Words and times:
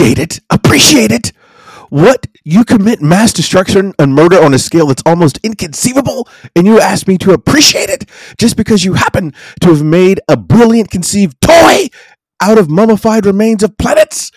appreciate 0.00 0.18
it. 0.18 0.40
Appreciate 0.48 1.12
it. 1.12 1.32
What 1.90 2.26
you 2.42 2.64
commit 2.64 3.02
mass 3.02 3.34
destruction 3.34 3.92
and 3.98 4.14
murder 4.14 4.40
on 4.42 4.54
a 4.54 4.58
scale 4.58 4.86
that's 4.86 5.02
almost 5.04 5.38
inconceivable, 5.42 6.26
and 6.56 6.66
you 6.66 6.80
ask 6.80 7.06
me 7.06 7.18
to 7.18 7.32
appreciate 7.32 7.90
it 7.90 8.08
just 8.38 8.56
because 8.56 8.82
you 8.82 8.94
happen 8.94 9.34
to 9.60 9.68
have 9.68 9.82
made 9.82 10.20
a 10.26 10.38
brilliant 10.38 10.90
conceived 10.90 11.38
toy 11.42 11.88
out 12.40 12.56
of 12.56 12.70
mummified 12.70 13.26
remains 13.26 13.62
of 13.62 13.76
planets? 13.76 14.32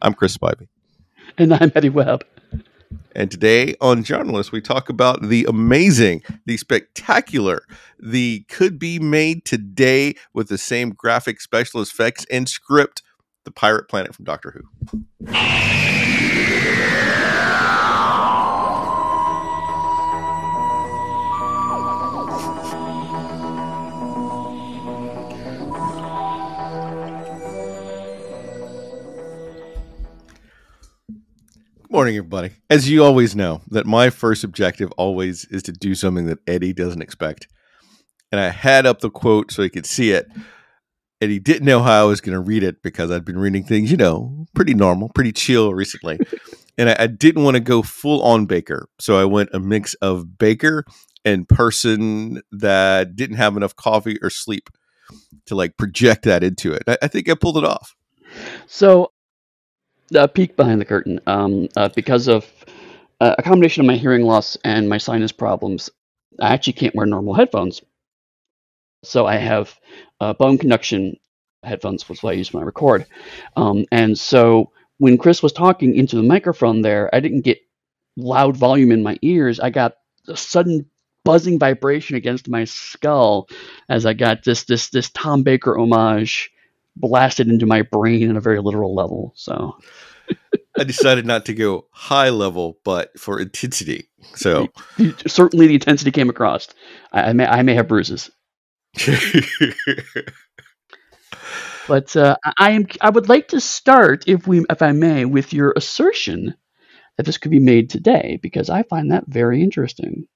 I'm 0.00 0.14
Chris 0.14 0.34
Spivey. 0.34 0.68
And 1.36 1.52
I'm 1.52 1.70
Eddy 1.74 1.90
Webb. 1.90 2.24
And 3.14 3.30
today 3.30 3.74
on 3.82 4.02
Journalist, 4.02 4.50
we 4.50 4.62
talk 4.62 4.88
about 4.88 5.28
the 5.28 5.44
amazing, 5.44 6.22
the 6.46 6.56
spectacular, 6.56 7.66
the 7.98 8.46
could 8.48 8.78
be 8.78 8.98
made 8.98 9.44
today 9.44 10.14
with 10.32 10.48
the 10.48 10.58
same 10.58 10.90
graphic 10.90 11.42
special 11.42 11.82
effects 11.82 12.24
and 12.30 12.48
script, 12.48 13.02
the 13.44 13.50
Pirate 13.50 13.88
Planet 13.88 14.14
from 14.14 14.24
Doctor 14.24 14.50
Who. 14.50 14.62
Good 31.82 31.90
morning, 31.90 32.16
everybody. 32.16 32.50
As 32.68 32.90
you 32.90 33.04
always 33.04 33.36
know, 33.36 33.62
that 33.70 33.86
my 33.86 34.10
first 34.10 34.42
objective 34.42 34.90
always 34.92 35.44
is 35.44 35.62
to 35.64 35.72
do 35.72 35.94
something 35.94 36.26
that 36.26 36.40
Eddy 36.46 36.72
doesn't 36.72 37.02
expect. 37.02 37.46
And 38.32 38.40
I 38.40 38.48
had 38.48 38.84
up 38.84 38.98
the 38.98 39.10
quote 39.10 39.52
so 39.52 39.62
he 39.62 39.68
could 39.68 39.86
see 39.86 40.10
it. 40.10 40.28
And 41.24 41.32
he 41.32 41.38
didn't 41.38 41.64
know 41.64 41.82
how 41.82 42.02
I 42.02 42.04
was 42.04 42.20
going 42.20 42.34
to 42.34 42.40
read 42.40 42.62
it 42.62 42.82
because 42.82 43.10
I'd 43.10 43.24
been 43.24 43.38
reading 43.38 43.64
things, 43.64 43.90
you 43.90 43.96
know, 43.96 44.44
pretty 44.54 44.74
normal, 44.74 45.08
pretty 45.08 45.32
chill 45.32 45.72
recently. 45.72 46.20
and 46.76 46.90
I, 46.90 46.96
I 46.98 47.06
didn't 47.06 47.44
want 47.44 47.54
to 47.54 47.60
go 47.60 47.80
full 47.80 48.22
on 48.22 48.44
Baker. 48.44 48.90
So 48.98 49.16
I 49.16 49.24
went 49.24 49.48
a 49.54 49.58
mix 49.58 49.94
of 49.94 50.36
Baker 50.36 50.84
and 51.24 51.48
person 51.48 52.42
that 52.52 53.16
didn't 53.16 53.38
have 53.38 53.56
enough 53.56 53.74
coffee 53.74 54.18
or 54.20 54.28
sleep 54.28 54.68
to 55.46 55.54
like 55.54 55.78
project 55.78 56.24
that 56.24 56.44
into 56.44 56.74
it. 56.74 56.82
I, 56.86 56.98
I 57.00 57.08
think 57.08 57.30
I 57.30 57.34
pulled 57.34 57.56
it 57.56 57.64
off. 57.64 57.96
So 58.66 59.10
a 60.14 60.28
peek 60.28 60.56
behind 60.56 60.78
the 60.78 60.84
curtain. 60.84 61.20
Um, 61.26 61.70
uh, 61.74 61.88
because 61.88 62.28
of 62.28 62.44
uh, 63.22 63.34
a 63.38 63.42
combination 63.42 63.80
of 63.80 63.86
my 63.86 63.96
hearing 63.96 64.24
loss 64.24 64.58
and 64.62 64.90
my 64.90 64.98
sinus 64.98 65.32
problems, 65.32 65.88
I 66.38 66.52
actually 66.52 66.74
can't 66.74 66.94
wear 66.94 67.06
normal 67.06 67.32
headphones. 67.32 67.80
So 69.06 69.26
I 69.26 69.36
have 69.36 69.74
uh, 70.20 70.32
bone 70.32 70.58
conduction 70.58 71.16
headphones, 71.62 72.08
which 72.08 72.24
I 72.24 72.32
use 72.32 72.52
when 72.52 72.62
I 72.62 72.66
record. 72.66 73.06
Um, 73.56 73.86
and 73.90 74.18
so 74.18 74.70
when 74.98 75.18
Chris 75.18 75.42
was 75.42 75.52
talking 75.52 75.94
into 75.94 76.16
the 76.16 76.22
microphone 76.22 76.82
there, 76.82 77.14
I 77.14 77.20
didn't 77.20 77.42
get 77.42 77.58
loud 78.16 78.56
volume 78.56 78.92
in 78.92 79.02
my 79.02 79.18
ears. 79.22 79.60
I 79.60 79.70
got 79.70 79.94
a 80.28 80.36
sudden 80.36 80.86
buzzing 81.24 81.58
vibration 81.58 82.16
against 82.16 82.48
my 82.48 82.64
skull 82.64 83.48
as 83.88 84.06
I 84.06 84.12
got 84.12 84.44
this 84.44 84.64
this 84.64 84.90
this 84.90 85.10
Tom 85.10 85.42
Baker 85.42 85.78
homage 85.78 86.50
blasted 86.96 87.48
into 87.48 87.66
my 87.66 87.82
brain 87.82 88.30
in 88.30 88.36
a 88.36 88.40
very 88.40 88.60
literal 88.60 88.94
level. 88.94 89.32
So 89.34 89.76
I 90.78 90.84
decided 90.84 91.26
not 91.26 91.46
to 91.46 91.54
go 91.54 91.86
high 91.90 92.30
level, 92.30 92.78
but 92.84 93.18
for 93.18 93.40
intensity. 93.40 94.08
So 94.36 94.68
certainly 95.26 95.66
the 95.66 95.74
intensity 95.74 96.10
came 96.10 96.30
across. 96.30 96.68
I, 97.12 97.30
I 97.30 97.32
may 97.32 97.46
I 97.46 97.62
may 97.62 97.74
have 97.74 97.88
bruises. 97.88 98.30
But 101.88 102.16
uh, 102.16 102.36
I 102.58 102.70
am 102.70 102.86
I 103.00 103.10
would 103.10 103.28
like 103.28 103.48
to 103.48 103.60
start, 103.60 104.24
if 104.26 104.46
we 104.46 104.64
if 104.70 104.82
I 104.82 104.92
may, 104.92 105.24
with 105.24 105.52
your 105.52 105.72
assertion 105.76 106.54
that 107.16 107.26
this 107.26 107.38
could 107.38 107.50
be 107.50 107.60
made 107.60 107.90
today, 107.90 108.38
because 108.42 108.70
I 108.70 108.82
find 108.84 109.10
that 109.10 109.24
very 109.26 109.62
interesting. 109.62 110.26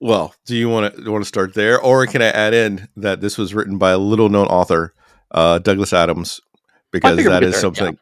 Well, 0.00 0.34
do 0.46 0.56
you 0.56 0.68
want 0.68 0.96
to 0.96 1.10
want 1.10 1.24
to 1.24 1.28
start 1.28 1.54
there, 1.54 1.80
or 1.80 2.06
can 2.06 2.22
I 2.22 2.28
add 2.28 2.54
in 2.54 2.88
that 2.96 3.20
this 3.20 3.36
was 3.36 3.54
written 3.54 3.76
by 3.76 3.90
a 3.90 3.98
little 3.98 4.28
known 4.28 4.46
author, 4.46 4.94
uh, 5.30 5.58
Douglas 5.58 5.92
Adams, 5.92 6.40
because 6.90 7.22
that 7.24 7.42
is 7.42 7.52
there, 7.52 7.60
something 7.60 7.98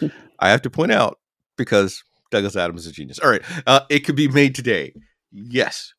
yeah. 0.00 0.08
I 0.38 0.50
have 0.50 0.62
to 0.62 0.70
point 0.70 0.92
out 0.92 1.18
because 1.56 2.04
Douglas 2.30 2.56
Adams 2.56 2.86
is 2.86 2.92
a 2.92 2.94
genius. 2.94 3.18
All 3.18 3.30
right, 3.30 3.42
uh, 3.66 3.80
it 3.90 4.00
could 4.00 4.16
be 4.16 4.28
made 4.28 4.54
today. 4.54 4.94
Yes, 5.32 5.94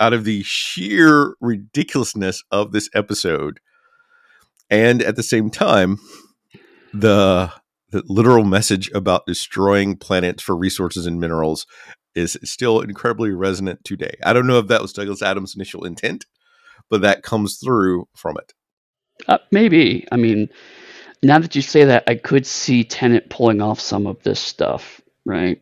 out 0.00 0.12
of 0.12 0.24
the 0.24 0.42
sheer 0.42 1.34
ridiculousness 1.40 2.42
of 2.50 2.72
this 2.72 2.88
episode, 2.94 3.60
and 4.70 5.02
at 5.02 5.16
the 5.16 5.22
same 5.22 5.50
time, 5.50 5.98
the 6.92 7.52
the 7.90 8.02
literal 8.06 8.44
message 8.44 8.90
about 8.92 9.26
destroying 9.26 9.96
planets 9.96 10.42
for 10.42 10.56
resources 10.56 11.06
and 11.06 11.20
minerals 11.20 11.66
is 12.14 12.36
still 12.42 12.80
incredibly 12.80 13.30
resonant 13.30 13.84
today. 13.84 14.16
I 14.24 14.32
don't 14.32 14.46
know 14.46 14.58
if 14.58 14.68
that 14.68 14.82
was 14.82 14.92
Douglas 14.92 15.22
Adams' 15.22 15.54
initial 15.54 15.84
intent, 15.84 16.26
but 16.90 17.02
that 17.02 17.22
comes 17.22 17.58
through 17.58 18.08
from 18.14 18.36
it. 18.38 18.54
Uh, 19.28 19.38
maybe. 19.52 20.06
I 20.10 20.16
mean, 20.16 20.48
now 21.22 21.38
that 21.38 21.54
you 21.54 21.62
say 21.62 21.84
that, 21.84 22.04
I 22.06 22.16
could 22.16 22.46
see 22.46 22.84
Tennant 22.84 23.30
pulling 23.30 23.60
off 23.60 23.80
some 23.80 24.06
of 24.06 24.22
this 24.22 24.40
stuff, 24.40 25.00
right? 25.24 25.60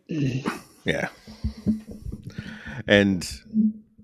Yeah. 0.85 1.09
And 2.87 3.29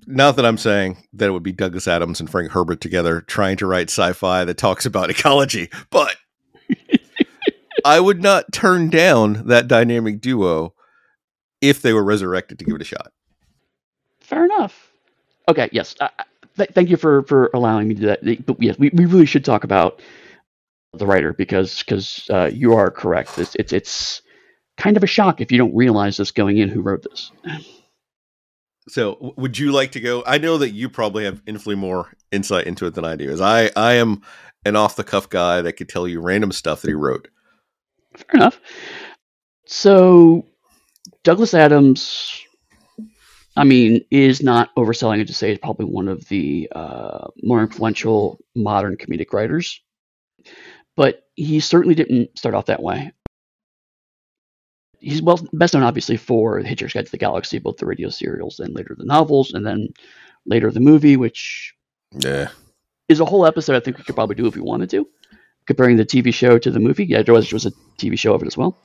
not 0.06 0.36
that 0.36 0.46
I'm 0.46 0.58
saying 0.58 1.06
that 1.12 1.28
it 1.28 1.32
would 1.32 1.42
be 1.42 1.52
Douglas 1.52 1.88
Adams 1.88 2.20
and 2.20 2.30
Frank 2.30 2.52
Herbert 2.52 2.80
together 2.80 3.20
trying 3.20 3.56
to 3.58 3.66
write 3.66 3.90
sci-fi 3.90 4.44
that 4.44 4.58
talks 4.58 4.86
about 4.86 5.10
ecology, 5.10 5.70
but 5.90 6.16
I 7.84 8.00
would 8.00 8.22
not 8.22 8.52
turn 8.52 8.90
down 8.90 9.46
that 9.46 9.68
dynamic 9.68 10.20
duo 10.20 10.74
if 11.60 11.82
they 11.82 11.92
were 11.92 12.04
resurrected 12.04 12.58
to 12.58 12.64
give 12.64 12.74
it 12.74 12.82
a 12.82 12.84
shot. 12.84 13.12
Fair 14.20 14.44
enough. 14.44 14.90
Okay. 15.48 15.68
Yes. 15.72 15.94
Uh, 16.00 16.08
th- 16.56 16.70
thank 16.70 16.90
you 16.90 16.96
for 16.96 17.22
for 17.24 17.50
allowing 17.54 17.88
me 17.88 17.94
to 17.94 18.00
do 18.00 18.06
that. 18.06 18.46
But 18.46 18.62
yes, 18.62 18.78
we, 18.78 18.90
we 18.92 19.06
really 19.06 19.26
should 19.26 19.44
talk 19.44 19.64
about 19.64 20.00
the 20.92 21.06
writer 21.06 21.32
because 21.32 21.80
because 21.80 22.28
uh, 22.30 22.50
you 22.52 22.74
are 22.74 22.90
correct. 22.90 23.38
It's, 23.38 23.54
it's 23.56 23.72
it's 23.72 24.22
kind 24.76 24.96
of 24.96 25.02
a 25.02 25.06
shock 25.06 25.40
if 25.40 25.52
you 25.52 25.58
don't 25.58 25.74
realize 25.74 26.16
this 26.16 26.30
going 26.30 26.58
in 26.58 26.68
who 26.68 26.80
wrote 26.80 27.02
this. 27.02 27.32
So, 28.90 29.34
would 29.36 29.58
you 29.58 29.72
like 29.72 29.92
to 29.92 30.00
go? 30.00 30.22
I 30.26 30.38
know 30.38 30.58
that 30.58 30.70
you 30.70 30.88
probably 30.88 31.24
have 31.24 31.42
infinitely 31.46 31.76
more 31.76 32.12
insight 32.32 32.66
into 32.66 32.86
it 32.86 32.94
than 32.94 33.04
I 33.04 33.16
do, 33.16 33.30
as 33.30 33.40
I 33.40 33.70
I 33.76 33.94
am 33.94 34.22
an 34.64 34.76
off 34.76 34.96
the 34.96 35.04
cuff 35.04 35.28
guy 35.28 35.62
that 35.62 35.74
could 35.74 35.88
tell 35.88 36.06
you 36.06 36.20
random 36.20 36.52
stuff 36.52 36.82
that 36.82 36.88
he 36.88 36.94
wrote. 36.94 37.28
Fair 38.16 38.40
enough. 38.40 38.60
So, 39.66 40.46
Douglas 41.22 41.54
Adams 41.54 42.44
I 43.56 43.64
mean, 43.64 44.04
is 44.10 44.42
not 44.42 44.74
overselling 44.76 45.20
it 45.20 45.26
to 45.26 45.34
say 45.34 45.50
he's 45.50 45.58
probably 45.58 45.86
one 45.86 46.08
of 46.08 46.26
the 46.28 46.70
uh, 46.74 47.28
more 47.42 47.60
influential 47.60 48.38
modern 48.54 48.96
comedic 48.96 49.32
writers. 49.32 49.80
But 50.96 51.24
he 51.34 51.60
certainly 51.60 51.94
didn't 51.94 52.38
start 52.38 52.54
off 52.54 52.66
that 52.66 52.82
way. 52.82 53.12
He's 55.00 55.22
well 55.22 55.40
best 55.52 55.74
known, 55.74 55.82
obviously, 55.82 56.16
for 56.16 56.60
Hitchhiker's 56.60 56.92
Guide 56.92 57.06
to 57.06 57.10
the 57.10 57.18
Galaxy, 57.18 57.58
both 57.58 57.78
the 57.78 57.86
radio 57.86 58.08
serials 58.10 58.60
and 58.60 58.74
later 58.74 58.94
the 58.96 59.04
novels, 59.04 59.52
and 59.52 59.66
then 59.66 59.88
later 60.46 60.70
the 60.70 60.80
movie, 60.80 61.16
which 61.16 61.74
yeah. 62.18 62.48
is 63.08 63.20
a 63.20 63.24
whole 63.24 63.46
episode 63.46 63.76
I 63.76 63.80
think 63.80 63.98
we 63.98 64.04
could 64.04 64.14
probably 64.14 64.36
do 64.36 64.46
if 64.46 64.54
we 64.54 64.62
wanted 64.62 64.90
to, 64.90 65.08
comparing 65.66 65.96
the 65.96 66.04
TV 66.04 66.32
show 66.32 66.58
to 66.58 66.70
the 66.70 66.80
movie. 66.80 67.04
Yeah, 67.04 67.22
there 67.22 67.34
was, 67.34 67.50
there 67.50 67.56
was 67.56 67.66
a 67.66 67.72
TV 67.98 68.18
show 68.18 68.34
of 68.34 68.42
it 68.42 68.46
as 68.46 68.56
well. 68.56 68.76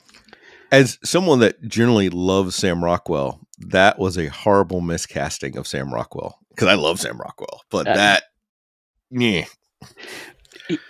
As 0.72 0.98
someone 1.04 1.40
that 1.40 1.62
generally 1.62 2.08
loves 2.08 2.56
Sam 2.56 2.82
Rockwell, 2.82 3.40
that 3.58 3.98
was 3.98 4.18
a 4.18 4.26
horrible 4.26 4.80
miscasting 4.80 5.56
of 5.56 5.66
Sam 5.66 5.92
Rockwell 5.92 6.38
because 6.50 6.68
I 6.68 6.74
love 6.74 6.98
Sam 7.00 7.18
Rockwell, 7.18 7.62
but 7.70 7.86
uh, 7.86 7.94
that, 7.94 8.24
yeah. 9.10 9.44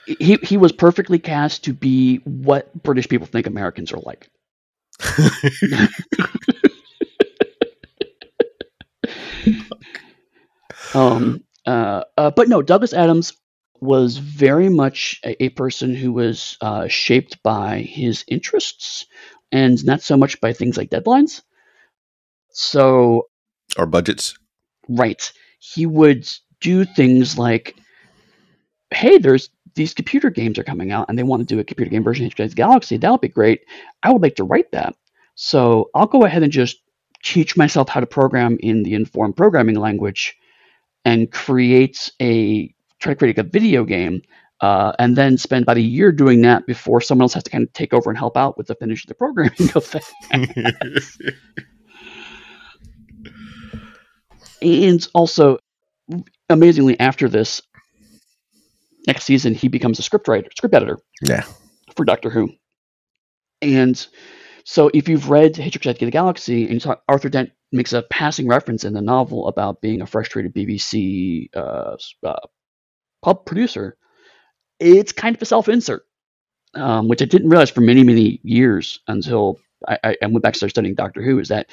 He, 0.06 0.37
he 0.43 0.56
was 0.56 0.72
perfectly 0.72 1.19
cast 1.19 1.64
to 1.64 1.75
be 1.75 2.19
what 2.19 2.72
British 2.82 3.08
people 3.08 3.26
think 3.26 3.46
Americans 3.46 3.93
are 3.93 3.99
like. 3.99 4.31
um, 10.94 11.43
uh, 11.66 12.04
uh, 12.16 12.31
but 12.31 12.48
no, 12.48 12.62
Douglas 12.62 12.93
Adams 12.93 13.32
was 13.81 14.16
very 14.16 14.69
much 14.69 15.20
a, 15.25 15.44
a 15.44 15.48
person 15.50 15.94
who 15.94 16.12
was 16.12 16.56
uh, 16.60 16.88
shaped 16.88 17.43
by 17.43 17.81
his 17.81 18.25
interests 18.28 19.06
and 19.52 19.84
not 19.84 20.02
so 20.02 20.16
much 20.16 20.40
by 20.40 20.52
things 20.52 20.76
like 20.76 20.90
deadlines. 20.90 21.43
So, 22.50 23.28
or 23.76 23.87
budgets. 23.87 24.38
Right. 24.88 25.32
He 25.58 25.87
would 25.87 26.28
do 26.60 26.84
things 26.84 27.38
like, 27.38 27.76
hey, 28.90 29.19
there's 29.19 29.50
these 29.76 29.94
computer 29.94 30.31
games 30.31 30.58
are 30.58 30.64
coming 30.64 30.90
out 30.90 31.08
and 31.08 31.19
they 31.19 31.23
want 31.23 31.46
to 31.46 31.55
do 31.55 31.61
a 31.61 31.64
computer 31.64 31.90
game 31.90 32.02
version 32.02 32.26
of 32.26 32.34
Hitchhiker's 32.34 32.55
Galaxy. 32.55 32.96
That 32.96 33.11
would 33.11 33.20
be 33.20 33.28
great. 33.28 33.61
I 34.02 34.12
would 34.12 34.23
like 34.23 34.37
to 34.37 34.44
write 34.44 34.73
that. 34.73 34.96
So 35.37 35.90
I'll 35.94 36.06
go 36.06 36.25
ahead 36.25 36.43
and 36.43 36.50
just 36.50 36.78
teach 37.23 37.56
myself 37.56 37.88
how 37.88 38.00
to 38.00 38.06
program 38.06 38.56
in 38.61 38.82
the 38.82 38.94
informed 38.94 39.37
programming 39.37 39.76
language 39.76 40.37
and 41.05 41.31
create 41.31 42.11
a 42.20 42.75
try 42.99 43.12
to 43.12 43.19
create 43.19 43.38
a 43.38 43.43
video 43.43 43.84
game 43.84 44.23
uh, 44.62 44.93
and 44.99 45.17
then 45.17 45.37
spend 45.37 45.64
about 45.64 45.76
a 45.76 45.82
year 45.82 46.11
doing 46.11 46.40
that 46.43 46.67
before 46.67 47.00
someone 47.00 47.25
else 47.25 47.34
has 47.34 47.43
to 47.43 47.50
kind 47.50 47.64
of 47.64 47.72
take 47.75 47.93
over 47.93 48.11
and 48.11 48.19
help 48.19 48.37
out 48.37 48.56
with 48.56 48.69
the 48.69 48.75
finish 48.75 49.05
of 49.05 49.08
the 49.08 49.14
programming 49.14 49.70
of 49.75 49.90
that. 49.90 50.05
and 54.62 55.06
also, 55.14 55.58
amazingly, 56.49 56.99
after 56.99 57.29
this, 57.29 57.61
next 59.06 59.25
season 59.25 59.55
he 59.55 59.69
becomes 59.69 59.99
a 59.99 60.03
script 60.03 60.29
writer, 60.29 60.49
script 60.56 60.75
editor. 60.75 60.99
Yeah. 61.23 61.44
For 61.94 62.05
Doctor 62.05 62.29
Who, 62.31 62.50
and 63.62 64.06
so 64.64 64.91
if 64.93 65.08
you've 65.08 65.31
read 65.31 65.55
Hitchhiker's 65.55 65.87
Guide 65.87 65.99
to 66.00 66.05
the 66.05 66.11
Galaxy 66.11 66.69
and 66.69 66.82
saw 66.82 66.97
Arthur 67.08 67.29
Dent 67.29 67.50
makes 67.73 67.93
a 67.93 68.03
passing 68.03 68.49
reference 68.49 68.85
in 68.85 68.93
the 68.93 69.00
novel 69.00 69.49
about 69.49 69.81
being 69.81 70.03
a 70.03 70.06
frustrated 70.06 70.55
BBC 70.55 71.49
uh, 71.55 71.97
uh, 72.25 72.35
pub 73.23 73.47
producer, 73.47 73.97
it's 74.81 75.12
kind 75.12 75.37
of 75.37 75.43
a 75.43 75.47
self-insert, 75.47 76.03
um, 76.75 77.08
which 77.08 77.23
I 77.23 77.26
didn't 77.26 77.49
realize 77.49 77.70
for 77.70 77.81
many 77.81 78.03
many 78.03 78.41
years 78.43 79.00
until 79.06 79.58
I, 79.87 80.17
I 80.20 80.26
went 80.26 80.43
back 80.43 80.55
to 80.55 80.58
start 80.58 80.70
studying 80.70 80.94
Doctor 80.94 81.23
Who. 81.23 81.38
Is 81.38 81.49
that 81.49 81.69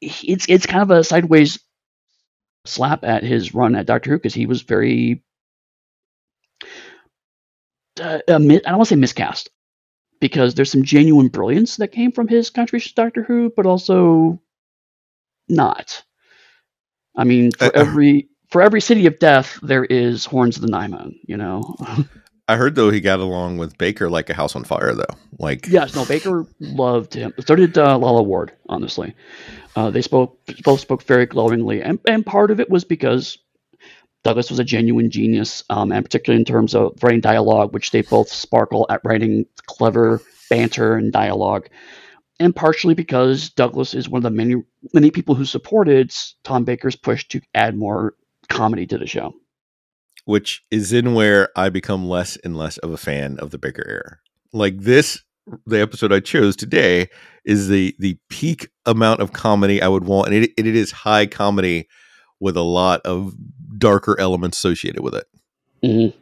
it's 0.00 0.46
it's 0.48 0.66
kind 0.66 0.82
of 0.82 0.90
a 0.90 1.02
sideways 1.04 1.58
slap 2.66 3.04
at 3.04 3.22
his 3.22 3.54
run 3.54 3.74
at 3.74 3.86
Doctor 3.86 4.10
Who 4.10 4.18
because 4.18 4.34
he 4.34 4.46
was 4.46 4.62
very 4.62 5.24
uh, 8.00 8.20
I 8.28 8.38
don't 8.38 8.64
want 8.64 8.80
to 8.80 8.84
say 8.86 8.96
miscast 8.96 9.50
because 10.20 10.54
there's 10.54 10.70
some 10.70 10.82
genuine 10.82 11.28
brilliance 11.28 11.76
that 11.76 11.88
came 11.88 12.12
from 12.12 12.28
his 12.28 12.50
contribution 12.50 12.90
to 12.90 12.94
Doctor 12.94 13.22
Who, 13.22 13.52
but 13.54 13.66
also 13.66 14.40
not. 15.48 16.02
I 17.16 17.24
mean, 17.24 17.52
for 17.52 17.66
uh, 17.66 17.70
every 17.74 18.28
for 18.48 18.62
every 18.62 18.80
city 18.80 19.06
of 19.06 19.18
death, 19.18 19.58
there 19.62 19.84
is 19.84 20.24
horns 20.24 20.56
of 20.56 20.62
the 20.62 20.68
Nimon. 20.68 21.14
You 21.26 21.36
know. 21.36 21.76
I 22.48 22.56
heard 22.56 22.74
though 22.74 22.90
he 22.90 23.00
got 23.00 23.20
along 23.20 23.58
with 23.58 23.76
Baker 23.76 24.08
like 24.08 24.30
a 24.30 24.34
house 24.34 24.56
on 24.56 24.64
fire 24.64 24.94
though. 24.94 25.04
Like 25.38 25.66
yes, 25.66 25.94
no, 25.94 26.06
Baker 26.06 26.46
loved 26.60 27.12
him. 27.12 27.34
So 27.44 27.54
did 27.54 27.76
uh, 27.76 27.98
Lalla 27.98 28.22
Ward. 28.22 28.52
Honestly, 28.68 29.14
uh, 29.76 29.90
they 29.90 30.00
spoke 30.00 30.38
both 30.64 30.80
spoke 30.80 31.02
very 31.02 31.26
glowingly, 31.26 31.82
and 31.82 31.98
and 32.08 32.24
part 32.24 32.50
of 32.50 32.58
it 32.58 32.70
was 32.70 32.84
because 32.84 33.36
Douglas 34.24 34.50
was 34.50 34.58
a 34.58 34.64
genuine 34.64 35.10
genius, 35.10 35.62
um, 35.70 35.92
and 35.92 36.04
particularly 36.04 36.40
in 36.40 36.44
terms 36.44 36.74
of 36.74 36.92
writing 37.02 37.20
dialogue, 37.20 37.72
which 37.72 37.90
they 37.90 38.02
both 38.02 38.28
sparkle 38.28 38.86
at 38.90 39.00
writing 39.04 39.46
clever 39.66 40.20
banter 40.50 40.96
and 40.96 41.12
dialogue, 41.12 41.68
and 42.40 42.54
partially 42.54 42.94
because 42.94 43.50
Douglas 43.50 43.94
is 43.94 44.08
one 44.08 44.18
of 44.18 44.24
the 44.24 44.30
many 44.30 44.56
many 44.92 45.10
people 45.10 45.34
who 45.34 45.44
supported 45.44 46.14
Tom 46.44 46.64
Baker's 46.64 46.96
push 46.96 47.26
to 47.28 47.40
add 47.54 47.76
more 47.76 48.14
comedy 48.48 48.86
to 48.86 48.98
the 48.98 49.06
show 49.06 49.34
which 50.28 50.62
is 50.70 50.92
in 50.92 51.14
where 51.14 51.48
I 51.56 51.70
become 51.70 52.06
less 52.06 52.36
and 52.44 52.54
less 52.54 52.76
of 52.78 52.92
a 52.92 52.98
fan 52.98 53.38
of 53.38 53.50
the 53.50 53.56
Baker 53.56 53.82
era. 53.88 54.18
Like 54.52 54.78
this, 54.78 55.22
the 55.64 55.80
episode 55.80 56.12
I 56.12 56.20
chose 56.20 56.54
today 56.54 57.08
is 57.46 57.68
the 57.68 57.96
the 57.98 58.18
peak 58.28 58.68
amount 58.84 59.20
of 59.20 59.32
comedy 59.32 59.80
I 59.80 59.88
would 59.88 60.04
want, 60.04 60.28
and 60.28 60.44
it, 60.44 60.50
it 60.58 60.66
is 60.66 60.90
high 60.90 61.24
comedy 61.24 61.88
with 62.40 62.58
a 62.58 62.62
lot 62.62 63.00
of 63.06 63.34
darker 63.78 64.18
elements 64.18 64.58
associated 64.58 65.02
with 65.02 65.14
it. 65.14 65.26
Mm-hmm. 65.82 66.18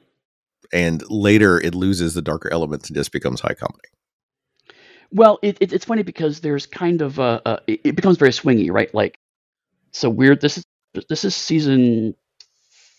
And 0.73 1.03
later, 1.11 1.59
it 1.59 1.75
loses 1.75 2.15
the 2.15 2.23
darker 2.23 2.53
elements 2.53 2.89
and 2.89 2.97
just 2.97 3.13
becomes 3.13 3.41
high 3.41 3.55
comedy. 3.55 3.89
Well, 5.13 5.39
it, 5.43 5.57
it, 5.61 5.73
it's 5.73 5.85
funny 5.85 6.03
because 6.03 6.41
there's 6.41 6.67
kind 6.67 7.01
of 7.01 7.19
a, 7.19 7.41
a 7.47 7.59
it, 7.67 7.97
becomes 7.97 8.19
very 8.19 8.33
swingy, 8.33 8.71
right? 8.71 8.93
Like, 8.93 9.19
so 9.93 10.11
weird. 10.11 10.41
This 10.41 10.59
is 10.59 10.65
this 11.09 11.25
is 11.25 11.35
season 11.35 12.15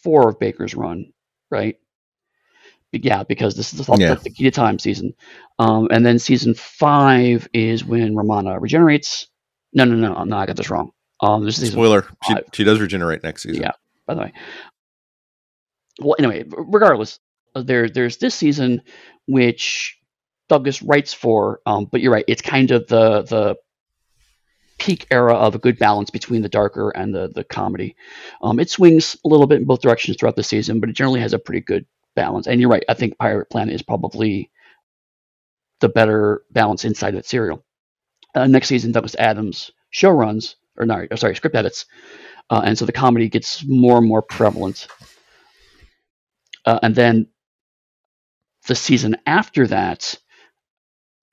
four 0.03 0.29
of 0.29 0.39
Baker's 0.39 0.75
run, 0.75 1.11
right? 1.51 1.77
Yeah, 2.93 3.23
because 3.23 3.55
this 3.55 3.73
is 3.73 3.85
the, 3.85 3.97
yeah. 3.97 4.15
the 4.15 4.29
key 4.29 4.45
to 4.45 4.51
time 4.51 4.79
season. 4.79 5.13
Um, 5.59 5.89
and 5.91 6.05
then 6.05 6.19
season 6.19 6.53
five 6.53 7.47
is 7.53 7.83
when 7.83 8.15
Romana 8.15 8.59
regenerates. 8.59 9.27
No, 9.73 9.83
no, 9.83 9.95
no, 9.95 10.23
no, 10.23 10.37
I 10.37 10.45
got 10.45 10.55
this 10.55 10.69
wrong. 10.69 10.91
Um, 11.19 11.43
this 11.43 11.59
is 11.59 11.71
Spoiler: 11.71 12.07
she, 12.23 12.35
she 12.53 12.63
does 12.63 12.79
regenerate 12.79 13.23
next 13.23 13.43
season. 13.43 13.63
Yeah. 13.63 13.71
By 14.07 14.15
the 14.15 14.21
way. 14.21 14.33
Well, 15.99 16.15
anyway, 16.17 16.45
regardless, 16.47 17.19
uh, 17.55 17.63
there 17.63 17.89
there's 17.89 18.17
this 18.17 18.35
season 18.35 18.81
which 19.27 19.97
Douglas 20.47 20.81
writes 20.81 21.13
for, 21.13 21.59
um, 21.65 21.85
but 21.91 22.01
you're 22.01 22.13
right, 22.13 22.25
it's 22.27 22.41
kind 22.41 22.71
of 22.71 22.87
the 22.87 23.23
the 23.23 23.57
peak 24.79 25.07
era 25.09 25.33
of 25.33 25.55
a 25.55 25.59
good 25.59 25.79
balance 25.79 26.09
between 26.11 26.41
the 26.41 26.49
darker 26.49 26.91
and 26.91 27.13
the 27.13 27.29
the 27.33 27.43
comedy. 27.43 27.95
Um, 28.41 28.59
it 28.59 28.69
swings 28.69 29.17
a 29.25 29.27
little 29.27 29.47
bit 29.47 29.59
in 29.59 29.65
both 29.65 29.81
directions 29.81 30.17
throughout 30.17 30.35
the 30.35 30.43
season, 30.43 30.79
but 30.79 30.89
it 30.89 30.93
generally 30.95 31.19
has 31.19 31.33
a 31.33 31.39
pretty 31.39 31.61
good 31.61 31.85
balance. 32.15 32.47
And 32.47 32.61
you're 32.61 32.69
right, 32.69 32.85
I 32.87 32.93
think 32.93 33.17
Pirate 33.17 33.49
Planet 33.49 33.75
is 33.75 33.81
probably 33.81 34.51
the 35.79 35.89
better 35.89 36.43
balance 36.51 36.85
inside 36.85 37.15
that 37.15 37.25
serial. 37.25 37.63
Uh, 38.35 38.47
next 38.47 38.67
season, 38.67 38.91
Douglas 38.91 39.15
Adams 39.17 39.71
show 39.89 40.09
runs, 40.09 40.55
or 40.77 40.85
no, 40.85 41.05
sorry, 41.15 41.35
script 41.35 41.55
edits, 41.55 41.85
uh, 42.49 42.61
and 42.63 42.77
so 42.77 42.85
the 42.85 42.91
comedy 42.91 43.29
gets 43.29 43.63
more 43.65 43.97
and 43.97 44.07
more 44.07 44.21
prevalent. 44.21 44.87
Uh, 46.65 46.79
and 46.83 46.95
then 46.95 47.27
the 48.67 48.75
season 48.75 49.15
after 49.25 49.67
that, 49.67 50.15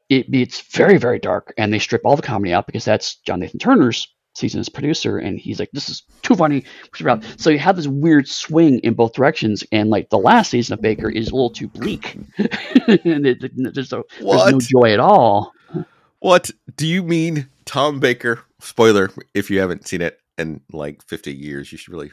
it, 0.08 0.26
it's 0.32 0.60
very 0.60 0.98
very 0.98 1.18
dark 1.18 1.54
and 1.56 1.72
they 1.72 1.78
strip 1.78 2.02
all 2.04 2.14
the 2.14 2.22
comedy 2.22 2.52
out 2.52 2.66
because 2.66 2.84
that's 2.84 3.16
john 3.26 3.40
nathan 3.40 3.58
turner's 3.58 4.14
season 4.34 4.60
as 4.60 4.68
producer 4.68 5.16
and 5.18 5.38
he's 5.38 5.58
like 5.58 5.70
this 5.72 5.88
is 5.88 6.02
too 6.22 6.34
funny. 6.34 6.64
So 7.36 7.50
you 7.50 7.58
have 7.58 7.76
this 7.76 7.86
weird 7.86 8.28
swing 8.28 8.80
in 8.80 8.94
both 8.94 9.12
directions 9.12 9.64
and 9.70 9.90
like 9.90 10.10
the 10.10 10.18
last 10.18 10.50
season 10.50 10.74
of 10.74 10.82
baker 10.82 11.08
is 11.08 11.28
a 11.28 11.34
little 11.34 11.50
too 11.50 11.68
bleak. 11.68 12.18
And 12.86 13.26
it, 13.26 13.40
there's, 13.40 13.92
no, 13.92 14.04
there's 14.20 14.52
no 14.52 14.60
joy 14.60 14.92
at 14.92 15.00
all. 15.00 15.52
What? 16.18 16.50
Do 16.76 16.86
you 16.86 17.02
mean 17.02 17.48
tom 17.64 17.98
baker? 17.98 18.40
Spoiler 18.60 19.10
if 19.32 19.50
you 19.50 19.60
haven't 19.60 19.86
seen 19.86 20.02
it 20.02 20.20
in 20.38 20.60
like 20.72 21.02
50 21.02 21.32
years 21.32 21.70
you 21.72 21.78
should 21.78 21.92
really 21.92 22.10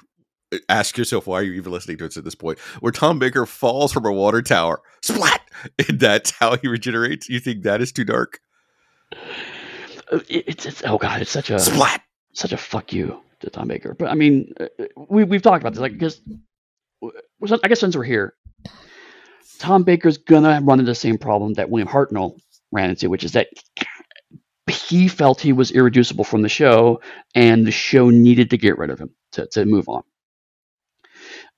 ask 0.68 0.98
yourself 0.98 1.28
why 1.28 1.40
are 1.40 1.44
you 1.44 1.54
even 1.54 1.72
listening 1.72 1.98
to 1.98 2.06
us 2.06 2.18
at 2.18 2.24
this 2.24 2.36
point 2.36 2.60
where 2.80 2.92
tom 2.92 3.20
baker 3.20 3.46
falls 3.46 3.94
from 3.94 4.06
a 4.06 4.12
water 4.12 4.42
tower 4.42 4.82
splat 5.02 5.42
and 5.88 6.00
that's 6.00 6.32
how 6.32 6.58
he 6.58 6.68
regenerates 6.68 7.30
you 7.30 7.40
think 7.40 7.64
that 7.64 7.82
is 7.82 7.92
too 7.92 8.04
dark? 8.04 8.40
Uh, 10.12 10.20
it's, 10.28 10.66
it's 10.66 10.84
oh 10.86 10.98
god 10.98 11.22
it's 11.22 11.32
such 11.32 11.50
a 11.50 11.60
splat! 11.60 12.02
such 12.34 12.52
a 12.52 12.58
fuck 12.58 12.92
you 12.94 13.22
to 13.40 13.50
tom 13.50 13.68
baker 13.68 13.96
but 13.98 14.10
i 14.10 14.14
mean 14.14 14.54
uh, 14.60 14.68
we, 15.10 15.24
we've 15.24 15.42
talked 15.42 15.64
about 15.64 15.74
this 15.74 15.82
like 15.82 15.94
because 15.94 16.22
i 17.64 17.68
guess 17.68 17.80
since 17.80 17.96
we're 17.96 18.04
here 18.04 18.34
tom 19.60 19.84
baker's 19.84 20.18
gonna 20.18 20.62
run 20.64 20.80
into 20.80 20.92
the 20.92 20.96
same 20.96 21.18
problem 21.18 21.54
that 21.54 21.70
william 21.70 21.88
hartnell 21.88 22.38
ran 22.72 22.90
into 22.90 23.10
which 23.10 23.24
is 23.24 23.32
that 23.34 23.48
he 24.70 25.08
felt 25.08 25.42
he 25.42 25.54
was 25.54 25.72
irreducible 25.72 26.24
from 26.24 26.42
the 26.42 26.50
show 26.50 27.02
and 27.36 27.66
the 27.66 27.72
show 27.72 28.10
needed 28.10 28.50
to 28.52 28.58
get 28.58 28.78
rid 28.78 28.90
of 28.90 29.00
him 29.00 29.10
to, 29.32 29.48
to 29.48 29.66
move 29.66 29.90
on 29.90 30.04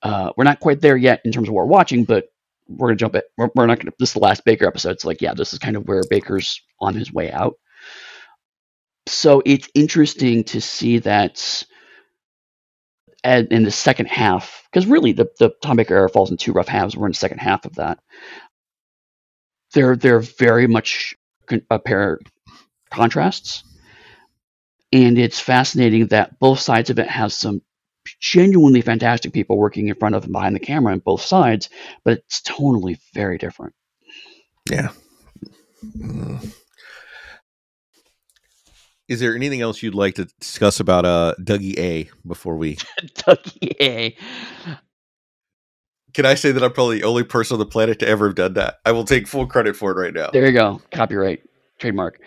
uh, 0.02 0.30
we're 0.36 0.44
not 0.44 0.60
quite 0.60 0.80
there 0.80 0.96
yet 0.96 1.20
in 1.24 1.32
terms 1.32 1.48
of 1.48 1.54
what 1.54 1.62
we're 1.62 1.72
watching, 1.72 2.04
but 2.04 2.26
we're 2.68 2.88
gonna 2.88 2.96
jump 2.96 3.14
it. 3.14 3.24
We're, 3.38 3.48
we're 3.54 3.66
not 3.66 3.80
gonna. 3.80 3.92
This 3.98 4.10
is 4.10 4.14
the 4.14 4.20
last 4.20 4.44
Baker 4.44 4.66
episode. 4.66 4.90
It's 4.90 5.04
like, 5.04 5.22
yeah, 5.22 5.34
this 5.34 5.52
is 5.52 5.58
kind 5.58 5.76
of 5.76 5.88
where 5.88 6.02
Baker's 6.08 6.60
on 6.80 6.94
his 6.94 7.12
way 7.12 7.32
out. 7.32 7.54
So 9.06 9.42
it's 9.44 9.68
interesting 9.74 10.44
to 10.44 10.60
see 10.60 10.98
that 11.00 11.64
in 13.24 13.64
the 13.64 13.70
second 13.70 14.06
half, 14.06 14.62
because 14.70 14.86
really 14.86 15.12
the 15.12 15.26
the 15.38 15.50
Tom 15.62 15.76
Baker 15.76 15.94
era 15.94 16.08
falls 16.08 16.30
in 16.30 16.36
two 16.36 16.52
rough 16.52 16.68
halves. 16.68 16.96
We're 16.96 17.06
in 17.06 17.12
the 17.12 17.18
second 17.18 17.38
half 17.38 17.64
of 17.64 17.76
that. 17.76 17.98
They're 19.72 19.96
they're 19.96 20.20
very 20.20 20.66
much 20.66 21.14
apparent 21.70 22.28
contrasts, 22.94 23.64
and 24.92 25.18
it's 25.18 25.40
fascinating 25.40 26.06
that 26.08 26.38
both 26.38 26.60
sides 26.60 26.90
of 26.90 26.98
it 26.98 27.08
has 27.08 27.34
some 27.34 27.62
genuinely 28.20 28.80
fantastic 28.80 29.32
people 29.32 29.56
working 29.56 29.88
in 29.88 29.94
front 29.94 30.14
of 30.14 30.24
and 30.24 30.32
behind 30.32 30.54
the 30.54 30.60
camera 30.60 30.92
on 30.92 31.00
both 31.00 31.22
sides, 31.22 31.68
but 32.04 32.18
it's 32.18 32.40
tonally 32.42 32.98
very 33.12 33.38
different. 33.38 33.74
Yeah. 34.70 34.90
Mm. 35.84 36.54
Is 39.08 39.20
there 39.20 39.34
anything 39.34 39.60
else 39.60 39.82
you'd 39.82 39.94
like 39.94 40.14
to 40.14 40.26
discuss 40.40 40.80
about 40.80 41.04
uh 41.04 41.34
Dougie 41.38 41.78
A 41.78 42.08
before 42.26 42.56
we 42.56 42.76
Dougie 43.16 43.74
A? 43.80 44.16
Can 46.14 46.24
I 46.24 46.34
say 46.36 46.52
that 46.52 46.62
I'm 46.62 46.72
probably 46.72 47.00
the 47.00 47.04
only 47.04 47.24
person 47.24 47.56
on 47.56 47.58
the 47.58 47.66
planet 47.66 47.98
to 47.98 48.08
ever 48.08 48.28
have 48.28 48.36
done 48.36 48.54
that? 48.54 48.76
I 48.86 48.92
will 48.92 49.04
take 49.04 49.26
full 49.26 49.46
credit 49.46 49.74
for 49.74 49.90
it 49.90 50.00
right 50.00 50.14
now. 50.14 50.30
There 50.30 50.46
you 50.46 50.52
go. 50.52 50.80
Copyright, 50.92 51.42
trademark 51.80 52.20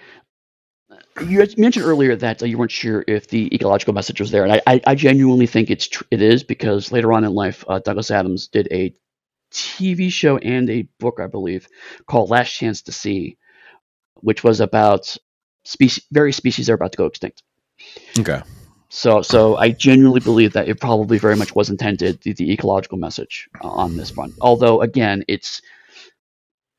you 1.22 1.46
mentioned 1.58 1.86
earlier 1.86 2.16
that 2.16 2.42
uh, 2.42 2.46
you 2.46 2.58
weren't 2.58 2.72
sure 2.72 3.04
if 3.08 3.28
the 3.28 3.54
ecological 3.54 3.94
message 3.94 4.20
was 4.20 4.32
there, 4.32 4.44
and 4.44 4.62
I, 4.66 4.82
I, 4.86 4.96
genuinely 4.96 5.48
think 5.48 5.70
it's 5.70 5.88
tr- 5.88 6.04
it 6.12 6.22
is 6.22 6.44
because 6.44 6.92
later 6.92 7.14
on 7.14 7.24
in 7.24 7.34
life, 7.34 7.64
uh, 7.68 7.80
Douglas 7.80 8.12
Adams 8.12 8.48
did 8.48 8.68
a 8.72 8.94
TV 9.52 10.12
show 10.12 10.38
and 10.38 10.70
a 10.70 10.84
book, 11.00 11.20
I 11.20 11.28
believe, 11.28 11.68
called 12.06 12.30
Last 12.30 12.52
Chance 12.52 12.84
to 12.84 12.92
See, 12.92 13.38
which 14.16 14.44
was 14.44 14.60
about 14.60 15.16
species, 15.64 16.06
various 16.12 16.38
species 16.38 16.68
that 16.68 16.74
are 16.74 16.76
about 16.76 16.92
to 16.94 16.98
go 16.98 17.06
extinct. 17.06 17.44
Okay. 18.20 18.42
So, 18.90 19.22
so 19.22 19.58
I 19.58 19.72
genuinely 19.72 20.22
believe 20.22 20.54
that 20.54 20.70
it 20.70 20.80
probably 20.80 21.18
very 21.18 21.36
much 21.36 21.54
was 21.54 21.70
intended 21.70 22.22
the, 22.22 22.34
the 22.34 22.52
ecological 22.52 22.98
message 22.98 23.50
uh, 23.62 23.68
on 23.68 23.98
this 23.98 24.12
front. 24.12 24.34
Although, 24.40 24.82
again, 24.82 25.26
it's 25.28 25.62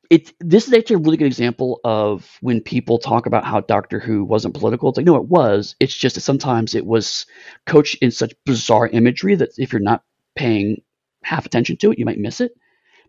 it. 0.09 0.33
This 0.39 0.67
is 0.67 0.73
actually 0.73 0.97
a 0.97 0.99
really 0.99 1.17
good 1.17 1.27
example 1.27 1.79
of 1.83 2.37
when 2.41 2.61
people 2.61 2.99
talk 2.99 3.25
about 3.25 3.45
how 3.45 3.61
Doctor 3.61 3.99
Who 3.99 4.23
wasn't 4.23 4.55
political. 4.55 4.89
It's 4.89 4.97
like 4.97 5.05
no, 5.05 5.15
it 5.17 5.27
was. 5.27 5.75
It's 5.79 5.95
just 5.95 6.15
that 6.15 6.21
sometimes 6.21 6.75
it 6.75 6.85
was 6.85 7.25
coached 7.65 7.97
in 8.01 8.11
such 8.11 8.33
bizarre 8.45 8.87
imagery 8.87 9.35
that 9.35 9.51
if 9.57 9.71
you're 9.73 9.81
not 9.81 10.03
paying 10.35 10.81
half 11.23 11.45
attention 11.45 11.77
to 11.77 11.91
it, 11.91 11.99
you 11.99 12.05
might 12.05 12.19
miss 12.19 12.41
it 12.41 12.53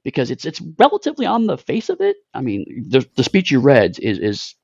because 0.05 0.31
it's 0.31 0.45
it's 0.45 0.61
relatively 0.79 1.27
on 1.27 1.47
the 1.47 1.59
face 1.59 1.89
of 1.89 2.01
it. 2.01 2.17
I 2.35 2.41
mean, 2.41 2.87
the 2.89 3.07
the 3.17 3.25
speech 3.25 3.51
you 3.51 3.61
read 3.61 3.99
is 3.99 4.19
is 4.19 4.55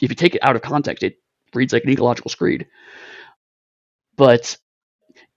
if 0.00 0.10
you 0.10 0.16
take 0.16 0.34
it 0.34 0.44
out 0.44 0.56
of 0.56 0.62
context, 0.62 1.02
it 1.02 1.16
reads 1.54 1.72
like 1.72 1.84
an 1.84 1.90
ecological 1.90 2.30
screed. 2.30 2.66
But 4.16 4.56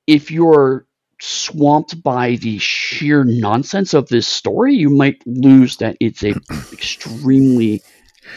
if 0.07 0.31
you're 0.31 0.85
swamped 1.21 2.01
by 2.01 2.35
the 2.35 2.57
sheer 2.59 3.23
nonsense 3.23 3.93
of 3.93 4.07
this 4.07 4.27
story, 4.27 4.75
you 4.75 4.89
might 4.89 5.21
lose 5.25 5.77
that 5.77 5.97
it's 5.99 6.23
a 6.23 6.29
extremely 6.71 7.81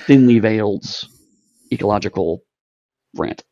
thinly 0.06 0.38
veiled 0.38 0.84
ecological 1.72 2.42
rant. 3.16 3.42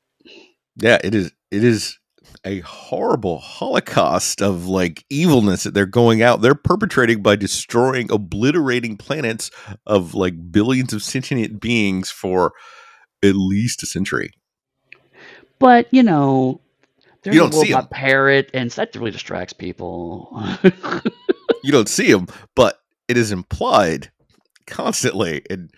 Yeah, 0.77 0.99
it 1.03 1.15
is. 1.15 1.33
It 1.51 1.65
is 1.65 1.99
a 2.45 2.61
horrible 2.61 3.39
holocaust 3.39 4.41
of 4.41 4.67
like 4.67 5.05
evilness 5.11 5.65
that 5.65 5.75
they're 5.75 5.85
going 5.85 6.23
out 6.23 6.41
they're 6.41 6.55
perpetrating 6.55 7.23
by 7.23 7.37
destroying 7.37 8.11
obliterating 8.11 8.97
planets 8.97 9.51
of 9.87 10.15
like 10.15 10.51
billions 10.51 10.93
of 10.93 11.03
sentient 11.03 11.61
beings 11.61 12.11
for 12.11 12.53
at 13.23 13.35
least 13.35 13.83
a 13.83 13.87
century 13.87 14.31
but 15.59 15.87
you 15.91 16.03
know 16.03 16.61
there's 17.23 17.35
you 17.35 17.41
don't 17.41 17.55
a 17.55 17.57
see 17.57 17.73
a 17.73 17.83
parrot 17.83 18.51
and 18.55 18.71
that 18.73 18.95
really 18.95 19.11
distracts 19.11 19.53
people. 19.53 20.43
You 21.63 21.73
don't 21.73 21.91
see 21.91 22.11
them 22.11 22.27
but 22.57 22.81
it 23.07 23.19
is 23.19 23.31
implied 23.31 24.11
constantly 24.67 25.43
and 25.51 25.71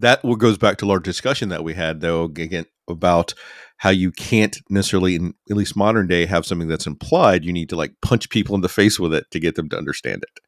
that 0.00 0.20
goes 0.38 0.58
back 0.58 0.78
to 0.78 0.90
our 0.90 0.98
discussion 0.98 1.48
that 1.50 1.62
we 1.62 1.74
had 1.74 2.00
though 2.00 2.24
again 2.24 2.66
about 2.88 3.32
how 3.82 3.90
you 3.90 4.12
can't 4.12 4.58
necessarily 4.70 5.16
in 5.16 5.34
at 5.50 5.56
least 5.56 5.74
modern 5.74 6.06
day 6.06 6.24
have 6.24 6.46
something 6.46 6.68
that's 6.68 6.86
implied. 6.86 7.44
You 7.44 7.52
need 7.52 7.68
to 7.70 7.76
like 7.76 7.92
punch 8.00 8.30
people 8.30 8.54
in 8.54 8.60
the 8.60 8.68
face 8.68 9.00
with 9.00 9.12
it 9.12 9.28
to 9.32 9.40
get 9.40 9.56
them 9.56 9.68
to 9.70 9.76
understand 9.76 10.22
it. 10.22 10.40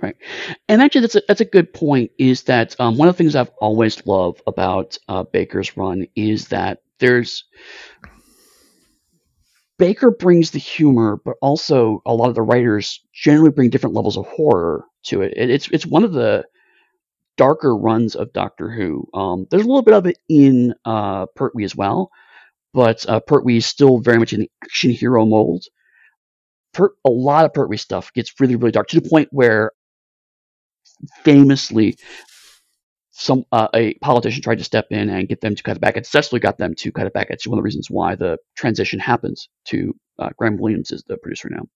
Right. 0.00 0.16
And 0.66 0.80
actually 0.80 1.02
that's 1.02 1.16
a, 1.16 1.22
that's 1.28 1.42
a 1.42 1.44
good 1.44 1.74
point 1.74 2.10
is 2.16 2.44
that 2.44 2.74
um, 2.80 2.96
one 2.96 3.06
of 3.06 3.14
the 3.14 3.18
things 3.18 3.36
i've 3.36 3.50
always 3.60 4.06
loved 4.06 4.40
about 4.46 4.96
uh, 5.08 5.24
baker's 5.24 5.76
run 5.76 6.06
is 6.16 6.48
that 6.48 6.80
there's 7.00 7.44
baker 9.80 10.12
brings 10.12 10.52
the 10.52 10.60
humor 10.60 11.20
but 11.24 11.36
also 11.42 12.02
a 12.06 12.14
lot 12.14 12.28
of 12.28 12.36
the 12.36 12.42
writers 12.42 13.00
generally 13.12 13.50
bring 13.50 13.70
different 13.70 13.96
levels 13.96 14.16
of 14.16 14.26
horror 14.28 14.84
to 15.02 15.22
it, 15.22 15.34
it 15.36 15.50
it's 15.50 15.68
it's 15.70 15.86
one 15.86 16.04
of 16.04 16.12
the 16.12 16.44
darker 17.36 17.76
runs 17.76 18.14
of 18.14 18.32
doctor 18.34 18.70
who 18.70 19.08
um, 19.14 19.46
there's 19.50 19.64
a 19.64 19.66
little 19.66 19.82
bit 19.82 19.94
of 19.94 20.06
it 20.06 20.18
in 20.28 20.74
uh, 20.84 21.26
pertwee 21.34 21.64
as 21.64 21.74
well 21.74 22.12
but 22.72 23.08
uh, 23.08 23.20
Pertwee 23.20 23.56
is 23.56 23.66
still 23.66 23.98
very 23.98 24.18
much 24.18 24.32
in 24.32 24.40
the 24.40 24.50
action 24.64 24.90
hero 24.90 25.24
mold. 25.26 25.64
A 26.78 27.10
lot 27.10 27.44
of 27.44 27.52
Pertwee 27.52 27.78
stuff 27.78 28.12
gets 28.12 28.32
really, 28.40 28.56
really 28.56 28.70
dark 28.70 28.88
to 28.88 29.00
the 29.00 29.08
point 29.08 29.28
where, 29.32 29.72
famously, 31.24 31.96
some 33.20 33.44
uh, 33.52 33.68
a 33.74 33.94
politician 33.96 34.42
tried 34.42 34.58
to 34.58 34.64
step 34.64 34.86
in 34.90 35.10
and 35.10 35.28
get 35.28 35.40
them 35.42 35.54
to 35.54 35.62
cut 35.62 35.76
it 35.76 35.80
back, 35.80 35.96
and 35.96 36.06
successfully 36.06 36.40
got 36.40 36.58
them 36.58 36.74
to 36.76 36.92
cut 36.92 37.06
it 37.06 37.12
back. 37.12 37.28
It's 37.30 37.46
one 37.46 37.58
of 37.58 37.62
the 37.62 37.66
reasons 37.66 37.90
why 37.90 38.16
the 38.16 38.38
transition 38.56 38.98
happens 38.98 39.48
to 39.66 39.94
uh, 40.18 40.30
Graham 40.38 40.58
Williams 40.58 40.90
is 40.90 41.04
the 41.06 41.18
producer 41.18 41.50
now. 41.50 41.66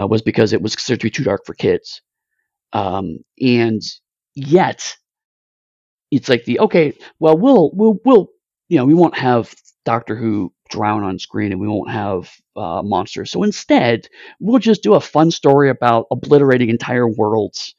Uh, 0.00 0.06
was 0.06 0.22
because 0.22 0.52
it 0.52 0.62
was 0.62 0.74
considered 0.74 1.00
to 1.00 1.06
be 1.06 1.10
too 1.10 1.24
dark 1.24 1.42
for 1.46 1.54
kids, 1.54 2.02
um, 2.72 3.18
and 3.40 3.82
yet 4.34 4.96
it's 6.10 6.28
like 6.28 6.44
the 6.44 6.60
okay, 6.60 6.94
well 7.20 7.36
we'll 7.36 7.70
we'll 7.74 7.98
we'll 8.04 8.28
you 8.68 8.78
know 8.78 8.86
we 8.86 8.94
won't 8.94 9.16
have 9.16 9.54
Doctor 9.84 10.16
Who 10.16 10.52
drown 10.70 11.04
on 11.04 11.18
screen 11.18 11.52
and 11.52 11.60
we 11.60 11.68
won't 11.68 11.90
have 11.90 12.32
uh, 12.56 12.82
monsters. 12.82 13.30
So 13.30 13.42
instead, 13.42 14.08
we'll 14.40 14.58
just 14.58 14.82
do 14.82 14.94
a 14.94 15.00
fun 15.00 15.30
story 15.30 15.70
about 15.70 16.06
obliterating 16.10 16.70
entire 16.70 17.08
worlds. 17.08 17.74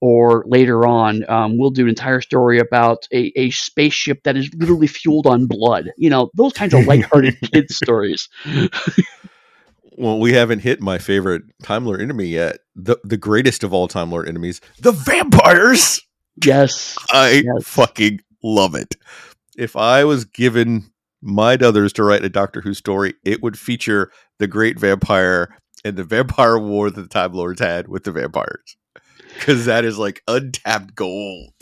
Or 0.00 0.44
later 0.46 0.86
on, 0.86 1.28
um, 1.28 1.58
we'll 1.58 1.70
do 1.70 1.82
an 1.82 1.88
entire 1.88 2.20
story 2.20 2.60
about 2.60 3.08
a, 3.12 3.32
a 3.34 3.50
spaceship 3.50 4.22
that 4.22 4.36
is 4.36 4.48
literally 4.54 4.86
fueled 4.86 5.26
on 5.26 5.46
blood. 5.46 5.90
You 5.96 6.08
know, 6.10 6.30
those 6.34 6.52
kinds 6.52 6.72
of 6.74 6.86
lighthearted 6.86 7.36
kids 7.52 7.76
stories. 7.76 8.28
well, 9.96 10.20
we 10.20 10.32
haven't 10.32 10.60
hit 10.60 10.80
my 10.80 10.98
favorite 10.98 11.42
Time 11.62 11.84
Lord 11.84 12.00
enemy 12.00 12.26
yet. 12.26 12.60
The 12.76 12.96
the 13.02 13.16
greatest 13.16 13.64
of 13.64 13.72
all 13.72 13.88
Time 13.88 14.12
Lord 14.12 14.28
enemies, 14.28 14.60
the 14.80 14.92
vampires. 14.92 16.00
Yes, 16.44 16.96
I 17.10 17.42
yes. 17.44 17.64
fucking 17.66 18.20
love 18.42 18.76
it. 18.76 18.94
If 19.56 19.74
I 19.74 20.04
was 20.04 20.24
given 20.24 20.92
my 21.20 21.54
others 21.54 21.92
to 21.94 22.04
write 22.04 22.24
a 22.24 22.28
Doctor 22.28 22.60
Who 22.60 22.74
story, 22.74 23.14
it 23.24 23.42
would 23.42 23.58
feature 23.58 24.12
the 24.38 24.46
Great 24.46 24.78
Vampire 24.78 25.56
and 25.84 25.96
the 25.96 26.04
vampire 26.04 26.58
war 26.58 26.90
that 26.90 27.00
the 27.00 27.08
Time 27.08 27.32
Lords 27.32 27.60
had 27.60 27.88
with 27.88 28.04
the 28.04 28.12
vampires, 28.12 28.76
because 29.34 29.66
that 29.66 29.84
is 29.84 29.98
like 29.98 30.22
untapped 30.28 30.94
gold. 30.94 31.52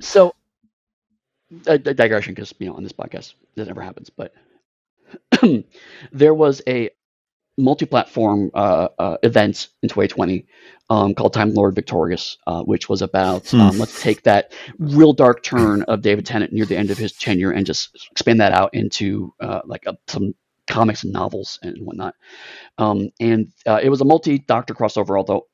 So, 0.00 0.34
a, 1.66 1.74
a 1.74 1.94
digression, 1.94 2.34
because 2.34 2.54
you 2.58 2.66
know 2.66 2.74
on 2.74 2.82
this 2.82 2.92
podcast 2.92 3.34
that 3.56 3.66
never 3.66 3.82
happens, 3.82 4.10
but 4.10 4.32
there 6.12 6.34
was 6.34 6.62
a 6.66 6.90
multi-platform 7.58 8.50
uh, 8.54 8.88
uh, 8.98 9.16
event 9.22 9.68
in 9.82 9.88
2020 9.88 10.46
um, 10.90 11.14
called 11.14 11.34
Time 11.34 11.52
Lord 11.52 11.74
Victorious, 11.74 12.38
uh, 12.46 12.62
which 12.62 12.88
was 12.88 13.02
about 13.02 13.48
hmm. 13.48 13.60
um, 13.60 13.78
let's 13.78 14.02
take 14.02 14.22
that 14.22 14.52
real 14.78 15.12
dark 15.12 15.42
turn 15.42 15.82
of 15.82 16.02
David 16.02 16.26
Tennant 16.26 16.52
near 16.52 16.64
the 16.64 16.76
end 16.76 16.90
of 16.90 16.98
his 16.98 17.12
tenure 17.12 17.50
and 17.50 17.66
just 17.66 18.08
expand 18.10 18.40
that 18.40 18.52
out 18.52 18.74
into 18.74 19.32
uh, 19.40 19.60
like 19.64 19.84
a, 19.86 19.96
some 20.06 20.34
comics 20.72 21.04
and 21.04 21.12
novels 21.12 21.58
and 21.62 21.76
whatnot. 21.82 22.14
Um, 22.78 23.10
and 23.20 23.52
uh, 23.66 23.78
it 23.82 23.90
was 23.90 24.00
a 24.00 24.06
multi-doctor 24.06 24.72
crossover, 24.72 25.18
although 25.18 25.46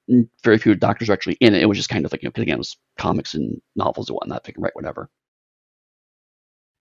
very 0.45 0.59
few 0.59 0.77
doctors 0.77 1.11
are 1.11 1.13
actually 1.13 1.37
in 1.41 1.55
it. 1.55 1.63
It 1.63 1.67
was 1.67 1.77
just 1.77 1.89
kind 1.89 2.07
of 2.07 2.13
like 2.13 2.23
you 2.23 2.29
know, 2.29 2.41
again, 2.41 2.55
it 2.55 2.59
was 2.59 2.77
comics 2.99 3.35
and 3.35 3.61
novels 3.75 4.09
and 4.09 4.15
whatnot. 4.15 4.45
They 4.45 4.53
can 4.53 4.63
write 4.63 4.77
whatever. 4.77 5.11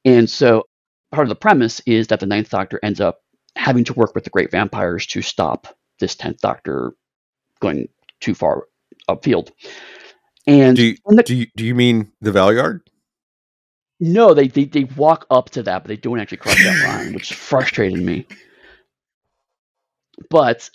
And 0.05 0.29
so 0.29 0.67
part 1.11 1.25
of 1.25 1.29
the 1.29 1.35
premise 1.35 1.81
is 1.87 2.07
that 2.07 2.19
the 2.19 2.27
Ninth 2.27 2.51
Doctor 2.51 2.79
ends 2.83 3.01
up 3.01 3.21
having 3.55 3.83
to 3.85 3.93
work 3.93 4.13
with 4.13 4.23
the 4.23 4.29
great 4.29 4.51
vampires 4.51 5.07
to 5.07 5.23
stop 5.23 5.67
this 5.99 6.15
10th 6.15 6.37
Doctor 6.37 6.93
going 7.59 7.89
too 8.21 8.35
far 8.35 8.65
upfield. 9.09 9.49
And 10.45 10.77
do 10.77 10.83
you, 10.83 10.97
the, 11.07 11.23
do 11.23 11.35
you, 11.35 11.47
do 11.55 11.65
you 11.65 11.73
mean 11.73 12.11
the 12.21 12.31
Valeyard? 12.31 12.81
No, 13.99 14.33
they, 14.33 14.47
they 14.47 14.65
they 14.65 14.83
walk 14.83 15.25
up 15.31 15.49
to 15.51 15.63
that, 15.63 15.83
but 15.83 15.87
they 15.87 15.97
don't 15.97 16.19
actually 16.19 16.37
cross 16.37 16.55
that 16.55 16.87
line, 16.87 17.13
which 17.13 17.33
frustrated 17.33 17.99
me. 17.99 18.27
But 20.29 20.69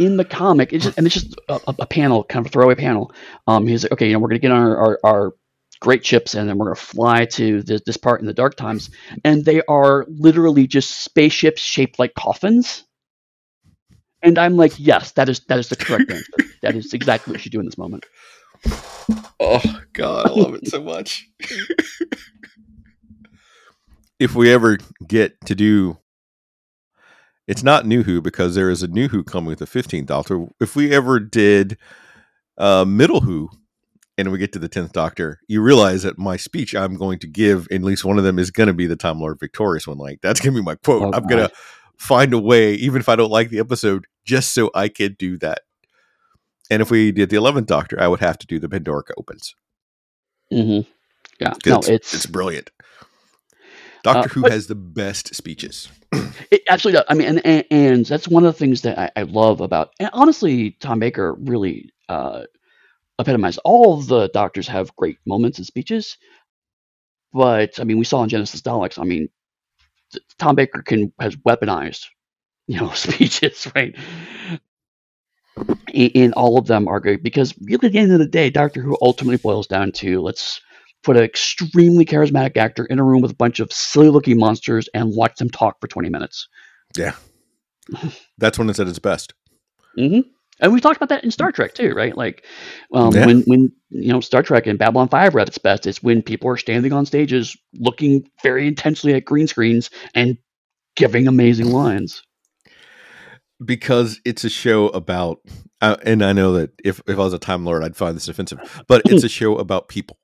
in 0.00 0.16
the 0.16 0.24
comic, 0.24 0.72
it's 0.72 0.84
just, 0.84 0.98
and 0.98 1.06
it's 1.06 1.14
just 1.14 1.36
a, 1.48 1.60
a, 1.78 1.86
panel, 1.86 2.24
kind 2.24 2.44
of 2.44 2.50
a 2.50 2.52
throwaway 2.52 2.74
panel. 2.74 3.12
Um, 3.46 3.66
he's 3.66 3.84
like, 3.84 3.92
okay, 3.92 4.08
you 4.08 4.12
know, 4.12 4.18
we're 4.18 4.28
gonna 4.28 4.40
get 4.40 4.50
on 4.50 4.62
our, 4.62 4.76
our, 4.76 5.00
our 5.04 5.34
great 5.80 6.04
ships 6.04 6.34
and 6.34 6.48
then 6.48 6.58
we're 6.58 6.74
to 6.74 6.80
fly 6.80 7.26
to 7.26 7.62
this, 7.62 7.82
this 7.84 7.96
part 7.96 8.20
in 8.20 8.26
the 8.26 8.32
dark 8.32 8.56
times 8.56 8.90
and 9.24 9.44
they 9.44 9.62
are 9.68 10.06
literally 10.08 10.66
just 10.66 11.02
spaceships 11.04 11.60
shaped 11.60 11.98
like 11.98 12.14
coffins 12.14 12.84
and 14.22 14.38
i'm 14.38 14.56
like 14.56 14.72
yes 14.78 15.12
that 15.12 15.28
is 15.28 15.40
that 15.48 15.58
is 15.58 15.68
the 15.68 15.76
correct 15.76 16.10
answer 16.10 16.32
that 16.62 16.74
is 16.74 16.94
exactly 16.94 17.30
what 17.30 17.38
you 17.38 17.42
should 17.42 17.52
do 17.52 17.60
in 17.60 17.66
this 17.66 17.78
moment 17.78 18.04
oh 19.40 19.80
god 19.92 20.26
i 20.26 20.30
love 20.30 20.54
it 20.54 20.68
so 20.68 20.82
much. 20.82 21.28
If 24.18 24.34
we 24.34 24.50
ever 24.50 24.78
get 25.06 25.38
to 25.44 25.54
do 25.54 25.98
it's 27.46 27.62
not 27.62 27.86
new 27.86 28.02
who 28.02 28.20
because 28.20 28.54
there 28.54 28.70
is 28.70 28.82
a 28.82 28.88
new 28.88 29.08
who 29.08 29.22
coming 29.22 29.48
with 29.48 29.58
the 29.58 29.66
15th 29.66 30.06
doctor. 30.06 30.46
If 30.60 30.74
we 30.74 30.92
ever 30.92 31.20
did 31.20 31.78
uh 32.58 32.84
middle 32.86 33.20
who 33.20 33.50
and 34.16 34.32
we 34.32 34.38
get 34.38 34.52
to 34.54 34.58
the 34.58 34.68
10th 34.68 34.92
doctor 34.92 35.38
you 35.46 35.60
realize 35.60 36.04
that 36.04 36.16
my 36.18 36.38
speech 36.38 36.74
i'm 36.74 36.94
going 36.94 37.18
to 37.18 37.26
give 37.26 37.68
at 37.70 37.82
least 37.82 38.02
one 38.02 38.16
of 38.16 38.24
them 38.24 38.38
is 38.38 38.50
going 38.50 38.66
to 38.66 38.72
be 38.72 38.86
the 38.86 38.96
time 38.96 39.20
lord 39.20 39.38
victorious 39.38 39.86
one. 39.86 39.98
Like 39.98 40.20
that's 40.22 40.40
going 40.40 40.54
to 40.54 40.60
be 40.62 40.64
my 40.64 40.76
quote. 40.76 41.02
Oh, 41.02 41.12
i'm 41.12 41.26
going 41.26 41.46
to 41.46 41.54
find 41.98 42.32
a 42.32 42.38
way 42.38 42.72
even 42.74 43.00
if 43.00 43.10
i 43.10 43.16
don't 43.16 43.30
like 43.30 43.50
the 43.50 43.58
episode 43.58 44.06
just 44.24 44.54
so 44.54 44.70
i 44.74 44.88
can 44.88 45.14
do 45.18 45.36
that 45.38 45.60
and 46.70 46.82
if 46.82 46.90
we 46.90 47.12
did 47.12 47.30
the 47.30 47.36
11th 47.36 47.66
doctor 47.66 48.00
i 48.00 48.08
would 48.08 48.20
have 48.20 48.38
to 48.38 48.46
do 48.46 48.58
the 48.58 48.68
pandorica 48.68 49.12
opens 49.16 49.54
mm-hmm. 50.52 50.88
yeah 51.40 51.54
no 51.66 51.78
it's, 51.78 51.88
it's, 51.88 52.14
it's 52.14 52.26
brilliant 52.26 52.70
doctor 54.02 54.28
uh, 54.28 54.32
who 54.32 54.48
has 54.48 54.66
the 54.66 54.74
best 54.74 55.34
speeches 55.34 55.88
it 56.50 56.62
absolutely 56.68 56.98
does 56.98 57.06
i 57.08 57.14
mean 57.14 57.28
and, 57.28 57.46
and, 57.46 57.64
and, 57.70 58.06
that's 58.06 58.28
one 58.28 58.44
of 58.44 58.52
the 58.52 58.58
things 58.58 58.82
that 58.82 58.98
I, 58.98 59.10
I 59.16 59.22
love 59.22 59.60
about 59.60 59.92
and 59.98 60.10
honestly 60.12 60.72
tom 60.80 60.98
baker 60.98 61.34
really 61.34 61.92
uh, 62.08 62.44
epitomize. 63.18 63.58
All 63.58 63.98
of 63.98 64.06
the 64.06 64.28
doctors 64.28 64.68
have 64.68 64.94
great 64.96 65.18
moments 65.26 65.58
and 65.58 65.66
speeches, 65.66 66.16
but 67.32 67.78
I 67.80 67.84
mean, 67.84 67.98
we 67.98 68.04
saw 68.04 68.22
in 68.22 68.28
Genesis 68.28 68.62
Daleks. 68.62 68.98
I 68.98 69.04
mean, 69.04 69.28
Tom 70.38 70.54
Baker 70.54 70.82
can 70.82 71.12
has 71.20 71.36
weaponized, 71.36 72.06
you 72.66 72.80
know, 72.80 72.90
speeches, 72.94 73.66
right? 73.74 73.96
And 75.94 76.34
all 76.34 76.58
of 76.58 76.66
them 76.66 76.88
are 76.88 77.00
great 77.00 77.22
because 77.22 77.54
really 77.62 77.86
at 77.86 77.92
the 77.92 77.98
end 77.98 78.12
of 78.12 78.18
the 78.18 78.26
day, 78.26 78.50
Doctor 78.50 78.82
Who 78.82 78.98
ultimately 79.00 79.38
boils 79.38 79.66
down 79.66 79.92
to 79.92 80.20
let's 80.20 80.60
put 81.02 81.16
an 81.16 81.22
extremely 81.22 82.04
charismatic 82.04 82.56
actor 82.56 82.84
in 82.84 82.98
a 82.98 83.04
room 83.04 83.22
with 83.22 83.30
a 83.30 83.36
bunch 83.36 83.60
of 83.60 83.72
silly 83.72 84.10
looking 84.10 84.38
monsters 84.38 84.88
and 84.92 85.14
watch 85.14 85.36
them 85.36 85.48
talk 85.48 85.80
for 85.80 85.86
20 85.86 86.08
minutes. 86.10 86.48
Yeah. 86.96 87.14
That's 88.38 88.58
when 88.58 88.68
it's 88.68 88.80
at 88.80 88.88
its 88.88 88.98
best. 88.98 89.32
Mm-hmm. 89.96 90.28
And 90.60 90.72
we 90.72 90.80
talked 90.80 90.96
about 90.96 91.10
that 91.10 91.22
in 91.22 91.30
Star 91.30 91.52
Trek 91.52 91.74
too, 91.74 91.92
right? 91.94 92.16
Like 92.16 92.44
um, 92.92 93.14
yeah. 93.14 93.26
when 93.26 93.42
when 93.42 93.72
you 93.90 94.12
know 94.12 94.20
Star 94.20 94.42
Trek 94.42 94.66
and 94.66 94.78
Babylon 94.78 95.08
Five 95.08 95.34
are 95.36 95.40
at 95.40 95.48
its 95.48 95.58
best, 95.58 95.86
it's 95.86 96.02
when 96.02 96.22
people 96.22 96.50
are 96.50 96.56
standing 96.56 96.92
on 96.92 97.04
stages, 97.04 97.56
looking 97.74 98.28
very 98.42 98.66
intensely 98.66 99.12
at 99.14 99.24
green 99.26 99.46
screens 99.46 99.90
and 100.14 100.38
giving 100.96 101.28
amazing 101.28 101.72
lines. 101.72 102.22
Because 103.64 104.20
it's 104.24 104.44
a 104.44 104.50
show 104.50 104.88
about, 104.88 105.40
uh, 105.80 105.96
and 106.04 106.22
I 106.22 106.32
know 106.32 106.52
that 106.54 106.72
if 106.84 107.00
if 107.06 107.18
I 107.18 107.22
was 107.22 107.32
a 107.32 107.38
Time 107.38 107.64
Lord, 107.64 107.82
I'd 107.82 107.96
find 107.96 108.14
this 108.14 108.28
offensive, 108.28 108.84
but 108.86 109.02
it's 109.06 109.24
a 109.24 109.28
show 109.30 109.56
about 109.56 109.88
people. 109.88 110.18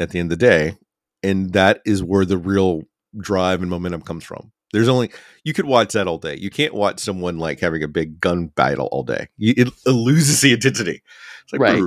At 0.00 0.10
the 0.10 0.18
end 0.18 0.32
of 0.32 0.38
the 0.38 0.44
day, 0.44 0.76
and 1.22 1.52
that 1.52 1.80
is 1.86 2.02
where 2.02 2.24
the 2.24 2.36
real 2.36 2.82
drive 3.16 3.62
and 3.62 3.70
momentum 3.70 4.02
comes 4.02 4.24
from. 4.24 4.50
There's 4.72 4.88
only 4.88 5.10
you 5.44 5.52
could 5.52 5.66
watch 5.66 5.92
that 5.92 6.08
all 6.08 6.18
day. 6.18 6.36
You 6.36 6.50
can't 6.50 6.74
watch 6.74 6.98
someone 6.98 7.38
like 7.38 7.60
having 7.60 7.84
a 7.84 7.88
big 7.88 8.20
gun 8.20 8.48
battle 8.48 8.88
all 8.90 9.04
day. 9.04 9.28
You, 9.38 9.54
it, 9.56 9.68
it, 9.68 9.90
loses 9.90 10.40
the 10.40 10.52
intensity. 10.52 11.02
It's 11.44 11.52
like, 11.52 11.60
right. 11.60 11.80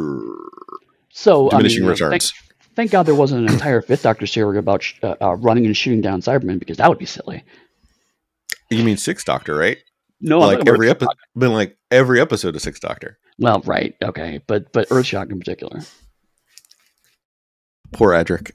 So 1.09 1.49
diminishing 1.49 1.79
I 1.79 1.81
mean, 1.81 1.89
returns. 1.89 2.31
Thank, 2.31 2.75
thank, 2.75 2.91
God 2.91 3.03
there 3.03 3.15
wasn't 3.15 3.47
an 3.47 3.53
entire 3.53 3.81
Fifth 3.81 4.03
Doctor 4.03 4.25
series 4.25 4.57
about 4.57 4.83
sh- 4.83 4.93
uh, 5.03 5.15
uh, 5.19 5.35
running 5.35 5.65
and 5.65 5.75
shooting 5.75 5.99
down 5.99 6.21
Cybermen 6.21 6.59
because 6.59 6.77
that 6.77 6.87
would 6.87 6.99
be 6.99 7.05
silly. 7.05 7.43
You 8.69 8.83
mean 8.83 8.97
Sixth 8.97 9.25
Doctor, 9.25 9.55
right? 9.55 9.79
No, 10.19 10.39
like 10.39 10.67
every 10.67 10.89
episode. 10.89 11.13
Been 11.37 11.53
like 11.53 11.77
every 11.91 12.19
episode 12.19 12.55
of 12.55 12.61
Sixth 12.61 12.81
Doctor. 12.81 13.19
Well, 13.37 13.61
right, 13.65 13.95
okay, 14.03 14.41
but 14.47 14.71
but 14.71 14.89
Earthshock 14.89 15.31
in 15.31 15.39
particular. 15.39 15.81
Poor 17.93 18.11
Adric. 18.11 18.51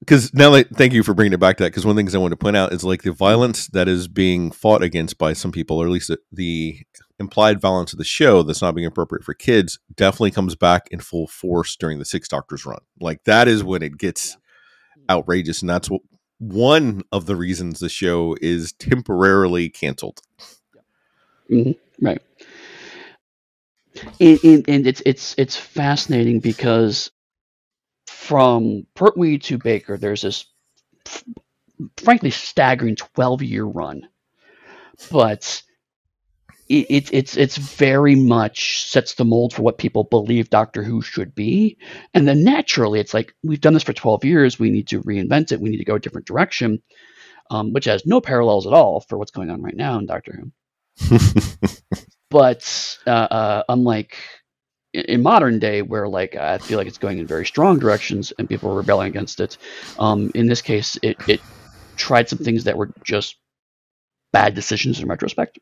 because 0.00 0.32
now 0.34 0.50
that 0.50 0.68
thank 0.70 0.92
you 0.92 1.02
for 1.02 1.14
bringing 1.14 1.32
it 1.32 1.40
back 1.40 1.56
to 1.56 1.62
that 1.62 1.70
because 1.70 1.84
one 1.84 1.90
of 1.90 1.96
the 1.96 2.00
things 2.00 2.14
i 2.14 2.18
want 2.18 2.32
to 2.32 2.36
point 2.36 2.56
out 2.56 2.72
is 2.72 2.82
like 2.82 3.02
the 3.02 3.12
violence 3.12 3.66
that 3.68 3.88
is 3.88 4.08
being 4.08 4.50
fought 4.50 4.82
against 4.82 5.18
by 5.18 5.34
some 5.34 5.52
people 5.52 5.76
or 5.76 5.84
at 5.84 5.92
least 5.92 6.08
the, 6.08 6.18
the, 6.32 6.80
implied 7.20 7.60
violence 7.60 7.92
of 7.92 7.98
the 7.98 8.04
show 8.04 8.42
that's 8.42 8.62
not 8.62 8.74
being 8.74 8.86
appropriate 8.86 9.22
for 9.22 9.34
kids 9.34 9.78
definitely 9.94 10.30
comes 10.30 10.56
back 10.56 10.88
in 10.90 10.98
full 10.98 11.26
force 11.26 11.76
during 11.76 11.98
the 11.98 12.06
six 12.06 12.26
doctors 12.26 12.64
run 12.64 12.80
like 13.00 13.22
that 13.24 13.48
is 13.48 13.62
when 13.62 13.82
it 13.82 13.98
gets 13.98 14.38
outrageous 15.10 15.60
and 15.60 15.68
that's 15.68 15.90
what 15.90 16.00
one 16.42 17.02
of 17.12 17.26
the 17.26 17.36
reasons 17.36 17.78
the 17.78 17.88
show 17.88 18.36
is 18.40 18.72
temporarily 18.72 19.68
canceled 19.68 20.20
mm-hmm. 21.50 21.72
right 22.04 22.22
and, 24.20 24.38
and, 24.42 24.68
and 24.68 24.86
it's 24.86 25.02
it's 25.04 25.34
it's 25.38 25.56
fascinating 25.56 26.40
because 26.40 27.10
from 28.06 28.86
Pertwee 28.94 29.38
to 29.38 29.58
Baker, 29.58 29.96
there's 29.96 30.22
this 30.22 30.46
frankly 31.96 32.30
staggering 32.30 32.96
12 32.96 33.42
year 33.42 33.64
run. 33.64 34.08
But 35.10 35.62
it, 36.68 36.86
it, 36.90 37.14
it's 37.14 37.36
it's 37.36 37.56
very 37.56 38.14
much 38.14 38.84
sets 38.88 39.14
the 39.14 39.24
mold 39.24 39.54
for 39.54 39.62
what 39.62 39.78
people 39.78 40.04
believe 40.04 40.50
Doctor 40.50 40.82
Who 40.82 41.02
should 41.02 41.34
be, 41.34 41.78
and 42.14 42.26
then 42.28 42.44
naturally 42.44 43.00
it's 43.00 43.14
like 43.14 43.34
we've 43.42 43.60
done 43.60 43.74
this 43.74 43.82
for 43.82 43.92
twelve 43.92 44.24
years. 44.24 44.58
We 44.58 44.70
need 44.70 44.88
to 44.88 45.02
reinvent 45.02 45.52
it. 45.52 45.60
We 45.60 45.70
need 45.70 45.78
to 45.78 45.84
go 45.84 45.96
a 45.96 46.00
different 46.00 46.26
direction, 46.26 46.82
um, 47.50 47.72
which 47.72 47.86
has 47.86 48.06
no 48.06 48.20
parallels 48.20 48.66
at 48.66 48.72
all 48.74 49.00
for 49.00 49.18
what's 49.18 49.32
going 49.32 49.50
on 49.50 49.62
right 49.62 49.76
now 49.76 49.98
in 49.98 50.06
Doctor 50.06 50.40
Who. 50.40 50.52
but 52.30 52.98
uh, 53.06 53.10
uh, 53.10 53.62
unlike 53.68 54.16
in 54.94 55.22
modern 55.22 55.58
day 55.58 55.82
where 55.82 56.08
like 56.08 56.36
I 56.36 56.58
feel 56.58 56.78
like 56.78 56.86
it's 56.86 56.98
going 56.98 57.18
in 57.18 57.26
very 57.26 57.46
strong 57.46 57.78
directions 57.78 58.32
and 58.38 58.48
people 58.48 58.70
are 58.70 58.76
rebelling 58.76 59.08
against 59.08 59.40
it. 59.40 59.56
Um, 59.98 60.30
in 60.34 60.46
this 60.46 60.62
case, 60.62 60.98
it, 61.02 61.18
it 61.28 61.40
tried 61.96 62.28
some 62.28 62.38
things 62.38 62.64
that 62.64 62.76
were 62.76 62.90
just 63.04 63.36
bad 64.32 64.54
decisions 64.54 65.00
in 65.00 65.08
retrospect. 65.08 65.58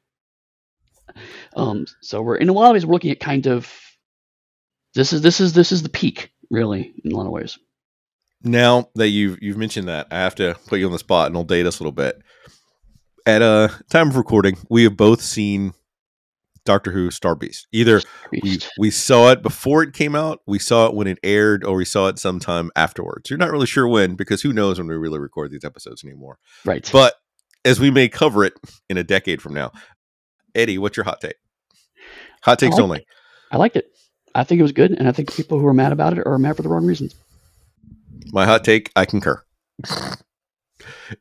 Um, 1.57 1.87
so 2.01 2.23
we're 2.23 2.37
in 2.37 2.49
a 2.49 2.53
lot 2.53 2.69
of 2.69 2.73
ways 2.75 2.87
we're 2.87 2.95
looking 2.95 3.11
at 3.11 3.21
kind 3.21 3.47
of 3.47 3.73
this 4.95 5.13
is 5.13 5.23
this 5.23 5.41
is 5.41 5.53
this 5.53 5.73
is 5.73 5.83
the 5.83 5.89
peak 5.89 6.31
really 6.51 6.93
in 7.05 7.13
a 7.13 7.17
lot 7.17 7.27
of 7.27 7.33
ways. 7.33 7.59
Now 8.43 8.89
that 8.95 9.09
you've 9.09 9.39
you've 9.43 9.59
mentioned 9.59 9.89
that, 9.89 10.09
I 10.11 10.19
have 10.19 10.35
to 10.37 10.57
put 10.67 10.79
you 10.79 10.87
on 10.87 10.93
the 10.93 10.99
spot 10.99 11.29
and 11.29 11.37
I'll 11.37 11.45
date 11.45 11.67
us 11.67 11.79
a 11.79 11.83
little 11.83 11.93
bit. 11.93 12.21
At 13.27 13.43
a 13.43 13.71
time 13.91 14.09
of 14.09 14.17
recording, 14.17 14.57
we 14.71 14.85
have 14.85 14.97
both 14.97 15.21
seen 15.21 15.75
Doctor 16.65 16.91
Who 16.91 17.11
Star 17.11 17.35
Beast. 17.35 17.69
Either 17.73 18.01
we 18.33 18.59
we 18.79 18.91
saw 18.91 19.31
it 19.31 19.43
before 19.43 19.83
it 19.83 19.93
came 19.93 20.15
out, 20.15 20.41
we 20.47 20.59
saw 20.59 20.87
it 20.87 20.95
when 20.95 21.07
it 21.07 21.19
aired, 21.23 21.65
or 21.65 21.77
we 21.77 21.85
saw 21.85 22.09
it 22.09 22.19
sometime 22.19 22.71
afterwards. 22.77 23.31
You're 23.31 23.39
not 23.39 23.51
really 23.51 23.67
sure 23.67 23.87
when 23.87 24.15
because 24.15 24.43
who 24.43 24.53
knows 24.53 24.79
when 24.79 24.89
we 24.89 24.97
really 24.97 25.19
record 25.19 25.51
these 25.51 25.65
episodes 25.65 26.05
anymore. 26.05 26.39
Right. 26.65 26.89
But 26.93 27.15
as 27.65 27.79
we 27.79 27.91
may 27.91 28.09
cover 28.09 28.45
it 28.45 28.55
in 28.89 28.97
a 28.97 29.05
decade 29.05 29.43
from 29.43 29.55
now, 29.55 29.73
Eddy, 30.55 30.79
what's 30.79 30.97
your 30.97 31.05
hot 31.05 31.21
take? 31.21 31.37
Hot 32.43 32.59
takes 32.59 32.79
I 32.79 32.83
only. 32.83 32.99
It. 32.99 33.07
I 33.51 33.57
liked 33.57 33.77
it. 33.77 33.91
I 34.35 34.45
think 34.45 34.61
it 34.61 34.63
was 34.63 34.73
good, 34.73 34.93
and 34.93 35.09
I 35.09 35.13
think 35.13 35.33
people 35.35 35.59
who 35.59 35.67
are 35.67 35.75
mad 35.75 35.93
about 35.93 36.17
it 36.17 36.27
are 36.27 36.39
mad 36.39 36.57
for 36.57 36.63
the 36.63 36.69
wrong 36.69 36.87
reasons. 36.87 37.15
My 38.33 38.47
hot 38.47 38.65
take, 38.65 38.91
I 38.95 39.05
concur. 39.05 39.43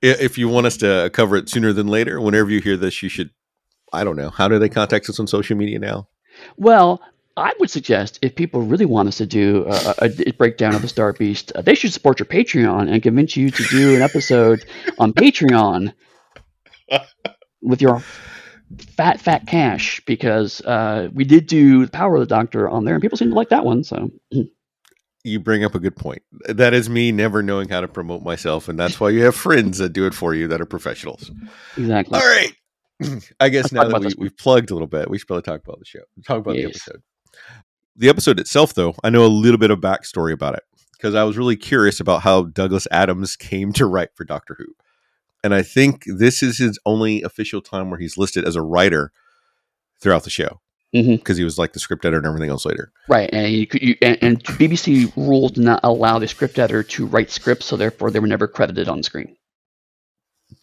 if 0.01 0.37
you 0.37 0.47
want 0.47 0.67
us 0.67 0.77
to 0.77 1.09
cover 1.13 1.35
it 1.35 1.49
sooner 1.49 1.73
than 1.73 1.87
later, 1.87 2.21
whenever 2.21 2.49
you 2.51 2.61
hear 2.61 2.77
this, 2.77 3.01
you 3.01 3.09
should 3.09 3.31
I 3.93 4.03
don't 4.03 4.15
know. 4.15 4.29
How 4.29 4.47
do 4.47 4.59
they 4.59 4.69
contact 4.69 5.09
us 5.09 5.19
on 5.19 5.27
social 5.27 5.57
media 5.57 5.79
now? 5.79 6.07
Well, 6.57 7.01
I 7.37 7.53
would 7.59 7.69
suggest 7.69 8.19
if 8.21 8.35
people 8.35 8.61
really 8.61 8.85
want 8.85 9.07
us 9.07 9.17
to 9.17 9.25
do 9.25 9.65
a, 9.67 10.09
a, 10.27 10.31
breakdown 10.33 10.75
of 10.75 10.81
the 10.81 10.87
Star 10.87 11.13
Beast, 11.13 11.51
uh, 11.55 11.61
they 11.61 11.75
should 11.75 11.93
support 11.93 12.19
your 12.19 12.25
Patreon 12.25 12.91
and 12.91 13.01
convince 13.01 13.37
you 13.37 13.49
to 13.49 13.63
do 13.63 13.95
an 13.95 14.01
episode 14.01 14.65
on 14.97 15.13
Patreon 15.13 15.93
with 17.61 17.81
your 17.81 18.03
fat, 18.77 19.19
fat 19.19 19.47
cash 19.47 20.01
because 20.05 20.61
uh, 20.61 21.09
we 21.13 21.23
did 21.23 21.47
do 21.47 21.85
the 21.85 21.91
Power 21.91 22.15
of 22.15 22.21
the 22.21 22.25
Doctor 22.27 22.69
on 22.69 22.85
there 22.85 22.95
and 22.95 23.01
people 23.01 23.17
seem 23.17 23.29
to 23.29 23.35
like 23.35 23.49
that 23.49 23.65
one. 23.65 23.83
So. 23.83 24.11
You 25.23 25.39
bring 25.39 25.63
up 25.63 25.75
a 25.75 25.79
good 25.79 25.95
point. 25.95 26.21
That 26.47 26.73
is 26.73 26.89
me 26.89 27.11
never 27.11 27.43
knowing 27.43 27.69
how 27.69 27.81
to 27.81 27.87
promote 27.87 28.23
myself, 28.23 28.69
and 28.69 28.79
that's 28.79 28.99
why 29.01 29.09
you 29.09 29.23
have 29.23 29.35
friends 29.35 29.77
that 29.79 29.89
do 29.89 30.07
it 30.07 30.13
for 30.13 30.33
you 30.33 30.47
that 30.47 30.61
are 30.61 30.65
professionals. 30.65 31.29
Exactly. 31.75 32.17
All 32.17 32.25
right. 32.25 32.53
I 33.39 33.49
guess 33.49 33.71
now 33.71 33.87
that 33.87 34.01
we, 34.01 34.13
we've 34.17 34.37
plugged 34.37 34.71
a 34.71 34.73
little 34.73 34.87
bit, 34.87 35.09
we 35.09 35.17
should 35.17 35.27
probably 35.27 35.43
talk 35.43 35.61
about 35.61 35.79
the 35.79 35.85
show. 35.85 35.99
Talk 36.25 36.39
about 36.39 36.55
yes. 36.55 36.63
the 36.63 36.69
episode. 36.69 37.03
The 37.95 38.09
episode 38.09 38.39
itself, 38.39 38.73
though, 38.73 38.95
I 39.03 39.09
know 39.09 39.25
a 39.25 39.27
little 39.27 39.57
bit 39.57 39.71
of 39.71 39.79
backstory 39.79 40.31
about 40.31 40.55
it 40.55 40.63
because 40.93 41.15
I 41.15 41.23
was 41.23 41.37
really 41.37 41.57
curious 41.57 41.99
about 41.99 42.21
how 42.21 42.43
Douglas 42.43 42.87
Adams 42.91 43.35
came 43.35 43.73
to 43.73 43.85
write 43.85 44.09
for 44.15 44.23
Doctor 44.23 44.55
Who. 44.57 44.65
And 45.43 45.53
I 45.53 45.61
think 45.61 46.03
this 46.05 46.43
is 46.43 46.57
his 46.57 46.77
only 46.85 47.21
official 47.21 47.61
time 47.61 47.89
where 47.89 47.99
he's 47.99 48.17
listed 48.17 48.45
as 48.45 48.55
a 48.55 48.61
writer 48.61 49.11
throughout 50.01 50.23
the 50.23 50.29
show 50.29 50.59
because 50.91 51.07
mm-hmm. 51.07 51.33
he 51.35 51.43
was 51.43 51.57
like 51.57 51.73
the 51.73 51.79
script 51.79 52.03
editor 52.03 52.17
and 52.17 52.27
everything 52.27 52.49
else 52.49 52.65
later. 52.65 52.91
Right, 53.07 53.29
and 53.31 53.51
you 53.51 53.67
you, 53.73 53.95
and, 54.01 54.17
and, 54.21 54.43
BBC 54.43 55.15
rules 55.15 55.51
do 55.51 55.61
not 55.61 55.81
allow 55.83 56.19
the 56.19 56.27
script 56.27 56.57
editor 56.57 56.83
to 56.83 57.05
write 57.05 57.29
scripts, 57.29 57.67
so 57.67 57.77
therefore 57.77 58.11
they 58.11 58.19
were 58.19 58.27
never 58.27 58.47
credited 58.47 58.89
on 58.89 59.03
screen. 59.03 59.35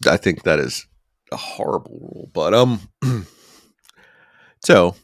I 0.05 0.17
think 0.17 0.43
that 0.43 0.59
is 0.59 0.85
a 1.31 1.37
horrible 1.37 1.99
rule, 2.01 2.29
but 2.33 2.53
um, 2.53 2.81
so 4.63 4.95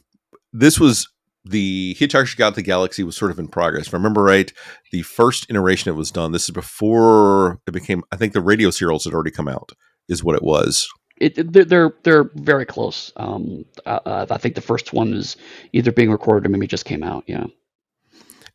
this 0.52 0.78
was 0.78 1.08
the 1.44 1.96
Hitchhiker's 1.98 2.34
Guide 2.34 2.50
to 2.50 2.56
the 2.56 2.62
Galaxy 2.62 3.02
was 3.02 3.16
sort 3.16 3.30
of 3.30 3.38
in 3.38 3.48
progress. 3.48 3.86
If 3.86 3.94
I 3.94 3.98
remember 3.98 4.22
right, 4.22 4.52
the 4.92 5.02
first 5.02 5.46
iteration 5.50 5.92
it 5.92 5.96
was 5.96 6.10
done. 6.10 6.32
This 6.32 6.44
is 6.44 6.50
before 6.50 7.60
it 7.66 7.72
became. 7.72 8.02
I 8.12 8.16
think 8.16 8.32
the 8.32 8.40
radio 8.40 8.70
serials 8.70 9.04
had 9.04 9.14
already 9.14 9.30
come 9.30 9.48
out. 9.48 9.72
Is 10.06 10.22
what 10.22 10.36
it 10.36 10.42
was. 10.42 10.86
It, 11.16 11.52
they're, 11.52 11.94
they're 12.02 12.30
very 12.34 12.66
close. 12.66 13.10
Um, 13.16 13.64
uh, 13.86 14.26
I 14.28 14.36
think 14.36 14.54
the 14.54 14.60
first 14.60 14.92
one 14.92 15.14
is 15.14 15.36
either 15.72 15.92
being 15.92 16.10
recorded 16.10 16.46
or 16.46 16.50
maybe 16.50 16.66
just 16.66 16.84
came 16.84 17.02
out. 17.02 17.24
Yeah. 17.26 17.46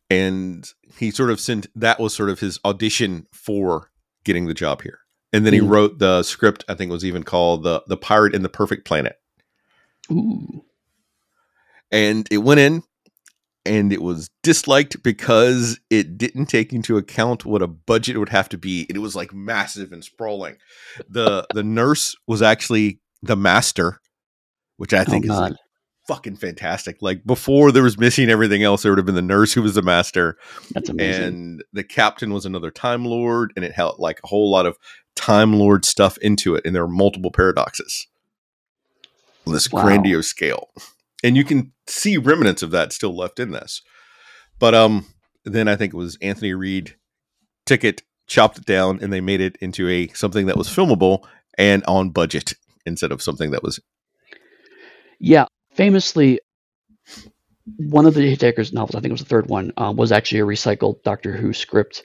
And 0.08 0.64
he 0.96 1.10
sort 1.10 1.30
of 1.30 1.40
sent 1.40 1.66
that 1.74 1.98
was 1.98 2.14
sort 2.14 2.30
of 2.30 2.38
his 2.38 2.60
audition 2.64 3.26
for 3.32 3.90
getting 4.22 4.46
the 4.46 4.54
job 4.54 4.82
here 4.82 5.00
and 5.32 5.46
then 5.46 5.52
he 5.52 5.60
mm. 5.60 5.68
wrote 5.68 5.98
the 5.98 6.22
script. 6.22 6.64
I 6.68 6.74
think 6.74 6.90
it 6.90 6.92
was 6.92 7.04
even 7.04 7.22
called 7.22 7.62
the 7.62 7.82
the 7.86 7.96
Pirate 7.96 8.34
in 8.34 8.42
the 8.42 8.48
Perfect 8.48 8.86
Planet. 8.86 9.16
Ooh. 10.10 10.64
And 11.92 12.26
it 12.30 12.38
went 12.38 12.60
in, 12.60 12.82
and 13.66 13.92
it 13.92 14.02
was 14.02 14.30
disliked 14.42 15.02
because 15.02 15.78
it 15.90 16.16
didn't 16.16 16.46
take 16.46 16.72
into 16.72 16.96
account 16.96 17.44
what 17.44 17.62
a 17.62 17.66
budget 17.66 18.18
would 18.18 18.30
have 18.30 18.48
to 18.50 18.58
be, 18.58 18.86
and 18.88 18.96
it 18.96 19.00
was 19.00 19.16
like 19.16 19.32
massive 19.32 19.92
and 19.92 20.04
sprawling. 20.04 20.56
the 21.08 21.46
The 21.52 21.62
nurse 21.62 22.16
was 22.26 22.42
actually 22.42 23.00
the 23.22 23.36
master, 23.36 24.00
which 24.76 24.94
I 24.94 25.00
oh, 25.00 25.04
think 25.04 25.26
oh, 25.28 25.32
is 25.32 25.38
like 25.38 25.56
fucking 26.06 26.36
fantastic. 26.36 26.96
Like 27.00 27.24
before 27.24 27.70
there 27.70 27.82
was 27.82 27.98
missing 27.98 28.30
everything 28.30 28.62
else, 28.62 28.82
there 28.82 28.92
would 28.92 28.98
have 28.98 29.06
been 29.06 29.14
the 29.14 29.22
nurse 29.22 29.52
who 29.52 29.62
was 29.62 29.74
the 29.74 29.82
master. 29.82 30.36
That's 30.72 30.88
amazing. 30.88 31.24
And 31.24 31.64
the 31.72 31.84
captain 31.84 32.32
was 32.32 32.46
another 32.46 32.70
Time 32.70 33.04
Lord, 33.04 33.52
and 33.56 33.64
it 33.64 33.72
held 33.72 33.98
like 33.98 34.20
a 34.24 34.26
whole 34.26 34.50
lot 34.50 34.66
of 34.66 34.76
Time 35.14 35.52
Lord 35.52 35.84
stuff 35.84 36.18
into 36.18 36.54
it, 36.54 36.64
and 36.64 36.74
there 36.74 36.82
are 36.82 36.88
multiple 36.88 37.30
paradoxes 37.30 38.06
on 39.46 39.52
this 39.52 39.70
wow. 39.70 39.82
grandiose 39.82 40.28
scale. 40.28 40.70
And 41.22 41.36
you 41.36 41.44
can 41.44 41.72
see 41.90 42.16
remnants 42.16 42.62
of 42.62 42.70
that 42.70 42.92
still 42.92 43.16
left 43.16 43.40
in 43.40 43.50
this. 43.50 43.82
But 44.58 44.74
um, 44.74 45.06
then 45.44 45.68
I 45.68 45.76
think 45.76 45.94
it 45.94 45.96
was 45.96 46.18
Anthony 46.20 46.54
Read 46.54 46.94
took 47.66 47.84
it, 47.84 48.02
chopped 48.26 48.58
it 48.58 48.66
down, 48.66 48.98
and 49.02 49.12
they 49.12 49.20
made 49.20 49.40
it 49.40 49.56
into 49.60 49.88
a 49.88 50.08
something 50.08 50.46
that 50.46 50.56
was 50.56 50.68
filmable 50.68 51.24
and 51.58 51.84
on 51.86 52.10
budget 52.10 52.54
instead 52.86 53.12
of 53.12 53.22
something 53.22 53.50
that 53.50 53.62
was. 53.62 53.80
Yeah, 55.18 55.46
famously, 55.74 56.40
one 57.76 58.06
of 58.06 58.14
the 58.14 58.36
Hitchhiker's 58.36 58.72
novels, 58.72 58.94
I 58.94 59.00
think 59.00 59.10
it 59.10 59.12
was 59.12 59.22
the 59.22 59.28
third 59.28 59.48
one, 59.48 59.72
uh, 59.76 59.92
was 59.94 60.12
actually 60.12 60.40
a 60.40 60.46
recycled 60.46 61.02
Doctor 61.02 61.36
Who 61.36 61.52
script, 61.52 62.02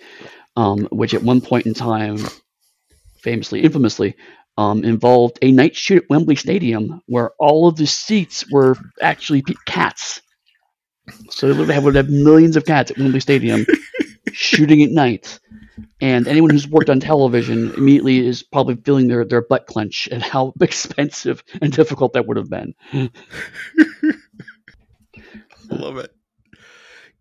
um, 0.55 0.87
which 0.91 1.13
at 1.13 1.23
one 1.23 1.41
point 1.41 1.65
in 1.65 1.73
time, 1.73 2.17
famously, 3.21 3.61
infamously, 3.61 4.15
um, 4.57 4.83
involved 4.83 5.39
a 5.41 5.51
night 5.51 5.75
shoot 5.75 6.03
at 6.03 6.09
Wembley 6.09 6.35
Stadium 6.35 7.01
where 7.07 7.31
all 7.39 7.67
of 7.67 7.75
the 7.75 7.87
seats 7.87 8.49
were 8.51 8.77
actually 9.01 9.43
cats. 9.65 10.21
So 11.29 11.53
they 11.53 11.79
would 11.79 11.95
have 11.95 12.09
millions 12.09 12.55
of 12.55 12.65
cats 12.65 12.91
at 12.91 12.97
Wembley 12.97 13.19
Stadium 13.19 13.65
shooting 14.31 14.81
at 14.83 14.89
night. 14.89 15.39
And 16.01 16.27
anyone 16.27 16.49
who's 16.49 16.67
worked 16.67 16.89
on 16.89 16.99
television 16.99 17.73
immediately 17.73 18.25
is 18.25 18.43
probably 18.43 18.75
feeling 18.75 19.07
their, 19.07 19.25
their 19.25 19.41
butt 19.41 19.65
clench 19.67 20.07
at 20.09 20.21
how 20.21 20.53
expensive 20.61 21.43
and 21.61 21.71
difficult 21.71 22.13
that 22.13 22.27
would 22.27 22.37
have 22.37 22.49
been. 22.49 22.73
Love 25.69 25.97
it. 25.97 26.11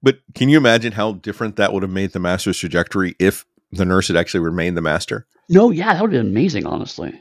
But 0.03 0.19
can 0.35 0.49
you 0.49 0.59
imagine 0.59 0.93
how 0.93 1.13
different 1.13 1.57
that 1.57 1.73
would 1.73 1.83
have 1.83 1.91
made 1.91 2.13
the 2.13 2.21
master's 2.21 2.59
trajectory 2.59 3.17
if 3.19 3.47
the 3.73 3.87
nurse 3.87 4.09
had 4.09 4.17
actually 4.17 4.41
remained 4.41 4.77
the 4.77 4.83
master? 4.83 5.27
No, 5.49 5.71
yeah, 5.71 5.95
that 5.95 6.03
would 6.03 6.13
have 6.13 6.23
been 6.23 6.31
amazing, 6.31 6.67
honestly. 6.67 7.21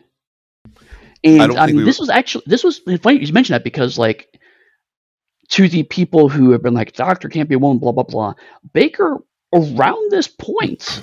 And 1.23 1.53
I, 1.53 1.63
I 1.63 1.67
mean, 1.67 1.77
we 1.77 1.83
this 1.83 1.99
were... 1.99 2.03
was 2.03 2.09
actually 2.09 2.43
this 2.47 2.63
was 2.63 2.79
funny 3.01 3.23
you 3.23 3.33
mentioned 3.33 3.55
that 3.55 3.63
because 3.63 3.97
like 3.97 4.39
to 5.49 5.69
the 5.69 5.83
people 5.83 6.29
who 6.29 6.51
have 6.51 6.62
been 6.62 6.73
like 6.73 6.93
doctor 6.93 7.29
can't 7.29 7.49
be 7.49 7.55
a 7.55 7.59
woman, 7.59 7.79
blah 7.79 7.91
blah 7.91 8.03
blah. 8.03 8.33
Baker 8.73 9.17
around 9.53 10.12
this 10.12 10.27
point, 10.27 11.01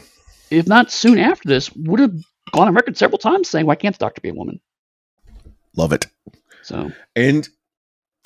if 0.50 0.66
not 0.66 0.90
soon 0.90 1.18
after 1.18 1.48
this, 1.48 1.72
would 1.74 2.00
have 2.00 2.14
gone 2.52 2.68
on 2.68 2.74
record 2.74 2.96
several 2.96 3.18
times 3.18 3.48
saying, 3.48 3.66
"Why 3.66 3.76
can't 3.76 3.94
the 3.98 4.04
doctor 4.04 4.20
be 4.20 4.30
a 4.30 4.35
woman?" 4.35 4.61
Love 5.76 5.92
it. 5.92 6.06
So 6.62 6.92
and 7.16 7.48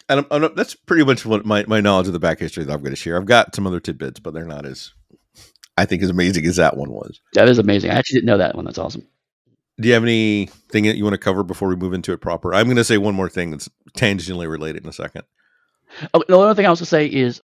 and 0.09 0.26
I'm, 0.30 0.44
I'm, 0.44 0.54
that's 0.54 0.74
pretty 0.74 1.04
much 1.04 1.24
what 1.24 1.46
my, 1.46 1.64
my 1.66 1.80
knowledge 1.80 2.09
of 2.09 2.12
the 2.12 2.18
back 2.18 2.38
history 2.38 2.64
that 2.64 2.72
I'm 2.72 2.80
going 2.80 2.92
to 2.92 2.96
share. 2.96 3.16
I've 3.16 3.24
got 3.24 3.54
some 3.54 3.66
other 3.66 3.80
tidbits, 3.80 4.20
but 4.20 4.35
they're 4.35 4.44
not 4.44 4.66
as 4.66 4.92
I 5.76 5.84
think 5.87 6.02
as 6.02 6.10
amazing 6.10 6.46
as 6.46 6.56
that 6.56 6.76
one 6.76 6.90
was. 6.90 7.20
That 7.34 7.48
is 7.48 7.58
amazing. 7.58 7.90
I 7.90 7.94
actually 7.94 8.18
didn't 8.18 8.26
know 8.26 8.38
that 8.38 8.54
one. 8.54 8.64
That's 8.64 8.78
awesome. 8.78 9.06
Do 9.80 9.88
you 9.88 9.94
have 9.94 10.04
anything 10.04 10.84
that 10.84 10.96
you 10.96 11.02
want 11.02 11.14
to 11.14 11.18
cover 11.18 11.42
before 11.42 11.68
we 11.68 11.76
move 11.76 11.94
into 11.94 12.12
it 12.12 12.20
proper? 12.20 12.54
I'm 12.54 12.66
going 12.66 12.76
to 12.76 12.84
say 12.84 12.96
one 12.96 13.14
more 13.14 13.28
thing 13.28 13.50
that's 13.50 13.68
tangentially 13.96 14.48
related 14.48 14.84
in 14.84 14.88
a 14.88 14.92
second. 14.92 15.24
Oh, 16.12 16.22
the 16.28 16.38
other 16.38 16.54
thing 16.54 16.66
I 16.66 16.70
was 16.70 16.78
going 16.78 16.84
to 16.84 16.90
say 16.90 17.06
is 17.06 17.42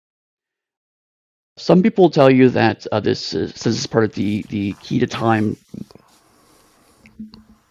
some 1.58 1.82
people 1.82 2.08
tell 2.08 2.30
you 2.30 2.48
that 2.50 2.86
uh, 2.90 3.00
this 3.00 3.34
is, 3.34 3.52
this 3.52 3.78
is 3.78 3.86
part 3.86 4.04
of 4.04 4.14
the, 4.14 4.42
the 4.48 4.72
key 4.74 4.98
to 5.00 5.06
time 5.06 5.56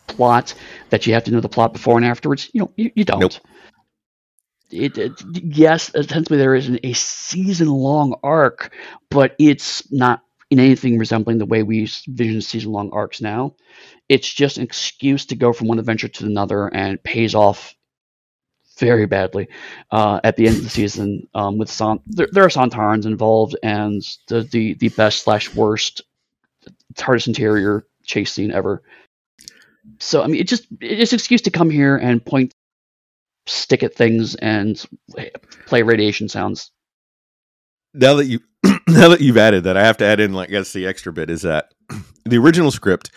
plot 0.05 0.53
that 0.91 1.07
you 1.07 1.13
have 1.15 1.23
to 1.23 1.31
know 1.31 1.39
the 1.39 1.49
plot 1.49 1.73
before 1.73 1.97
and 1.97 2.05
afterwards. 2.05 2.51
You 2.53 2.61
know, 2.61 2.71
you, 2.75 2.91
you 2.93 3.05
don't. 3.05 3.19
Nope. 3.19 3.33
It, 4.69 4.97
it, 4.97 5.23
yes, 5.43 5.91
essentially 5.95 6.37
there 6.37 6.55
is 6.55 6.67
an, 6.67 6.79
a 6.83 6.93
season 6.93 7.69
long 7.69 8.15
arc, 8.23 8.71
but 9.09 9.35
it's 9.39 9.91
not 9.91 10.23
in 10.53 10.59
anything 10.59 10.97
resembling 10.97 11.39
the 11.39 11.45
way 11.45 11.63
we 11.63 11.89
vision 12.07 12.41
season 12.41 12.71
long 12.71 12.91
arcs 12.91 13.21
now. 13.21 13.55
It's 14.07 14.31
just 14.31 14.57
an 14.57 14.63
excuse 14.63 15.25
to 15.27 15.35
go 15.35 15.51
from 15.51 15.67
one 15.67 15.79
adventure 15.79 16.07
to 16.07 16.25
another 16.25 16.67
and 16.67 17.01
pays 17.03 17.33
off 17.35 17.75
very 18.77 19.05
badly 19.05 19.47
uh, 19.91 20.19
at 20.23 20.35
the 20.35 20.47
end 20.47 20.57
of 20.57 20.63
the 20.63 20.69
season 20.69 21.27
um, 21.33 21.57
with 21.57 21.69
Son- 21.69 22.01
there, 22.05 22.27
there, 22.31 22.43
are 22.43 22.49
Sontarans 22.49 23.05
involved 23.05 23.55
and 23.63 24.01
the, 24.27 24.43
the, 24.43 24.75
the 24.75 24.89
best 24.89 25.23
slash 25.23 25.53
worst 25.53 26.01
TARDIS 26.95 27.27
interior 27.27 27.85
chase 28.03 28.31
scene 28.31 28.51
ever. 28.51 28.83
So 29.99 30.21
I 30.21 30.27
mean, 30.27 30.39
it 30.39 30.47
just 30.47 30.67
it's 30.81 31.11
an 31.11 31.17
excuse 31.17 31.41
to 31.41 31.51
come 31.51 31.69
here 31.69 31.97
and 31.97 32.23
point, 32.23 32.53
stick 33.45 33.83
at 33.83 33.95
things 33.95 34.35
and 34.35 34.83
play 35.65 35.81
radiation 35.81 36.29
sounds. 36.29 36.71
Now 37.93 38.15
that 38.15 38.25
you 38.25 38.39
now 38.87 39.09
that 39.09 39.21
you've 39.21 39.37
added 39.37 39.63
that, 39.65 39.77
I 39.77 39.85
have 39.85 39.97
to 39.97 40.05
add 40.05 40.19
in, 40.19 40.33
like, 40.33 40.49
I 40.49 40.53
guess 40.53 40.73
the 40.73 40.87
extra 40.87 41.13
bit 41.13 41.29
is 41.29 41.41
that 41.43 41.73
the 42.25 42.37
original 42.37 42.71
script 42.71 43.11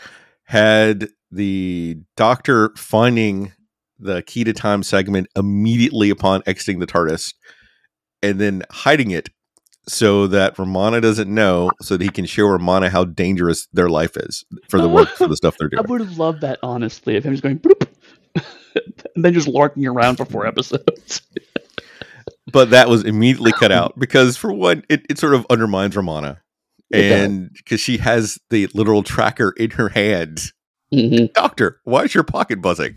had 0.44 1.08
the 1.30 1.98
doctor 2.16 2.70
finding 2.76 3.52
the 3.98 4.22
key 4.22 4.44
to 4.44 4.52
time 4.52 4.82
segment 4.82 5.26
immediately 5.36 6.10
upon 6.10 6.42
exiting 6.46 6.78
the 6.78 6.86
TARDIS 6.86 7.34
and 8.22 8.40
then 8.40 8.62
hiding 8.70 9.10
it 9.10 9.28
so 9.88 10.26
that 10.26 10.58
Romana 10.58 11.00
doesn't 11.00 11.32
know, 11.32 11.70
so 11.80 11.96
that 11.96 12.02
he 12.02 12.10
can 12.10 12.26
show 12.26 12.46
Romana 12.46 12.90
how 12.90 13.04
dangerous 13.04 13.68
their 13.72 13.88
life 13.88 14.16
is 14.16 14.44
for 14.68 14.80
the 14.80 14.88
work 14.88 15.08
for 15.10 15.28
the 15.28 15.36
stuff 15.36 15.56
they're 15.58 15.68
doing. 15.70 15.84
I 15.84 15.88
would 15.88 16.00
have 16.00 16.18
loved 16.18 16.40
that 16.40 16.58
honestly 16.62 17.16
if 17.16 17.24
him 17.24 17.32
just 17.32 17.42
going 17.42 17.58
bloop 17.60 17.86
and 19.14 19.24
then 19.24 19.32
just 19.32 19.48
larking 19.48 19.86
around 19.86 20.16
for 20.16 20.24
four 20.24 20.46
episodes 20.46 21.22
but 22.52 22.70
that 22.70 22.88
was 22.88 23.04
immediately 23.04 23.52
cut 23.52 23.72
out 23.72 23.98
because 23.98 24.36
for 24.36 24.52
one, 24.52 24.84
it, 24.88 25.04
it 25.08 25.18
sort 25.18 25.34
of 25.34 25.46
undermines 25.50 25.96
Romana. 25.96 26.42
And 26.92 27.50
because 27.52 27.80
she 27.80 27.98
has 27.98 28.38
the 28.50 28.68
literal 28.68 29.02
tracker 29.02 29.52
in 29.56 29.70
her 29.72 29.88
hand. 29.88 30.52
Mm-hmm. 30.94 31.26
Doctor, 31.34 31.80
why 31.82 32.04
is 32.04 32.14
your 32.14 32.22
pocket 32.22 32.62
buzzing? 32.62 32.96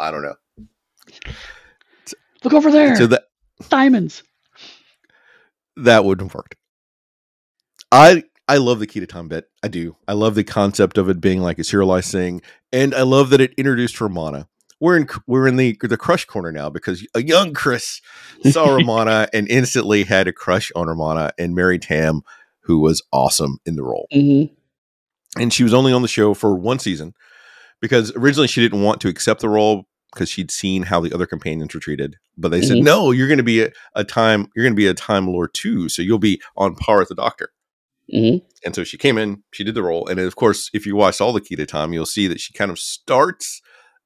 I 0.00 0.10
don't 0.10 0.22
know. 0.22 0.34
Look 2.42 2.54
over 2.54 2.70
there. 2.70 2.96
So 2.96 3.06
that 3.08 3.24
diamonds. 3.68 4.22
That 5.76 6.04
wouldn't 6.04 6.30
have 6.30 6.34
worked. 6.34 6.56
I 7.92 8.24
I 8.48 8.56
love 8.56 8.80
the 8.80 8.86
key 8.86 9.00
to 9.00 9.06
time 9.06 9.28
bit. 9.28 9.48
I 9.62 9.68
do. 9.68 9.96
I 10.08 10.14
love 10.14 10.34
the 10.34 10.44
concept 10.44 10.98
of 10.98 11.08
it 11.08 11.20
being 11.20 11.40
like 11.40 11.58
a 11.58 11.64
serialized 11.64 12.10
thing, 12.10 12.42
and 12.72 12.94
I 12.94 13.02
love 13.02 13.30
that 13.30 13.40
it 13.40 13.54
introduced 13.54 14.00
Romana 14.00 14.48
we're 14.84 14.98
in 14.98 15.08
we're 15.26 15.46
in 15.48 15.56
the 15.56 15.76
the 15.80 15.96
crush 15.96 16.26
corner 16.26 16.52
now 16.52 16.68
because 16.68 17.06
a 17.14 17.22
young 17.22 17.54
Chris 17.54 18.02
saw 18.50 18.74
Romana 18.76 19.28
and 19.32 19.48
instantly 19.48 20.04
had 20.04 20.28
a 20.28 20.32
crush 20.32 20.70
on 20.76 20.88
Romana 20.88 21.32
and 21.38 21.54
Mary 21.54 21.78
Tamm, 21.78 22.20
who 22.60 22.78
was 22.80 23.02
awesome 23.10 23.58
in 23.64 23.76
the 23.76 23.82
role. 23.82 24.06
Mm-hmm. 24.12 24.52
And 25.40 25.52
she 25.52 25.64
was 25.64 25.72
only 25.72 25.92
on 25.92 26.02
the 26.02 26.08
show 26.08 26.34
for 26.34 26.54
one 26.54 26.78
season 26.78 27.14
because 27.80 28.14
originally 28.14 28.46
she 28.46 28.60
didn't 28.60 28.82
want 28.82 29.00
to 29.00 29.08
accept 29.08 29.40
the 29.40 29.48
role 29.48 29.86
because 30.12 30.28
she'd 30.28 30.50
seen 30.50 30.82
how 30.82 31.00
the 31.00 31.12
other 31.14 31.26
companions 31.26 31.74
were 31.74 31.80
treated. 31.80 32.16
But 32.36 32.50
they 32.50 32.60
mm-hmm. 32.60 32.68
said, 32.68 32.84
"No, 32.84 33.10
you're 33.10 33.28
going 33.28 33.38
to 33.38 33.42
be 33.42 33.62
a, 33.62 33.70
a, 33.94 34.04
time. 34.04 34.48
You're 34.54 34.64
going 34.64 34.74
to 34.74 34.76
be 34.76 34.86
a 34.86 34.94
Time 34.94 35.26
Lord 35.28 35.54
too, 35.54 35.88
so 35.88 36.02
you'll 36.02 36.18
be 36.18 36.42
on 36.58 36.74
par 36.74 36.98
with 36.98 37.08
the 37.08 37.14
Doctor." 37.14 37.48
Mm-hmm. 38.14 38.44
And 38.66 38.74
so 38.74 38.84
she 38.84 38.98
came 38.98 39.16
in, 39.16 39.42
she 39.50 39.64
did 39.64 39.74
the 39.74 39.82
role, 39.82 40.06
and 40.08 40.20
of 40.20 40.36
course, 40.36 40.68
if 40.74 40.84
you 40.84 40.94
watch 40.94 41.22
all 41.22 41.32
the 41.32 41.40
Key 41.40 41.56
to 41.56 41.64
Time, 41.64 41.94
you'll 41.94 42.04
see 42.04 42.26
that 42.26 42.38
she 42.38 42.52
kind 42.52 42.70
of 42.70 42.78
starts 42.78 43.62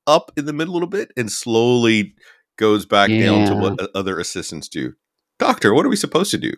up 0.09 0.33
in 0.37 0.47
the 0.47 0.53
middle 0.53 0.73
a 0.73 0.77
little 0.77 0.89
bit 0.89 1.13
and 1.17 1.31
slowly 1.31 2.15
goes 2.57 2.85
back 2.85 3.11
yeah. 3.11 3.27
down 3.27 3.47
to 3.47 3.55
what 3.55 3.91
other 3.95 4.19
assistants 4.19 4.69
do. 4.69 4.95
Doctor, 5.39 5.73
what 5.73 5.87
are 5.87 5.91
we 5.91 5.97
supposed 5.97 6.33
to 6.33 6.39
do? 6.39 6.53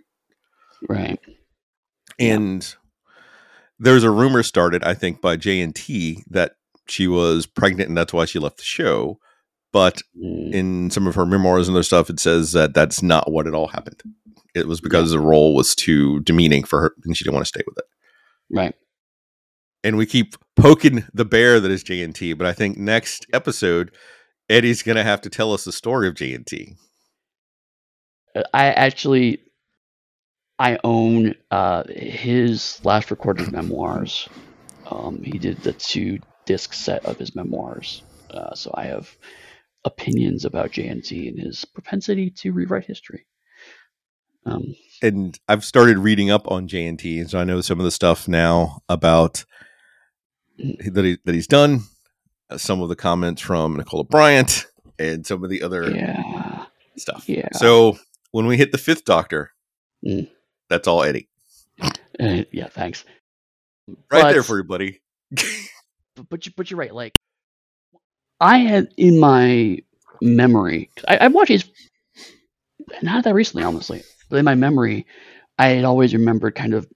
Right. 0.88 1.18
And 2.18 2.62
yeah. 2.62 3.22
there's 3.78 4.04
a 4.04 4.10
rumor 4.10 4.42
started, 4.42 4.82
I 4.84 4.94
think, 4.94 5.20
by 5.20 5.36
JNT 5.36 6.22
that 6.30 6.52
she 6.86 7.06
was 7.06 7.44
pregnant 7.44 7.88
and 7.88 7.98
that's 7.98 8.12
why 8.12 8.24
she 8.24 8.38
left 8.38 8.56
the 8.56 8.62
show. 8.62 9.18
But 9.72 10.00
mm. 10.16 10.52
in 10.52 10.90
some 10.90 11.06
of 11.06 11.14
her 11.14 11.26
memoirs 11.26 11.68
and 11.68 11.76
other 11.76 11.82
stuff, 11.82 12.08
it 12.08 12.18
says 12.18 12.52
that 12.52 12.72
that's 12.72 13.02
not 13.02 13.30
what 13.30 13.46
it 13.46 13.54
all 13.54 13.68
happened. 13.68 14.02
It 14.54 14.66
was 14.66 14.80
because 14.80 15.12
yeah. 15.12 15.18
the 15.18 15.24
role 15.24 15.54
was 15.54 15.74
too 15.74 16.20
demeaning 16.20 16.64
for 16.64 16.80
her 16.80 16.94
and 17.04 17.16
she 17.16 17.24
didn't 17.24 17.34
want 17.34 17.44
to 17.44 17.48
stay 17.48 17.62
with 17.66 17.78
it. 17.78 17.84
Right 18.50 18.74
and 19.82 19.96
we 19.96 20.06
keep 20.06 20.36
poking 20.56 21.04
the 21.12 21.24
bear 21.24 21.60
that 21.60 21.70
is 21.70 21.84
JNT. 21.84 22.36
But 22.36 22.46
I 22.46 22.52
think 22.52 22.76
next 22.76 23.26
episode, 23.32 23.92
Eddy's 24.48 24.82
going 24.82 24.96
to 24.96 25.04
have 25.04 25.20
to 25.22 25.30
tell 25.30 25.52
us 25.52 25.64
the 25.64 25.72
story 25.72 26.08
of 26.08 26.14
JNT. 26.14 26.76
Uh, 28.34 28.42
I 28.52 28.66
actually, 28.66 29.40
I 30.58 30.78
own 30.84 31.34
uh, 31.50 31.84
his 31.88 32.84
last 32.84 33.10
recorded 33.10 33.52
memoirs. 33.52 34.28
Um, 34.90 35.22
he 35.22 35.38
did 35.38 35.58
the 35.58 35.72
two 35.72 36.18
disc 36.46 36.72
set 36.72 37.04
of 37.04 37.16
his 37.18 37.34
memoirs, 37.34 38.02
uh, 38.30 38.54
so 38.54 38.72
I 38.74 38.84
have 38.84 39.16
opinions 39.84 40.44
about 40.44 40.72
JNT 40.72 41.28
and 41.28 41.38
his 41.38 41.64
propensity 41.64 42.30
to 42.30 42.52
rewrite 42.52 42.84
history. 42.84 43.24
Um, 44.44 44.74
and 45.02 45.38
I've 45.48 45.64
started 45.64 45.98
reading 45.98 46.30
up 46.30 46.50
on 46.50 46.68
JNT, 46.68 47.20
and 47.20 47.30
so 47.30 47.38
I 47.38 47.44
know 47.44 47.60
some 47.60 47.78
of 47.78 47.84
the 47.84 47.90
stuff 47.90 48.26
now 48.26 48.80
about 48.88 49.44
that 50.92 51.04
he 51.04 51.18
that 51.24 51.34
he's 51.34 51.46
done. 51.46 51.80
Uh, 52.48 52.58
some 52.58 52.82
of 52.82 52.88
the 52.88 52.96
comments 52.96 53.40
from 53.40 53.76
Nicola 53.76 54.04
Bryant 54.04 54.66
and 54.98 55.26
some 55.26 55.44
of 55.44 55.50
the 55.50 55.62
other 55.62 55.90
yeah. 55.90 56.66
stuff. 56.96 57.28
Yeah. 57.28 57.48
So 57.52 57.98
when 58.32 58.46
we 58.46 58.56
hit 58.56 58.72
the 58.72 58.78
fifth 58.78 59.04
Doctor, 59.04 59.52
mm. 60.04 60.28
that's 60.68 60.88
all 60.88 61.02
Eddy. 61.02 61.28
Uh, 61.80 62.44
yeah, 62.52 62.68
thanks. 62.68 63.04
Right 63.88 64.22
but, 64.22 64.32
there 64.32 64.42
for 64.42 64.58
you, 64.58 64.64
buddy. 64.64 65.00
but 65.30 65.44
but, 66.28 66.46
you, 66.46 66.52
but 66.56 66.70
you're 66.70 66.78
right. 66.78 66.94
Like 66.94 67.18
I 68.40 68.58
had 68.58 68.92
in 68.96 69.18
my 69.18 69.78
memory, 70.20 70.90
I, 71.08 71.16
I 71.18 71.28
watched 71.28 71.48
these 71.48 71.64
not 73.02 73.24
that 73.24 73.34
recently, 73.34 73.64
honestly, 73.64 74.02
but 74.28 74.36
in 74.36 74.44
my 74.44 74.54
memory, 74.54 75.06
I 75.58 75.68
had 75.68 75.84
always 75.84 76.12
remembered 76.12 76.54
kind 76.54 76.74
of 76.74 76.86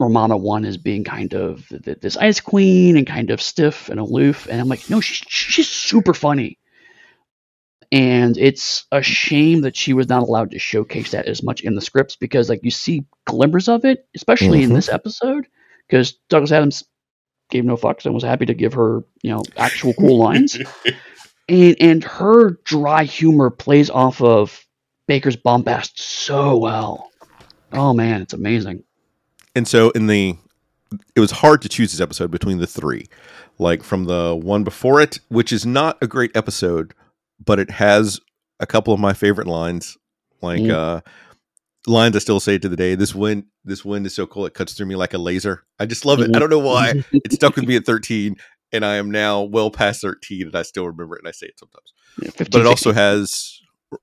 Romana 0.00 0.36
one 0.36 0.64
as 0.64 0.76
being 0.76 1.04
kind 1.04 1.34
of 1.34 1.68
this 1.68 2.16
ice 2.16 2.40
queen 2.40 2.96
and 2.96 3.06
kind 3.06 3.30
of 3.30 3.40
stiff 3.40 3.88
and 3.88 4.00
aloof, 4.00 4.46
and 4.48 4.60
I'm 4.60 4.68
like, 4.68 4.90
no, 4.90 5.00
she's 5.00 5.24
she's 5.28 5.68
super 5.68 6.14
funny. 6.14 6.58
And 7.92 8.36
it's 8.36 8.86
a 8.90 9.02
shame 9.02 9.60
that 9.60 9.76
she 9.76 9.92
was 9.92 10.08
not 10.08 10.22
allowed 10.22 10.50
to 10.50 10.58
showcase 10.58 11.12
that 11.12 11.26
as 11.26 11.44
much 11.44 11.60
in 11.60 11.76
the 11.76 11.80
scripts 11.80 12.16
because, 12.16 12.48
like, 12.48 12.64
you 12.64 12.72
see 12.72 13.04
glimmers 13.24 13.68
of 13.68 13.84
it, 13.84 14.08
especially 14.16 14.60
mm-hmm. 14.60 14.70
in 14.70 14.74
this 14.74 14.88
episode, 14.88 15.46
because 15.86 16.14
Douglas 16.28 16.50
Adams 16.50 16.82
gave 17.50 17.64
no 17.64 17.76
fucks 17.76 18.04
and 18.04 18.12
was 18.12 18.24
happy 18.24 18.46
to 18.46 18.54
give 18.54 18.72
her, 18.72 19.04
you 19.22 19.30
know, 19.30 19.42
actual 19.56 19.94
cool 19.94 20.18
lines. 20.18 20.58
and 21.48 21.76
and 21.80 22.02
her 22.02 22.58
dry 22.64 23.04
humor 23.04 23.50
plays 23.50 23.90
off 23.90 24.20
of 24.20 24.66
Baker's 25.06 25.36
bombast 25.36 26.00
so 26.00 26.56
well. 26.56 27.10
Oh 27.72 27.92
man, 27.92 28.22
it's 28.22 28.32
amazing. 28.32 28.82
And 29.54 29.68
so 29.68 29.90
in 29.90 30.06
the 30.06 30.36
it 31.16 31.20
was 31.20 31.30
hard 31.30 31.62
to 31.62 31.68
choose 31.68 31.90
this 31.92 32.00
episode 32.00 32.30
between 32.30 32.58
the 32.58 32.66
three. 32.66 33.06
Like 33.58 33.82
from 33.82 34.04
the 34.04 34.34
one 34.34 34.64
before 34.64 35.00
it, 35.00 35.20
which 35.28 35.52
is 35.52 35.64
not 35.64 35.96
a 36.02 36.06
great 36.06 36.36
episode, 36.36 36.94
but 37.44 37.58
it 37.58 37.70
has 37.70 38.20
a 38.60 38.66
couple 38.66 38.92
of 38.92 39.00
my 39.00 39.12
favorite 39.12 39.46
lines. 39.46 39.96
Like 40.40 40.60
mm. 40.60 40.70
uh 40.70 41.00
lines 41.86 42.16
I 42.16 42.18
still 42.18 42.40
say 42.40 42.58
to 42.58 42.68
the 42.68 42.76
day. 42.76 42.94
This 42.94 43.14
wind, 43.14 43.44
this 43.64 43.84
wind 43.84 44.06
is 44.06 44.14
so 44.14 44.26
cool; 44.26 44.46
it 44.46 44.54
cuts 44.54 44.74
through 44.74 44.86
me 44.86 44.96
like 44.96 45.14
a 45.14 45.18
laser. 45.18 45.64
I 45.78 45.86
just 45.86 46.04
love 46.04 46.20
it. 46.20 46.34
I 46.34 46.38
don't 46.38 46.50
know 46.50 46.58
why. 46.58 47.04
it 47.12 47.32
stuck 47.32 47.56
with 47.56 47.66
me 47.66 47.76
at 47.76 47.86
13, 47.86 48.36
and 48.72 48.84
I 48.84 48.96
am 48.96 49.10
now 49.10 49.42
well 49.42 49.70
past 49.70 50.00
13, 50.00 50.46
and 50.46 50.56
I 50.56 50.62
still 50.62 50.86
remember 50.86 51.16
it, 51.16 51.20
and 51.20 51.28
I 51.28 51.32
say 51.32 51.46
it 51.46 51.58
sometimes. 51.58 51.92
Yeah, 52.20 52.30
15, 52.30 52.46
but 52.50 52.60
it 52.60 52.66
also 52.66 52.92
has 52.92 53.60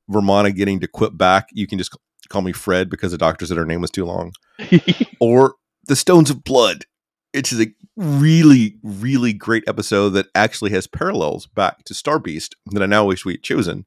Romana 0.07 0.51
getting 0.51 0.79
to 0.81 0.87
quit 0.87 1.17
back. 1.17 1.49
You 1.51 1.67
can 1.67 1.77
just 1.77 1.95
call 2.31 2.41
me 2.41 2.51
Fred 2.51 2.89
because 2.89 3.11
the 3.11 3.17
doctor 3.17 3.45
said 3.45 3.57
her 3.57 3.65
name 3.65 3.81
was 3.81 3.91
too 3.91 4.05
long, 4.05 4.33
or 5.19 5.55
the 5.87 5.95
Stones 5.95 6.29
of 6.29 6.43
Blood. 6.43 6.85
It's 7.33 7.53
a 7.53 7.67
really, 7.95 8.77
really 8.83 9.31
great 9.31 9.63
episode 9.67 10.09
that 10.09 10.27
actually 10.35 10.71
has 10.71 10.85
parallels 10.87 11.47
back 11.47 11.83
to 11.85 11.93
Star 11.93 12.19
Beast 12.19 12.55
that 12.67 12.83
I 12.83 12.87
now 12.87 13.05
wish 13.05 13.23
we 13.23 13.33
had 13.33 13.43
chosen. 13.43 13.85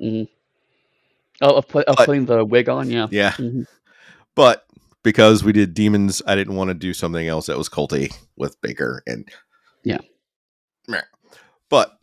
Mm-hmm. 0.00 0.30
Oh, 1.40 1.56
of, 1.56 1.64
of 1.64 1.84
but, 1.96 2.06
putting 2.06 2.26
the 2.26 2.44
wig 2.44 2.68
on, 2.68 2.90
yeah, 2.90 3.08
yeah. 3.10 3.32
Mm-hmm. 3.32 3.62
But 4.34 4.66
because 5.02 5.42
we 5.42 5.52
did 5.52 5.74
demons, 5.74 6.22
I 6.26 6.34
didn't 6.34 6.56
want 6.56 6.68
to 6.68 6.74
do 6.74 6.92
something 6.92 7.26
else 7.26 7.46
that 7.46 7.58
was 7.58 7.68
culty 7.68 8.14
with 8.36 8.60
Baker, 8.60 9.02
and 9.06 9.28
yeah. 9.82 9.98
But 11.74 11.98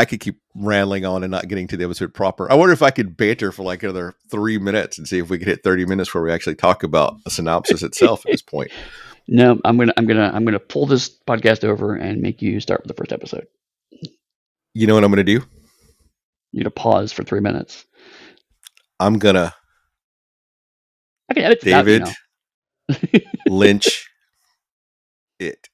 I 0.00 0.06
could 0.06 0.20
keep 0.20 0.40
rambling 0.54 1.04
on 1.04 1.22
and 1.22 1.30
not 1.30 1.46
getting 1.46 1.66
to 1.66 1.76
the 1.76 1.84
episode 1.84 2.14
proper. 2.14 2.50
I 2.50 2.54
wonder 2.54 2.72
if 2.72 2.80
I 2.80 2.90
could 2.90 3.18
banter 3.18 3.52
for 3.52 3.64
like 3.64 3.82
another 3.82 4.14
three 4.30 4.56
minutes 4.56 4.96
and 4.96 5.06
see 5.06 5.18
if 5.18 5.28
we 5.28 5.38
could 5.38 5.46
hit 5.46 5.62
thirty 5.62 5.84
minutes 5.84 6.14
where 6.14 6.22
we 6.22 6.32
actually 6.32 6.54
talk 6.54 6.82
about 6.82 7.22
the 7.24 7.30
synopsis 7.30 7.82
itself 7.82 8.24
at 8.24 8.32
this 8.32 8.42
point. 8.42 8.70
No, 9.32 9.60
I'm 9.64 9.76
gonna 9.76 9.92
I'm 9.96 10.06
gonna 10.06 10.28
I'm 10.34 10.44
gonna 10.44 10.58
pull 10.58 10.86
this 10.86 11.08
podcast 11.08 11.62
over 11.62 11.94
and 11.94 12.20
make 12.20 12.42
you 12.42 12.58
start 12.58 12.82
with 12.82 12.88
the 12.88 12.94
first 12.94 13.12
episode. 13.12 13.46
You 14.74 14.88
know 14.88 14.94
what 14.94 15.04
I'm 15.04 15.12
gonna 15.12 15.22
do? 15.22 15.44
You're 16.50 16.64
gonna 16.64 16.70
pause 16.70 17.12
for 17.12 17.22
three 17.22 17.38
minutes. 17.38 17.84
I'm 18.98 19.20
gonna. 19.20 19.54
I 21.28 21.34
can 21.34 21.44
edit 21.44 21.60
David 21.60 22.02
out, 22.02 23.02
you 23.12 23.20
know. 23.20 23.20
Lynch. 23.46 24.08
It. 25.38 25.69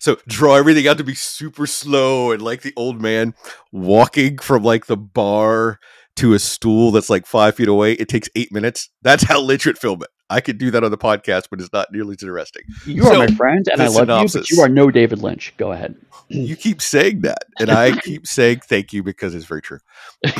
So 0.00 0.16
draw 0.26 0.56
everything 0.56 0.88
out 0.88 0.98
to 0.98 1.04
be 1.04 1.14
super 1.14 1.66
slow 1.66 2.32
and 2.32 2.40
like 2.40 2.62
the 2.62 2.72
old 2.74 3.00
man 3.00 3.34
walking 3.70 4.38
from 4.38 4.62
like 4.62 4.86
the 4.86 4.96
bar 4.96 5.78
to 6.16 6.32
a 6.32 6.38
stool 6.38 6.90
that's 6.90 7.10
like 7.10 7.26
five 7.26 7.54
feet 7.54 7.68
away. 7.68 7.92
It 7.92 8.08
takes 8.08 8.28
eight 8.34 8.50
minutes. 8.50 8.88
That's 9.02 9.22
how 9.22 9.40
Lynch 9.40 9.66
would 9.66 9.78
film 9.78 10.02
it. 10.02 10.08
I 10.30 10.40
could 10.40 10.58
do 10.58 10.70
that 10.70 10.82
on 10.82 10.90
the 10.90 10.98
podcast, 10.98 11.44
but 11.50 11.60
it's 11.60 11.72
not 11.72 11.88
nearly 11.92 12.16
as 12.18 12.22
interesting. 12.22 12.62
You 12.86 13.02
so, 13.02 13.14
are 13.14 13.18
my 13.18 13.26
friend, 13.34 13.66
and 13.70 13.82
I 13.82 13.86
love 13.86 13.94
synopsis. 13.94 14.50
you, 14.50 14.56
but 14.56 14.56
you 14.56 14.64
are 14.64 14.68
no 14.68 14.90
David 14.90 15.22
Lynch. 15.22 15.52
Go 15.56 15.72
ahead. 15.72 15.96
you 16.28 16.56
keep 16.56 16.80
saying 16.80 17.22
that, 17.22 17.44
and 17.58 17.68
I 17.68 17.96
keep 18.00 18.26
saying 18.26 18.60
thank 18.60 18.92
you 18.92 19.02
because 19.02 19.34
it's 19.34 19.44
very 19.44 19.60
true. 19.60 19.80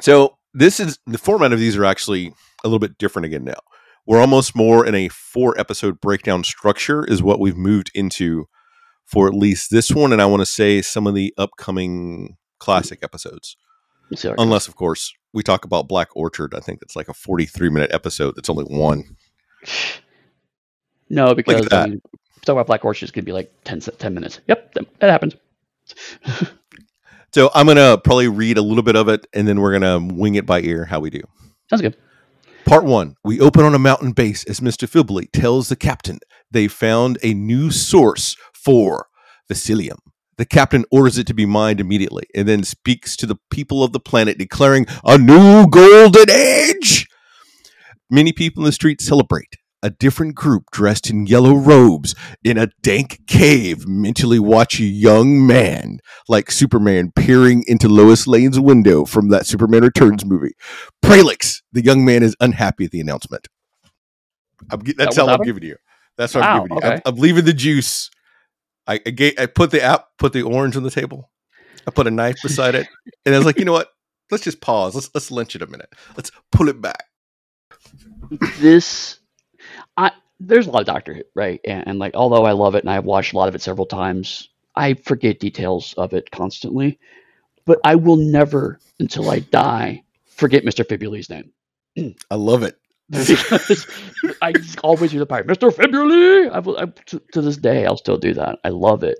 so 0.00 0.36
this 0.52 0.80
is 0.80 0.98
the 1.06 1.16
format 1.16 1.52
of 1.52 1.60
these 1.60 1.76
are 1.76 1.84
actually 1.84 2.34
a 2.64 2.68
little 2.68 2.80
bit 2.80 2.98
different 2.98 3.26
again 3.26 3.44
now. 3.44 3.60
We're 4.06 4.20
almost 4.20 4.56
more 4.56 4.84
in 4.84 4.94
a 4.94 5.08
four 5.08 5.58
episode 5.58 6.00
breakdown 6.00 6.44
structure, 6.44 7.04
is 7.04 7.22
what 7.22 7.40
we've 7.40 7.56
moved 7.56 7.90
into 7.94 8.46
for 9.04 9.28
at 9.28 9.34
least 9.34 9.70
this 9.70 9.90
one. 9.90 10.12
And 10.12 10.20
I 10.20 10.26
want 10.26 10.40
to 10.40 10.46
say 10.46 10.82
some 10.82 11.06
of 11.06 11.14
the 11.14 11.32
upcoming 11.38 12.36
classic 12.58 13.00
episodes. 13.02 13.56
Sorry. 14.14 14.34
Unless, 14.38 14.68
of 14.68 14.76
course, 14.76 15.12
we 15.32 15.42
talk 15.42 15.64
about 15.64 15.88
Black 15.88 16.08
Orchid. 16.14 16.54
I 16.54 16.60
think 16.60 16.80
that's 16.80 16.96
like 16.96 17.08
a 17.08 17.14
43 17.14 17.70
minute 17.70 17.92
episode 17.92 18.34
that's 18.36 18.50
only 18.50 18.64
one. 18.64 19.16
No, 21.08 21.34
because 21.34 21.68
I 21.72 21.86
mean, 21.86 22.02
talk 22.44 22.54
about 22.54 22.66
Black 22.66 22.84
Orchid 22.84 23.06
is 23.06 23.10
going 23.10 23.24
to 23.24 23.26
be 23.26 23.32
like 23.32 23.52
10, 23.64 23.80
10 23.80 24.14
minutes. 24.14 24.40
Yep, 24.48 24.74
that 24.74 25.10
happened. 25.10 25.38
so 27.34 27.50
I'm 27.54 27.66
going 27.66 27.76
to 27.76 28.00
probably 28.02 28.28
read 28.28 28.58
a 28.58 28.62
little 28.62 28.82
bit 28.82 28.96
of 28.96 29.08
it 29.08 29.26
and 29.32 29.46
then 29.46 29.60
we're 29.60 29.78
going 29.78 30.08
to 30.08 30.14
wing 30.14 30.34
it 30.34 30.46
by 30.46 30.60
ear 30.60 30.84
how 30.84 31.00
we 31.00 31.10
do. 31.10 31.22
Sounds 31.70 31.82
good. 31.82 31.96
Part 32.64 32.84
one 32.84 33.16
We 33.24 33.40
open 33.40 33.64
on 33.64 33.74
a 33.74 33.78
mountain 33.78 34.12
base 34.12 34.44
as 34.44 34.60
Mr. 34.60 34.88
Fibuli 34.88 35.28
tells 35.32 35.68
the 35.68 35.76
captain 35.76 36.20
they 36.50 36.68
found 36.68 37.18
a 37.22 37.34
new 37.34 37.70
source 37.70 38.36
for 38.54 39.08
Vasilium. 39.50 39.98
The 40.38 40.46
captain 40.46 40.84
orders 40.90 41.18
it 41.18 41.26
to 41.26 41.34
be 41.34 41.44
mined 41.44 41.80
immediately 41.80 42.24
and 42.34 42.48
then 42.48 42.62
speaks 42.62 43.16
to 43.16 43.26
the 43.26 43.36
people 43.50 43.82
of 43.84 43.92
the 43.92 44.00
planet, 44.00 44.38
declaring 44.38 44.86
a 45.04 45.18
new 45.18 45.66
golden 45.66 46.30
age. 46.30 47.06
Many 48.10 48.32
people 48.32 48.62
in 48.62 48.66
the 48.66 48.72
street 48.72 49.00
celebrate 49.00 49.56
a 49.82 49.90
different 49.90 50.34
group 50.34 50.70
dressed 50.70 51.10
in 51.10 51.26
yellow 51.26 51.54
robes 51.54 52.14
in 52.44 52.56
a 52.56 52.68
dank 52.82 53.26
cave 53.26 53.86
mentally 53.86 54.38
watch 54.38 54.78
a 54.78 54.84
young 54.84 55.46
man 55.46 55.98
like 56.28 56.50
Superman 56.50 57.12
peering 57.14 57.64
into 57.66 57.88
Lois 57.88 58.26
Lane's 58.26 58.60
window 58.60 59.04
from 59.04 59.30
that 59.30 59.46
Superman 59.46 59.82
Returns 59.82 60.24
movie. 60.24 60.54
Pralix, 61.02 61.62
the 61.72 61.82
young 61.82 62.04
man 62.04 62.22
is 62.22 62.36
unhappy 62.40 62.84
at 62.84 62.90
the 62.92 63.00
announcement. 63.00 63.48
I'm, 64.70 64.80
that's 64.96 65.16
that 65.16 65.22
all 65.22 65.30
I'm 65.30 65.42
giving 65.42 65.64
you. 65.64 65.76
That's 66.16 66.34
what 66.34 66.42
wow, 66.42 66.62
I'm 66.62 66.62
giving 66.62 66.76
you. 66.76 66.78
Okay. 66.78 66.94
I'm, 66.94 67.02
I'm, 67.06 67.16
leaving 67.16 67.44
the 67.44 67.52
juice. 67.52 68.10
I, 68.86 69.00
I, 69.04 69.10
gave, 69.10 69.34
I 69.38 69.46
put 69.46 69.70
the 69.70 69.82
app, 69.82 70.08
put 70.18 70.32
the 70.32 70.42
orange 70.42 70.76
on 70.76 70.82
the 70.82 70.90
table. 70.90 71.30
I 71.86 71.90
put 71.90 72.06
a 72.06 72.10
knife 72.10 72.36
beside 72.42 72.76
it, 72.76 72.86
and 73.26 73.34
I 73.34 73.38
was 73.38 73.46
like, 73.46 73.58
you 73.58 73.64
know 73.64 73.72
what? 73.72 73.88
Let's 74.30 74.44
just 74.44 74.60
pause. 74.60 74.94
Let's 74.94 75.10
let's 75.14 75.30
lynch 75.30 75.56
it 75.56 75.62
a 75.62 75.66
minute. 75.66 75.92
Let's 76.16 76.30
pull 76.52 76.68
it 76.68 76.80
back. 76.80 77.04
This 78.60 79.18
I 79.96 80.12
there's 80.40 80.66
a 80.66 80.70
lot 80.70 80.80
of 80.80 80.86
Doctor 80.86 81.14
Who, 81.14 81.22
right? 81.34 81.60
And, 81.64 81.86
and, 81.86 81.98
like, 81.98 82.14
although 82.14 82.44
I 82.44 82.52
love 82.52 82.74
it 82.74 82.82
and 82.84 82.90
I've 82.90 83.04
watched 83.04 83.32
a 83.32 83.36
lot 83.36 83.48
of 83.48 83.54
it 83.54 83.62
several 83.62 83.86
times, 83.86 84.48
I 84.74 84.94
forget 84.94 85.40
details 85.40 85.94
of 85.96 86.12
it 86.12 86.30
constantly. 86.30 86.98
But 87.64 87.78
I 87.84 87.94
will 87.94 88.16
never, 88.16 88.80
until 88.98 89.30
I 89.30 89.38
die, 89.40 90.02
forget 90.26 90.64
Mister 90.64 90.84
Fibuli's 90.84 91.30
name. 91.30 91.52
I 92.30 92.34
love 92.34 92.62
it 92.62 92.76
because 93.10 93.86
I 94.42 94.54
always 94.82 95.10
hear 95.10 95.20
the 95.20 95.26
pirate, 95.26 95.46
Mister 95.46 95.70
Fibuli. 95.70 96.50
I, 96.50 96.82
I, 96.82 96.86
to, 96.86 97.22
to 97.32 97.40
this 97.40 97.56
day, 97.56 97.86
I'll 97.86 97.96
still 97.96 98.16
do 98.16 98.34
that. 98.34 98.58
I 98.64 98.70
love 98.70 99.04
it. 99.04 99.18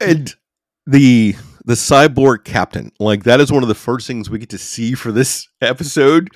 And 0.00 0.32
the 0.86 1.34
the 1.64 1.74
cyborg 1.74 2.44
captain, 2.44 2.92
like 3.00 3.24
that 3.24 3.40
is 3.40 3.50
one 3.50 3.62
of 3.62 3.68
the 3.68 3.74
first 3.74 4.06
things 4.06 4.30
we 4.30 4.38
get 4.38 4.50
to 4.50 4.58
see 4.58 4.94
for 4.94 5.10
this 5.10 5.48
episode, 5.60 6.30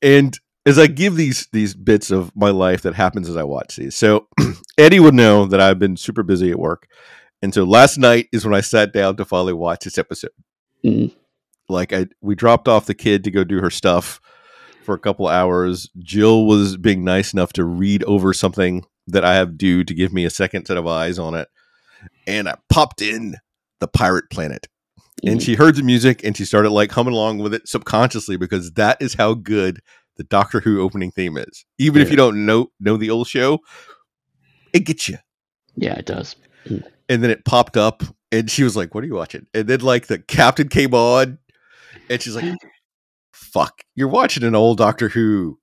and 0.00 0.38
as 0.66 0.78
I 0.78 0.86
give 0.86 1.16
these 1.16 1.48
these 1.52 1.74
bits 1.74 2.10
of 2.10 2.34
my 2.34 2.50
life 2.50 2.82
that 2.82 2.94
happens 2.94 3.28
as 3.28 3.36
I 3.36 3.44
watch 3.44 3.76
these. 3.76 3.94
So 3.94 4.28
Eddy 4.78 5.00
would 5.00 5.14
know 5.14 5.46
that 5.46 5.60
I've 5.60 5.78
been 5.78 5.96
super 5.96 6.22
busy 6.22 6.50
at 6.50 6.58
work. 6.58 6.86
And 7.42 7.52
so 7.52 7.64
last 7.64 7.98
night 7.98 8.28
is 8.32 8.44
when 8.44 8.54
I 8.54 8.62
sat 8.62 8.92
down 8.92 9.16
to 9.16 9.24
finally 9.24 9.52
watch 9.52 9.84
this 9.84 9.98
episode. 9.98 10.30
Mm. 10.84 11.14
Like 11.68 11.92
I 11.92 12.06
we 12.20 12.34
dropped 12.34 12.68
off 12.68 12.86
the 12.86 12.94
kid 12.94 13.24
to 13.24 13.30
go 13.30 13.44
do 13.44 13.60
her 13.60 13.70
stuff 13.70 14.20
for 14.84 14.94
a 14.94 14.98
couple 14.98 15.28
hours. 15.28 15.90
Jill 15.98 16.46
was 16.46 16.76
being 16.76 17.04
nice 17.04 17.32
enough 17.32 17.52
to 17.54 17.64
read 17.64 18.04
over 18.04 18.32
something 18.32 18.84
that 19.06 19.24
I 19.24 19.34
have 19.34 19.58
due 19.58 19.84
to 19.84 19.94
give 19.94 20.12
me 20.12 20.24
a 20.24 20.30
second 20.30 20.66
set 20.66 20.76
of 20.76 20.86
eyes 20.86 21.18
on 21.18 21.34
it. 21.34 21.48
And 22.26 22.48
I 22.48 22.56
popped 22.70 23.02
in 23.02 23.36
the 23.80 23.88
pirate 23.88 24.30
planet. 24.30 24.66
And 25.26 25.42
she 25.42 25.54
heard 25.54 25.76
the 25.76 25.82
music 25.82 26.22
and 26.22 26.36
she 26.36 26.44
started 26.44 26.70
like 26.70 26.92
humming 26.92 27.14
along 27.14 27.38
with 27.38 27.54
it 27.54 27.66
subconsciously 27.66 28.36
because 28.36 28.72
that 28.72 29.00
is 29.00 29.14
how 29.14 29.32
good 29.32 29.80
the 30.16 30.24
Doctor 30.24 30.60
Who 30.60 30.80
opening 30.80 31.10
theme 31.10 31.36
is. 31.36 31.64
Even 31.78 32.00
yeah. 32.00 32.06
if 32.06 32.10
you 32.10 32.16
don't 32.16 32.46
know 32.46 32.70
know 32.80 32.96
the 32.96 33.10
old 33.10 33.28
show, 33.28 33.60
it 34.72 34.80
gets 34.80 35.08
you. 35.08 35.18
Yeah, 35.76 35.94
it 35.94 36.06
does. 36.06 36.36
And 37.08 37.22
then 37.22 37.30
it 37.30 37.44
popped 37.44 37.76
up, 37.76 38.02
and 38.32 38.50
she 38.50 38.62
was 38.62 38.76
like, 38.76 38.94
"What 38.94 39.04
are 39.04 39.06
you 39.06 39.14
watching?" 39.14 39.46
And 39.52 39.68
then 39.68 39.80
like 39.80 40.06
the 40.06 40.18
captain 40.18 40.68
came 40.68 40.94
on, 40.94 41.38
and 42.08 42.22
she's 42.22 42.36
like, 42.36 42.54
"Fuck, 43.32 43.82
you're 43.94 44.08
watching 44.08 44.44
an 44.44 44.54
old 44.54 44.78
Doctor 44.78 45.08
Who." 45.08 45.58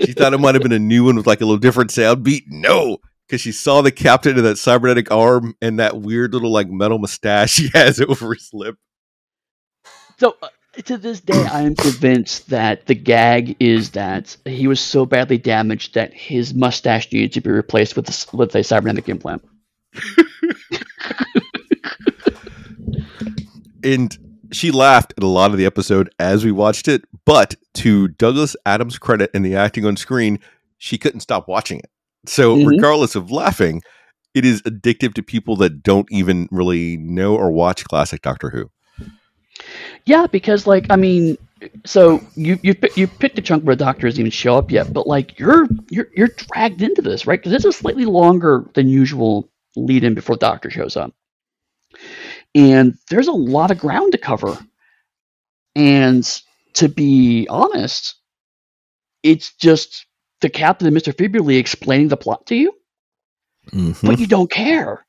she 0.00 0.12
thought 0.12 0.34
it 0.34 0.40
might 0.40 0.54
have 0.56 0.62
been 0.62 0.72
a 0.72 0.78
new 0.78 1.04
one 1.04 1.16
with 1.16 1.26
like 1.26 1.40
a 1.40 1.44
little 1.44 1.58
different 1.58 1.90
sound 1.90 2.24
beat. 2.24 2.44
No, 2.48 2.98
because 3.26 3.40
she 3.40 3.52
saw 3.52 3.82
the 3.82 3.92
captain 3.92 4.36
of 4.36 4.44
that 4.44 4.58
cybernetic 4.58 5.10
arm 5.10 5.54
and 5.60 5.78
that 5.78 6.00
weird 6.00 6.32
little 6.32 6.50
like 6.50 6.68
metal 6.68 6.98
mustache 6.98 7.56
he 7.58 7.70
has 7.74 8.00
over 8.00 8.34
his 8.34 8.50
lip. 8.52 8.76
So 10.18 10.36
uh, 10.42 10.48
to 10.84 10.98
this 10.98 11.20
day, 11.20 11.44
I 11.46 11.62
am 11.62 11.74
convinced 11.74 12.50
that 12.50 12.86
the 12.86 12.94
gag 12.94 13.56
is 13.60 13.90
that 13.90 14.36
he 14.44 14.66
was 14.66 14.80
so 14.80 15.04
badly 15.06 15.38
damaged 15.38 15.94
that 15.94 16.12
his 16.14 16.54
mustache 16.54 17.12
needed 17.12 17.32
to 17.32 17.40
be 17.40 17.50
replaced 17.50 17.96
with 17.96 18.08
a, 18.08 18.36
with 18.36 18.54
a 18.54 18.62
cybernetic 18.62 19.08
implant. 19.08 19.42
and 23.82 24.16
she 24.52 24.70
laughed 24.70 25.14
at 25.16 25.22
a 25.22 25.26
lot 25.26 25.50
of 25.50 25.56
the 25.58 25.66
episode 25.66 26.10
as 26.18 26.44
we 26.44 26.52
watched 26.52 26.88
it, 26.88 27.04
but 27.24 27.56
to 27.74 28.08
Douglas 28.08 28.56
Adams' 28.64 28.98
credit 28.98 29.30
and 29.34 29.44
the 29.44 29.56
acting 29.56 29.84
on 29.84 29.96
screen, 29.96 30.38
she 30.78 30.96
couldn't 30.98 31.20
stop 31.20 31.48
watching 31.48 31.78
it. 31.80 31.90
So, 32.26 32.56
mm-hmm. 32.56 32.68
regardless 32.68 33.14
of 33.14 33.30
laughing, 33.30 33.82
it 34.34 34.44
is 34.44 34.62
addictive 34.62 35.14
to 35.14 35.22
people 35.22 35.56
that 35.56 35.82
don't 35.82 36.06
even 36.10 36.48
really 36.50 36.96
know 36.96 37.34
or 37.36 37.50
watch 37.50 37.84
classic 37.84 38.22
Doctor 38.22 38.50
Who. 38.50 38.70
Yeah, 40.08 40.26
because 40.26 40.66
like 40.66 40.86
I 40.90 40.96
mean, 40.96 41.36
so 41.84 42.20
you 42.34 42.58
you 42.62 42.74
you 42.96 43.06
picked 43.06 43.38
a 43.38 43.42
chunk 43.42 43.64
where 43.64 43.76
the 43.76 43.84
Doctor 43.84 44.08
doesn't 44.08 44.20
even 44.20 44.30
show 44.30 44.56
up 44.56 44.70
yet, 44.70 44.92
but 44.92 45.06
like 45.06 45.38
you're 45.38 45.66
you're 45.90 46.08
you're 46.16 46.28
dragged 46.28 46.82
into 46.82 47.02
this, 47.02 47.26
right? 47.26 47.38
Because 47.38 47.52
it's 47.52 47.64
a 47.64 47.72
slightly 47.72 48.04
longer 48.04 48.68
than 48.74 48.88
usual 48.88 49.48
lead 49.76 50.04
in 50.04 50.14
before 50.14 50.36
the 50.36 50.46
Doctor 50.46 50.70
shows 50.70 50.96
up 50.96 51.12
and 52.54 52.94
there's 53.10 53.28
a 53.28 53.32
lot 53.32 53.70
of 53.70 53.78
ground 53.78 54.12
to 54.12 54.18
cover. 54.18 54.58
And 55.74 56.24
to 56.74 56.88
be 56.88 57.46
honest, 57.48 58.16
it's 59.22 59.54
just 59.54 60.06
the 60.40 60.48
captain 60.48 60.88
and 60.88 60.96
Mr. 60.96 61.12
Fibuli 61.12 61.58
explaining 61.58 62.08
the 62.08 62.16
plot 62.16 62.46
to 62.46 62.56
you, 62.56 62.72
mm-hmm. 63.70 64.06
but 64.06 64.18
you 64.18 64.26
don't 64.26 64.50
care 64.50 65.04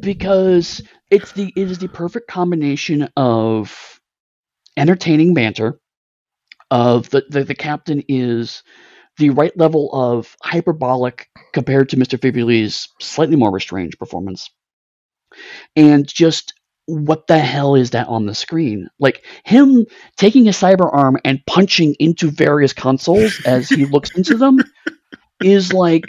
because 0.00 0.82
it's 1.10 1.32
the 1.32 1.52
it 1.56 1.70
is 1.70 1.78
the 1.78 1.88
perfect 1.88 2.28
combination 2.28 3.08
of 3.16 3.93
entertaining 4.76 5.34
banter, 5.34 5.80
of 6.70 7.10
the, 7.10 7.24
the, 7.28 7.44
the 7.44 7.54
captain 7.54 8.02
is 8.08 8.62
the 9.18 9.30
right 9.30 9.56
level 9.56 9.90
of 9.92 10.36
hyperbolic 10.42 11.28
compared 11.52 11.88
to 11.90 11.96
Mr. 11.96 12.18
Fibuli's 12.18 12.88
slightly 13.00 13.36
more 13.36 13.52
restrained 13.52 13.96
performance 13.98 14.50
and 15.76 16.06
just 16.06 16.54
what 16.86 17.26
the 17.28 17.38
hell 17.38 17.74
is 17.74 17.90
that 17.90 18.08
on 18.08 18.26
the 18.26 18.34
screen? 18.34 18.88
Like 18.98 19.24
him 19.44 19.86
taking 20.16 20.48
a 20.48 20.52
cyber 20.52 20.92
arm 20.92 21.18
and 21.24 21.44
punching 21.46 21.94
into 21.98 22.30
various 22.30 22.72
consoles 22.72 23.40
as 23.46 23.68
he 23.68 23.86
looks 23.86 24.10
into 24.16 24.36
them 24.36 24.58
is 25.42 25.72
like 25.72 26.04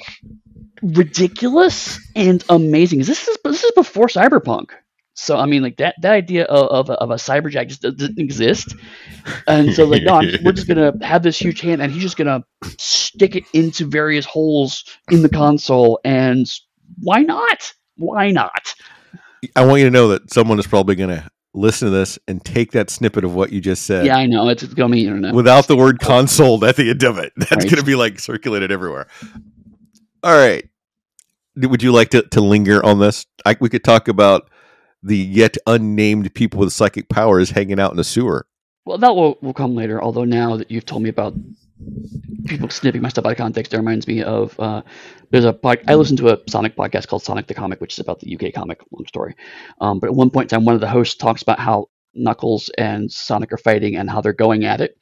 ridiculous 0.82 1.99
and 2.15 2.43
amazing. 2.49 2.99
This 2.99 3.28
is 3.28 3.38
this 3.43 3.63
is 3.63 3.71
before 3.71 4.08
Cyberpunk. 4.08 4.71
So 5.15 5.38
I 5.38 5.45
mean, 5.45 5.63
like 5.63 5.78
that 5.78 5.95
that 6.01 6.12
idea 6.12 6.43
of, 6.45 6.89
of, 6.89 6.89
of 6.89 7.10
a 7.10 7.15
cyberjack 7.15 7.69
just 7.69 7.82
doesn't 7.82 8.19
exist, 8.19 8.75
and 9.47 9.73
so 9.73 9.86
like 9.86 10.04
no, 10.04 10.21
we're 10.43 10.51
just 10.51 10.67
gonna 10.67 10.93
have 11.01 11.23
this 11.23 11.39
huge 11.39 11.62
hand, 11.62 11.82
and 11.82 11.91
he's 11.91 12.04
just 12.04 12.17
gonna 12.17 12.43
stick 12.78 13.36
it 13.36 13.45
into 13.54 13.86
various 13.86 14.25
holes 14.25 14.84
in 15.10 15.21
the 15.21 15.30
console, 15.30 15.99
and 16.04 16.47
why 16.99 17.21
not? 17.21 17.73
Why 17.97 18.32
not? 18.32 18.73
I 19.56 19.65
want 19.65 19.80
you 19.80 19.86
to 19.86 19.91
know 19.91 20.10
that 20.10 20.32
someone 20.34 20.60
is 20.60 20.67
probably 20.67 20.95
going 20.95 21.10
to 21.10 21.30
listen 21.54 21.88
to 21.89 21.91
this 21.91 22.19
and 22.28 22.43
take 22.43 22.71
that 22.71 22.89
snippet 22.89 23.23
of 23.23 23.34
what 23.34 23.51
you 23.51 23.62
just 23.62 23.86
said. 23.86 24.06
Yeah, 24.06 24.17
I 24.17 24.25
know. 24.25 24.49
It's, 24.49 24.63
going 24.63 24.91
to 24.91 24.95
be 24.95 25.06
internet. 25.06 25.34
Without 25.34 25.67
the 25.67 25.75
word 25.75 25.99
console 25.99 26.63
at 26.65 26.75
the 26.75 26.89
end 26.89 27.04
of 27.04 27.17
it. 27.17 27.32
That's 27.38 27.51
right. 27.51 27.63
going 27.63 27.78
to 27.78 27.84
be 27.84 27.95
like 27.95 28.19
circulated 28.19 28.71
everywhere. 28.71 29.08
All 30.23 30.36
right. 30.36 30.67
Would 31.56 31.84
you 31.84 31.93
like 31.93 32.10
to, 32.10 32.23
to 32.23 32.41
linger 32.41 32.86
on 32.86 32.99
this? 32.99 33.25
I, 33.45 33.56
we 33.60 33.69
could 33.69 33.84
talk 33.84 34.08
about 34.08 34.49
the 35.05 35.17
yet 35.17 35.55
unnamed 35.67 36.33
people 36.33 36.59
with 36.59 36.73
psychic 36.73 37.09
powers 37.09 37.51
hanging 37.51 37.79
out 37.79 37.91
in 37.91 37.97
the 37.97 38.03
sewer. 38.03 38.47
Well, 38.85 38.97
that 38.97 39.15
will, 39.15 39.37
will 39.41 39.53
come 39.53 39.75
later. 39.75 40.01
Although 40.01 40.25
now 40.25 40.57
that 40.57 40.69
you've 40.69 40.85
told 40.85 41.03
me 41.03 41.09
about 41.09 41.33
people 42.45 42.69
snipping 42.69 43.01
my 43.01 43.09
stuff 43.09 43.25
out 43.25 43.31
of 43.31 43.37
context, 43.37 43.73
it 43.73 43.77
reminds 43.77 44.07
me 44.07 44.23
of 44.23 44.59
uh, 44.59 44.81
there's 45.31 45.45
a 45.45 45.53
pod, 45.53 45.79
I 45.87 45.95
listen 45.95 46.17
to 46.17 46.29
a 46.29 46.39
Sonic 46.47 46.75
podcast 46.75 47.07
called 47.07 47.23
Sonic 47.23 47.47
the 47.47 47.53
Comic, 47.53 47.81
which 47.81 47.93
is 47.93 47.99
about 47.99 48.19
the 48.19 48.35
UK 48.35 48.53
comic. 48.53 48.81
Long 48.91 49.05
story, 49.07 49.35
um, 49.81 49.99
but 49.99 50.07
at 50.07 50.15
one 50.15 50.29
point 50.29 50.51
in 50.51 50.57
time, 50.57 50.65
one 50.65 50.75
of 50.75 50.81
the 50.81 50.89
hosts 50.89 51.15
talks 51.15 51.41
about 51.41 51.59
how 51.59 51.89
Knuckles 52.13 52.69
and 52.77 53.11
Sonic 53.11 53.51
are 53.51 53.57
fighting 53.57 53.95
and 53.95 54.09
how 54.09 54.21
they're 54.21 54.33
going 54.33 54.65
at 54.65 54.81
it, 54.81 54.97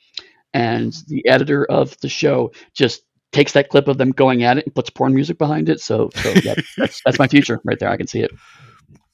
and 0.54 0.94
the 1.08 1.28
editor 1.28 1.66
of 1.66 2.00
the 2.02 2.10
show 2.10 2.52
just 2.74 3.04
takes 3.32 3.54
that 3.54 3.70
clip 3.70 3.88
of 3.88 3.98
them 3.98 4.12
going 4.12 4.44
at 4.44 4.58
it 4.58 4.66
and 4.66 4.76
puts 4.76 4.90
porn 4.90 5.14
music 5.14 5.38
behind 5.38 5.68
it. 5.70 5.82
So, 5.82 6.10
so 6.16 6.34
yeah, 6.44 6.56
that's 6.78 7.02
that's 7.06 7.20
my 7.20 7.28
future 7.28 7.60
right 7.64 7.80
there. 7.80 7.90
I 7.90 7.98
can 7.98 8.08
see 8.08 8.22
it. 8.22 8.32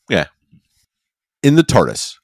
Yeah. 0.09 0.25
In 1.41 1.55
the 1.55 1.63
TARDIS, 1.63 2.15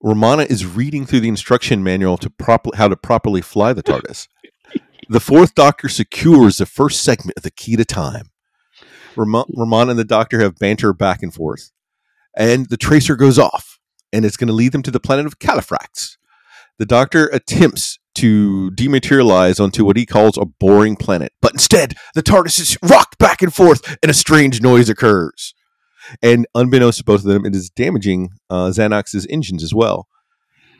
Romana 0.00 0.44
is 0.44 0.64
reading 0.64 1.04
through 1.04 1.20
the 1.20 1.28
instruction 1.28 1.82
manual 1.82 2.16
to 2.16 2.30
prop- 2.30 2.74
how 2.76 2.88
to 2.88 2.96
properly 2.96 3.42
fly 3.42 3.72
the 3.72 3.82
TARDIS. 3.82 4.28
The 5.10 5.20
fourth 5.20 5.54
Doctor 5.54 5.88
secures 5.88 6.58
the 6.58 6.66
first 6.66 7.02
segment 7.02 7.38
of 7.38 7.42
the 7.42 7.50
key 7.50 7.76
to 7.76 7.84
time. 7.86 8.30
Ram- 9.16 9.46
Ramon 9.48 9.88
and 9.88 9.98
the 9.98 10.04
Doctor 10.04 10.38
have 10.40 10.58
banter 10.58 10.92
back 10.92 11.22
and 11.22 11.32
forth, 11.32 11.70
and 12.36 12.68
the 12.68 12.76
tracer 12.76 13.16
goes 13.16 13.38
off, 13.38 13.78
and 14.12 14.26
it's 14.26 14.36
going 14.36 14.48
to 14.48 14.52
lead 14.52 14.72
them 14.72 14.82
to 14.82 14.90
the 14.90 15.00
planet 15.00 15.24
of 15.24 15.38
Calufrax. 15.38 16.18
The 16.78 16.84
Doctor 16.84 17.28
attempts 17.28 17.98
to 18.16 18.70
dematerialize 18.72 19.58
onto 19.58 19.82
what 19.82 19.96
he 19.96 20.04
calls 20.04 20.36
a 20.36 20.44
boring 20.44 20.96
planet, 20.96 21.32
but 21.40 21.52
instead, 21.54 21.94
the 22.14 22.22
TARDIS 22.22 22.60
is 22.60 22.76
rocked 22.82 23.16
back 23.16 23.40
and 23.40 23.54
forth, 23.54 23.96
and 24.02 24.10
a 24.10 24.14
strange 24.14 24.60
noise 24.60 24.90
occurs. 24.90 25.54
And 26.22 26.46
unbeknownst 26.54 26.98
to 26.98 27.04
both 27.04 27.20
of 27.20 27.26
them, 27.26 27.44
it 27.44 27.54
is 27.54 27.70
damaging 27.70 28.30
uh, 28.50 28.68
Zanak's 28.68 29.26
engines 29.28 29.62
as 29.62 29.74
well. 29.74 30.08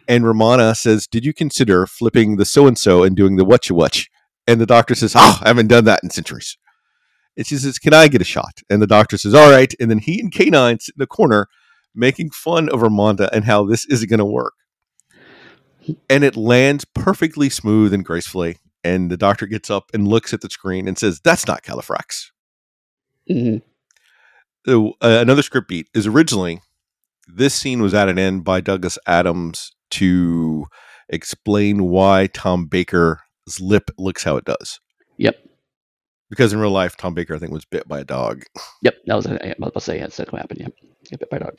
And 0.08 0.24
Romana 0.24 0.74
says, 0.74 1.06
Did 1.06 1.24
you 1.24 1.34
consider 1.34 1.86
flipping 1.86 2.36
the 2.36 2.44
so 2.44 2.66
and 2.66 2.78
so 2.78 3.02
and 3.02 3.14
doing 3.14 3.36
the 3.36 3.44
what 3.44 3.68
you 3.68 3.76
watch? 3.76 4.10
And 4.46 4.60
the 4.60 4.66
doctor 4.66 4.94
says, 4.94 5.14
Oh, 5.14 5.38
I 5.42 5.48
haven't 5.48 5.68
done 5.68 5.84
that 5.84 6.00
in 6.02 6.10
centuries. 6.10 6.56
And 7.36 7.46
she 7.46 7.56
says, 7.56 7.78
Can 7.78 7.92
I 7.92 8.08
get 8.08 8.22
a 8.22 8.24
shot? 8.24 8.62
And 8.70 8.80
the 8.80 8.86
doctor 8.86 9.18
says, 9.18 9.34
All 9.34 9.50
right. 9.50 9.72
And 9.78 9.90
then 9.90 9.98
he 9.98 10.18
and 10.18 10.32
K9 10.32 10.82
sit 10.82 10.94
in 10.94 10.98
the 10.98 11.06
corner 11.06 11.46
making 11.94 12.30
fun 12.30 12.68
of 12.70 12.80
Ramonda 12.80 13.28
and 13.32 13.44
how 13.44 13.64
this 13.64 13.84
isn't 13.86 14.08
going 14.08 14.18
to 14.18 14.24
work. 14.24 14.54
And 16.08 16.24
it 16.24 16.36
lands 16.36 16.84
perfectly 16.84 17.48
smooth 17.50 17.92
and 17.92 18.04
gracefully. 18.04 18.58
And 18.84 19.10
the 19.10 19.16
doctor 19.16 19.46
gets 19.46 19.70
up 19.70 19.90
and 19.92 20.08
looks 20.08 20.32
at 20.32 20.40
the 20.40 20.48
screen 20.48 20.88
and 20.88 20.96
says, 20.96 21.20
That's 21.22 21.46
not 21.46 21.62
Calufrax. 21.62 22.30
Mm-hmm. 23.30 23.58
So, 24.68 24.92
uh, 25.00 25.18
another 25.22 25.40
script 25.40 25.66
beat 25.66 25.88
is 25.94 26.06
originally 26.06 26.60
this 27.26 27.54
scene 27.54 27.80
was 27.80 27.94
added 27.94 28.18
in 28.18 28.40
by 28.40 28.60
Douglas 28.60 28.98
Adams 29.06 29.72
to 29.92 30.66
explain 31.08 31.84
why 31.84 32.26
Tom 32.34 32.66
Baker's 32.66 33.16
lip 33.60 33.90
looks 33.96 34.24
how 34.24 34.36
it 34.36 34.44
does. 34.44 34.78
Yep. 35.16 35.36
Because 36.28 36.52
in 36.52 36.58
real 36.58 36.70
life, 36.70 36.98
Tom 36.98 37.14
Baker, 37.14 37.34
I 37.34 37.38
think, 37.38 37.50
was 37.50 37.64
bit 37.64 37.88
by 37.88 38.00
a 38.00 38.04
dog. 38.04 38.42
Yep, 38.82 38.94
that 39.06 39.14
was. 39.14 39.26
I 39.26 39.30
was 39.30 39.54
about 39.56 39.72
to 39.72 39.80
say 39.80 40.00
that's 40.00 40.18
what 40.18 40.34
happened. 40.34 40.60
Yeah, 40.60 40.68
get 41.08 41.20
bit 41.20 41.30
by 41.30 41.38
a 41.38 41.40
dog. 41.40 41.54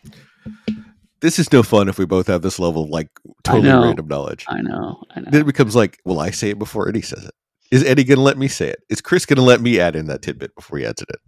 This 1.21 1.39
is 1.39 1.51
no 1.51 1.63
fun 1.63 1.89
if 1.89 1.97
we 1.97 2.05
both 2.05 2.27
have 2.27 2.43
this 2.43 2.59
level 2.59 2.83
of 2.83 2.89
like 2.91 3.09
totally 3.43 3.69
random 3.69 4.07
knowledge. 4.07 4.45
I 4.47 4.61
know. 4.61 5.01
I 5.15 5.21
know. 5.21 5.31
Then 5.31 5.41
it 5.41 5.47
becomes 5.47 5.75
like, 5.75 5.97
will 6.05 6.19
I 6.19 6.29
say 6.29 6.51
it 6.51 6.59
before 6.59 6.87
Eddy 6.87 7.01
says 7.01 7.25
it? 7.25 7.33
Is 7.71 7.83
Eddy 7.83 8.03
going 8.03 8.17
to 8.17 8.23
let 8.23 8.37
me 8.37 8.47
say 8.47 8.69
it? 8.69 8.83
Is 8.87 9.01
Chris 9.01 9.25
going 9.25 9.37
to 9.37 9.41
let 9.41 9.61
me 9.61 9.79
add 9.79 9.95
in 9.95 10.05
that 10.05 10.21
tidbit 10.21 10.53
before 10.55 10.77
he 10.77 10.85
adds 10.85 11.01
it 11.01 11.09
in? 11.09 11.19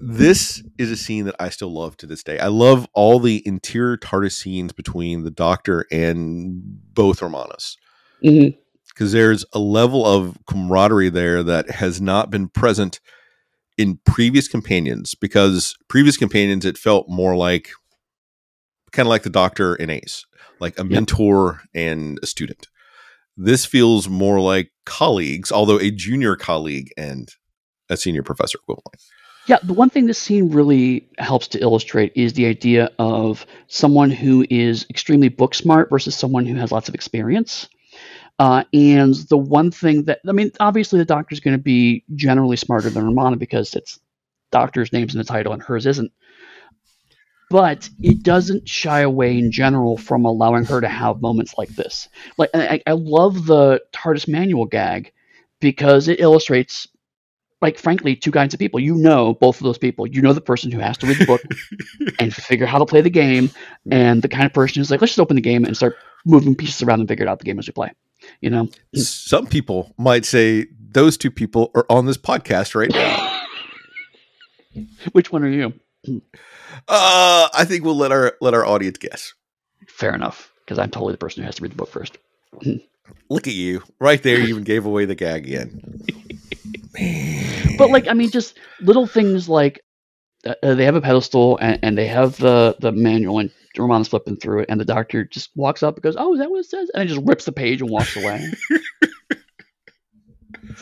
This 0.00 0.62
is 0.78 0.90
a 0.90 0.96
scene 0.96 1.24
that 1.26 1.36
I 1.40 1.48
still 1.50 1.72
love 1.72 1.96
to 1.98 2.06
this 2.06 2.22
day. 2.22 2.38
I 2.38 2.48
love 2.48 2.86
all 2.94 3.18
the 3.18 3.42
interior 3.46 3.96
TARDIS 3.96 4.32
scenes 4.32 4.72
between 4.72 5.24
the 5.24 5.30
Doctor 5.30 5.86
and 5.90 6.60
both 6.94 7.20
Romanas. 7.20 7.76
Because 8.20 8.54
mm-hmm. 8.98 9.10
there's 9.10 9.44
a 9.52 9.58
level 9.58 10.06
of 10.06 10.38
camaraderie 10.46 11.10
there 11.10 11.42
that 11.42 11.70
has 11.70 12.00
not 12.00 12.30
been 12.30 12.48
present 12.48 13.00
in 13.76 13.98
previous 14.04 14.48
companions. 14.48 15.14
Because 15.14 15.76
previous 15.88 16.16
companions, 16.16 16.64
it 16.64 16.78
felt 16.78 17.08
more 17.08 17.36
like 17.36 17.70
kind 18.92 19.06
of 19.06 19.10
like 19.10 19.22
the 19.22 19.30
Doctor 19.30 19.74
and 19.74 19.90
Ace, 19.90 20.24
like 20.60 20.78
a 20.78 20.82
yep. 20.82 20.90
mentor 20.90 21.62
and 21.74 22.18
a 22.22 22.26
student. 22.26 22.68
This 23.36 23.64
feels 23.64 24.08
more 24.08 24.40
like 24.40 24.70
colleagues, 24.84 25.52
although 25.52 25.78
a 25.78 25.90
junior 25.90 26.34
colleague 26.34 26.90
and 26.96 27.28
a 27.88 27.96
senior 27.96 28.22
professor 28.22 28.58
equivalent. 28.58 28.96
Yeah, 29.48 29.58
the 29.64 29.74
one 29.74 29.90
thing 29.90 30.06
this 30.06 30.18
scene 30.20 30.50
really 30.50 31.08
helps 31.18 31.48
to 31.50 31.60
illustrate 31.60 32.12
is 32.16 32.34
the 32.34 32.46
idea 32.46 32.90
of 33.00 33.46
someone 33.68 34.10
who 34.12 34.46
is 34.50 34.86
extremely 34.90 35.28
book 35.30 35.54
smart 35.54 35.90
versus 35.90 36.16
someone 36.16 36.46
who 36.46 36.56
has 36.56 36.72
lots 36.72 36.88
of 36.88 36.94
experience. 36.96 37.68
Uh, 38.38 38.64
and 38.74 39.14
the 39.30 39.38
one 39.38 39.70
thing 39.72 40.04
that 40.04 40.20
I 40.28 40.32
mean, 40.32 40.52
obviously, 40.60 41.00
the 41.00 41.06
doctor's 41.06 41.40
going 41.40 41.56
to 41.56 41.62
be 41.62 42.04
generally 42.14 42.56
smarter 42.56 42.90
than 42.90 43.04
Romana 43.06 43.36
because 43.36 43.74
it's 43.74 44.00
doctor's 44.52 44.92
name's 44.92 45.14
in 45.14 45.18
the 45.18 45.24
title 45.24 45.54
and 45.54 45.62
hers 45.62 45.86
isn't. 45.86 46.12
but 47.50 47.88
it 48.02 48.22
doesn't 48.22 48.68
shy 48.68 49.00
away 49.00 49.38
in 49.38 49.50
general 49.50 49.96
from 49.96 50.24
allowing 50.24 50.64
her 50.66 50.80
to 50.80 50.88
have 50.88 51.22
moments 51.22 51.54
like 51.56 51.70
this. 51.70 52.08
Like 52.36 52.50
I, 52.54 52.82
I 52.86 52.92
love 52.92 53.46
the 53.46 53.80
TARDIS 53.92 54.28
manual 54.28 54.66
gag 54.66 55.12
because 55.60 56.08
it 56.08 56.20
illustrates 56.20 56.88
like 57.60 57.78
frankly 57.78 58.14
two 58.16 58.30
kinds 58.30 58.54
of 58.54 58.60
people. 58.60 58.80
You 58.80 58.94
know 58.94 59.34
both 59.34 59.56
of 59.56 59.64
those 59.64 59.78
people. 59.78 60.06
You 60.06 60.22
know 60.22 60.32
the 60.32 60.40
person 60.40 60.70
who 60.70 60.78
has 60.78 60.98
to 60.98 61.06
read 61.06 61.18
the 61.18 61.26
book 61.26 61.42
and 62.18 62.34
figure 62.34 62.66
out 62.66 62.70
how 62.70 62.78
to 62.78 62.86
play 62.86 63.00
the 63.00 63.10
game 63.10 63.50
and 63.90 64.22
the 64.22 64.28
kind 64.28 64.44
of 64.44 64.52
person 64.52 64.80
who's 64.80 64.90
like 64.90 65.00
let's 65.00 65.12
just 65.12 65.20
open 65.20 65.36
the 65.36 65.42
game 65.42 65.64
and 65.64 65.76
start 65.76 65.96
moving 66.24 66.54
pieces 66.54 66.82
around 66.82 67.00
and 67.00 67.08
figure 67.08 67.28
out 67.28 67.38
the 67.38 67.44
game 67.44 67.58
as 67.58 67.66
we 67.66 67.72
play 67.72 67.90
you 68.40 68.50
know? 68.50 68.68
Some 68.94 69.46
people 69.46 69.94
might 69.98 70.24
say 70.24 70.66
those 70.90 71.16
two 71.16 71.30
people 71.30 71.70
are 71.74 71.86
on 71.88 72.06
this 72.06 72.16
podcast 72.16 72.74
right 72.74 72.90
now. 72.90 73.40
Which 75.12 75.32
one 75.32 75.42
are 75.42 75.48
you? 75.48 75.72
Uh 76.86 77.48
i 77.52 77.64
think 77.64 77.84
we'll 77.84 77.96
let 77.96 78.12
our 78.12 78.36
let 78.40 78.54
our 78.54 78.64
audience 78.64 78.98
guess. 78.98 79.34
Fair 79.88 80.14
enough 80.14 80.52
because 80.64 80.78
i'm 80.78 80.90
totally 80.90 81.12
the 81.12 81.18
person 81.18 81.42
who 81.42 81.46
has 81.46 81.56
to 81.56 81.62
read 81.62 81.72
the 81.72 81.76
book 81.76 81.90
first. 81.90 82.18
Look 83.28 83.46
at 83.46 83.54
you. 83.54 83.82
Right 83.98 84.22
there 84.22 84.38
you 84.38 84.46
even 84.46 84.62
gave 84.62 84.86
away 84.86 85.04
the 85.04 85.14
gag 85.14 85.46
again 85.46 86.00
but 87.78 87.90
like 87.90 88.08
I 88.08 88.14
mean, 88.14 88.30
just 88.30 88.58
little 88.80 89.06
things 89.06 89.48
like 89.48 89.80
uh, 90.46 90.54
uh, 90.62 90.74
they 90.74 90.84
have 90.84 90.96
a 90.96 91.00
pedestal 91.00 91.58
and, 91.58 91.78
and, 91.82 91.98
they 91.98 92.06
have 92.06 92.36
the 92.38 92.76
the 92.80 92.92
manual 92.92 93.38
and 93.38 93.50
Romana's 93.76 94.08
flipping 94.08 94.36
through 94.36 94.60
it 94.60 94.66
and 94.68 94.80
the 94.80 94.84
doctor 94.84 95.24
just 95.24 95.50
walks 95.56 95.82
up 95.82 95.96
and 95.96 96.02
goes, 96.02 96.16
"Oh, 96.18 96.34
is 96.34 96.40
that 96.40 96.50
what 96.50 96.60
it 96.60 96.66
says?" 96.66 96.90
And 96.94 97.08
he 97.08 97.14
just 97.14 97.26
rips 97.26 97.44
the 97.44 97.52
page 97.52 97.80
and 97.80 97.90
walks 97.90 98.16
away. 98.16 98.52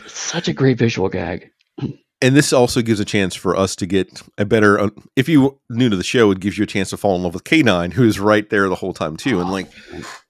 such 0.06 0.48
a 0.48 0.52
great 0.52 0.78
visual 0.78 1.08
gag. 1.08 1.50
And 2.22 2.34
this 2.34 2.52
also 2.52 2.80
gives 2.80 2.98
a 2.98 3.04
chance 3.04 3.34
for 3.34 3.54
us 3.54 3.76
to 3.76 3.86
get 3.86 4.22
a 4.38 4.46
better. 4.46 4.80
Uh, 4.80 4.90
if 5.16 5.28
you 5.28 5.60
new 5.68 5.90
to 5.90 5.96
the 5.96 6.02
show, 6.02 6.30
it 6.30 6.40
gives 6.40 6.56
you 6.56 6.64
a 6.64 6.66
chance 6.66 6.90
to 6.90 6.96
fall 6.96 7.14
in 7.16 7.22
love 7.22 7.34
with 7.34 7.44
K9, 7.44 7.92
who 7.92 8.04
is 8.04 8.18
right 8.18 8.48
there 8.48 8.68
the 8.68 8.74
whole 8.74 8.94
time 8.94 9.16
too. 9.16 9.40
And 9.40 9.50
like 9.50 9.70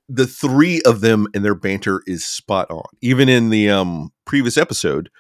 the 0.09 0.27
three 0.27 0.83
of 0.83 1.01
them 1.01 1.29
and 1.33 1.45
their 1.45 1.55
banter 1.55 2.03
is 2.07 2.25
spot 2.25 2.69
on. 2.71 2.85
Even 3.03 3.29
in 3.29 3.51
the 3.51 3.71
um 3.71 4.13
previous 4.25 4.57
episode, 4.57 5.11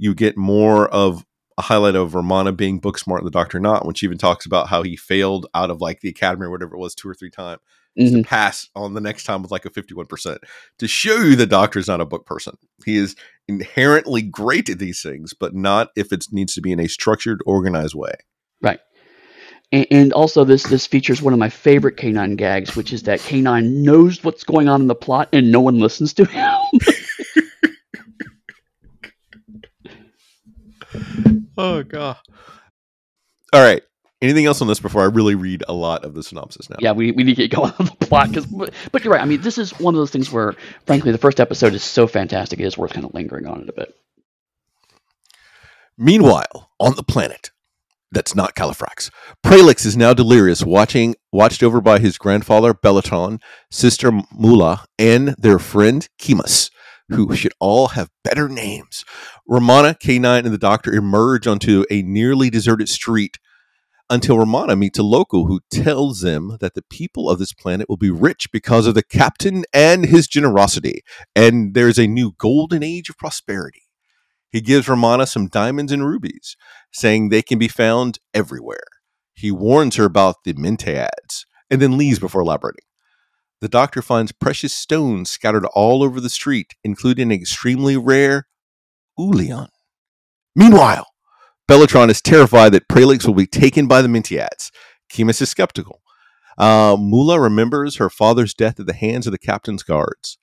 you 0.00 0.14
get 0.14 0.36
more 0.36 0.88
of 0.88 1.26
a 1.58 1.62
highlight 1.62 1.94
of 1.94 2.14
Romana 2.14 2.52
being 2.52 2.78
book 2.78 2.96
smart 2.96 3.20
and 3.20 3.26
the 3.26 3.30
Doctor 3.30 3.60
not, 3.60 3.84
when 3.84 3.94
she 3.94 4.06
even 4.06 4.16
talks 4.16 4.46
about 4.46 4.68
how 4.68 4.82
he 4.82 4.96
failed 4.96 5.46
out 5.54 5.70
of 5.70 5.82
like 5.82 6.00
the 6.00 6.08
academy 6.08 6.46
or 6.46 6.50
whatever 6.50 6.74
it 6.74 6.78
was 6.78 6.94
two 6.94 7.08
or 7.08 7.14
three 7.14 7.30
times 7.30 7.60
mm-hmm. 7.98 8.16
to 8.16 8.22
pass 8.22 8.66
on 8.74 8.94
the 8.94 9.00
next 9.00 9.24
time 9.24 9.42
with 9.42 9.50
like 9.50 9.66
a 9.66 9.70
51% 9.70 10.38
to 10.78 10.88
show 10.88 11.16
you 11.16 11.36
the 11.36 11.46
Doctor's 11.46 11.86
not 11.86 12.00
a 12.00 12.06
book 12.06 12.24
person. 12.24 12.56
He 12.86 12.96
is 12.96 13.14
inherently 13.46 14.22
great 14.22 14.70
at 14.70 14.78
these 14.78 15.02
things, 15.02 15.34
but 15.34 15.54
not 15.54 15.90
if 15.96 16.14
it 16.14 16.24
needs 16.32 16.54
to 16.54 16.62
be 16.62 16.72
in 16.72 16.80
a 16.80 16.88
structured, 16.88 17.42
organized 17.44 17.94
way. 17.94 18.14
Right. 18.62 18.80
And, 19.70 19.86
and 19.90 20.12
also, 20.14 20.44
this 20.44 20.64
this 20.64 20.86
features 20.86 21.22
one 21.22 21.32
of 21.32 21.38
my 21.38 21.48
favorite 21.50 21.96
K9 21.96 22.36
gags, 22.36 22.74
which 22.74 22.92
is 22.92 23.04
that 23.04 23.20
K9 23.20 23.70
knows 23.70 24.24
what's 24.24 24.44
going 24.44 24.68
on 24.68 24.80
in 24.80 24.86
the 24.88 24.94
plot 24.94 25.28
and 25.32 25.52
no 25.52 25.60
one 25.60 25.78
listens 25.78 26.12
to 26.14 26.24
him. 26.24 26.56
oh 31.56 31.82
god. 31.82 32.16
All 33.52 33.62
right. 33.62 33.82
Anything 34.22 34.44
else 34.44 34.60
on 34.60 34.68
this 34.68 34.80
before 34.80 35.00
I 35.00 35.06
really 35.06 35.34
read 35.34 35.64
a 35.66 35.72
lot 35.72 36.04
of 36.04 36.12
the 36.12 36.22
synopsis 36.22 36.68
now? 36.68 36.76
Yeah, 36.78 36.92
we, 36.92 37.10
we 37.10 37.24
need 37.24 37.36
to 37.36 37.48
get 37.48 37.56
going 37.56 37.72
on 37.78 37.86
the 37.86 38.06
plot 38.06 38.28
because, 38.28 38.44
but, 38.46 38.74
but 38.92 39.02
you're 39.02 39.14
right. 39.14 39.22
I 39.22 39.24
mean, 39.24 39.40
this 39.40 39.56
is 39.56 39.70
one 39.80 39.94
of 39.94 39.98
those 39.98 40.10
things 40.10 40.30
where, 40.30 40.54
frankly, 40.84 41.10
the 41.10 41.18
first 41.18 41.40
episode 41.40 41.72
is 41.72 41.82
so 41.82 42.06
fantastic 42.06 42.60
it 42.60 42.64
is 42.64 42.76
worth 42.76 42.92
kind 42.92 43.06
of 43.06 43.14
lingering 43.14 43.46
on 43.46 43.62
it 43.62 43.68
a 43.70 43.72
bit. 43.72 43.96
Meanwhile, 45.96 46.70
on 46.78 46.96
the 46.96 47.02
planet 47.02 47.50
that's 48.12 48.34
not 48.34 48.54
Calufrax, 48.54 49.10
Pralix 49.42 49.86
is 49.86 49.96
now 49.96 50.12
delirious, 50.12 50.64
watching 50.64 51.14
watched 51.32 51.62
over 51.62 51.80
by 51.80 51.98
his 51.98 52.18
grandfather 52.18 52.74
Belatron, 52.74 53.40
sister 53.70 54.12
Mula, 54.36 54.84
and 54.98 55.28
their 55.38 55.58
friend 55.58 56.06
Kimus 56.18 56.70
who 57.10 57.34
should 57.34 57.52
all 57.60 57.88
have 57.88 58.10
better 58.24 58.48
names. 58.48 59.04
Romana, 59.46 59.94
K9, 59.94 60.38
and 60.44 60.52
the 60.52 60.58
doctor 60.58 60.92
emerge 60.92 61.46
onto 61.46 61.84
a 61.90 62.02
nearly 62.02 62.50
deserted 62.50 62.88
street 62.88 63.38
until 64.08 64.38
Romana 64.38 64.74
meets 64.74 64.98
a 64.98 65.04
local 65.04 65.46
who 65.46 65.60
tells 65.70 66.20
them 66.20 66.56
that 66.60 66.74
the 66.74 66.82
people 66.90 67.30
of 67.30 67.38
this 67.38 67.52
planet 67.52 67.88
will 67.88 67.96
be 67.96 68.10
rich 68.10 68.48
because 68.52 68.86
of 68.86 68.94
the 68.94 69.04
captain 69.04 69.64
and 69.72 70.06
his 70.06 70.26
generosity, 70.26 71.02
and 71.36 71.74
there's 71.74 71.98
a 71.98 72.08
new 72.08 72.32
golden 72.36 72.82
age 72.82 73.08
of 73.08 73.16
prosperity. 73.16 73.82
He 74.50 74.60
gives 74.60 74.88
Romana 74.88 75.26
some 75.26 75.46
diamonds 75.46 75.92
and 75.92 76.04
rubies, 76.04 76.56
saying 76.92 77.28
they 77.28 77.42
can 77.42 77.58
be 77.58 77.68
found 77.68 78.18
everywhere. 78.34 78.82
He 79.32 79.52
warns 79.52 79.94
her 79.94 80.04
about 80.04 80.42
the 80.44 80.54
Mentiads 80.54 81.46
and 81.70 81.80
then 81.80 81.96
leaves 81.96 82.18
before 82.18 82.40
elaborating 82.40 82.84
the 83.60 83.68
doctor 83.68 84.00
finds 84.00 84.32
precious 84.32 84.72
stones 84.72 85.30
scattered 85.30 85.66
all 85.66 86.02
over 86.02 86.20
the 86.20 86.30
street, 86.30 86.74
including 86.82 87.30
an 87.30 87.40
extremely 87.40 87.96
rare 87.96 88.46
Ullion. 89.18 89.68
Meanwhile, 90.56 91.06
Belatron 91.70 92.10
is 92.10 92.22
terrified 92.22 92.72
that 92.72 92.88
Pralix 92.88 93.26
will 93.26 93.34
be 93.34 93.46
taken 93.46 93.86
by 93.86 94.02
the 94.02 94.08
Mentiads. 94.08 94.70
Kimus 95.12 95.42
is 95.42 95.50
skeptical. 95.50 96.00
Uh, 96.58 96.96
Mula 96.98 97.38
remembers 97.38 97.96
her 97.96 98.10
father's 98.10 98.54
death 98.54 98.80
at 98.80 98.86
the 98.86 98.92
hands 98.92 99.26
of 99.26 99.32
the 99.32 99.38
captain's 99.38 99.82
guards, 99.82 100.38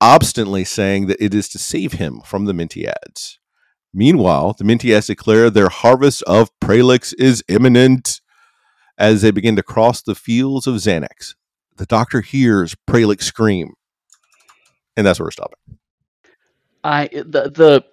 obstinately 0.00 0.64
saying 0.64 1.06
that 1.06 1.22
it 1.22 1.34
is 1.34 1.48
to 1.50 1.58
save 1.58 1.94
him 1.94 2.20
from 2.24 2.44
the 2.44 2.54
Mentiads. 2.54 3.38
Meanwhile, 3.92 4.54
the 4.58 4.64
Mentiads 4.64 5.08
declare 5.08 5.50
their 5.50 5.68
harvest 5.68 6.22
of 6.22 6.48
Pralix 6.60 7.12
is 7.14 7.44
imminent 7.48 8.20
as 8.96 9.22
they 9.22 9.30
begin 9.30 9.56
to 9.56 9.62
cross 9.62 10.00
the 10.02 10.14
fields 10.14 10.66
of 10.66 10.76
Zanak 10.76 11.34
the 11.76 11.86
doctor 11.86 12.20
hears 12.20 12.74
Pralix 12.86 13.26
scream, 13.26 13.74
and 14.96 15.06
that's 15.06 15.18
where 15.18 15.26
we're 15.26 15.32
stopping. 15.32 15.58
I 16.84 17.08
the 17.12 17.50
the 17.50 17.84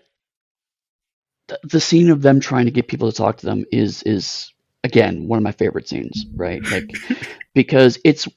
the 1.64 1.80
scene 1.80 2.10
of 2.10 2.22
them 2.22 2.40
trying 2.40 2.66
to 2.66 2.72
get 2.72 2.88
people 2.88 3.10
to 3.10 3.18
talk 3.18 3.38
to 3.38 3.46
them 3.46 3.66
is 3.72 4.04
is 4.04 4.52
again 4.84 5.28
one 5.28 5.38
of 5.38 5.44
my 5.44 5.52
favorite 5.52 5.88
scenes, 5.88 6.26
right? 6.36 6.64
Like 6.72 6.92
because 7.54 8.00
it's 8.04 8.28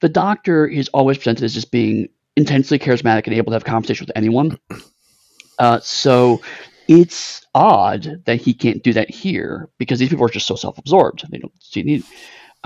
the 0.00 0.08
doctor 0.08 0.66
is 0.66 0.88
always 0.88 1.18
presented 1.18 1.44
as 1.44 1.54
just 1.54 1.70
being 1.70 2.08
intensely 2.36 2.78
charismatic 2.78 3.26
and 3.26 3.34
able 3.34 3.50
to 3.50 3.54
have 3.54 3.64
conversation 3.64 4.06
with 4.06 4.16
anyone. 4.16 4.58
Uh, 5.60 5.80
so 5.80 6.40
it's 6.86 7.44
odd 7.52 8.22
that 8.24 8.40
he 8.40 8.54
can't 8.54 8.84
do 8.84 8.92
that 8.92 9.10
here 9.10 9.68
because 9.76 9.98
these 9.98 10.08
people 10.08 10.24
are 10.24 10.28
just 10.28 10.46
so 10.46 10.54
self-absorbed. 10.54 11.24
They 11.30 11.38
don't 11.38 11.52
see 11.60 11.82
need. 11.82 12.04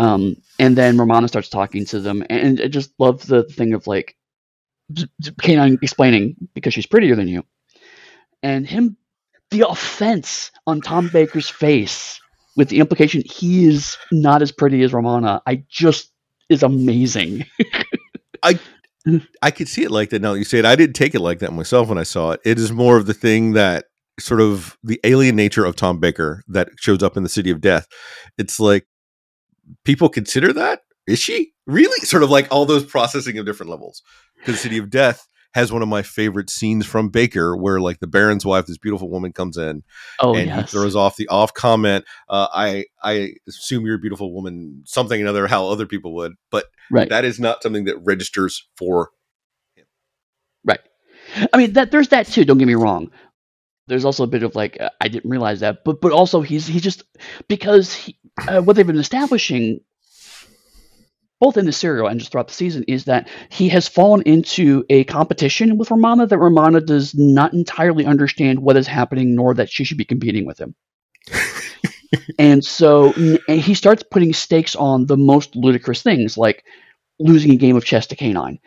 Um, 0.02 0.36
and 0.58 0.76
then 0.76 0.98
Romana 0.98 1.28
starts 1.28 1.48
talking 1.48 1.84
to 1.86 2.00
them, 2.00 2.24
and 2.28 2.60
I 2.60 2.66
just 2.66 2.90
love 2.98 3.24
the 3.24 3.44
thing 3.44 3.72
of 3.72 3.86
like 3.86 4.16
K9 4.92 5.80
explaining 5.80 6.34
because 6.54 6.74
she's 6.74 6.86
prettier 6.86 7.14
than 7.14 7.28
you, 7.28 7.44
and 8.42 8.66
him 8.66 8.96
the 9.52 9.68
offense 9.68 10.50
on 10.66 10.80
Tom 10.80 11.08
Baker's 11.12 11.48
face 11.48 12.20
with 12.56 12.68
the 12.68 12.80
implication 12.80 13.22
he 13.24 13.66
is 13.66 13.96
not 14.10 14.42
as 14.42 14.50
pretty 14.50 14.82
as 14.82 14.92
Romana. 14.92 15.40
I 15.46 15.62
just 15.68 16.10
is 16.48 16.64
amazing. 16.64 17.44
I 18.42 18.58
I 19.40 19.52
could 19.52 19.68
see 19.68 19.84
it 19.84 19.92
like 19.92 20.10
that 20.10 20.20
now 20.20 20.32
that 20.32 20.38
you 20.40 20.44
say 20.44 20.58
it. 20.58 20.64
I 20.64 20.74
didn't 20.74 20.96
take 20.96 21.14
it 21.14 21.20
like 21.20 21.38
that 21.38 21.52
myself 21.52 21.88
when 21.88 21.98
I 21.98 22.02
saw 22.02 22.32
it. 22.32 22.40
It 22.44 22.58
is 22.58 22.72
more 22.72 22.96
of 22.96 23.06
the 23.06 23.14
thing 23.14 23.52
that 23.52 23.84
sort 24.18 24.40
of 24.40 24.76
the 24.82 24.98
alien 25.04 25.36
nature 25.36 25.64
of 25.64 25.76
Tom 25.76 26.00
Baker 26.00 26.42
that 26.48 26.70
shows 26.76 27.04
up 27.04 27.16
in 27.16 27.22
the 27.22 27.28
City 27.28 27.50
of 27.50 27.60
Death. 27.60 27.86
It's 28.36 28.58
like 28.58 28.84
people 29.84 30.08
consider 30.08 30.52
that? 30.52 30.82
Is 31.06 31.18
she 31.18 31.52
really 31.66 31.98
sort 32.06 32.22
of 32.22 32.30
like 32.30 32.48
all 32.50 32.64
those 32.64 32.84
processing 32.84 33.38
of 33.38 33.46
different 33.46 33.70
levels? 33.70 34.02
Because 34.38 34.60
City 34.60 34.78
of 34.78 34.90
Death 34.90 35.26
has 35.54 35.70
one 35.70 35.82
of 35.82 35.88
my 35.88 36.02
favorite 36.02 36.48
scenes 36.48 36.86
from 36.86 37.08
Baker, 37.08 37.56
where 37.56 37.80
like 37.80 38.00
the 38.00 38.06
Baron's 38.06 38.44
wife, 38.44 38.66
this 38.66 38.78
beautiful 38.78 39.10
woman, 39.10 39.32
comes 39.32 39.56
in, 39.56 39.82
oh, 40.20 40.34
and 40.34 40.46
yes. 40.46 40.70
he 40.70 40.76
throws 40.76 40.96
off 40.96 41.16
the 41.16 41.28
off 41.28 41.52
comment. 41.54 42.04
Uh, 42.28 42.48
I 42.52 42.86
I 43.02 43.34
assume 43.48 43.84
you're 43.84 43.96
a 43.96 44.00
beautiful 44.00 44.32
woman, 44.32 44.82
something 44.86 45.20
another 45.20 45.46
how 45.46 45.68
other 45.68 45.86
people 45.86 46.14
would, 46.14 46.32
but 46.50 46.66
right. 46.90 47.08
that 47.08 47.24
is 47.24 47.38
not 47.38 47.62
something 47.62 47.84
that 47.84 47.98
registers 48.02 48.66
for 48.76 49.10
him. 49.74 49.84
Right. 50.64 50.80
I 51.52 51.56
mean 51.56 51.74
that 51.74 51.90
there's 51.90 52.08
that 52.08 52.26
too. 52.26 52.44
Don't 52.44 52.58
get 52.58 52.68
me 52.68 52.74
wrong. 52.74 53.10
There's 53.88 54.04
also 54.04 54.24
a 54.24 54.28
bit 54.28 54.42
of 54.42 54.54
like 54.54 54.78
I 55.00 55.08
didn't 55.08 55.30
realize 55.30 55.60
that, 55.60 55.84
but 55.84 56.00
but 56.00 56.12
also 56.12 56.40
he's 56.40 56.66
he 56.66 56.80
just 56.80 57.04
because 57.48 57.92
he, 57.92 58.16
uh, 58.48 58.60
what 58.60 58.76
they've 58.76 58.86
been 58.86 58.98
establishing 58.98 59.80
both 61.42 61.56
in 61.56 61.66
the 61.66 61.72
serial 61.72 62.06
and 62.06 62.20
just 62.20 62.30
throughout 62.30 62.46
the 62.46 62.54
season 62.54 62.84
is 62.86 63.06
that 63.06 63.28
he 63.48 63.68
has 63.68 63.88
fallen 63.88 64.22
into 64.22 64.84
a 64.88 65.02
competition 65.04 65.76
with 65.76 65.90
Romana 65.90 66.24
that 66.24 66.38
Romana 66.38 66.80
does 66.80 67.16
not 67.16 67.52
entirely 67.52 68.06
understand 68.06 68.60
what 68.60 68.76
is 68.76 68.86
happening 68.86 69.34
nor 69.34 69.52
that 69.54 69.68
she 69.68 69.82
should 69.82 69.98
be 69.98 70.04
competing 70.04 70.46
with 70.46 70.60
him. 70.60 70.76
and 72.38 72.64
so 72.64 73.12
and 73.48 73.60
he 73.60 73.74
starts 73.74 74.04
putting 74.08 74.32
stakes 74.32 74.76
on 74.76 75.06
the 75.06 75.16
most 75.16 75.56
ludicrous 75.56 76.00
things 76.00 76.38
like 76.38 76.64
losing 77.18 77.50
a 77.50 77.56
game 77.56 77.74
of 77.74 77.84
chess 77.84 78.06
to 78.06 78.14
K9, 78.14 78.60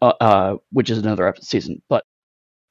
uh, 0.00 0.12
uh, 0.20 0.56
which 0.70 0.90
is 0.90 0.98
another 0.98 1.26
episode 1.26 1.48
season, 1.48 1.82
but 1.88 2.04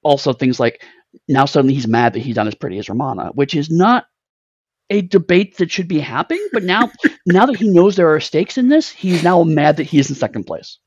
also 0.02 0.32
things 0.32 0.62
like 0.62 0.82
now 1.28 1.44
suddenly 1.44 1.74
he's 1.74 1.88
mad 1.89 2.14
that 2.14 2.20
he's 2.22 2.38
not 2.38 2.48
as 2.48 2.56
pretty 2.56 2.78
as 2.78 2.88
Romana, 2.88 3.32
which 3.34 3.54
is 3.54 3.70
not 3.70 4.06
a 4.90 5.02
debate 5.02 5.58
that 5.58 5.72
should 5.72 5.88
be 5.88 6.00
happening. 6.00 6.46
But 6.52 6.64
now, 6.64 6.92
now 7.26 7.46
that 7.46 7.58
he 7.58 7.70
knows 7.70 7.96
there 7.96 8.14
are 8.14 8.20
stakes 8.20 8.58
in 8.58 8.70
this, 8.70 8.90
he's 8.90 9.24
now 9.24 9.44
mad 9.44 9.78
that 9.78 9.86
he 9.86 10.00
is 10.00 10.10
in 10.10 10.16
second 10.16 10.46
place. 10.46 10.78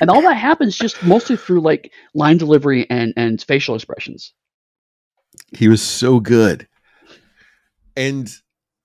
and 0.00 0.10
all 0.10 0.22
that 0.22 0.36
happens 0.36 0.76
just 0.76 1.02
mostly 1.02 1.36
through 1.36 1.60
like 1.60 1.92
line 2.14 2.38
delivery 2.38 2.88
and 2.88 3.12
and 3.16 3.42
facial 3.42 3.74
expressions. 3.74 4.32
He 5.52 5.68
was 5.68 5.82
so 5.82 6.18
good, 6.20 6.66
and 7.96 8.30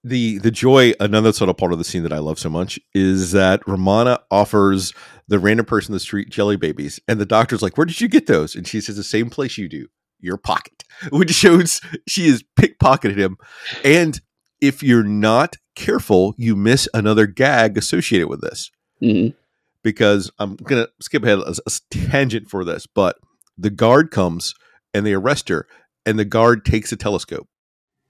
the 0.03 0.37
the 0.39 0.51
joy 0.51 0.93
another 0.99 1.31
sort 1.31 1.49
of 1.49 1.57
part 1.57 1.71
of 1.71 1.77
the 1.77 1.83
scene 1.83 2.03
that 2.03 2.13
I 2.13 2.19
love 2.19 2.39
so 2.39 2.49
much 2.49 2.79
is 2.93 3.31
that 3.31 3.65
Romana 3.67 4.19
offers 4.29 4.93
the 5.27 5.39
random 5.39 5.65
person 5.65 5.91
in 5.91 5.95
the 5.95 5.99
street 5.99 6.29
jelly 6.29 6.57
babies, 6.57 6.99
and 7.07 7.19
the 7.19 7.25
doctor's 7.25 7.61
like, 7.61 7.77
"Where 7.77 7.85
did 7.85 8.01
you 8.01 8.09
get 8.09 8.27
those?" 8.27 8.55
And 8.55 8.67
she 8.67 8.81
says, 8.81 8.97
"The 8.97 9.03
same 9.03 9.29
place 9.29 9.57
you 9.57 9.69
do, 9.69 9.87
your 10.19 10.37
pocket," 10.37 10.83
which 11.11 11.31
shows 11.31 11.81
she 12.07 12.27
is 12.27 12.43
pickpocketed 12.59 13.17
him. 13.17 13.37
And 13.83 14.19
if 14.61 14.83
you're 14.83 15.03
not 15.03 15.57
careful, 15.75 16.33
you 16.37 16.55
miss 16.55 16.87
another 16.93 17.25
gag 17.25 17.77
associated 17.77 18.27
with 18.27 18.41
this. 18.41 18.71
Mm-hmm. 19.01 19.35
Because 19.81 20.29
I'm 20.39 20.55
gonna 20.55 20.87
skip 20.99 21.23
ahead 21.23 21.39
a, 21.39 21.55
a 21.65 21.71
tangent 21.89 22.49
for 22.49 22.65
this, 22.65 22.85
but 22.85 23.17
the 23.57 23.69
guard 23.69 24.11
comes 24.11 24.53
and 24.93 25.05
they 25.05 25.13
arrest 25.13 25.49
her, 25.49 25.67
and 26.05 26.19
the 26.19 26.25
guard 26.25 26.65
takes 26.65 26.91
a 26.91 26.97
telescope. 26.97 27.47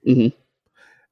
Mm-hmm 0.07 0.35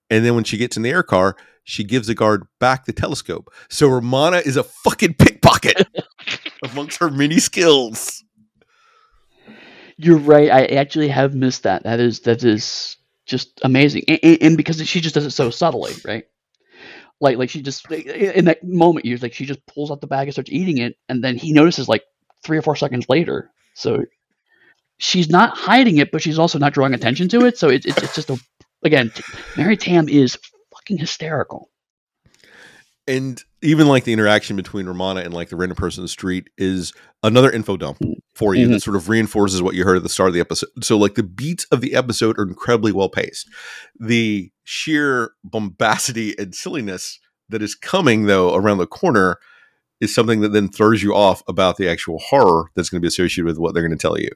and 0.09 0.25
then 0.25 0.35
when 0.35 0.43
she 0.43 0.57
gets 0.57 0.77
in 0.77 0.83
the 0.83 0.89
air 0.89 1.03
car, 1.03 1.35
she 1.63 1.83
gives 1.83 2.07
the 2.07 2.15
guard 2.15 2.47
back 2.59 2.85
the 2.85 2.93
telescope. 2.93 3.53
So 3.69 3.89
Romana 3.89 4.37
is 4.37 4.55
a 4.55 4.63
fucking 4.63 5.15
pickpocket 5.15 5.87
amongst 6.63 6.99
her 6.99 7.09
many 7.09 7.39
skills. 7.39 8.23
You're 9.97 10.17
right. 10.19 10.51
I 10.51 10.65
actually 10.77 11.09
have 11.09 11.35
missed 11.35 11.63
that. 11.63 11.83
That 11.83 11.99
is 11.99 12.21
that 12.21 12.43
is 12.43 12.97
just 13.25 13.61
amazing, 13.63 14.03
and, 14.07 14.39
and 14.41 14.57
because 14.57 14.85
she 14.87 15.01
just 15.01 15.15
does 15.15 15.25
it 15.25 15.31
so 15.31 15.49
subtly, 15.49 15.93
right? 16.05 16.25
Like 17.21 17.37
like 17.37 17.49
she 17.49 17.61
just 17.61 17.89
in 17.91 18.45
that 18.45 18.63
moment, 18.63 19.05
you're 19.05 19.17
like 19.19 19.33
she 19.33 19.45
just 19.45 19.65
pulls 19.67 19.91
out 19.91 20.01
the 20.01 20.07
bag 20.07 20.27
and 20.27 20.33
starts 20.33 20.51
eating 20.51 20.79
it, 20.79 20.97
and 21.09 21.23
then 21.23 21.37
he 21.37 21.53
notices 21.53 21.87
like 21.89 22.03
three 22.43 22.57
or 22.57 22.61
four 22.61 22.75
seconds 22.75 23.07
later. 23.09 23.51
So 23.75 24.05
she's 24.99 25.29
not 25.29 25.57
hiding 25.57 25.97
it, 25.97 26.11
but 26.11 26.21
she's 26.21 26.39
also 26.39 26.59
not 26.59 26.73
drawing 26.73 26.93
attention 26.93 27.29
to 27.29 27.45
it. 27.45 27.57
So 27.57 27.69
it, 27.69 27.85
it's 27.85 28.01
it's 28.03 28.15
just 28.15 28.29
a 28.29 28.39
again, 28.83 29.11
Mary 29.57 29.77
Tamm 29.77 30.09
is 30.09 30.37
fucking 30.73 30.97
hysterical. 30.97 31.69
And 33.07 33.41
even 33.61 33.87
like 33.87 34.03
the 34.03 34.13
interaction 34.13 34.55
between 34.55 34.85
Romana 34.85 35.21
and 35.21 35.33
like 35.33 35.49
the 35.49 35.55
random 35.55 35.77
person 35.77 36.01
in 36.01 36.05
the 36.05 36.09
street 36.09 36.49
is 36.57 36.93
another 37.23 37.49
info 37.49 37.77
dump 37.77 37.99
for 38.35 38.53
you 38.53 38.65
mm-hmm. 38.65 38.73
that 38.73 38.81
sort 38.81 38.97
of 38.97 39.09
reinforces 39.09 39.61
what 39.61 39.75
you 39.75 39.83
heard 39.83 39.97
at 39.97 40.03
the 40.03 40.09
start 40.09 40.27
of 40.27 40.33
the 40.33 40.39
episode. 40.39 40.69
So 40.81 40.97
like 40.97 41.15
the 41.15 41.23
beats 41.23 41.65
of 41.71 41.81
the 41.81 41.95
episode 41.95 42.37
are 42.37 42.43
incredibly 42.43 42.91
well 42.91 43.09
paced. 43.09 43.49
The 43.99 44.51
sheer 44.63 45.31
bombacity 45.43 46.37
and 46.37 46.53
silliness 46.53 47.19
that 47.49 47.61
is 47.61 47.75
coming 47.75 48.25
though 48.25 48.53
around 48.53 48.79
the 48.79 48.87
corner 48.87 49.37
is 49.99 50.13
something 50.13 50.41
that 50.41 50.49
then 50.49 50.69
throws 50.69 51.01
you 51.01 51.15
off 51.15 51.41
about 51.47 51.77
the 51.77 51.89
actual 51.89 52.19
horror 52.19 52.69
that's 52.75 52.89
going 52.89 52.99
to 52.99 53.05
be 53.05 53.07
associated 53.07 53.45
with 53.45 53.57
what 53.57 53.73
they're 53.73 53.87
going 53.87 53.97
to 53.97 54.01
tell 54.01 54.19
you. 54.19 54.29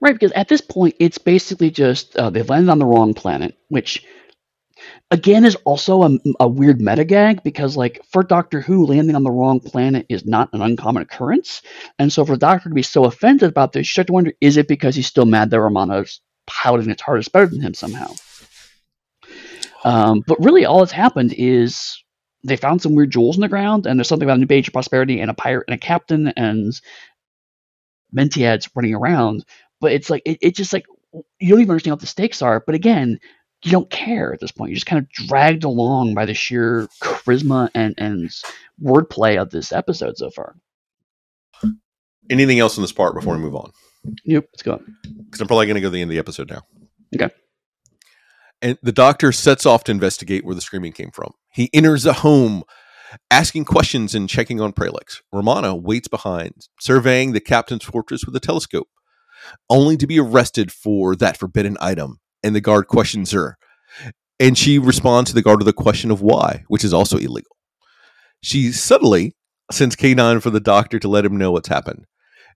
Right, 0.00 0.12
because 0.12 0.30
at 0.32 0.48
this 0.48 0.60
point, 0.60 0.94
it's 1.00 1.18
basically 1.18 1.70
just 1.70 2.16
uh, 2.16 2.30
they've 2.30 2.48
landed 2.48 2.70
on 2.70 2.78
the 2.78 2.86
wrong 2.86 3.14
planet, 3.14 3.56
which 3.68 4.04
again 5.10 5.44
is 5.44 5.56
also 5.64 6.02
a, 6.02 6.18
a 6.40 6.48
weird 6.48 6.80
meta 6.80 7.04
gag 7.04 7.42
because, 7.42 7.76
like, 7.76 8.00
for 8.10 8.22
Doctor 8.22 8.60
Who, 8.60 8.86
landing 8.86 9.16
on 9.16 9.24
the 9.24 9.30
wrong 9.30 9.60
planet 9.60 10.06
is 10.08 10.24
not 10.26 10.50
an 10.52 10.62
uncommon 10.62 11.02
occurrence. 11.02 11.62
And 11.98 12.12
so, 12.12 12.24
for 12.24 12.32
the 12.32 12.38
Doctor 12.38 12.68
to 12.68 12.74
be 12.74 12.82
so 12.82 13.04
offended 13.04 13.48
about 13.48 13.72
this, 13.72 13.80
you 13.80 13.90
start 13.92 14.06
to 14.08 14.12
wonder 14.12 14.32
is 14.40 14.56
it 14.56 14.68
because 14.68 14.94
he's 14.94 15.06
still 15.06 15.26
mad 15.26 15.50
that 15.50 15.60
Romana's 15.60 16.20
piloting 16.46 16.88
the 16.88 16.96
TARDIS 16.96 17.32
better 17.32 17.46
than 17.46 17.60
him 17.60 17.74
somehow? 17.74 18.12
Um, 19.84 20.22
but 20.26 20.42
really, 20.42 20.64
all 20.64 20.80
that's 20.80 20.92
happened 20.92 21.34
is 21.36 22.02
they 22.44 22.56
found 22.56 22.82
some 22.82 22.94
weird 22.94 23.10
jewels 23.10 23.36
in 23.36 23.42
the 23.42 23.48
ground, 23.48 23.86
and 23.86 23.98
there's 23.98 24.08
something 24.08 24.28
about 24.28 24.38
a 24.38 24.44
new 24.44 24.54
age 24.54 24.68
of 24.68 24.74
prosperity 24.74 25.20
and 25.20 25.30
a 25.30 25.34
pirate 25.34 25.64
and 25.68 25.74
a 25.74 25.78
captain 25.78 26.28
and 26.28 26.72
Mentiads 28.14 28.70
running 28.74 28.94
around 28.94 29.44
but 29.80 29.92
it's 29.92 30.10
like 30.10 30.22
it, 30.24 30.38
it's 30.40 30.56
just 30.56 30.72
like 30.72 30.86
you 31.38 31.50
don't 31.50 31.60
even 31.60 31.70
understand 31.70 31.92
what 31.92 32.00
the 32.00 32.06
stakes 32.06 32.42
are. 32.42 32.62
But 32.64 32.74
again, 32.74 33.18
you 33.62 33.72
don't 33.72 33.90
care 33.90 34.32
at 34.32 34.40
this 34.40 34.52
point. 34.52 34.70
You're 34.70 34.76
just 34.76 34.86
kind 34.86 35.02
of 35.02 35.08
dragged 35.10 35.64
along 35.64 36.14
by 36.14 36.26
the 36.26 36.34
sheer 36.34 36.88
charisma 37.02 37.70
and 37.74 37.94
and 37.98 38.30
wordplay 38.82 39.40
of 39.40 39.50
this 39.50 39.72
episode 39.72 40.16
so 40.16 40.30
far. 40.30 40.56
Anything 42.30 42.60
else 42.60 42.76
in 42.76 42.82
this 42.82 42.92
part 42.92 43.14
before 43.14 43.34
we 43.34 43.42
move 43.42 43.56
on? 43.56 43.70
Yep, 44.24 44.46
let's 44.52 44.62
go. 44.62 44.80
Because 45.02 45.40
I'm 45.40 45.46
probably 45.46 45.66
going 45.66 45.76
to 45.76 45.80
go 45.80 45.88
to 45.88 45.92
the 45.92 46.02
end 46.02 46.10
of 46.10 46.14
the 46.14 46.18
episode 46.18 46.50
now. 46.50 46.62
Okay. 47.14 47.34
And 48.60 48.78
the 48.82 48.92
doctor 48.92 49.32
sets 49.32 49.64
off 49.64 49.84
to 49.84 49.92
investigate 49.92 50.44
where 50.44 50.54
the 50.54 50.60
screaming 50.60 50.92
came 50.92 51.10
from. 51.10 51.32
He 51.52 51.70
enters 51.72 52.02
the 52.02 52.12
home, 52.12 52.64
asking 53.30 53.64
questions 53.64 54.14
and 54.14 54.28
checking 54.28 54.60
on 54.60 54.72
Pralix. 54.72 55.22
Romana 55.32 55.74
waits 55.74 56.08
behind, 56.08 56.68
surveying 56.80 57.32
the 57.32 57.40
captain's 57.40 57.84
fortress 57.84 58.24
with 58.24 58.36
a 58.36 58.40
telescope 58.40 58.88
only 59.70 59.96
to 59.96 60.06
be 60.06 60.18
arrested 60.18 60.72
for 60.72 61.16
that 61.16 61.36
forbidden 61.36 61.76
item. 61.80 62.18
And 62.42 62.54
the 62.54 62.60
guard 62.60 62.86
questions 62.86 63.32
her. 63.32 63.58
And 64.40 64.56
she 64.56 64.78
responds 64.78 65.30
to 65.30 65.34
the 65.34 65.42
guard 65.42 65.58
with 65.58 65.68
a 65.68 65.72
question 65.72 66.10
of 66.10 66.22
why, 66.22 66.64
which 66.68 66.84
is 66.84 66.94
also 66.94 67.16
illegal. 67.16 67.56
She 68.40 68.70
subtly 68.70 69.34
sends 69.72 69.96
K9 69.96 70.40
for 70.40 70.50
the 70.50 70.60
doctor 70.60 70.98
to 71.00 71.08
let 71.08 71.24
him 71.24 71.36
know 71.36 71.50
what's 71.50 71.68
happened. 71.68 72.06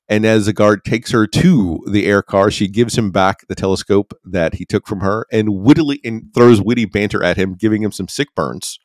And 0.09 0.25
as 0.25 0.47
the 0.47 0.53
guard 0.53 0.85
takes 0.85 1.11
her 1.13 1.27
to 1.27 1.85
the 1.89 2.07
air 2.07 2.23
car, 2.23 2.51
she 2.51 2.69
gives 2.69 2.97
him 2.99 3.11
back 3.11 3.47
the 3.49 3.55
telescope 3.55 4.13
that 4.25 4.55
he 4.55 4.65
took 4.65 4.87
from 4.87 5.01
her 5.01 5.27
and 5.33 5.49
wittily 5.49 6.01
and 6.05 6.33
throws 6.35 6.61
witty 6.61 6.85
banter 6.85 7.23
at 7.23 7.37
him, 7.37 7.55
giving 7.55 7.83
him 7.83 7.93
some 7.93 8.09
sick 8.09 8.29
burns. 8.35 8.79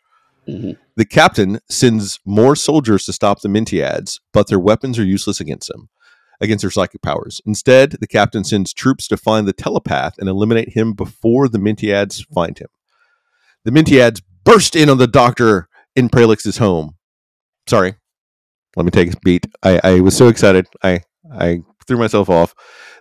Mm-hmm. 0.47 0.71
The 0.95 1.05
captain 1.05 1.59
sends 1.69 2.19
more 2.25 2.55
soldiers 2.55 3.05
to 3.05 3.13
stop 3.13 3.41
the 3.41 3.49
Mentiads, 3.49 4.19
but 4.31 4.47
their 4.47 4.59
weapons 4.59 4.97
are 4.97 5.03
useless 5.03 5.39
against 5.39 5.67
them 5.67 5.89
against 6.39 6.63
her 6.63 6.71
psychic 6.71 7.01
powers. 7.01 7.41
Instead, 7.45 7.91
the 7.91 8.07
captain 8.07 8.43
sends 8.43 8.73
troops 8.73 9.07
to 9.07 9.17
find 9.17 9.47
the 9.47 9.53
telepath 9.53 10.15
and 10.17 10.29
eliminate 10.29 10.75
him 10.75 10.93
before 10.93 11.47
the 11.47 11.57
Mentiads 11.57 12.25
find 12.33 12.57
him. 12.59 12.67
The 13.65 13.71
Mentiads 13.71 14.21
burst 14.43 14.75
in 14.75 14.89
on 14.89 14.97
the 14.97 15.07
doctor 15.07 15.67
in 15.95 16.09
Pralix's 16.09 16.57
home. 16.57 16.95
Sorry, 17.67 17.95
let 18.75 18.85
me 18.85 18.91
take 18.91 19.13
a 19.13 19.17
beat. 19.23 19.47
I, 19.63 19.79
I 19.83 19.99
was 19.99 20.15
so 20.15 20.27
excited. 20.27 20.67
I 20.83 21.01
I 21.33 21.61
threw 21.87 21.97
myself 21.97 22.29
off. 22.29 22.53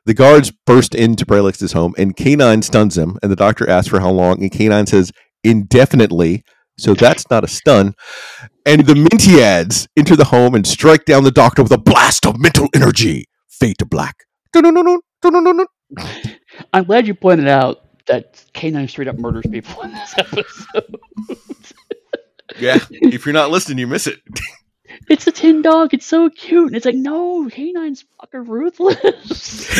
The 0.06 0.14
guards 0.14 0.50
burst 0.66 0.94
into 0.94 1.26
Pralix's 1.26 1.72
home, 1.72 1.94
and 1.98 2.16
K9 2.16 2.64
stuns 2.64 2.96
him. 2.96 3.18
And 3.22 3.30
the 3.30 3.36
doctor 3.36 3.68
asks 3.68 3.88
for 3.88 4.00
how 4.00 4.10
long, 4.10 4.42
and 4.42 4.50
K9 4.50 4.88
says 4.88 5.12
indefinitely. 5.44 6.44
So 6.78 6.94
that's 6.94 7.28
not 7.30 7.44
a 7.44 7.48
stun. 7.48 7.94
And 8.66 8.86
the 8.86 8.94
Mentiads 8.94 9.88
enter 9.96 10.14
the 10.16 10.24
home 10.24 10.54
and 10.54 10.66
strike 10.66 11.04
down 11.04 11.24
the 11.24 11.30
doctor 11.30 11.62
with 11.62 11.72
a 11.72 11.78
blast 11.78 12.26
of 12.26 12.38
mental 12.38 12.68
energy. 12.74 13.26
Fade 13.48 13.78
to 13.78 13.86
black. 13.86 14.24
I'm 16.72 16.84
glad 16.84 17.06
you 17.06 17.14
pointed 17.14 17.48
out 17.48 17.78
that 18.06 18.44
K9 18.54 18.88
straight 18.90 19.08
up 19.08 19.16
murders 19.16 19.46
people 19.50 19.82
in 19.82 19.92
this 19.92 20.14
episode. 20.18 20.96
yeah, 22.58 22.78
if 22.90 23.26
you're 23.26 23.32
not 23.32 23.50
listening, 23.50 23.78
you 23.78 23.86
miss 23.86 24.06
it. 24.06 24.20
it's 25.08 25.26
a 25.26 25.32
tin 25.32 25.62
dog. 25.62 25.94
It's 25.94 26.06
so 26.06 26.30
cute. 26.30 26.68
And 26.68 26.76
it's 26.76 26.86
like, 26.86 26.94
no, 26.94 27.44
K9's 27.48 28.04
fucking 28.20 28.44
ruthless. 28.44 29.70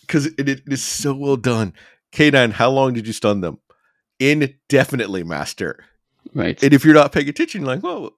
Because 0.00 0.26
it, 0.26 0.48
it 0.48 0.62
is 0.66 0.82
so 0.82 1.14
well 1.14 1.36
done. 1.36 1.74
K9, 2.12 2.52
how 2.52 2.70
long 2.70 2.92
did 2.92 3.06
you 3.06 3.12
stun 3.12 3.40
them? 3.40 3.58
Indefinitely, 4.30 5.22
master. 5.22 5.84
Right. 6.34 6.60
And 6.62 6.72
if 6.72 6.84
you're 6.84 6.94
not 6.94 7.12
paying 7.12 7.28
attention, 7.28 7.62
you're 7.62 7.74
like, 7.74 7.82
well, 7.82 8.10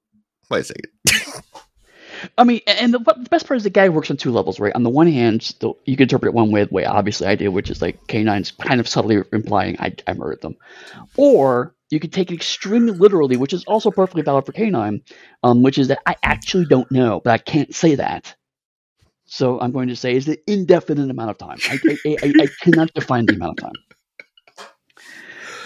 wait 0.50 0.60
a 0.60 0.64
second. 0.64 1.42
I 2.38 2.44
mean, 2.44 2.60
and 2.66 2.94
the, 2.94 2.98
the, 2.98 3.28
best 3.30 3.46
part 3.46 3.56
is 3.56 3.64
the 3.64 3.70
guy 3.70 3.88
works 3.88 4.10
on 4.10 4.16
two 4.16 4.32
levels, 4.32 4.58
right? 4.58 4.74
On 4.74 4.82
the 4.82 4.90
one 4.90 5.06
hand, 5.06 5.54
the, 5.60 5.72
you 5.84 5.96
can 5.96 6.04
interpret 6.04 6.30
it 6.30 6.34
one 6.34 6.50
way, 6.50 6.64
the 6.64 6.72
way 6.72 6.84
obviously 6.84 7.26
I 7.26 7.34
do, 7.34 7.50
which 7.50 7.70
is 7.70 7.82
like 7.82 8.06
K9's 8.06 8.52
kind 8.52 8.80
of 8.80 8.88
subtly 8.88 9.22
implying 9.32 9.76
I, 9.78 9.94
I 10.06 10.14
murdered 10.14 10.40
them. 10.40 10.56
Or 11.16 11.74
you 11.90 12.00
can 12.00 12.10
take 12.10 12.30
it 12.30 12.34
extremely 12.34 12.92
literally, 12.92 13.36
which 13.36 13.52
is 13.52 13.64
also 13.64 13.90
perfectly 13.90 14.22
valid 14.22 14.46
for 14.46 14.52
K9, 14.52 15.02
um, 15.42 15.62
which 15.62 15.78
is 15.78 15.88
that 15.88 16.00
I 16.06 16.16
actually 16.22 16.64
don't 16.64 16.90
know, 16.90 17.20
but 17.22 17.32
I 17.32 17.38
can't 17.38 17.74
say 17.74 17.96
that. 17.96 18.34
So 19.26 19.60
I'm 19.60 19.72
going 19.72 19.88
to 19.88 19.96
say 19.96 20.14
is 20.14 20.26
the 20.26 20.38
indefinite 20.50 21.10
amount 21.10 21.30
of 21.30 21.38
time. 21.38 21.58
I, 21.68 21.78
I, 21.84 22.16
I, 22.22 22.32
I 22.42 22.46
cannot 22.62 22.94
define 22.94 23.26
the 23.26 23.34
amount 23.34 23.58
of 23.58 23.64
time. 23.64 23.82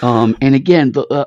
Um, 0.03 0.37
and 0.41 0.55
again, 0.55 0.93
the 0.93 1.07
uh, 1.07 1.25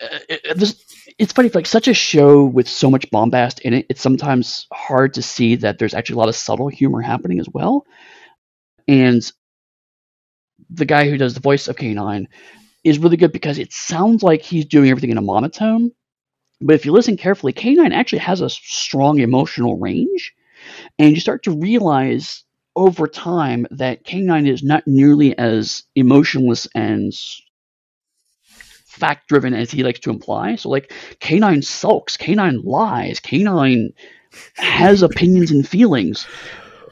uh, 0.00 0.54
this, 0.54 0.84
it's 1.18 1.32
funny, 1.32 1.50
like 1.52 1.66
such 1.66 1.88
a 1.88 1.94
show 1.94 2.44
with 2.44 2.68
so 2.68 2.90
much 2.90 3.10
bombast 3.10 3.60
in 3.60 3.74
it, 3.74 3.86
it's 3.88 4.00
sometimes 4.00 4.66
hard 4.72 5.14
to 5.14 5.22
see 5.22 5.56
that 5.56 5.78
there's 5.78 5.94
actually 5.94 6.14
a 6.14 6.18
lot 6.18 6.28
of 6.28 6.36
subtle 6.36 6.68
humor 6.68 7.00
happening 7.00 7.40
as 7.40 7.48
well. 7.52 7.84
And 8.86 9.22
the 10.70 10.84
guy 10.84 11.08
who 11.08 11.18
does 11.18 11.34
the 11.34 11.40
voice 11.40 11.68
of 11.68 11.76
K9 11.76 12.26
is 12.84 12.98
really 12.98 13.16
good 13.16 13.32
because 13.32 13.58
it 13.58 13.72
sounds 13.72 14.22
like 14.22 14.42
he's 14.42 14.66
doing 14.66 14.90
everything 14.90 15.10
in 15.10 15.18
a 15.18 15.22
monotone. 15.22 15.90
But 16.60 16.74
if 16.74 16.84
you 16.86 16.92
listen 16.92 17.16
carefully, 17.16 17.52
K9 17.52 17.92
actually 17.92 18.20
has 18.20 18.40
a 18.40 18.50
strong 18.50 19.18
emotional 19.18 19.78
range. 19.78 20.34
And 20.98 21.14
you 21.14 21.20
start 21.20 21.44
to 21.44 21.56
realize 21.56 22.44
over 22.78 23.08
time 23.08 23.66
that 23.72 24.04
K9 24.04 24.48
is 24.48 24.62
not 24.62 24.86
nearly 24.86 25.36
as 25.36 25.82
emotionless 25.96 26.68
and 26.76 27.12
fact 28.44 29.28
driven 29.28 29.52
as 29.52 29.72
he 29.72 29.82
likes 29.82 29.98
to 30.00 30.10
imply. 30.10 30.54
So, 30.54 30.68
like, 30.70 30.92
K9 31.20 31.64
sulks, 31.64 32.16
K9 32.16 32.64
lies, 32.64 33.18
K9 33.18 33.92
has 34.54 35.02
opinions 35.02 35.50
and 35.50 35.66
feelings, 35.66 36.28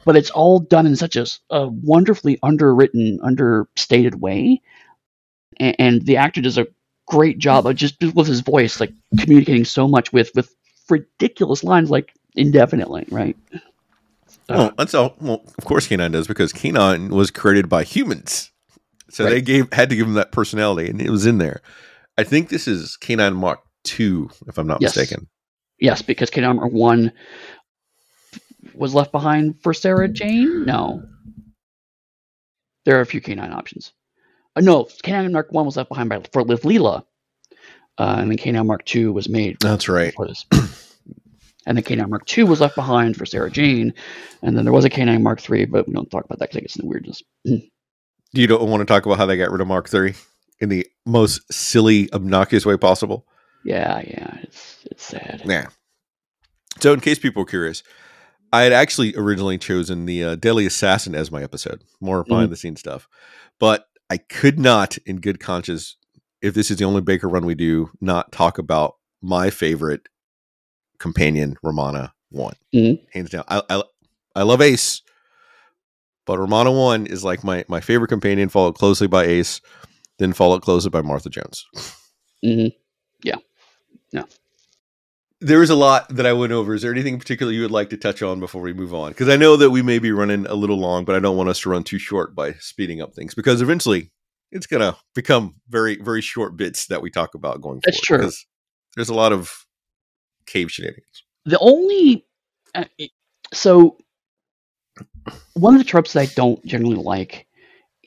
but 0.03 0.17
it's 0.17 0.29
all 0.29 0.59
done 0.59 0.85
in 0.85 0.97
such 0.97 1.15
a, 1.15 1.25
a 1.49 1.67
wonderfully 1.67 2.37
underwritten, 2.43 3.19
understated 3.23 4.19
way. 4.19 4.61
And, 5.57 5.75
and, 5.79 6.01
the 6.05 6.17
actor 6.17 6.41
does 6.41 6.57
a 6.57 6.67
great 7.07 7.39
job 7.39 7.65
of 7.65 7.77
just 7.77 7.95
with 8.13 8.27
his 8.27 8.41
voice, 8.41 8.81
like 8.81 8.91
communicating 9.17 9.63
so 9.63 9.87
much 9.87 10.11
with 10.11 10.31
with 10.35 10.53
ridiculous 10.89 11.63
lines, 11.63 11.89
like 11.89 12.13
indefinitely, 12.35 13.05
right? 13.09 13.37
Well, 14.49 14.71
that's 14.77 14.93
all. 14.93 15.15
Well, 15.19 15.43
of 15.57 15.65
course, 15.65 15.87
K9 15.87 16.11
does 16.11 16.27
because 16.27 16.53
K9 16.53 17.09
was 17.09 17.31
created 17.31 17.67
by 17.67 17.83
humans, 17.83 18.51
so 19.09 19.23
right. 19.23 19.31
they 19.31 19.41
gave 19.41 19.71
had 19.73 19.89
to 19.89 19.95
give 19.95 20.07
him 20.07 20.13
that 20.13 20.31
personality, 20.31 20.89
and 20.89 21.01
it 21.01 21.09
was 21.09 21.25
in 21.25 21.37
there. 21.37 21.61
I 22.17 22.23
think 22.23 22.49
this 22.49 22.67
is 22.67 22.97
K9 23.01 23.35
Mark 23.35 23.59
Two, 23.83 24.29
if 24.47 24.57
I'm 24.57 24.67
not 24.67 24.81
yes. 24.81 24.95
mistaken. 24.95 25.27
Yes, 25.79 26.01
because 26.01 26.29
K9 26.29 26.55
Mark 26.55 26.71
One 26.71 27.11
was 28.73 28.93
left 28.93 29.11
behind 29.11 29.61
for 29.61 29.73
Sarah 29.73 30.07
Jane. 30.07 30.65
No, 30.65 31.03
there 32.85 32.97
are 32.97 33.01
a 33.01 33.05
few 33.05 33.19
K9 33.19 33.53
options. 33.53 33.91
Uh, 34.55 34.61
no, 34.61 34.85
K9 34.85 35.31
Mark 35.33 35.51
One 35.51 35.65
was 35.65 35.75
left 35.75 35.89
behind 35.89 36.09
by 36.09 36.21
for 36.31 36.43
Liv 36.43 36.61
Leela, 36.61 37.03
uh, 37.97 38.15
and 38.19 38.31
then 38.31 38.37
K9 38.37 38.65
Mark 38.65 38.85
Two 38.85 39.11
was 39.11 39.27
made. 39.27 39.57
That's 39.59 39.89
right. 39.89 40.13
and 41.67 41.77
the 41.77 41.83
K9 41.83 42.09
Mark 42.09 42.37
II 42.37 42.45
was 42.45 42.61
left 42.61 42.75
behind 42.75 43.17
for 43.17 43.25
Sarah 43.25 43.51
Jane, 43.51 43.93
and 44.41 44.57
then 44.57 44.63
there 44.63 44.73
was 44.73 44.85
a 44.85 44.89
K9 44.89 45.21
Mark 45.21 45.47
III, 45.47 45.65
but 45.65 45.87
we 45.87 45.93
don't 45.93 46.09
talk 46.09 46.23
about 46.23 46.39
that 46.39 46.49
because 46.49 46.57
it 46.57 46.61
gets 46.61 46.75
into 46.77 46.87
weirdness. 46.87 47.21
you 47.43 48.47
don't 48.47 48.69
want 48.69 48.79
to 48.81 48.85
talk 48.85 49.05
about 49.05 49.17
how 49.17 49.25
they 49.25 49.37
got 49.37 49.51
rid 49.51 49.61
of 49.61 49.67
Mark 49.67 49.93
III 49.93 50.15
in 50.61 50.69
the 50.69 50.87
most 51.05 51.41
silly, 51.53 52.11
obnoxious 52.13 52.65
way 52.65 52.77
possible? 52.77 53.27
Yeah, 53.65 53.99
yeah, 53.99 54.37
it's 54.43 54.77
it's 54.89 55.03
sad. 55.03 55.43
Yeah. 55.45 55.67
So, 56.79 56.93
in 56.93 57.01
case 57.01 57.19
people 57.19 57.43
are 57.43 57.47
curious, 57.47 57.83
I 58.53 58.61
had 58.61 58.71
actually 58.71 59.13
originally 59.17 59.57
chosen 59.57 60.05
the 60.05 60.23
uh, 60.23 60.35
Deadly 60.35 60.65
Assassin 60.65 61.15
as 61.15 61.31
my 61.31 61.43
episode, 61.43 61.83
more 61.99 62.23
behind 62.23 62.45
mm-hmm. 62.45 62.51
the 62.51 62.57
scenes 62.57 62.79
stuff, 62.79 63.09
but 63.59 63.87
I 64.09 64.17
could 64.17 64.57
not, 64.57 64.97
in 64.99 65.19
good 65.19 65.41
conscience, 65.41 65.97
if 66.41 66.53
this 66.53 66.71
is 66.71 66.77
the 66.77 66.85
only 66.85 67.01
Baker 67.01 67.27
run 67.27 67.45
we 67.45 67.55
do, 67.55 67.89
not 67.99 68.31
talk 68.31 68.57
about 68.57 68.95
my 69.21 69.49
favorite 69.49 70.07
companion 70.99 71.57
Romana 71.63 72.13
one, 72.29 72.55
mm-hmm. 72.73 73.03
hands 73.13 73.29
down. 73.29 73.43
I, 73.47 73.61
I, 73.69 73.83
I 74.35 74.43
love 74.43 74.61
Ace, 74.61 75.01
but 76.25 76.37
Romana 76.37 76.71
one 76.71 77.05
is 77.05 77.23
like 77.23 77.43
my 77.43 77.65
my 77.67 77.81
favorite 77.81 78.09
companion, 78.09 78.49
followed 78.49 78.75
closely 78.75 79.07
by 79.07 79.25
Ace, 79.25 79.61
then 80.19 80.33
followed 80.33 80.61
closely 80.61 80.89
by 80.89 81.01
Martha 81.01 81.29
Jones. 81.29 81.65
Mm-hmm. 82.43 82.67
Yeah, 83.23 83.37
yeah. 84.11 84.23
There 85.39 85.61
is 85.61 85.69
a 85.69 85.75
lot 85.75 86.09
that 86.15 86.25
I 86.25 86.33
went 86.33 86.51
over. 86.51 86.73
Is 86.73 86.81
there 86.81 86.91
anything 86.91 87.19
particular 87.19 87.51
you 87.51 87.61
would 87.61 87.71
like 87.71 87.91
to 87.91 87.97
touch 87.97 88.23
on 88.23 88.39
before 88.39 88.61
we 88.61 88.73
move 88.73 88.93
on? 88.93 89.11
Because 89.11 89.29
I 89.29 89.37
know 89.37 89.55
that 89.55 89.69
we 89.69 89.83
may 89.83 89.99
be 89.99 90.11
running 90.11 90.47
a 90.47 90.55
little 90.55 90.79
long, 90.79 91.05
but 91.05 91.15
I 91.15 91.19
don't 91.19 91.37
want 91.37 91.49
us 91.49 91.59
to 91.61 91.69
run 91.69 91.83
too 91.83 91.99
short 91.99 92.33
by 92.35 92.53
speeding 92.53 93.01
up 93.01 93.13
things 93.13 93.35
because 93.35 93.61
eventually 93.61 94.11
it's 94.51 94.65
going 94.65 94.81
to 94.81 94.97
become 95.13 95.55
very, 95.69 96.01
very 96.01 96.21
short 96.21 96.57
bits 96.57 96.87
that 96.87 97.01
we 97.01 97.11
talk 97.11 97.35
about 97.35 97.61
going 97.61 97.81
That's 97.83 98.05
forward. 98.05 98.23
That's 98.23 98.39
true. 98.41 98.47
There's 98.95 99.09
a 99.09 99.13
lot 99.13 99.31
of 99.31 99.66
cave 100.47 100.71
shenanigans. 100.71 101.23
The 101.45 101.59
only 101.59 102.25
uh, 102.73 102.85
so 103.53 103.97
one 105.53 105.75
of 105.75 105.79
the 105.79 105.85
tropes 105.85 106.13
that 106.13 106.21
I 106.21 106.33
don't 106.35 106.63
generally 106.65 106.95
like 106.95 107.47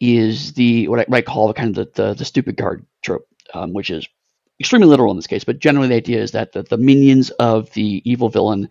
is 0.00 0.54
the 0.54 0.88
what 0.88 1.00
I 1.00 1.06
might 1.08 1.26
call 1.26 1.48
the 1.48 1.54
kind 1.54 1.76
of 1.76 1.92
the, 1.94 2.02
the, 2.02 2.14
the 2.14 2.24
stupid 2.24 2.56
guard 2.56 2.84
trope, 3.02 3.26
um, 3.54 3.72
which 3.72 3.90
is 3.90 4.08
extremely 4.58 4.88
literal 4.88 5.10
in 5.10 5.16
this 5.16 5.26
case. 5.26 5.44
But 5.44 5.58
generally, 5.58 5.88
the 5.88 5.94
idea 5.94 6.22
is 6.22 6.32
that 6.32 6.52
the, 6.52 6.62
the 6.62 6.76
minions 6.76 7.30
of 7.30 7.72
the 7.72 8.02
evil 8.10 8.28
villain 8.28 8.68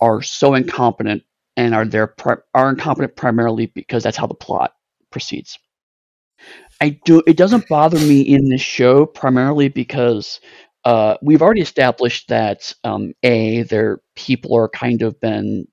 are 0.00 0.22
so 0.22 0.54
incompetent 0.54 1.22
and 1.56 1.74
are 1.74 1.84
there 1.84 2.14
are 2.54 2.70
incompetent 2.70 3.16
primarily 3.16 3.66
because 3.66 4.02
that's 4.02 4.16
how 4.16 4.26
the 4.26 4.34
plot 4.34 4.74
proceeds. 5.10 5.58
I 6.80 6.98
do. 7.04 7.22
It 7.26 7.36
doesn't 7.36 7.68
bother 7.68 7.98
me 7.98 8.22
in 8.22 8.48
this 8.48 8.62
show 8.62 9.04
primarily 9.04 9.68
because 9.68 10.40
uh, 10.84 11.16
we've 11.22 11.42
already 11.42 11.60
established 11.60 12.28
that 12.28 12.72
um, 12.84 13.12
a 13.22 13.62
their 13.64 14.00
people 14.16 14.54
are 14.56 14.68
kind 14.68 15.02
of 15.02 15.20
been 15.20 15.66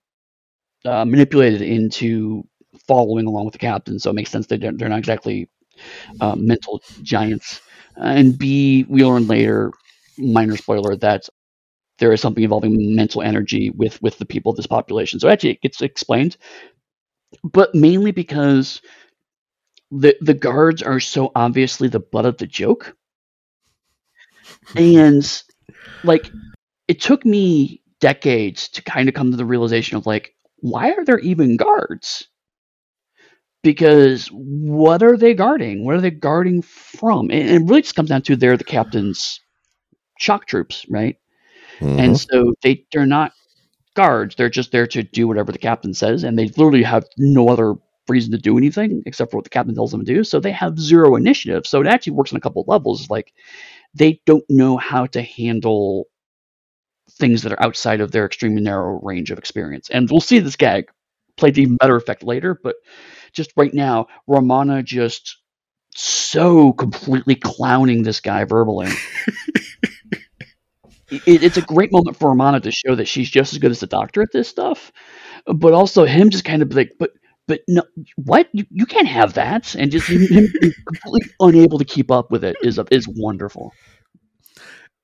uh, 0.86 1.05
manipulated 1.05 1.62
into 1.62 2.43
following 2.88 3.26
along 3.28 3.45
with 3.45 3.53
the 3.53 3.60
captain, 3.60 3.99
so 3.99 4.10
it 4.12 4.14
makes 4.16 4.32
sense 4.32 4.47
that 4.47 4.62
they're, 4.62 4.74
they're 4.74 4.89
not 4.89 4.99
exactly 4.99 5.49
uh, 6.22 6.36
mental 6.38 6.82
giants. 7.03 7.62
And 7.97 8.38
b 8.38 8.86
we 8.89 9.03
learn 9.05 9.28
later, 9.28 9.72
minor 10.18 10.58
spoiler, 10.58 10.95
that 10.97 11.30
there 11.99 12.14
is 12.14 12.22
something 12.22 12.43
involving 12.43 12.95
mental 12.95 13.22
energy 13.24 13.72
with 13.72 14.01
with 14.01 14.18
the 14.20 14.26
people 14.26 14.51
of 14.51 14.58
this 14.58 14.68
population. 14.68 15.20
So 15.20 15.30
actually, 15.30 15.51
it 15.51 15.62
gets 15.62 15.82
explained, 15.82 16.38
but 17.43 17.74
mainly 17.76 18.12
because 18.12 18.82
the 19.91 20.16
the 20.22 20.34
guards 20.34 20.82
are 20.84 20.99
so 20.99 21.32
obviously 21.36 21.88
the 21.88 21.99
butt 21.99 22.26
of 22.26 22.38
the 22.38 22.47
joke 22.47 22.97
and 24.76 25.43
like 26.03 26.30
it 26.88 27.01
took 27.01 27.26
me 27.26 27.82
decades 27.99 28.70
to 28.70 28.82
kind 28.82 29.09
of 29.09 29.15
come 29.15 29.32
to 29.32 29.38
the 29.38 29.45
realization 29.45 29.97
of 29.97 30.05
like 30.05 30.34
why 30.59 30.91
are 30.91 31.05
there 31.05 31.20
even 31.20 31.57
guards? 31.57 32.28
Because 33.63 34.28
what 34.28 35.03
are 35.03 35.18
they 35.18 35.34
guarding? 35.34 35.86
What 35.86 35.95
are 35.95 36.01
they 36.01 36.11
guarding 36.11 36.61
from? 36.61 37.30
And 37.32 37.49
it 37.49 37.61
really 37.68 37.82
just 37.82 37.95
comes 37.95 38.09
down 38.09 38.22
to 38.24 38.36
they're 38.36 38.57
the 38.57 38.63
captain's 38.63 39.39
shock 40.20 40.47
troops 40.47 40.86
right? 40.89 41.18
Mm-hmm. 41.80 41.99
and 41.99 42.20
so 42.20 42.55
they 42.63 42.86
they're 42.91 43.05
not 43.05 43.34
guards. 43.93 44.36
They're 44.36 44.49
just 44.49 44.72
there 44.72 44.88
to 44.88 45.03
do 45.03 45.28
whatever 45.28 45.51
the 45.51 45.59
captain 45.59 45.93
says 45.93 46.24
and 46.24 46.38
they 46.38 46.47
literally 46.47 46.84
have 46.84 47.05
no 47.18 47.49
other 47.49 47.76
reason 48.07 48.32
to 48.32 48.38
do 48.38 48.57
anything 48.57 49.03
except 49.05 49.32
for 49.32 49.38
what 49.38 49.43
the 49.43 49.49
captain 49.49 49.76
tells 49.76 49.91
them 49.91 50.03
to 50.05 50.13
do. 50.13 50.24
So 50.24 50.39
they 50.39 50.51
have 50.51 50.80
zero 50.80 51.15
initiative. 51.15 51.68
So 51.68 51.82
it 51.82 51.88
actually 51.88 52.13
works 52.13 52.32
on 52.32 52.38
a 52.38 52.41
couple 52.41 52.63
levels. 52.68 53.09
Like 53.09 53.34
they 53.98 54.22
don't 54.26 54.45
know 54.50 54.78
how 54.78 55.06
to 55.08 55.22
handle 55.22 56.08
things 57.12 57.43
that 57.43 57.52
are 57.52 57.64
outside 57.64 58.02
of 58.02 58.12
their 58.12 58.26
extremely 58.26 58.62
narrow 58.62 59.00
range 59.02 59.32
of 59.32 59.38
experience. 59.38 59.89
And 59.89 60.10
we'll 60.10 60.22
see 60.22 60.39
this 60.39 60.56
gag 60.56 60.86
play 61.36 61.52
to 61.52 61.62
even 61.62 61.78
better 61.78 61.95
effect 61.95 62.24
later, 62.24 62.60
but 62.62 62.76
just 63.34 63.52
right 63.56 63.74
now, 63.74 64.08
Romana 64.28 64.84
just 64.84 65.38
so 65.95 66.74
completely 66.74 67.36
clowning 67.36 68.04
this 68.04 68.20
guy 68.20 68.43
verbally. 68.43 68.88
it, 71.10 71.43
it's 71.43 71.58
a 71.58 71.62
great 71.62 71.91
moment 71.91 72.18
for 72.18 72.30
Romana 72.30 72.60
to 72.60 72.72
show 72.72 72.95
that 72.95 73.08
she's 73.08 73.30
just 73.30 73.54
as 73.54 73.60
good 73.60 73.72
as 73.72 73.80
the 73.80 73.88
doctor 73.88 74.22
at 74.22 74.32
this 74.32 74.48
stuff, 74.48 74.91
but 75.45 75.74
also 75.74 76.06
him 76.06 76.30
just 76.30 76.45
kind 76.45 76.62
of 76.62 76.74
like, 76.74 76.93
but 77.00 77.12
but 77.48 77.62
no, 77.68 77.84
what 78.16 78.50
you, 78.52 78.66
you 78.70 78.86
can't 78.86 79.08
have 79.08 79.34
that, 79.34 79.74
and 79.76 79.91
just 79.91 80.08
him, 80.08 80.48
completely 80.86 81.32
unable 81.39 81.80
to 81.80 81.86
keep 81.86 82.12
up 82.12 82.30
with 82.30 82.43
it 82.43 82.58
is 82.62 82.80
is 82.91 83.08
wonderful. 83.08 83.74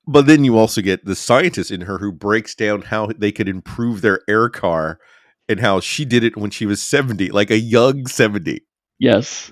But 0.06 0.26
then 0.26 0.44
you 0.44 0.58
also 0.58 0.82
get 0.82 1.06
the 1.06 1.16
scientist 1.16 1.70
in 1.70 1.82
her 1.82 1.98
who 1.98 2.12
breaks 2.12 2.54
down 2.54 2.82
how 2.82 3.06
they 3.06 3.32
could 3.32 3.48
improve 3.48 4.02
their 4.02 4.20
air 4.28 4.50
car 4.50 4.98
and 5.48 5.60
how 5.60 5.80
she 5.80 6.04
did 6.04 6.22
it 6.22 6.36
when 6.36 6.50
she 6.50 6.66
was 6.66 6.82
70, 6.82 7.30
like 7.30 7.50
a 7.50 7.58
young 7.58 8.06
70. 8.06 8.60
Yes. 8.98 9.50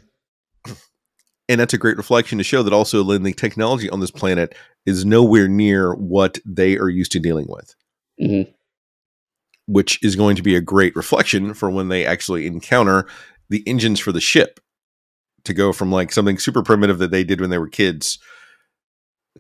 And 1.49 1.59
that's 1.59 1.72
a 1.72 1.78
great 1.78 1.97
reflection 1.97 2.36
to 2.36 2.45
show 2.45 2.62
that 2.62 2.72
also 2.72 3.03
the 3.03 3.32
technology 3.32 3.88
on 3.88 4.01
this 4.01 4.11
planet 4.11 4.55
is 4.84 5.07
nowhere 5.07 5.49
near 5.49 5.95
what 5.95 6.38
they 6.45 6.76
are 6.76 6.88
used 6.90 7.12
to 7.12 7.18
dealing 7.18 7.47
with. 7.49 7.74
Mm-hmm 8.20 8.51
which 9.72 9.98
is 10.02 10.16
going 10.16 10.36
to 10.36 10.42
be 10.42 10.54
a 10.54 10.60
great 10.60 10.94
reflection 10.94 11.54
for 11.54 11.70
when 11.70 11.88
they 11.88 12.04
actually 12.04 12.46
encounter 12.46 13.06
the 13.48 13.62
engines 13.66 13.98
for 13.98 14.12
the 14.12 14.20
ship 14.20 14.60
to 15.44 15.54
go 15.54 15.72
from 15.72 15.90
like 15.90 16.12
something 16.12 16.38
super 16.38 16.62
primitive 16.62 16.98
that 16.98 17.10
they 17.10 17.24
did 17.24 17.40
when 17.40 17.50
they 17.50 17.58
were 17.58 17.68
kids 17.68 18.18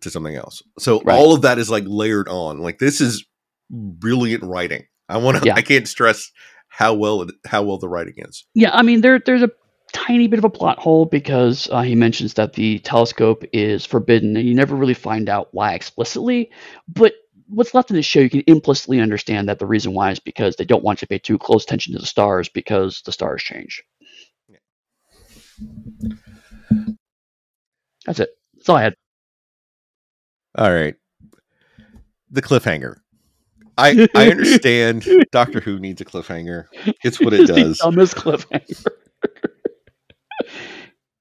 to 0.00 0.10
something 0.10 0.34
else. 0.34 0.62
So 0.78 1.02
right. 1.02 1.18
all 1.18 1.34
of 1.34 1.42
that 1.42 1.58
is 1.58 1.70
like 1.70 1.84
layered 1.86 2.28
on. 2.28 2.58
Like 2.58 2.78
this 2.78 3.00
is 3.00 3.24
brilliant 3.70 4.42
writing. 4.42 4.84
I 5.08 5.18
want 5.18 5.38
to. 5.38 5.46
Yeah. 5.46 5.54
I 5.56 5.62
can't 5.62 5.86
stress 5.86 6.30
how 6.68 6.94
well 6.94 7.26
how 7.46 7.62
well 7.62 7.78
the 7.78 7.88
writing 7.88 8.14
is. 8.16 8.44
Yeah, 8.54 8.70
I 8.72 8.82
mean 8.82 9.02
there 9.02 9.20
there's 9.24 9.42
a 9.42 9.50
tiny 9.92 10.26
bit 10.26 10.38
of 10.38 10.44
a 10.44 10.50
plot 10.50 10.78
hole 10.78 11.04
because 11.04 11.68
uh, 11.70 11.82
he 11.82 11.94
mentions 11.94 12.34
that 12.34 12.54
the 12.54 12.78
telescope 12.78 13.44
is 13.52 13.84
forbidden, 13.84 14.36
and 14.36 14.48
you 14.48 14.54
never 14.54 14.74
really 14.74 14.94
find 14.94 15.28
out 15.28 15.48
why 15.52 15.74
explicitly. 15.74 16.50
But 16.88 17.12
what's 17.52 17.74
left 17.74 17.90
in 17.90 17.96
the 17.96 18.02
show, 18.02 18.20
you 18.20 18.30
can 18.30 18.42
implicitly 18.46 19.00
understand 19.00 19.48
that 19.48 19.58
the 19.58 19.66
reason 19.66 19.92
why 19.92 20.10
is 20.10 20.18
because 20.18 20.56
they 20.56 20.64
don't 20.64 20.82
want 20.82 21.02
you 21.02 21.06
to 21.06 21.08
pay 21.08 21.18
too 21.18 21.38
close 21.38 21.64
attention 21.64 21.92
to 21.92 21.98
the 21.98 22.06
stars 22.06 22.48
because 22.48 23.02
the 23.02 23.12
stars 23.12 23.42
change. 23.42 23.82
That's 28.06 28.20
it. 28.20 28.30
That's 28.54 28.68
all 28.68 28.76
I 28.76 28.82
had. 28.82 28.94
All 30.56 30.72
right. 30.72 30.94
The 32.30 32.42
cliffhanger. 32.42 32.96
I 33.78 34.08
I 34.14 34.30
understand 34.30 35.06
Doctor 35.32 35.60
Who 35.60 35.78
needs 35.78 36.00
a 36.00 36.04
cliffhanger. 36.04 36.64
It's 37.04 37.20
what 37.20 37.32
it 37.32 37.46
does. 37.46 37.78
The 37.78 37.84
dumbest 37.84 38.16
cliffhanger. 38.16 38.86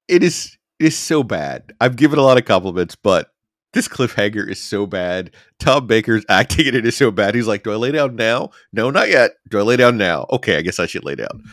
it 0.07 0.23
is 0.23 0.57
it 0.79 0.87
is 0.87 0.97
so 0.97 1.23
bad. 1.23 1.73
I've 1.79 1.95
given 1.95 2.19
a 2.19 2.23
lot 2.23 2.37
of 2.37 2.45
compliments, 2.45 2.95
but 2.95 3.29
this 3.73 3.87
cliffhanger 3.87 4.47
is 4.47 4.61
so 4.61 4.85
bad. 4.85 5.31
Tom 5.59 5.87
Baker's 5.87 6.25
acting 6.29 6.67
in 6.67 6.75
it 6.75 6.85
is 6.85 6.95
so 6.95 7.11
bad. 7.11 7.35
He's 7.35 7.47
like, 7.47 7.63
"Do 7.63 7.71
I 7.71 7.75
lay 7.75 7.91
down 7.91 8.15
now? 8.15 8.51
No, 8.73 8.89
not 8.89 9.09
yet. 9.09 9.31
Do 9.49 9.59
I 9.59 9.61
lay 9.61 9.77
down 9.77 9.97
now? 9.97 10.25
Okay, 10.31 10.57
I 10.57 10.61
guess 10.61 10.79
I 10.79 10.85
should 10.85 11.05
lay 11.05 11.15
down." 11.15 11.43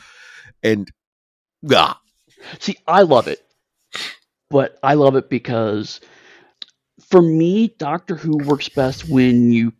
And 0.62 0.90
ah, 1.72 2.00
see, 2.58 2.76
I 2.86 3.02
love 3.02 3.28
it, 3.28 3.44
but 4.50 4.78
I 4.82 4.94
love 4.94 5.16
it 5.16 5.30
because 5.30 6.00
for 7.08 7.22
me, 7.22 7.68
Doctor 7.78 8.16
Who 8.16 8.38
works 8.38 8.68
best 8.68 9.08
when 9.08 9.52
you. 9.52 9.72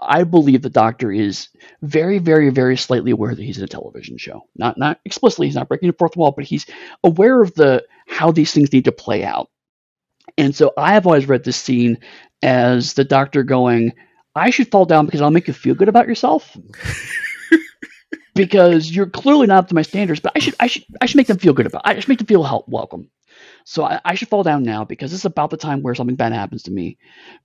I 0.00 0.24
believe 0.24 0.62
the 0.62 0.70
Doctor 0.70 1.12
is 1.12 1.48
very, 1.82 2.18
very, 2.18 2.48
very 2.48 2.78
slightly 2.78 3.10
aware 3.10 3.34
that 3.34 3.42
he's 3.42 3.58
in 3.58 3.64
a 3.64 3.68
television 3.68 4.16
show. 4.16 4.40
Not, 4.56 4.78
not 4.78 5.00
explicitly. 5.04 5.46
He's 5.46 5.54
not 5.54 5.68
breaking 5.68 5.88
the 5.88 5.96
fourth 5.98 6.16
wall, 6.16 6.32
but 6.32 6.46
he's 6.46 6.64
aware 7.04 7.42
of 7.42 7.54
the 7.54 7.84
how 8.08 8.32
these 8.32 8.52
things 8.52 8.72
need 8.72 8.86
to 8.86 8.92
play 8.92 9.22
out 9.22 9.50
and 10.38 10.54
so 10.54 10.72
I 10.76 10.92
have 10.92 11.06
always 11.06 11.28
read 11.28 11.44
this 11.44 11.56
scene 11.56 11.98
as 12.42 12.94
the 12.94 13.04
doctor 13.04 13.42
going, 13.42 13.92
I 14.34 14.50
should 14.50 14.70
fall 14.70 14.84
down 14.84 15.06
because 15.06 15.20
I'll 15.20 15.30
make 15.30 15.48
you 15.48 15.54
feel 15.54 15.74
good 15.74 15.88
about 15.88 16.06
yourself. 16.06 16.56
because 18.34 18.90
you're 18.90 19.08
clearly 19.08 19.46
not 19.46 19.58
up 19.58 19.68
to 19.68 19.74
my 19.74 19.82
standards, 19.82 20.20
but 20.20 20.32
I 20.36 20.38
should 20.38 20.54
I 20.60 20.66
should 20.66 20.84
I 21.00 21.06
should 21.06 21.16
make 21.16 21.26
them 21.26 21.38
feel 21.38 21.54
good 21.54 21.66
about 21.66 21.82
I 21.84 21.98
should 21.98 22.08
make 22.08 22.18
them 22.18 22.26
feel 22.26 22.42
help 22.42 22.68
welcome. 22.68 23.10
So 23.64 23.84
I, 23.84 24.00
I 24.04 24.14
should 24.14 24.28
fall 24.28 24.42
down 24.42 24.62
now 24.62 24.84
because 24.84 25.10
this 25.10 25.20
is 25.20 25.24
about 25.24 25.50
the 25.50 25.56
time 25.56 25.82
where 25.82 25.94
something 25.94 26.16
bad 26.16 26.32
happens 26.32 26.62
to 26.64 26.70
me. 26.70 26.98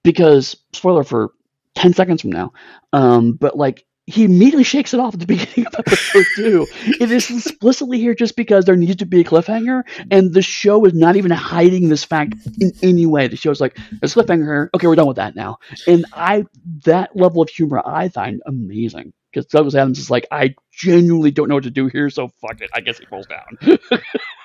Because 0.03 0.55
spoiler 0.73 1.03
for 1.03 1.31
ten 1.75 1.93
seconds 1.93 2.21
from 2.21 2.31
now. 2.31 2.51
Um, 2.93 3.33
but 3.33 3.57
like 3.57 3.85
he 4.07 4.23
immediately 4.23 4.63
shakes 4.63 4.93
it 4.93 4.99
off 4.99 5.13
at 5.13 5.19
the 5.19 5.25
beginning 5.27 5.67
of 5.67 5.75
episode 5.75 6.25
two. 6.35 6.67
it 6.99 7.11
is 7.11 7.29
explicitly 7.29 7.99
here 7.99 8.13
just 8.13 8.35
because 8.35 8.65
there 8.65 8.75
needs 8.75 8.97
to 8.97 9.05
be 9.05 9.21
a 9.21 9.23
cliffhanger, 9.23 9.83
and 10.09 10.33
the 10.33 10.41
show 10.41 10.83
is 10.85 10.93
not 10.93 11.15
even 11.15 11.31
hiding 11.31 11.89
this 11.89 12.03
fact 12.03 12.35
in 12.59 12.71
any 12.81 13.05
way. 13.05 13.27
The 13.27 13.35
show's 13.35 13.61
like, 13.61 13.77
there's 13.99 14.15
a 14.15 14.23
cliffhanger. 14.23 14.69
Okay, 14.73 14.87
we're 14.87 14.95
done 14.95 15.07
with 15.07 15.17
that 15.17 15.35
now. 15.35 15.57
And 15.87 16.05
I 16.13 16.45
that 16.85 17.15
level 17.15 17.41
of 17.41 17.49
humor 17.49 17.81
I 17.85 18.09
find 18.09 18.41
amazing 18.45 19.13
because 19.31 19.45
Douglas 19.45 19.75
Adams 19.75 19.99
is 19.99 20.09
like, 20.09 20.27
I 20.31 20.55
genuinely 20.71 21.31
don't 21.31 21.47
know 21.47 21.55
what 21.55 21.63
to 21.63 21.71
do 21.71 21.87
here, 21.87 22.09
so 22.09 22.29
fuck 22.41 22.59
it. 22.61 22.69
I 22.73 22.81
guess 22.81 22.97
he 22.97 23.05
falls 23.05 23.27
down. 23.27 23.79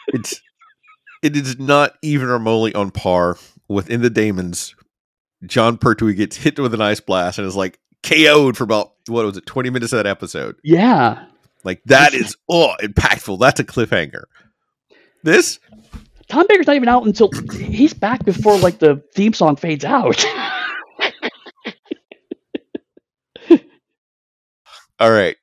it's 0.09 0.41
it 1.23 1.37
is 1.37 1.59
not 1.59 1.95
even 2.03 2.29
remotely 2.29 2.75
on 2.75 2.91
par 2.91 3.39
with 3.69 3.91
In 3.91 4.03
the 4.03 4.11
Daemons. 4.11 4.75
Jon 5.45 5.77
Pertwee 5.77 6.15
gets 6.15 6.37
hit 6.37 6.59
with 6.59 6.75
an 6.75 6.81
ice 6.81 7.01
blast 7.01 7.39
and 7.39 7.47
is 7.47 7.57
like, 7.57 7.79
KO'd 8.07 8.57
for 8.57 8.65
about 8.65 8.93
what 9.09 9.25
was 9.25 9.37
it, 9.37 9.47
twenty 9.47 9.71
minutes 9.71 9.93
of 9.93 9.97
that 9.99 10.07
episode. 10.07 10.57
Yeah, 10.63 11.27
like 11.65 11.83
that 11.87 12.15
is 12.15 12.37
oh 12.49 12.75
impactful. 12.81 13.41
That's 13.41 13.59
a 13.59 13.65
cliffhanger. 13.65 14.25
This 15.25 15.59
Tom 16.29 16.47
Baker's 16.49 16.67
not 16.67 16.77
even 16.77 16.89
out 16.89 17.05
until 17.05 17.31
he's 17.53 17.95
back 17.95 18.25
before 18.25 18.57
like 18.59 18.79
the 18.79 19.03
theme 19.15 19.33
song 19.33 19.57
fades 19.57 19.85
out. 19.85 20.25
All 24.99 25.11
right. 25.11 25.37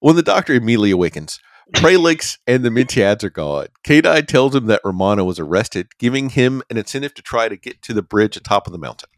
When 0.00 0.16
the 0.16 0.22
doctor 0.22 0.52
immediately 0.52 0.90
awakens, 0.90 1.40
Pralix 1.74 2.36
and 2.46 2.62
the 2.64 2.68
Mentiads 2.68 3.24
are 3.24 3.30
gone. 3.30 3.68
K9 3.86 4.26
tells 4.26 4.54
him 4.54 4.66
that 4.66 4.82
Romana 4.84 5.24
was 5.24 5.38
arrested, 5.38 5.96
giving 5.98 6.28
him 6.30 6.62
an 6.68 6.76
incentive 6.76 7.14
to 7.14 7.22
try 7.22 7.48
to 7.48 7.56
get 7.56 7.80
to 7.82 7.94
the 7.94 8.02
bridge 8.02 8.36
atop 8.36 8.66
of 8.66 8.72
the 8.72 8.78
mountain 8.78 9.08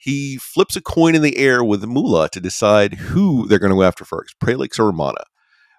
he 0.00 0.38
flips 0.38 0.76
a 0.76 0.80
coin 0.80 1.14
in 1.14 1.20
the 1.20 1.36
air 1.36 1.62
with 1.62 1.84
Mula 1.84 2.30
to 2.30 2.40
decide 2.40 2.94
who 2.94 3.46
they're 3.46 3.58
going 3.58 3.70
to 3.70 3.76
go 3.76 3.82
after 3.82 4.04
first, 4.04 4.34
Pralix 4.40 4.78
or 4.78 4.86
Romana. 4.86 5.24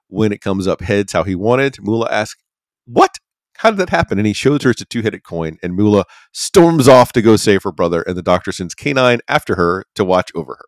When 0.07 0.31
it 0.31 0.41
comes 0.41 0.67
up 0.67 0.81
heads 0.81 1.13
how 1.13 1.23
he 1.23 1.33
wanted, 1.33 1.77
Mula 1.81 2.07
asks, 2.11 2.41
What? 2.85 3.15
How 3.57 3.71
did 3.71 3.79
that 3.79 3.89
happen? 3.89 4.19
And 4.19 4.27
he 4.27 4.33
shows 4.33 4.61
her 4.61 4.69
it's 4.69 4.81
a 4.81 4.85
two 4.85 5.01
headed 5.01 5.23
coin, 5.23 5.57
and 5.63 5.75
Mula 5.75 6.05
storms 6.31 6.87
off 6.87 7.11
to 7.13 7.21
go 7.21 7.35
save 7.35 7.63
her 7.63 7.71
brother, 7.71 8.03
and 8.03 8.15
the 8.15 8.21
doctor 8.21 8.51
sends 8.51 8.75
K9 8.75 9.19
after 9.27 9.55
her 9.55 9.85
to 9.95 10.05
watch 10.05 10.31
over 10.35 10.53
her. 10.53 10.65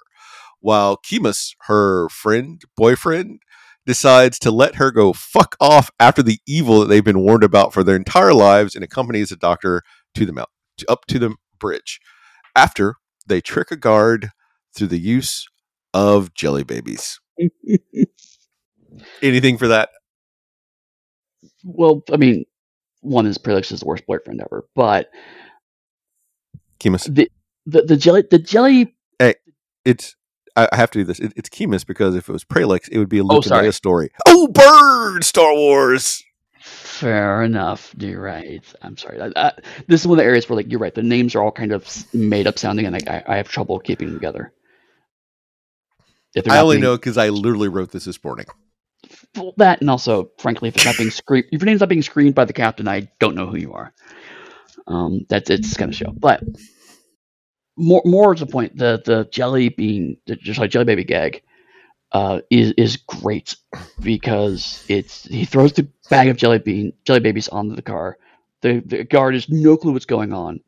While 0.59 0.97
Kemus, 0.97 1.53
her 1.67 2.09
friend, 2.09 2.59
boyfriend, 2.75 3.39
decides 3.85 4.39
to 4.39 4.49
let 4.49 4.75
her 4.75 4.89
go 4.89 5.13
fuck 5.13 5.55
off 5.59 5.91
after 5.99 6.23
the 6.23 6.39
evil 6.47 6.79
that 6.79 6.87
they've 6.87 7.03
been 7.03 7.19
warned 7.19 7.43
about 7.43 7.71
for 7.71 7.83
their 7.83 7.95
entire 7.95 8.33
lives 8.33 8.73
and 8.73 8.83
accompanies 8.83 9.29
the 9.29 9.35
doctor 9.35 9.83
to 10.15 10.25
the 10.25 10.33
mount, 10.33 10.49
up 10.87 11.05
to 11.05 11.19
the 11.19 11.35
bridge. 11.59 11.99
After 12.55 12.95
they 13.25 13.41
trick 13.41 13.71
a 13.71 13.75
guard 13.75 14.29
through 14.75 14.87
the 14.87 14.99
use 14.99 15.47
of 15.93 16.33
jelly 16.33 16.63
babies. 16.63 17.19
Anything 19.21 19.57
for 19.57 19.67
that? 19.67 19.89
Well, 21.63 22.03
I 22.11 22.17
mean, 22.17 22.45
one 23.01 23.25
is 23.25 23.37
Pralix 23.37 23.71
is 23.71 23.81
the 23.81 23.85
worst 23.85 24.05
boyfriend 24.05 24.41
ever, 24.41 24.65
but 24.75 25.09
Kemus. 26.79 27.13
The, 27.13 27.29
the 27.65 27.83
the 27.83 27.97
jelly 27.97 28.23
the 28.29 28.39
jelly. 28.39 28.95
Hey, 29.19 29.35
it's 29.85 30.15
I 30.55 30.67
have 30.73 30.91
to 30.91 30.99
do 30.99 31.03
this. 31.03 31.19
It, 31.19 31.33
it's 31.35 31.49
Kemus 31.49 31.85
because 31.85 32.15
if 32.15 32.29
it 32.29 32.31
was 32.31 32.43
Pralix, 32.43 32.87
it 32.89 32.97
would 32.97 33.09
be 33.09 33.19
a 33.19 33.23
oh, 33.23 33.27
Luke 33.27 33.45
oh, 33.49 33.55
and 33.55 33.67
Leia 33.67 33.73
story. 33.73 34.11
Oh, 34.27 34.47
bird! 34.47 35.23
Star 35.23 35.53
Wars. 35.53 36.23
Fair 36.63 37.43
enough. 37.43 37.93
You're 37.97 38.21
right. 38.21 38.63
I'm 38.81 38.95
sorry. 38.95 39.19
I, 39.19 39.31
I, 39.35 39.51
this 39.87 39.99
is 39.99 40.07
one 40.07 40.17
of 40.17 40.23
the 40.23 40.29
areas 40.29 40.47
where, 40.47 40.55
like, 40.55 40.71
you're 40.71 40.79
right. 40.79 40.95
The 40.95 41.03
names 41.03 41.35
are 41.35 41.43
all 41.43 41.51
kind 41.51 41.73
of 41.73 41.85
made 42.13 42.47
up 42.47 42.57
sounding, 42.57 42.85
and 42.85 42.95
I, 42.95 43.21
I 43.27 43.35
have 43.35 43.49
trouble 43.49 43.79
keeping 43.79 44.07
them 44.07 44.15
together. 44.15 44.53
I 46.49 46.59
only 46.59 46.77
being, 46.77 46.83
know 46.83 46.95
because 46.95 47.17
I 47.17 47.29
literally 47.29 47.67
wrote 47.67 47.91
this 47.91 48.05
this 48.05 48.23
morning. 48.23 48.45
Well, 49.35 49.53
that 49.57 49.81
and 49.81 49.89
also, 49.89 50.31
frankly, 50.37 50.69
if 50.69 50.77
it's 50.77 50.85
not 50.85 50.97
being 50.97 51.09
screened, 51.09 51.47
if 51.51 51.61
your 51.61 51.65
name's 51.65 51.81
not 51.81 51.89
being 51.89 52.01
screened 52.01 52.33
by 52.33 52.45
the 52.45 52.53
captain, 52.53 52.87
I 52.87 53.09
don't 53.19 53.35
know 53.35 53.47
who 53.47 53.57
you 53.57 53.73
are. 53.73 53.93
Um, 54.87 55.25
that's 55.27 55.49
it's 55.49 55.75
kind 55.75 55.91
of 55.91 55.97
show, 55.97 56.13
but 56.15 56.43
more 57.75 58.01
more 58.05 58.33
to 58.33 58.45
the 58.45 58.49
point, 58.49 58.77
the 58.77 59.01
the 59.03 59.27
jelly 59.31 59.67
bean, 59.67 60.15
just 60.27 60.59
like 60.59 60.71
jelly 60.71 60.85
baby 60.85 61.03
gag 61.03 61.43
uh, 62.13 62.41
is 62.49 62.73
is 62.73 62.97
great 62.97 63.55
because 63.99 64.85
it's 64.87 65.25
he 65.25 65.45
throws 65.45 65.73
the 65.73 65.87
bag 66.09 66.27
of 66.27 66.37
jelly 66.37 66.59
bean 66.59 66.93
jelly 67.05 67.19
babies 67.19 67.49
onto 67.49 67.75
the 67.75 67.81
car. 67.81 68.17
The, 68.61 68.81
the 68.85 69.03
guard 69.03 69.33
has 69.33 69.49
no 69.49 69.75
clue 69.75 69.91
what's 69.91 70.05
going 70.05 70.31
on. 70.31 70.61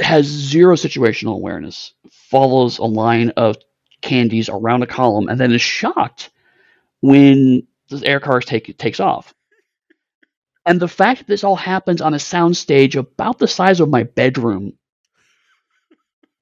Has 0.00 0.26
zero 0.26 0.76
situational 0.76 1.34
awareness. 1.34 1.92
Follows 2.30 2.78
a 2.78 2.84
line 2.84 3.30
of 3.36 3.56
candies 4.00 4.48
around 4.48 4.82
a 4.82 4.86
column 4.86 5.28
and 5.28 5.38
then 5.38 5.52
is 5.52 5.60
shocked 5.60 6.30
when 7.00 7.66
the 7.88 8.06
air 8.06 8.20
car 8.20 8.40
take, 8.40 8.76
takes 8.78 9.00
off. 9.00 9.34
And 10.64 10.80
the 10.80 10.88
fact 10.88 11.18
that 11.20 11.26
this 11.26 11.44
all 11.44 11.56
happens 11.56 12.00
on 12.00 12.14
a 12.14 12.18
soundstage 12.18 12.94
about 12.94 13.38
the 13.38 13.48
size 13.48 13.80
of 13.80 13.88
my 13.88 14.04
bedroom 14.04 14.74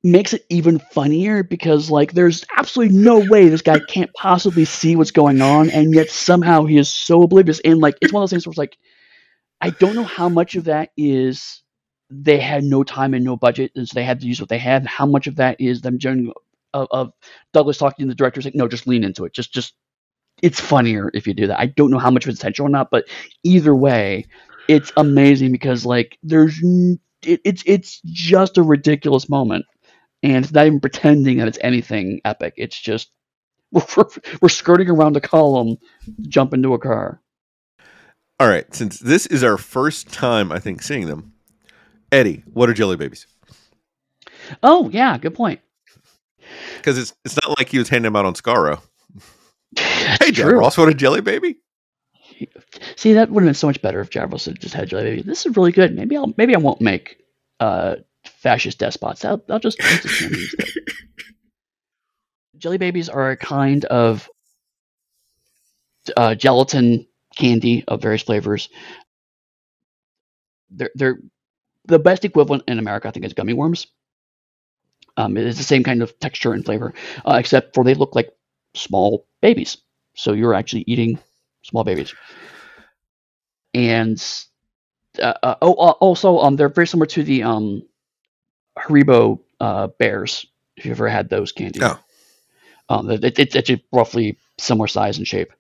makes 0.03 0.33
it 0.33 0.45
even 0.49 0.79
funnier 0.79 1.43
because 1.43 1.91
like 1.91 2.13
there's 2.13 2.45
absolutely 2.57 2.97
no 2.97 3.19
way 3.19 3.49
this 3.49 3.63
guy 3.63 3.79
can't 3.89 4.13
possibly 4.15 4.65
see 4.65 4.97
what's 4.97 5.11
going 5.11 5.43
on 5.43 5.71
and 5.71 5.95
yet 5.95 6.11
somehow 6.11 6.65
he 6.65 6.79
is 6.79 6.93
so 6.93 7.23
oblivious. 7.23 7.61
And 7.65 7.81
like 7.81 7.97
it's 8.01 8.13
one 8.13 8.23
of 8.23 8.31
those 8.31 8.33
things 8.33 8.47
where 8.47 8.53
it's 8.53 8.59
like 8.59 8.79
i 9.61 9.71
don't 9.71 9.95
know 9.95 10.05
how 10.05 10.29
much 10.29 10.55
of 10.57 10.65
that 10.65 10.91
is 10.97 11.63
they 12.11 12.39
had 12.39 12.65
no 12.65 12.83
time 12.83 13.15
and 13.15 13.25
no 13.25 13.37
budget 13.37 13.71
and 13.77 13.89
so 13.89 13.95
they 13.95 14.05
had 14.05 14.21
to 14.21 14.27
use 14.27 14.41
what 14.41 14.49
they 14.49 14.59
had. 14.59 14.85
How 14.85 15.07
much 15.07 15.29
of 15.29 15.37
that 15.37 15.61
is 15.61 15.81
them 15.81 15.97
doing 15.97 16.33
of, 16.75 16.89
of 16.91 17.13
douglas 17.53 17.79
talking 17.79 18.07
to 18.07 18.09
the 18.11 18.17
director 18.17 18.43
saying 18.43 18.55
no 18.57 18.69
just 18.69 18.87
lean 18.87 19.05
into 19.05 19.25
it. 19.25 19.33
Just 19.33 19.53
just 19.53 19.75
it's 20.43 20.61
funnier 20.61 21.11
if 21.15 21.27
you 21.27 21.35
do 21.35 21.47
that. 21.47 21.61
I 21.61 21.67
don't 21.67 21.91
know 21.91 21.99
how 21.99 22.11
much 22.11 22.25
of 22.25 22.31
it's 22.31 22.41
intentional 22.41 22.69
or 22.69 22.71
not 22.71 22.91
but 22.91 23.07
either 23.45 23.75
way 23.75 24.27
it's 24.69 24.93
amazing 24.97 25.53
because 25.53 25.87
like 25.87 26.19
there's 26.23 26.59
it, 27.23 27.41
it's 27.45 27.63
it's 27.67 28.01
just 28.05 28.59
a 28.59 28.63
ridiculous 28.63 29.29
moment 29.29 29.67
and 30.23 30.45
it's 30.45 30.53
not 30.53 30.67
even 30.67 30.81
pretending 30.81 31.39
that 31.39 31.49
it's 31.49 31.59
anything 31.63 32.21
epic. 32.25 32.55
It's 32.57 32.79
just 32.79 33.11
we're, 33.73 34.05
we're 34.41 34.49
skirting 34.49 34.91
around 34.91 35.17
a 35.17 35.21
column, 35.21 35.79
jump 36.23 36.55
into 36.55 36.75
a 36.75 36.79
car. 36.79 37.21
All 38.39 38.49
right, 38.49 38.73
since 38.75 38.99
this 38.99 39.27
is 39.27 39.45
our 39.45 39.59
first 39.59 40.11
time, 40.11 40.51
I 40.51 40.59
think, 40.59 40.83
seeing 40.83 41.07
them, 41.07 41.35
Eddy, 42.11 42.43
what 42.53 42.71
are 42.71 42.75
jelly 42.75 42.97
babies? 42.97 43.27
Oh 44.63 44.89
yeah, 44.89 45.19
good 45.19 45.35
point. 45.35 45.61
Because 46.79 46.99
it's 46.99 47.15
it's 47.25 47.37
not 47.37 47.59
like 47.59 47.69
he 47.69 47.79
was 47.79 47.89
handing 47.89 48.11
them 48.13 48.17
out 48.17 48.25
on 48.25 48.35
Skaro. 48.35 48.81
hey, 49.77 50.33
Davros, 50.33 50.79
what 50.79 50.89
a 50.89 50.95
jelly 50.95 51.21
baby? 51.21 51.59
See, 52.97 53.13
that 53.13 53.31
would 53.31 53.43
have 53.43 53.49
been 53.49 53.55
so 53.55 53.67
much 53.67 53.83
better 53.83 54.01
if 54.01 54.11
Davros 54.11 54.47
had 54.47 54.59
just 54.59 54.75
had 54.75 54.89
jelly 54.89 55.05
baby. 55.05 55.23
This 55.23 55.45
is 55.45 55.57
really 55.57 55.73
good. 55.73 55.95
Maybe 55.95 56.17
I'll 56.17 56.33
maybe 56.37 56.55
I 56.55 56.59
won't 56.59 56.81
make 56.81 57.19
uh, 57.61 57.97
fascist 58.41 58.79
despots. 58.79 59.25
I'll, 59.25 59.43
I'll 59.49 59.61
just, 59.61 59.81
I'll 59.83 59.99
just 59.99 60.57
Jelly 62.59 62.79
babies 62.79 63.09
are 63.09 63.31
a 63.31 63.37
kind 63.37 63.85
of 63.87 64.29
uh, 66.17 66.35
gelatin 66.35 67.07
candy 67.37 67.85
of 67.89 68.03
various 68.03 68.23
flavors. 68.23 68.69
They're 70.71 70.91
they're 70.95 71.19
the 71.87 71.99
best 71.99 72.25
equivalent 72.25 72.65
in 72.69 72.79
America, 72.79 73.09
I 73.09 73.11
think, 73.11 73.25
is 73.25 73.33
gummy 73.33 73.55
worms. 73.55 73.87
Um, 75.17 75.37
it's 75.37 75.59
the 75.59 75.65
same 75.65 75.83
kind 75.83 76.03
of 76.03 76.19
texture 76.21 76.53
and 76.53 76.65
flavor, 76.65 76.95
uh, 77.27 77.37
except 77.41 77.75
for 77.75 77.83
they 77.85 77.95
look 77.95 78.15
like 78.15 78.31
small 78.75 79.27
babies. 79.41 79.79
So 80.15 80.33
you're 80.33 80.55
actually 80.55 80.85
eating 80.87 81.19
small 81.63 81.85
babies. 81.85 82.15
And 83.75 84.23
uh, 85.19 85.35
uh, 85.43 85.55
oh, 85.63 85.75
uh, 85.75 85.93
also, 85.93 86.39
um, 86.39 86.57
they're 86.57 86.69
very 86.69 86.87
similar 86.87 87.07
to 87.07 87.23
the 87.23 87.43
um, 87.43 87.83
Haribo 88.81 89.41
uh, 89.61 89.89
bears. 89.99 90.47
If 90.77 90.87
you've 90.87 90.97
ever 90.97 91.09
had 91.09 91.29
those 91.29 91.53
candy, 91.53 91.81
oh. 91.83 91.99
um, 92.89 93.11
it, 93.11 93.39
it, 93.39 93.55
it's 93.55 93.83
roughly 93.93 94.39
similar 94.59 94.87
size 94.87 95.19
and 95.19 95.27
shape. 95.27 95.53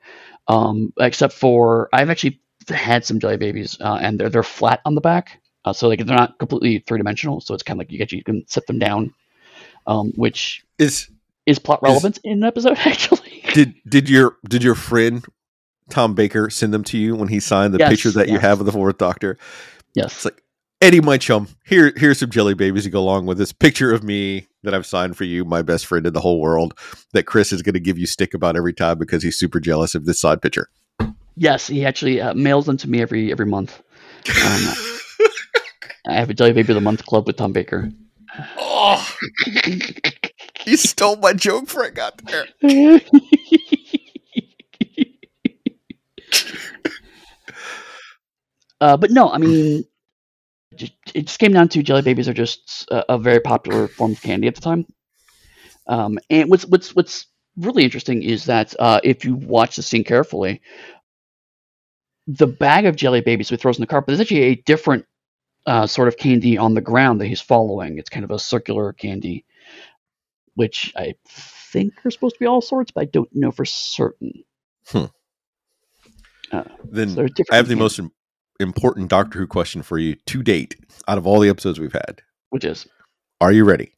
Um, 0.49 0.93
except 0.99 1.35
for 1.35 1.89
I've 1.93 2.11
actually 2.11 2.41
had 2.69 3.05
some 3.05 3.21
jelly 3.21 3.37
babies, 3.37 3.77
uh, 3.81 3.99
and 4.01 4.19
they're 4.19 4.31
they're 4.31 4.43
flat 4.43 4.81
on 4.85 4.95
the 4.95 5.01
back, 5.01 5.41
uh, 5.65 5.73
so 5.73 5.89
like 5.89 6.05
they're 6.05 6.17
not 6.17 6.39
completely 6.39 6.79
three 6.79 6.99
dimensional. 6.99 7.41
So 7.41 7.55
it's 7.55 7.63
kind 7.63 7.77
of 7.77 7.87
like 7.87 7.93
you 7.93 7.99
get 7.99 8.13
you 8.13 8.25
can 8.25 8.45
set 8.49 8.67
them 8.67 8.79
down, 8.79 9.13
um, 9.87 10.13
which 10.17 10.65
is 10.79 11.09
is 11.47 11.59
plot 11.59 11.83
relevant 11.83 12.19
is, 12.19 12.23
in 12.25 12.33
an 12.33 12.45
episode 12.45 12.79
actually. 12.85 13.45
Did 13.53 13.75
did 13.87 14.09
your 14.09 14.37
did 14.49 14.63
your 14.63 14.75
friend 14.75 15.25
Tom 15.91 16.15
Baker 16.15 16.51
send 16.51 16.73
them 16.73 16.85
to 16.85 16.99
you 16.99 17.15
when 17.15 17.29
he 17.29 17.41
signed 17.41 17.75
the 17.75 17.79
yes, 17.79 17.91
picture 17.91 18.11
that 18.13 18.29
yes. 18.29 18.35
you 18.35 18.39
have 18.41 18.61
of 18.61 18.67
the 18.67 18.73
fourth 18.73 18.99
Doctor? 18.99 19.39
Yes. 19.95 20.15
It's 20.15 20.25
like 20.25 20.40
Eddy, 20.83 21.01
my 21.01 21.19
chum. 21.19 21.47
Here, 21.67 21.93
here's 21.95 22.21
some 22.21 22.31
jelly 22.31 22.55
babies 22.55 22.85
to 22.85 22.91
go 22.91 23.01
along 23.01 23.27
with 23.27 23.37
this 23.37 23.53
picture 23.53 23.93
of 23.93 24.03
me 24.03 24.49
that 24.63 24.73
I've 24.73 24.87
signed 24.87 25.15
for 25.15 25.25
you, 25.25 25.45
my 25.45 25.61
best 25.61 25.85
friend 25.85 26.07
in 26.07 26.15
the 26.15 26.21
whole 26.21 26.41
world. 26.41 26.73
That 27.13 27.25
Chris 27.25 27.53
is 27.53 27.61
going 27.61 27.75
to 27.75 27.81
give 27.81 27.99
you 27.99 28.07
stick 28.07 28.33
about 28.33 28.57
every 28.57 28.73
time 28.73 28.99
because 28.99 29.23
he's 29.23 29.39
super 29.39 29.61
jealous 29.61 29.95
of 29.95 30.07
this 30.07 30.19
side 30.19 30.41
picture. 30.41 30.71
Yes, 31.37 31.67
he 31.67 31.85
actually 31.85 32.23
uh, 32.23 32.33
mails 32.33 32.65
them 32.65 32.79
to 32.79 32.89
me 32.89 33.03
every 33.03 33.31
every 33.31 33.45
month. 33.45 33.83
Um, 34.29 34.75
I 36.07 36.15
have 36.15 36.31
a 36.31 36.35
jelly 36.35 36.53
baby 36.53 36.73
of 36.73 36.77
the 36.77 36.81
month 36.81 37.05
club 37.05 37.27
with 37.27 37.37
Tom 37.37 37.53
Baker. 37.53 37.91
Oh, 38.59 39.07
you 40.65 40.77
stole 40.79 41.17
my 41.17 41.35
joke 41.35 41.67
before 41.67 41.85
I 41.85 41.91
got 41.91 42.23
there. 42.25 42.47
uh, 48.81 48.97
but 48.97 49.11
no, 49.11 49.29
I 49.31 49.39
mean, 49.39 49.85
it 51.15 51.27
just 51.27 51.39
came 51.39 51.53
down 51.53 51.69
to 51.69 51.83
jelly 51.83 52.03
babies 52.03 52.29
are 52.29 52.35
just 52.35 52.89
a, 52.91 53.15
a 53.15 53.19
very 53.19 53.41
popular 53.41 53.89
form 53.89 54.13
of 54.13 54.23
candy 54.23 54.49
at 54.49 54.55
the 54.55 54.61
time. 54.61 54.87
Um, 55.87 56.19
and 56.29 56.51
what's 56.51 56.65
what's 56.67 56.95
what's 56.95 57.27
really 57.57 57.85
interesting 57.85 58.23
is 58.23 58.45
that 58.45 58.75
uh, 58.79 59.01
if 59.03 59.25
you 59.25 59.35
watch 59.35 59.77
the 59.77 59.83
scene 59.83 60.05
carefully, 60.05 60.61
the 62.27 62.47
bag 62.47 62.87
of 62.87 62.97
jelly 62.97 63.21
babies 63.21 63.51
we 63.51 63.57
throws 63.57 63.77
in 63.77 63.83
the 63.83 63.87
carpet 63.87 64.15
is 64.15 64.21
actually 64.21 64.43
a 64.43 64.55
different 64.55 65.05
uh, 65.67 65.87
sort 65.87 66.09
of 66.09 66.17
candy 66.17 66.57
on 66.57 66.75
the 66.75 66.81
ground 66.81 67.21
that 67.21 67.27
he's 67.27 67.41
following. 67.41 67.99
It's 67.99 68.11
kind 68.11 68.25
of 68.25 68.31
a 68.31 68.39
circular 68.39 68.93
candy, 68.93 69.45
which 70.55 70.93
I 70.97 71.15
think 71.27 71.95
are 72.05 72.11
supposed 72.11 72.37
to 72.37 72.41
be 72.41 72.47
all 72.47 72.61
sorts, 72.61 72.91
but 72.91 73.03
I 73.03 73.05
don't 73.07 73.35
know 73.35 73.51
for 73.51 73.65
certain. 73.65 74.45
Hmm. 74.87 75.05
Uh, 76.53 76.65
then 76.85 77.11
so 77.11 77.27
I 77.51 77.57
have 77.57 77.69
the 77.69 77.77
most 77.77 78.01
important 78.61 79.09
Doctor 79.09 79.39
Who 79.39 79.47
question 79.47 79.83
for 79.83 79.99
you 79.99 80.15
to 80.15 80.43
date 80.43 80.77
out 81.09 81.19
of 81.19 81.27
all 81.27 81.41
the 81.41 81.49
episodes 81.49 81.81
we've 81.81 81.93
had. 81.93 82.23
Which 82.51 82.65
is, 82.65 82.87
are 83.41 83.53
you 83.53 83.65
ready? 83.65 83.93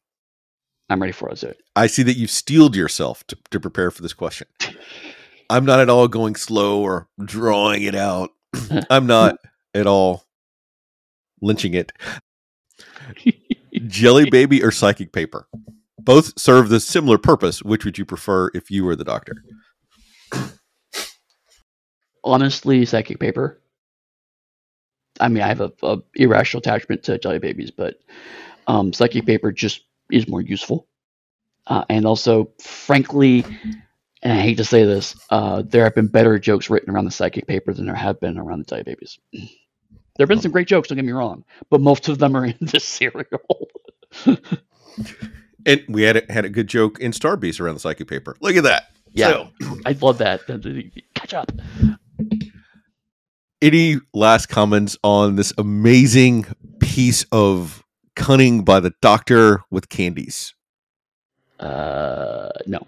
I'm 0.89 1.01
ready 1.01 1.13
for 1.13 1.29
it. 1.29 1.61
I 1.75 1.87
see 1.87 2.03
that 2.03 2.17
you've 2.17 2.29
steeled 2.29 2.75
yourself 2.75 3.25
to, 3.27 3.37
to 3.51 3.59
prepare 3.59 3.91
for 3.91 4.01
this 4.01 4.13
question. 4.13 4.47
I'm 5.49 5.65
not 5.65 5.79
at 5.79 5.89
all 5.89 6.07
going 6.07 6.35
slow 6.35 6.81
or 6.81 7.07
drawing 7.23 7.83
it 7.83 7.95
out. 7.95 8.31
I'm 8.89 9.07
not 9.07 9.37
at 9.73 9.87
all 9.87 10.23
lynching 11.41 11.73
it. 11.73 11.91
Jelly 13.87 14.29
baby 14.31 14.63
or 14.63 14.71
psychic 14.71 15.11
paper? 15.11 15.47
Both 15.99 16.39
serve 16.39 16.69
the 16.69 16.79
similar 16.79 17.17
purpose. 17.17 17.61
Which 17.63 17.85
would 17.85 17.97
you 17.97 18.05
prefer 18.05 18.49
if 18.53 18.71
you 18.71 18.83
were 18.83 18.95
the 18.95 19.03
doctor? 19.03 19.43
Honestly, 22.23 22.85
psychic 22.85 23.19
paper. 23.19 23.61
I 25.23 25.29
mean, 25.29 25.41
I 25.41 25.47
have 25.47 25.61
a, 25.61 25.71
a 25.81 25.97
irrational 26.15 26.59
attachment 26.59 27.03
to 27.03 27.17
jelly 27.17 27.39
babies, 27.39 27.71
but 27.71 27.95
um, 28.67 28.91
psychic 28.91 29.25
paper 29.25 29.53
just 29.53 29.85
is 30.11 30.27
more 30.27 30.41
useful. 30.41 30.87
Uh, 31.65 31.85
and 31.89 32.05
also, 32.05 32.51
frankly, 32.59 33.45
and 34.21 34.33
I 34.33 34.41
hate 34.41 34.57
to 34.57 34.65
say 34.65 34.83
this, 34.83 35.15
uh, 35.29 35.63
there 35.65 35.85
have 35.85 35.95
been 35.95 36.07
better 36.07 36.37
jokes 36.39 36.69
written 36.69 36.93
around 36.93 37.05
the 37.05 37.11
psychic 37.11 37.47
paper 37.47 37.73
than 37.73 37.85
there 37.85 37.95
have 37.95 38.19
been 38.19 38.37
around 38.37 38.59
the 38.59 38.65
jelly 38.65 38.83
babies. 38.83 39.17
There 39.31 40.25
have 40.25 40.29
been 40.29 40.41
some 40.41 40.51
great 40.51 40.67
jokes, 40.67 40.89
don't 40.89 40.97
get 40.97 41.05
me 41.05 41.13
wrong, 41.13 41.45
but 41.69 41.79
most 41.79 42.09
of 42.09 42.19
them 42.19 42.35
are 42.35 42.45
in 42.45 42.57
this 42.59 42.83
serial. 42.83 43.69
and 45.65 45.83
we 45.87 46.03
had 46.03 46.17
a, 46.17 46.33
had 46.33 46.43
a 46.43 46.49
good 46.49 46.67
joke 46.67 46.99
in 46.99 47.13
Star 47.13 47.37
Beast 47.37 47.61
around 47.61 47.75
the 47.75 47.79
psychic 47.79 48.09
paper. 48.09 48.35
Look 48.41 48.57
at 48.57 48.63
that. 48.63 48.89
Yeah, 49.13 49.47
so. 49.61 49.77
I 49.85 49.93
love 49.93 50.17
that. 50.17 50.41
Catch 51.15 51.33
up 51.33 51.51
any 53.63 53.99
last 54.13 54.47
comments 54.47 54.97
on 55.03 55.37
this 55.37 55.53
amazing 55.57 56.45
piece 56.79 57.25
of 57.31 57.83
cunning 58.15 58.63
by 58.63 58.79
the 58.81 58.93
doctor 59.01 59.63
with 59.71 59.89
candies? 59.89 60.53
Uh, 61.59 62.49
no. 62.67 62.85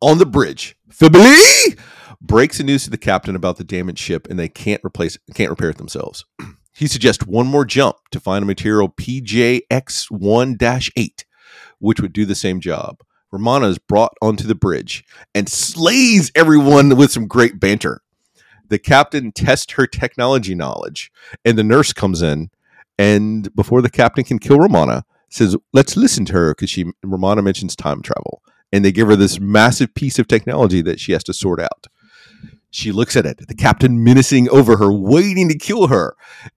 On 0.00 0.18
the 0.18 0.26
bridge, 0.26 0.76
Fibuli 0.90 1.78
breaks 2.20 2.58
the 2.58 2.64
news 2.64 2.82
to 2.84 2.90
the 2.90 2.96
captain 2.96 3.36
about 3.36 3.58
the 3.58 3.64
damaged 3.64 3.98
ship, 3.98 4.26
and 4.30 4.38
they 4.38 4.48
can't 4.48 4.80
replace, 4.84 5.18
can't 5.34 5.50
repair 5.50 5.70
it 5.70 5.76
themselves. 5.76 6.24
he 6.74 6.86
suggests 6.86 7.26
one 7.26 7.46
more 7.46 7.66
jump 7.66 7.96
to 8.10 8.18
find 8.18 8.42
a 8.42 8.46
material 8.46 8.88
PJX1-8, 8.88 11.24
which 11.78 12.00
would 12.00 12.14
do 12.14 12.24
the 12.24 12.34
same 12.34 12.60
job. 12.60 13.02
Romana 13.30 13.66
is 13.66 13.78
brought 13.78 14.14
onto 14.22 14.44
the 14.44 14.54
bridge 14.54 15.04
and 15.34 15.50
slays 15.50 16.32
everyone 16.34 16.96
with 16.96 17.12
some 17.12 17.26
great 17.26 17.60
banter 17.60 18.00
the 18.68 18.78
captain 18.78 19.32
tests 19.32 19.72
her 19.74 19.86
technology 19.86 20.54
knowledge, 20.54 21.10
and 21.44 21.58
the 21.58 21.64
nurse 21.64 21.92
comes 21.92 22.22
in, 22.22 22.50
and 22.98 23.54
before 23.54 23.82
the 23.82 23.90
captain 23.90 24.24
can 24.24 24.38
kill 24.38 24.58
Romana, 24.58 25.04
says, 25.30 25.56
"Let's 25.72 25.96
listen 25.96 26.24
to 26.26 26.32
her," 26.34 26.54
because 26.54 26.70
she 26.70 26.86
Romana 27.02 27.42
mentions 27.42 27.76
time 27.76 28.02
travel, 28.02 28.42
and 28.72 28.84
they 28.84 28.92
give 28.92 29.08
her 29.08 29.16
this 29.16 29.38
massive 29.40 29.94
piece 29.94 30.18
of 30.18 30.28
technology 30.28 30.82
that 30.82 31.00
she 31.00 31.12
has 31.12 31.24
to 31.24 31.32
sort 31.34 31.60
out. 31.60 31.86
She 32.70 32.92
looks 32.92 33.16
at 33.16 33.24
it, 33.24 33.40
the 33.48 33.54
captain 33.54 34.04
menacing 34.04 34.50
over 34.50 34.76
her, 34.76 34.92
waiting 34.92 35.48
to 35.48 35.56
kill 35.56 35.86
her, 35.86 36.14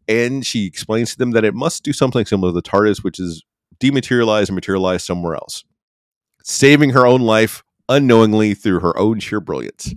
and 0.07 0.45
she 0.45 0.65
explains 0.65 1.11
to 1.11 1.17
them 1.17 1.31
that 1.31 1.45
it 1.45 1.55
must 1.55 1.83
do 1.83 1.93
something 1.93 2.25
similar 2.25 2.49
to 2.49 2.55
the 2.55 2.61
TARDIS, 2.61 3.03
which 3.03 3.19
is 3.19 3.43
dematerialize 3.79 4.47
and 4.47 4.55
materialize 4.55 5.03
somewhere 5.03 5.35
else, 5.35 5.63
saving 6.43 6.89
her 6.89 7.07
own 7.07 7.21
life 7.21 7.63
unknowingly 7.87 8.53
through 8.53 8.81
her 8.81 8.97
own 8.97 9.19
sheer 9.19 9.39
brilliance. 9.39 9.93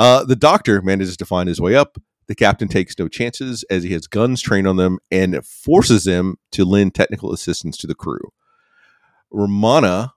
Uh, 0.00 0.24
the 0.24 0.34
doctor 0.34 0.80
manages 0.80 1.14
to 1.14 1.26
find 1.26 1.46
his 1.46 1.60
way 1.60 1.74
up. 1.74 1.98
The 2.26 2.34
captain 2.34 2.68
takes 2.68 2.98
no 2.98 3.06
chances 3.06 3.66
as 3.68 3.82
he 3.82 3.92
has 3.92 4.06
guns 4.06 4.40
trained 4.40 4.66
on 4.66 4.76
them 4.76 4.98
and 5.10 5.44
forces 5.44 6.04
them 6.04 6.36
to 6.52 6.64
lend 6.64 6.94
technical 6.94 7.34
assistance 7.34 7.76
to 7.76 7.86
the 7.86 7.94
crew. 7.94 8.32
Romana 9.30 10.14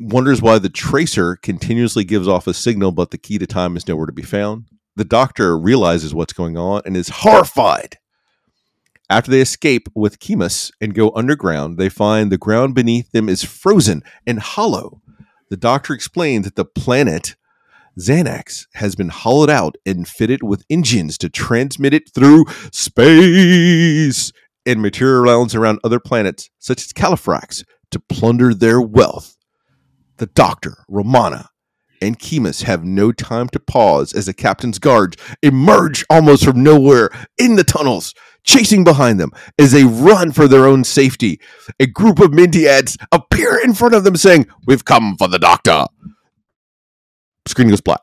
wonders 0.00 0.42
why 0.42 0.58
the 0.58 0.68
tracer 0.68 1.36
continuously 1.36 2.02
gives 2.02 2.26
off 2.26 2.48
a 2.48 2.52
signal, 2.52 2.90
but 2.90 3.12
the 3.12 3.16
key 3.16 3.38
to 3.38 3.46
time 3.46 3.76
is 3.76 3.86
nowhere 3.86 4.06
to 4.06 4.12
be 4.12 4.22
found. 4.22 4.66
The 4.96 5.04
doctor 5.04 5.56
realizes 5.56 6.12
what's 6.12 6.32
going 6.32 6.58
on 6.58 6.82
and 6.84 6.96
is 6.96 7.10
horrified. 7.10 7.98
After 9.08 9.30
they 9.30 9.40
escape 9.40 9.88
with 9.94 10.18
Kimus 10.18 10.72
and 10.80 10.96
go 10.96 11.12
underground, 11.14 11.78
they 11.78 11.88
find 11.88 12.32
the 12.32 12.38
ground 12.38 12.74
beneath 12.74 13.12
them 13.12 13.28
is 13.28 13.44
frozen 13.44 14.02
and 14.26 14.40
hollow. 14.40 15.00
The 15.48 15.56
doctor 15.56 15.94
explains 15.94 16.44
that 16.44 16.56
the 16.56 16.64
planet 16.64 17.36
Zanak 17.98 18.66
has 18.74 18.96
been 18.96 19.08
hollowed 19.08 19.50
out 19.50 19.76
and 19.86 20.06
fitted 20.06 20.42
with 20.42 20.64
engines 20.68 21.16
to 21.18 21.28
transmit 21.28 21.94
it 21.94 22.12
through 22.12 22.44
space 22.72 24.32
and 24.66 24.82
material 24.82 25.22
realms 25.22 25.54
around 25.54 25.78
other 25.84 26.00
planets, 26.00 26.50
such 26.58 26.82
as 26.82 26.92
Calufrax, 26.92 27.64
to 27.90 28.00
plunder 28.00 28.54
their 28.54 28.80
wealth. 28.80 29.36
The 30.16 30.26
Doctor, 30.26 30.78
Romana, 30.88 31.50
and 32.00 32.18
Kimus 32.18 32.62
have 32.64 32.84
no 32.84 33.12
time 33.12 33.48
to 33.50 33.60
pause 33.60 34.12
as 34.12 34.26
the 34.26 34.34
captain's 34.34 34.78
guards 34.78 35.16
emerge 35.42 36.04
almost 36.10 36.44
from 36.44 36.62
nowhere 36.62 37.10
in 37.38 37.56
the 37.56 37.64
tunnels, 37.64 38.14
chasing 38.42 38.84
behind 38.84 39.20
them 39.20 39.30
as 39.58 39.72
they 39.72 39.84
run 39.84 40.32
for 40.32 40.48
their 40.48 40.66
own 40.66 40.84
safety. 40.84 41.40
A 41.78 41.86
group 41.86 42.18
of 42.18 42.32
Mentiads 42.32 42.96
appear 43.12 43.58
in 43.58 43.74
front 43.74 43.94
of 43.94 44.04
them 44.04 44.16
saying, 44.16 44.46
We've 44.66 44.84
come 44.84 45.16
for 45.16 45.28
the 45.28 45.38
Doctor 45.38 45.86
screen 47.46 47.68
goes 47.68 47.80
black. 47.80 48.00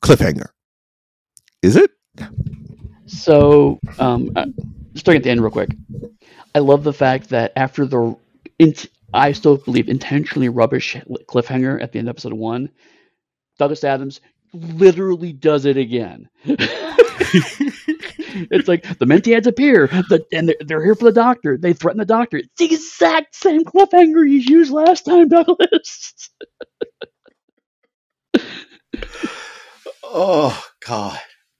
Cliffhanger. 0.00 0.48
Is 1.62 1.76
it? 1.76 1.90
So, 3.06 3.78
um, 3.98 4.32
uh, 4.36 4.46
starting 4.94 5.20
at 5.20 5.24
the 5.24 5.30
end, 5.30 5.40
real 5.40 5.50
quick. 5.50 5.70
I 6.54 6.58
love 6.58 6.84
the 6.84 6.92
fact 6.92 7.28
that 7.30 7.52
after 7.56 7.86
the, 7.86 8.16
int- 8.58 8.86
I 9.14 9.32
still 9.32 9.58
believe 9.58 9.88
intentionally 9.88 10.48
rubbish 10.48 10.96
cliffhanger 11.28 11.82
at 11.82 11.92
the 11.92 11.98
end 11.98 12.08
of 12.08 12.14
episode 12.14 12.32
one, 12.32 12.70
Douglas 13.58 13.84
Adams 13.84 14.20
literally 14.52 15.32
does 15.32 15.64
it 15.64 15.76
again. 15.76 16.28
it's 18.50 18.68
like 18.68 18.82
the 18.98 19.06
Mentiads 19.06 19.46
appear, 19.46 19.86
the, 19.86 20.24
and 20.32 20.48
they're, 20.48 20.56
they're, 20.60 20.84
here 20.84 20.94
for 20.94 21.04
the 21.04 21.12
doctor. 21.12 21.56
They 21.56 21.72
threaten 21.72 21.98
the 21.98 22.04
doctor. 22.04 22.38
It's 22.38 22.48
the 22.58 22.64
exact 22.66 23.34
same 23.34 23.64
cliffhanger 23.64 24.28
you 24.28 24.38
used 24.38 24.72
last 24.72 25.04
time, 25.04 25.28
Douglas. 25.28 26.30
oh 30.02 30.64
God. 30.86 31.18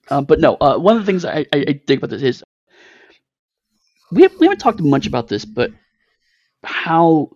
Um, 0.09 0.25
but 0.25 0.39
no, 0.39 0.57
uh, 0.59 0.77
one 0.77 0.97
of 0.97 1.05
the 1.05 1.11
things 1.11 1.25
I, 1.25 1.45
I, 1.53 1.65
I 1.67 1.81
think 1.87 2.03
about 2.03 2.09
this 2.09 2.21
is 2.21 2.43
we, 4.11 4.23
have, 4.23 4.33
we 4.39 4.47
haven't 4.47 4.59
talked 4.59 4.81
much 4.81 5.07
about 5.07 5.27
this, 5.27 5.45
but 5.45 5.71
how 6.63 7.31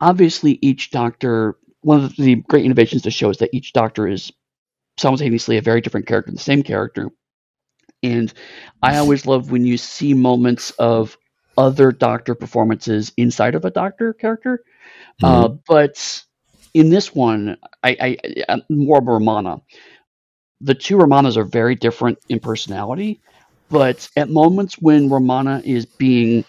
obviously 0.00 0.58
each 0.62 0.90
doctor, 0.90 1.56
one 1.82 2.04
of 2.04 2.16
the 2.16 2.36
great 2.36 2.64
innovations 2.64 3.02
to 3.02 3.10
show 3.10 3.30
is 3.30 3.38
that 3.38 3.50
each 3.52 3.72
doctor 3.72 4.06
is 4.08 4.32
simultaneously 4.98 5.58
a 5.58 5.62
very 5.62 5.80
different 5.80 6.06
character, 6.06 6.32
the 6.32 6.38
same 6.38 6.62
character. 6.62 7.10
And 8.02 8.32
I 8.82 8.98
always 8.98 9.26
love 9.26 9.50
when 9.50 9.66
you 9.66 9.76
see 9.76 10.14
moments 10.14 10.70
of 10.72 11.16
other 11.58 11.92
doctor 11.92 12.34
performances 12.34 13.12
inside 13.16 13.54
of 13.54 13.64
a 13.64 13.70
doctor 13.70 14.12
character. 14.12 14.62
Uh, 15.22 15.26
mm-hmm. 15.26 15.44
Uh, 15.44 15.56
but 15.66 16.24
in 16.76 16.90
this 16.90 17.14
one, 17.14 17.58
I, 17.84 17.96
I, 18.00 18.34
I 18.50 18.62
more 18.70 19.02
Romana. 19.02 19.62
The 20.62 20.74
two 20.74 20.96
Romanas 20.98 21.36
are 21.36 21.44
very 21.44 21.76
different 21.76 22.18
in 22.28 22.40
personality, 22.40 23.20
but 23.70 24.08
at 24.16 24.30
moments 24.30 24.76
when 24.80 25.10
Romana 25.10 25.62
is 25.64 25.86
being 25.86 26.44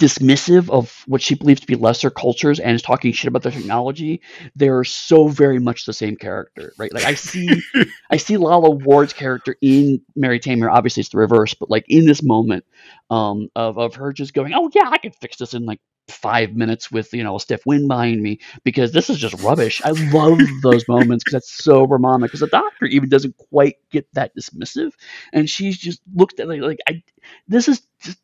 dismissive 0.00 0.70
of 0.70 1.04
what 1.06 1.22
she 1.22 1.34
believes 1.34 1.60
to 1.60 1.66
be 1.66 1.76
lesser 1.76 2.10
cultures 2.10 2.58
and 2.58 2.74
is 2.74 2.82
talking 2.82 3.12
shit 3.12 3.28
about 3.28 3.42
their 3.42 3.52
technology, 3.52 4.22
they're 4.56 4.82
so 4.82 5.28
very 5.28 5.60
much 5.60 5.84
the 5.84 5.92
same 5.92 6.16
character, 6.16 6.72
right? 6.78 6.92
Like 6.92 7.04
I 7.04 7.14
see, 7.14 7.48
I 8.10 8.16
see 8.16 8.36
Lalla 8.38 8.70
Ward's 8.70 9.12
character 9.12 9.56
in 9.60 10.00
Mary 10.16 10.40
Tamm. 10.40 10.68
Obviously, 10.68 11.02
it's 11.02 11.10
the 11.10 11.18
reverse, 11.18 11.54
but 11.54 11.70
like 11.70 11.84
in 11.88 12.06
this 12.06 12.22
moment 12.22 12.64
um, 13.10 13.48
of 13.54 13.78
of 13.78 13.94
her 13.96 14.12
just 14.12 14.34
going, 14.34 14.54
"Oh 14.54 14.70
yeah, 14.74 14.88
I 14.90 14.98
can 14.98 15.12
fix 15.12 15.36
this 15.36 15.54
in 15.54 15.66
like 15.66 15.80
five 16.08 16.54
minutes 16.54 16.90
with 16.90 17.12
you 17.12 17.22
know 17.22 17.36
a 17.36 17.40
stiff 17.40 17.64
wind 17.66 17.88
behind 17.88 18.22
me 18.22 18.40
because 18.64 18.92
this 18.92 19.10
is 19.10 19.18
just 19.18 19.40
rubbish. 19.42 19.80
I 19.84 19.90
love 19.90 20.40
those 20.62 20.88
moments 20.88 21.24
because 21.24 21.32
that's 21.34 21.64
so 21.64 21.86
Romana. 21.86 22.26
Because 22.26 22.40
the 22.40 22.48
doctor 22.48 22.86
even 22.86 23.08
doesn't 23.08 23.36
quite 23.36 23.76
get 23.90 24.06
that 24.14 24.32
dismissive, 24.36 24.92
and 25.32 25.48
she's 25.48 25.78
just 25.78 26.00
looked 26.14 26.40
at 26.40 26.48
like, 26.48 26.60
like 26.60 26.78
I, 26.88 27.02
this 27.48 27.68
is 27.68 27.82
just 28.00 28.18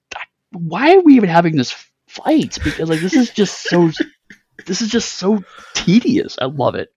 why 0.52 0.94
are 0.94 1.00
we 1.00 1.14
even 1.14 1.28
having 1.28 1.56
this 1.56 1.74
fight? 2.08 2.58
Because 2.62 2.88
like 2.88 3.00
this 3.00 3.14
is 3.14 3.30
just 3.30 3.62
so 3.62 3.90
this 4.66 4.80
is 4.80 4.88
just 4.88 5.14
so 5.14 5.42
tedious. 5.74 6.36
I 6.40 6.46
love 6.46 6.74
it. 6.74 6.90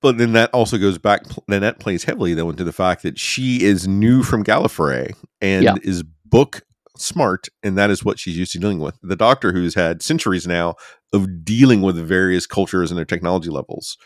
But 0.00 0.18
then 0.18 0.32
that 0.32 0.50
also 0.50 0.78
goes 0.78 0.98
back. 0.98 1.22
Then 1.48 1.62
that 1.62 1.78
plays 1.78 2.04
heavily 2.04 2.34
though 2.34 2.50
into 2.50 2.64
the 2.64 2.72
fact 2.72 3.02
that 3.02 3.18
she 3.18 3.62
is 3.62 3.86
new 3.86 4.22
from 4.22 4.44
Gallifrey 4.44 5.14
and 5.40 5.64
yeah. 5.64 5.74
is 5.82 6.02
book 6.24 6.62
smart, 6.96 7.48
and 7.62 7.76
that 7.78 7.90
is 7.90 8.04
what 8.04 8.18
she's 8.18 8.36
used 8.36 8.52
to 8.52 8.58
dealing 8.58 8.80
with. 8.80 8.98
The 9.02 9.16
Doctor, 9.16 9.52
who's 9.52 9.74
had 9.74 10.02
centuries 10.02 10.46
now 10.46 10.74
of 11.12 11.44
dealing 11.44 11.82
with 11.82 11.96
various 11.96 12.46
cultures 12.46 12.90
and 12.90 12.98
their 12.98 13.04
technology 13.04 13.50
levels, 13.50 13.96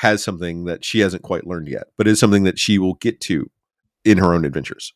has 0.00 0.22
something 0.22 0.64
that 0.64 0.84
she 0.84 1.00
hasn't 1.00 1.22
quite 1.22 1.46
learned 1.46 1.68
yet, 1.68 1.84
but 1.96 2.06
is 2.06 2.20
something 2.20 2.44
that 2.44 2.58
she 2.58 2.78
will 2.78 2.94
get 2.94 3.20
to 3.22 3.50
in 4.04 4.18
her 4.18 4.34
own 4.34 4.44
adventures. 4.44 4.92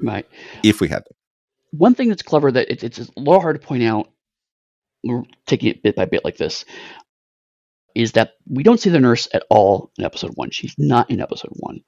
Right. 0.00 0.26
If 0.62 0.80
we 0.80 0.88
had 0.88 1.04
them 1.04 1.16
one 1.70 1.94
thing 1.94 2.08
that's 2.08 2.22
clever 2.22 2.50
that 2.52 2.70
it's, 2.70 2.82
it's 2.82 2.98
a 2.98 3.08
little 3.16 3.40
hard 3.40 3.60
to 3.60 3.66
point 3.66 3.82
out, 3.82 4.10
we're 5.04 5.24
taking 5.46 5.68
it 5.68 5.82
bit 5.82 5.96
by 5.96 6.04
bit 6.04 6.24
like 6.24 6.36
this, 6.36 6.64
is 7.94 8.12
that 8.12 8.32
we 8.48 8.62
don't 8.62 8.80
see 8.80 8.90
the 8.90 9.00
nurse 9.00 9.28
at 9.32 9.44
all 9.50 9.90
in 9.98 10.04
episode 10.04 10.32
one. 10.34 10.50
She's 10.50 10.74
not 10.78 11.10
in 11.10 11.20
episode 11.20 11.52
one. 11.54 11.80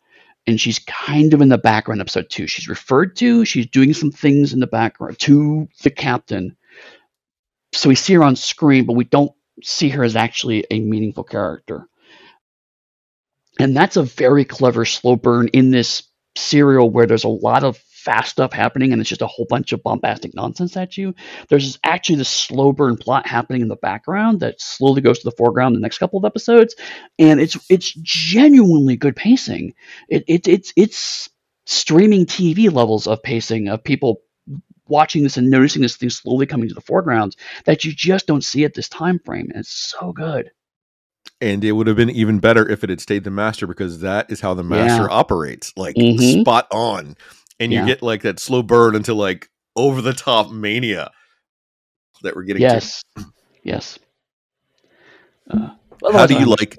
And 0.47 0.59
she's 0.59 0.79
kind 0.79 1.35
of 1.35 1.43
in 1.43 1.51
the 1.51 1.59
background 1.59 2.01
episode 2.01 2.31
two. 2.31 2.47
She's 2.47 2.69
referred 2.69 3.17
to, 3.17 3.45
she's 3.45 3.67
doing 3.67 3.93
some 3.93 4.11
things 4.11 4.55
in 4.55 4.61
the 4.61 4.67
background 4.67 5.19
to 5.21 5.69
the 5.83 5.91
captain. 5.91 6.57
So 7.75 7.91
we 7.91 7.95
see 7.95 8.15
her 8.15 8.25
on 8.25 8.37
screen, 8.37 8.87
but 8.87 8.97
we 8.97 9.05
don't 9.05 9.33
see 9.63 9.91
her 9.91 10.03
as 10.03 10.17
actually 10.17 10.65
a 10.71 10.81
meaningful 10.81 11.25
character. 11.25 11.87
And 13.59 13.77
that's 13.77 13.97
a 13.97 14.05
very 14.05 14.45
clever 14.45 14.85
slow 14.85 15.17
burn 15.17 15.49
in 15.49 15.71
this 15.71 16.05
serial 16.37 16.89
where 16.89 17.07
there's 17.07 17.25
a 17.25 17.29
lot 17.29 17.65
of 17.65 17.79
fast 17.99 18.31
stuff 18.31 18.53
happening 18.53 18.93
and 18.93 19.01
it's 19.01 19.11
just 19.11 19.23
a 19.23 19.27
whole 19.27 19.47
bunch 19.49 19.73
of 19.73 19.83
bombastic 19.83 20.35
nonsense 20.35 20.77
at 20.77 20.97
you. 20.97 21.15
There's 21.49 21.79
actually 21.83 22.17
this 22.17 22.29
slow 22.29 22.73
burn 22.73 22.97
plot 22.97 23.27
happening 23.27 23.61
in 23.61 23.69
the 23.69 23.77
background 23.77 24.41
that 24.41 24.61
slowly 24.61 25.01
goes 25.01 25.19
to 25.19 25.25
the 25.25 25.37
foreground 25.37 25.75
the 25.75 25.81
next 25.81 25.99
couple 25.99 26.19
of 26.19 26.25
episodes, 26.25 26.77
and 27.19 27.41
it's 27.41 27.59
it's 27.69 27.93
genuinely 28.03 28.97
good 28.97 29.17
pacing. 29.17 29.75
It, 30.09 30.25
it 30.29 30.47
it's 30.47 30.73
it's 30.77 31.29
streaming 31.67 32.25
TV 32.25 32.73
levels 32.73 33.07
of 33.07 33.23
pacing 33.23 33.69
of 33.69 33.83
people 33.83 34.23
watching 34.87 35.23
this 35.23 35.37
and 35.37 35.51
noticing 35.51 35.83
this 35.83 35.97
thing 35.97 36.09
slowly 36.09 36.47
coming 36.47 36.69
to 36.69 36.75
the 36.75 36.81
foreground 36.81 37.37
that 37.65 37.85
you 37.85 37.93
just 37.93 38.27
don't 38.27 38.45
see 38.45 38.65
at 38.65 38.75
this 38.75 38.89
time 38.89 39.19
frame. 39.19 39.49
And 39.51 39.61
it's 39.61 39.71
so 39.71 40.13
good. 40.13 40.51
And 41.41 41.63
it 41.63 41.73
would 41.73 41.87
have 41.87 41.97
been 41.97 42.11
even 42.11 42.39
better 42.39 42.67
if 42.69 42.83
it 42.83 42.91
had 42.91 43.01
stayed 43.01 43.25
the 43.25 43.31
master 43.31 43.67
because 43.67 44.01
that 44.01 44.31
is 44.31 44.41
how 44.41 44.55
the 44.55 44.65
master 44.65 45.03
yeah. 45.03 45.09
operates, 45.11 45.73
like 45.77 45.95
mm-hmm. 45.95 46.41
spot 46.41 46.67
on 46.73 47.17
and 47.61 47.73
you 47.73 47.81
yeah. 47.81 47.87
get 47.87 48.03
like 48.03 48.23
that 48.23 48.39
slow 48.41 48.63
burn 48.63 48.95
into 48.95 49.15
like 49.15 49.49
over 49.77 50.01
the 50.01 50.13
top 50.13 50.51
mania 50.51 51.11
that 52.23 52.35
we're 52.35 52.43
getting. 52.43 52.63
Yes, 52.63 53.03
to. 53.17 53.25
yes. 53.63 53.99
Uh, 55.51 55.71
how 56.13 56.27
do 56.27 56.39
you 56.39 56.47
like? 56.47 56.77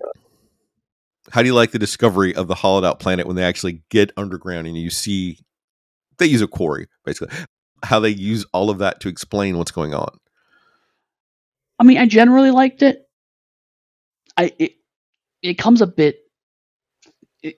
How 1.31 1.41
do 1.41 1.47
you 1.47 1.53
like 1.53 1.71
the 1.71 1.79
discovery 1.79 2.33
of 2.35 2.47
the 2.47 2.55
hollowed 2.55 2.85
out 2.85 2.99
planet 2.99 3.27
when 3.27 3.35
they 3.35 3.43
actually 3.43 3.83
get 3.89 4.11
underground 4.17 4.67
and 4.67 4.75
you 4.75 4.89
see 4.89 5.39
they 6.17 6.25
use 6.25 6.41
a 6.41 6.47
quarry 6.47 6.87
basically? 7.05 7.35
How 7.83 7.99
they 7.99 8.09
use 8.09 8.45
all 8.51 8.69
of 8.69 8.79
that 8.79 8.99
to 9.01 9.09
explain 9.09 9.57
what's 9.57 9.71
going 9.71 9.93
on. 9.93 10.17
I 11.79 11.83
mean, 11.83 11.97
I 11.97 12.07
generally 12.07 12.51
liked 12.51 12.83
it. 12.83 13.07
I 14.37 14.53
it, 14.59 14.73
it 15.41 15.53
comes 15.55 15.81
a 15.81 15.87
bit 15.87 16.19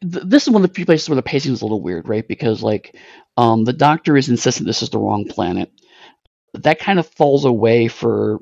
this 0.02 0.44
is 0.44 0.50
one 0.50 0.64
of 0.64 0.70
the 0.70 0.76
few 0.76 0.86
places 0.86 1.10
where 1.10 1.16
the 1.16 1.24
pacing 1.24 1.54
is 1.54 1.62
a 1.62 1.66
little 1.66 1.82
weird, 1.82 2.08
right? 2.08 2.28
Because 2.28 2.62
like 2.62 2.96
um, 3.38 3.64
the 3.64 3.74
doctor 3.74 4.16
is 4.16 4.30
insistent 4.30 4.68
this 4.68 4.82
is 4.82 4.90
the 4.90 5.00
wrong 5.00 5.26
planet. 5.26 5.72
That 6.54 6.80
kind 6.80 7.00
of 7.00 7.08
falls 7.08 7.46
away 7.46 7.88
for 7.88 8.40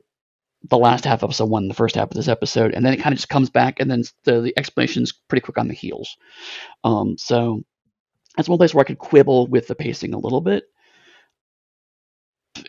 the 0.63 0.77
last 0.77 1.05
half 1.05 1.23
of 1.23 1.29
episode 1.29 1.45
one, 1.45 1.67
the 1.67 1.73
first 1.73 1.95
half 1.95 2.09
of 2.09 2.15
this 2.15 2.27
episode, 2.27 2.73
and 2.73 2.85
then 2.85 2.93
it 2.93 2.97
kind 2.97 3.13
of 3.13 3.17
just 3.17 3.29
comes 3.29 3.49
back, 3.49 3.79
and 3.79 3.89
then 3.89 4.03
the, 4.25 4.41
the 4.41 4.53
explanation 4.57 5.03
is 5.03 5.13
pretty 5.13 5.41
quick 5.41 5.57
on 5.57 5.67
the 5.67 5.73
heels. 5.73 6.17
Um, 6.83 7.17
so 7.17 7.63
that's 8.35 8.49
one 8.49 8.57
place 8.57 8.73
where 8.73 8.81
I 8.81 8.87
could 8.87 8.97
quibble 8.97 9.47
with 9.47 9.67
the 9.67 9.75
pacing 9.75 10.13
a 10.13 10.19
little 10.19 10.41
bit. 10.41 10.65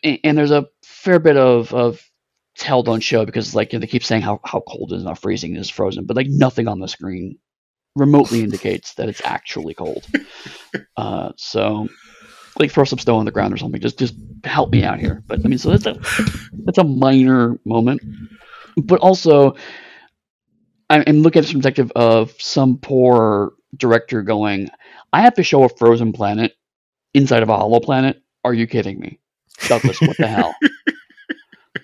And, 0.05 0.19
and 0.23 0.39
there's 0.39 0.53
a 0.53 0.69
fair 0.85 1.19
bit 1.19 1.37
of 1.37 1.75
of 1.75 2.01
tell 2.57 2.83
don't 2.83 3.01
show 3.01 3.25
because 3.25 3.55
like 3.55 3.73
you 3.73 3.79
know, 3.79 3.81
they 3.81 3.87
keep 3.87 4.05
saying 4.05 4.23
how, 4.23 4.41
how 4.45 4.61
cold 4.61 4.93
it 4.93 4.97
is 4.97 5.05
how 5.05 5.15
freezing 5.15 5.57
it 5.57 5.61
is 5.61 5.71
frozen, 5.71 6.05
but 6.05 6.17
like 6.17 6.29
nothing 6.29 6.69
on 6.69 6.79
the 6.79 6.89
screen 6.89 7.39
remotely 7.97 8.43
indicates 8.43 8.95
that 8.95 9.09
it's 9.09 9.23
actually 9.25 9.75
cold. 9.75 10.07
Uh, 10.97 11.33
so, 11.37 11.89
like 12.59 12.71
throw 12.71 12.85
some 12.85 12.99
snow 12.99 13.17
on 13.17 13.25
the 13.25 13.33
ground 13.33 13.53
or 13.53 13.57
something. 13.57 13.81
Just 13.81 13.99
just 13.99 14.15
help 14.45 14.71
me 14.71 14.85
out 14.85 15.01
here. 15.01 15.23
But 15.27 15.41
I 15.45 15.49
mean, 15.49 15.59
so 15.59 15.71
that's 15.71 15.87
a 15.87 15.99
that's 16.65 16.79
a 16.79 16.85
minor 16.85 17.59
moment, 17.65 18.03
but 18.77 19.01
also. 19.01 19.57
I'm 20.91 21.23
looking 21.23 21.39
at 21.39 21.45
this 21.45 21.53
perspective 21.53 21.93
of 21.95 22.35
some 22.41 22.77
poor 22.77 23.53
director 23.77 24.23
going, 24.23 24.71
I 25.13 25.23
have 25.23 25.35
to 25.35 25.45
show 25.45 25.63
a 25.63 25.69
frozen 25.69 26.13
planet 26.13 26.57
inside 27.15 27.45
of 27.45 27.49
a 27.49 27.57
hollow 27.57 27.79
planet. 27.79 28.21
Are 28.45 28.53
you 28.53 28.67
kidding 28.67 28.99
me? 28.99 29.21
Douglas, 29.69 30.01
what 30.01 30.17
the 30.17 30.27
hell? 30.27 30.55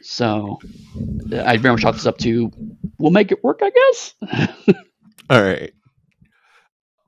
So 0.02 0.58
I 1.32 1.56
very 1.56 1.74
much 1.74 1.82
chalk 1.82 1.94
this 1.94 2.06
up 2.06 2.18
to 2.18 2.50
we'll 2.98 3.10
make 3.10 3.32
it 3.32 3.42
work, 3.42 3.60
I 3.62 3.70
guess. 3.70 4.14
All 5.30 5.42
right 5.42 5.72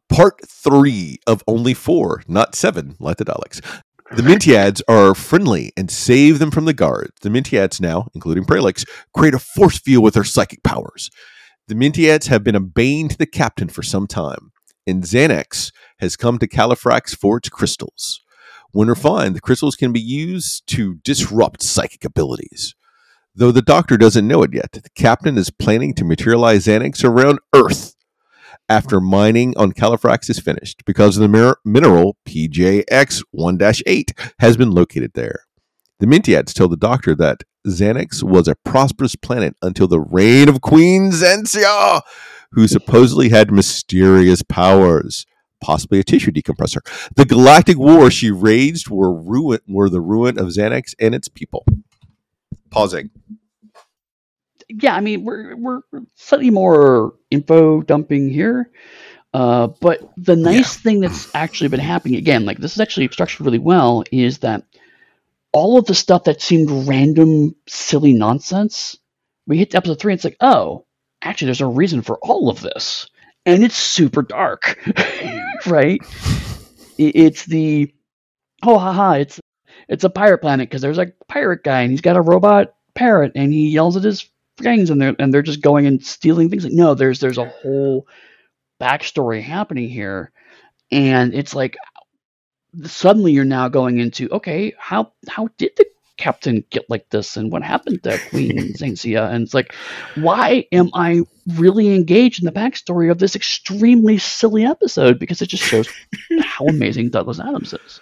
part 0.09 0.41
three 0.47 1.19
of 1.27 1.43
only 1.47 1.75
four, 1.75 2.23
not 2.27 2.55
seven, 2.55 2.97
like 2.99 3.19
the 3.19 3.25
Daleks. 3.25 3.61
The 4.11 4.23
Mentiads 4.23 4.81
are 4.89 5.15
friendly 5.15 5.71
and 5.77 5.91
save 5.91 6.39
them 6.39 6.51
from 6.51 6.65
the 6.65 6.73
guards. 6.73 7.13
The 7.21 7.29
Mentiads 7.29 7.79
now, 7.79 8.09
including 8.15 8.47
Pralix, 8.47 8.87
create 9.13 9.35
a 9.35 9.39
force 9.39 9.79
field 9.79 10.03
with 10.03 10.15
their 10.15 10.25
psychic 10.25 10.63
powers. 10.63 11.11
The 11.67 11.75
Mentiads 11.75 12.29
have 12.29 12.43
been 12.43 12.55
a 12.55 12.61
bane 12.61 13.11
to 13.11 13.19
the 13.19 13.27
captain 13.27 13.69
for 13.69 13.83
some 13.83 14.07
time, 14.07 14.53
and 14.87 15.03
Zanak 15.03 15.71
has 15.99 16.17
come 16.17 16.39
to 16.39 16.49
Calufrax 16.49 17.15
for 17.15 17.37
its 17.37 17.51
crystals. 17.51 18.23
When 18.73 18.89
refined, 18.89 19.37
the 19.37 19.43
crystals 19.43 19.77
can 19.77 19.93
be 19.93 20.01
used 20.01 20.67
to 20.69 20.95
disrupt 21.05 21.63
psychic 21.63 22.05
abilities. 22.05 22.75
Though 23.35 23.53
the 23.53 23.63
doctor 23.63 23.99
doesn't 23.99 24.27
know 24.27 24.43
it 24.43 24.55
yet, 24.55 24.73
the 24.73 24.89
captain 24.97 25.37
is 25.37 25.51
planning 25.51 25.93
to 25.95 26.05
materialize 26.05 26.67
Zanak 26.67 27.05
around 27.05 27.41
Earth 27.55 27.95
after 28.69 29.01
mining 29.01 29.57
on 29.57 29.73
Calufrax 29.73 30.29
is 30.29 30.39
finished 30.39 30.85
because 30.85 31.17
the 31.17 31.29
mir- 31.29 31.57
mineral 31.65 32.17
PJX 32.27 33.23
1 33.31 33.59
8 33.87 34.13
has 34.41 34.57
been 34.57 34.71
located 34.71 35.13
there. 35.15 35.45
The 36.01 36.07
Mentiads 36.07 36.53
tell 36.53 36.69
the 36.69 36.77
doctor 36.77 37.15
that 37.17 37.43
Zanak 37.67 38.23
was 38.23 38.47
a 38.47 38.57
prosperous 38.65 39.17
planet 39.17 39.57
until 39.63 39.89
the 39.89 40.01
reign 40.01 40.49
of 40.49 40.61
Queen 40.61 41.11
Xanxia, 41.11 42.03
who 42.53 42.69
supposedly 42.69 43.31
had 43.31 43.51
mysterious 43.53 44.43
powers. 44.43 45.27
possibly 45.61 45.99
a 45.99 46.05
tissue 46.05 46.31
decompressor. 46.31 46.79
The 47.17 47.25
galactic 47.25 47.79
war 47.79 48.13
she 48.13 48.31
raged 48.31 48.89
were 48.91 49.13
ruin 49.13 49.59
were 49.67 49.91
the 49.91 50.01
ruin 50.01 50.39
of 50.39 50.49
Zanak 50.49 50.95
and 51.01 51.17
its 51.17 51.27
people. 51.27 51.65
Pausing. 52.71 53.11
Yeah, 54.69 54.95
I 54.95 55.01
mean 55.01 55.25
we're 55.25 55.57
we're 55.57 55.81
slightly 56.15 56.51
more 56.51 57.15
info 57.31 57.83
dumping 57.83 58.29
here. 58.29 58.71
Uh, 59.35 59.69
but 59.81 60.11
the 60.17 60.37
nice 60.37 60.77
yeah. 60.77 60.83
thing 60.83 61.01
that's 61.01 61.35
actually 61.35 61.69
been 61.69 61.81
happening 61.81 62.17
again, 62.17 62.45
like 62.47 62.59
this 62.59 62.73
is 62.73 62.81
actually 62.81 63.09
structured 63.09 63.45
really 63.45 63.59
well, 63.59 64.03
is 64.11 64.39
that 64.39 64.65
all 65.53 65.79
of 65.79 65.85
the 65.85 65.95
stuff 65.95 66.25
that 66.25 66.41
seemed 66.41 66.89
random, 66.89 67.55
silly 67.67 68.15
nonsense, 68.15 68.97
we 69.47 69.59
hit 69.59 69.75
episode 69.75 70.01
three, 70.01 70.13
and 70.13 70.19
it's 70.19 70.25
like, 70.25 70.37
oh, 70.41 70.85
actually, 71.23 71.47
there's 71.47 71.61
a 71.61 71.67
reason 71.67 72.03
for 72.03 72.19
all 72.23 72.49
of 72.49 72.61
this, 72.61 73.09
and 73.45 73.63
it's 73.63 73.77
super 73.77 74.23
dark, 74.23 74.79
right? 75.67 76.01
It's 76.97 77.45
the 77.45 77.93
oh 78.63 78.79
haha, 78.79 79.13
it's 79.13 79.41
it's 79.89 80.05
a 80.05 80.11
pirate 80.11 80.39
planet 80.39 80.69
because 80.69 80.83
there's 80.83 80.99
a 80.99 81.13
pirate 81.29 81.65
guy 81.65 81.83
and 81.83 81.91
he's 81.91 82.01
got 82.01 82.17
a 82.17 82.21
robot 82.21 82.75
parrot 82.95 83.33
and 83.35 83.53
he 83.53 83.69
yells 83.69 83.97
at 83.97 84.03
his 84.03 84.29
friends 84.59 84.91
and 84.91 85.01
they're 85.01 85.17
and 85.19 85.33
they're 85.33 85.43
just 85.43 85.63
going 85.63 85.87
and 85.87 86.05
stealing 86.05 86.51
things. 86.51 86.65
Like, 86.65 86.73
no, 86.73 86.95
there's 86.95 87.21
there's 87.21 87.39
a 87.39 87.49
whole 87.49 88.07
backstory 88.81 89.43
happening 89.43 89.89
here, 89.89 90.33
and 90.91 91.35
it's 91.35 91.55
like 91.55 91.77
suddenly 92.85 93.33
you're 93.33 93.45
now 93.45 93.69
going 93.69 93.99
into 93.99 94.29
okay, 94.31 94.75
how 94.79 95.13
how 95.29 95.49
did 95.59 95.73
the 95.77 95.87
captain 96.19 96.65
get 96.71 96.85
like 96.91 97.09
this 97.11 97.37
and 97.37 97.51
what 97.51 97.63
happened 97.63 98.03
to 98.03 98.19
Queen 98.31 98.57
Xanxia? 98.75 99.33
And 99.33 99.45
it's 99.45 99.55
like, 99.55 99.75
why 100.17 100.67
am 100.73 100.91
I 100.93 101.23
really 101.57 101.95
engaged 101.95 102.43
in 102.43 102.47
the 102.47 102.53
backstory 102.53 103.11
of 103.11 103.19
this 103.19 103.37
extremely 103.37 104.19
silly 104.19 104.67
episode? 104.67 105.19
Because 105.19 105.41
it 105.41 105.49
just 105.49 105.63
shows 105.63 105.89
how 106.43 106.67
amazing 106.69 107.11
Douglas 107.11 107.41
Adams 107.41 107.73
is. 107.73 108.01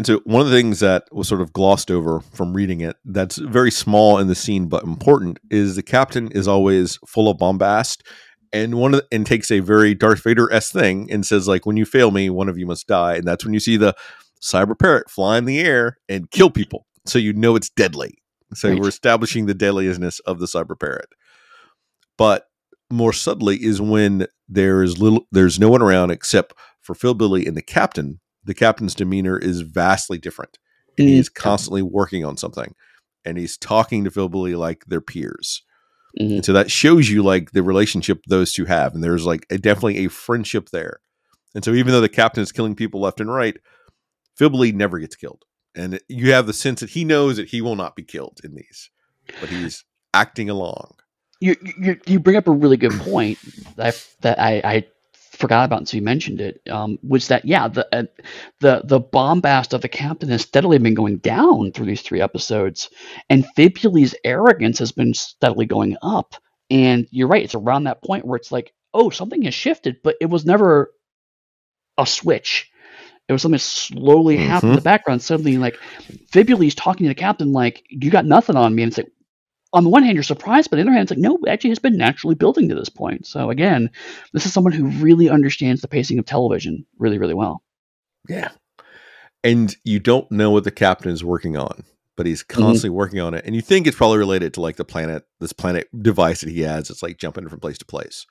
And 0.00 0.06
so, 0.06 0.22
one 0.24 0.40
of 0.40 0.48
the 0.48 0.56
things 0.56 0.80
that 0.80 1.04
was 1.12 1.28
sort 1.28 1.42
of 1.42 1.52
glossed 1.52 1.90
over 1.90 2.20
from 2.20 2.54
reading 2.54 2.80
it, 2.80 2.96
that's 3.04 3.36
very 3.36 3.70
small 3.70 4.16
in 4.16 4.28
the 4.28 4.34
scene 4.34 4.66
but 4.66 4.82
important, 4.82 5.38
is 5.50 5.76
the 5.76 5.82
captain 5.82 6.32
is 6.32 6.48
always 6.48 6.98
full 7.06 7.28
of 7.28 7.36
bombast 7.36 8.02
and 8.50 8.76
one 8.76 8.94
of 8.94 9.00
the, 9.00 9.06
and 9.12 9.26
takes 9.26 9.50
a 9.50 9.60
very 9.60 9.94
Darth 9.94 10.22
Vader 10.24 10.50
s 10.50 10.72
thing 10.72 11.12
and 11.12 11.26
says 11.26 11.46
like, 11.46 11.66
"When 11.66 11.76
you 11.76 11.84
fail 11.84 12.12
me, 12.12 12.30
one 12.30 12.48
of 12.48 12.56
you 12.56 12.64
must 12.64 12.86
die." 12.86 13.16
And 13.16 13.28
that's 13.28 13.44
when 13.44 13.52
you 13.52 13.60
see 13.60 13.76
the 13.76 13.94
cyber 14.40 14.72
parrot 14.78 15.10
fly 15.10 15.36
in 15.36 15.44
the 15.44 15.60
air 15.60 15.98
and 16.08 16.30
kill 16.30 16.48
people, 16.48 16.86
so 17.04 17.18
you 17.18 17.34
know 17.34 17.54
it's 17.54 17.68
deadly. 17.68 18.22
So 18.54 18.70
right. 18.70 18.80
we're 18.80 18.88
establishing 18.88 19.44
the 19.44 19.52
deadliness 19.52 20.18
of 20.20 20.38
the 20.38 20.46
cyber 20.46 20.80
parrot. 20.80 21.10
But 22.16 22.46
more 22.90 23.12
subtly 23.12 23.62
is 23.62 23.82
when 23.82 24.28
there 24.48 24.82
is 24.82 24.96
little, 24.96 25.26
there's 25.30 25.60
no 25.60 25.68
one 25.68 25.82
around 25.82 26.10
except 26.10 26.54
for 26.80 26.94
Fibuli 26.94 27.46
and 27.46 27.54
the 27.54 27.60
captain. 27.60 28.19
The 28.44 28.54
captain's 28.54 28.94
demeanor 28.94 29.38
is 29.38 29.60
vastly 29.60 30.18
different, 30.18 30.58
and 30.98 31.06
mm-hmm. 31.06 31.16
he's 31.16 31.28
constantly 31.28 31.82
working 31.82 32.24
on 32.24 32.36
something, 32.36 32.74
and 33.24 33.38
he's 33.38 33.56
talking 33.56 34.04
to 34.04 34.10
Fibuli 34.10 34.56
like 34.56 34.84
they're 34.86 35.00
peers 35.00 35.62
Mm-hmm. 36.18 36.34
And 36.36 36.44
so 36.44 36.52
that 36.52 36.70
shows 36.70 37.08
you 37.08 37.22
like 37.22 37.52
the 37.52 37.62
relationship 37.62 38.22
those 38.26 38.52
two 38.52 38.64
have. 38.64 38.94
And 38.94 39.04
there's 39.04 39.26
like 39.26 39.46
a, 39.50 39.58
definitely 39.58 40.04
a 40.04 40.08
friendship 40.08 40.70
there. 40.70 41.00
And 41.54 41.64
so 41.64 41.72
even 41.72 41.92
though 41.92 42.00
the 42.00 42.08
captain 42.08 42.42
is 42.42 42.52
killing 42.52 42.74
people 42.74 43.00
left 43.00 43.20
and 43.20 43.32
right, 43.32 43.56
Fibuli 44.38 44.72
never 44.72 44.98
gets 44.98 45.16
killed. 45.16 45.44
And 45.74 46.00
you 46.08 46.32
have 46.32 46.46
the 46.46 46.52
sense 46.52 46.80
that 46.80 46.90
he 46.90 47.04
knows 47.04 47.36
that 47.36 47.48
he 47.48 47.60
will 47.60 47.76
not 47.76 47.94
be 47.94 48.02
killed 48.02 48.40
in 48.42 48.54
these, 48.54 48.90
but 49.40 49.48
he's 49.48 49.84
acting 50.14 50.50
along. 50.50 50.94
You, 51.40 51.56
you, 51.78 52.00
you 52.06 52.20
bring 52.20 52.36
up 52.36 52.48
a 52.48 52.52
really 52.52 52.76
good 52.76 52.92
point 52.92 53.38
that, 53.76 54.04
that 54.22 54.40
I, 54.40 54.60
I 54.64 54.86
forgot 55.40 55.64
about 55.64 55.80
until 55.80 55.98
you 55.98 56.04
mentioned 56.04 56.40
it 56.40 56.60
um, 56.70 56.98
was 57.02 57.28
that 57.28 57.44
yeah 57.44 57.66
the 57.66 57.88
uh, 57.94 58.04
the 58.60 58.82
the 58.84 59.00
bombast 59.00 59.72
of 59.72 59.80
the 59.80 59.88
captain 59.88 60.28
has 60.28 60.42
steadily 60.42 60.78
been 60.78 60.94
going 60.94 61.16
down 61.18 61.72
through 61.72 61.86
these 61.86 62.02
three 62.02 62.20
episodes, 62.20 62.90
and 63.28 63.46
Fibuli's 63.56 64.14
arrogance 64.24 64.78
has 64.78 64.92
been 64.92 65.14
steadily 65.14 65.66
going 65.66 65.96
up. 66.02 66.34
And 66.70 67.08
you're 67.10 67.28
right; 67.28 67.42
it's 67.42 67.54
around 67.54 67.84
that 67.84 68.02
point 68.02 68.24
where 68.24 68.36
it's 68.36 68.52
like, 68.52 68.72
oh, 68.94 69.10
something 69.10 69.42
has 69.42 69.54
shifted, 69.54 69.96
but 70.04 70.16
it 70.20 70.26
was 70.26 70.44
never 70.44 70.92
a 71.98 72.06
switch. 72.06 72.70
It 73.28 73.32
was 73.32 73.42
something 73.42 73.56
that 73.56 73.60
slowly 73.60 74.36
mm-hmm. 74.36 74.46
happened 74.46 74.70
in 74.70 74.76
the 74.76 74.82
background. 74.82 75.22
Suddenly, 75.22 75.58
like 75.58 75.76
Fibuli's 76.32 76.74
talking 76.74 77.04
to 77.04 77.08
the 77.08 77.14
captain, 77.14 77.52
like, 77.52 77.84
"You 77.88 78.10
got 78.10 78.26
nothing 78.26 78.56
on 78.56 78.74
me," 78.74 78.82
and 78.82 78.90
it's 78.90 78.98
like, 78.98 79.10
on 79.72 79.84
the 79.84 79.90
one 79.90 80.02
hand, 80.02 80.14
you're 80.14 80.22
surprised, 80.22 80.70
but 80.70 80.78
on 80.78 80.84
the 80.84 80.90
other 80.90 80.96
hand, 80.96 81.10
it's 81.10 81.10
like, 81.10 81.18
no, 81.18 81.38
actually 81.48 81.70
has 81.70 81.78
been 81.78 81.96
naturally 81.96 82.34
building 82.34 82.68
to 82.68 82.74
this 82.74 82.88
point. 82.88 83.26
So 83.26 83.50
again, 83.50 83.90
this 84.32 84.46
is 84.46 84.52
someone 84.52 84.72
who 84.72 84.86
really 85.02 85.30
understands 85.30 85.80
the 85.80 85.88
pacing 85.88 86.18
of 86.18 86.26
television 86.26 86.84
really, 86.98 87.18
really 87.18 87.34
well. 87.34 87.62
Yeah. 88.28 88.50
And 89.44 89.74
you 89.84 90.00
don't 90.00 90.30
know 90.30 90.50
what 90.50 90.64
the 90.64 90.70
captain 90.70 91.12
is 91.12 91.24
working 91.24 91.56
on, 91.56 91.84
but 92.16 92.26
he's 92.26 92.42
mm-hmm. 92.42 92.60
constantly 92.60 92.90
mm-hmm. 92.90 92.98
working 92.98 93.20
on 93.20 93.34
it. 93.34 93.44
And 93.46 93.54
you 93.54 93.62
think 93.62 93.86
it's 93.86 93.96
probably 93.96 94.18
related 94.18 94.54
to 94.54 94.60
like 94.60 94.76
the 94.76 94.84
planet, 94.84 95.24
this 95.38 95.52
planet 95.52 95.88
device 96.02 96.40
that 96.40 96.50
he 96.50 96.60
has. 96.62 96.90
It's 96.90 97.02
like 97.02 97.18
jumping 97.18 97.48
from 97.48 97.60
place 97.60 97.78
to 97.78 97.86
place. 97.86 98.26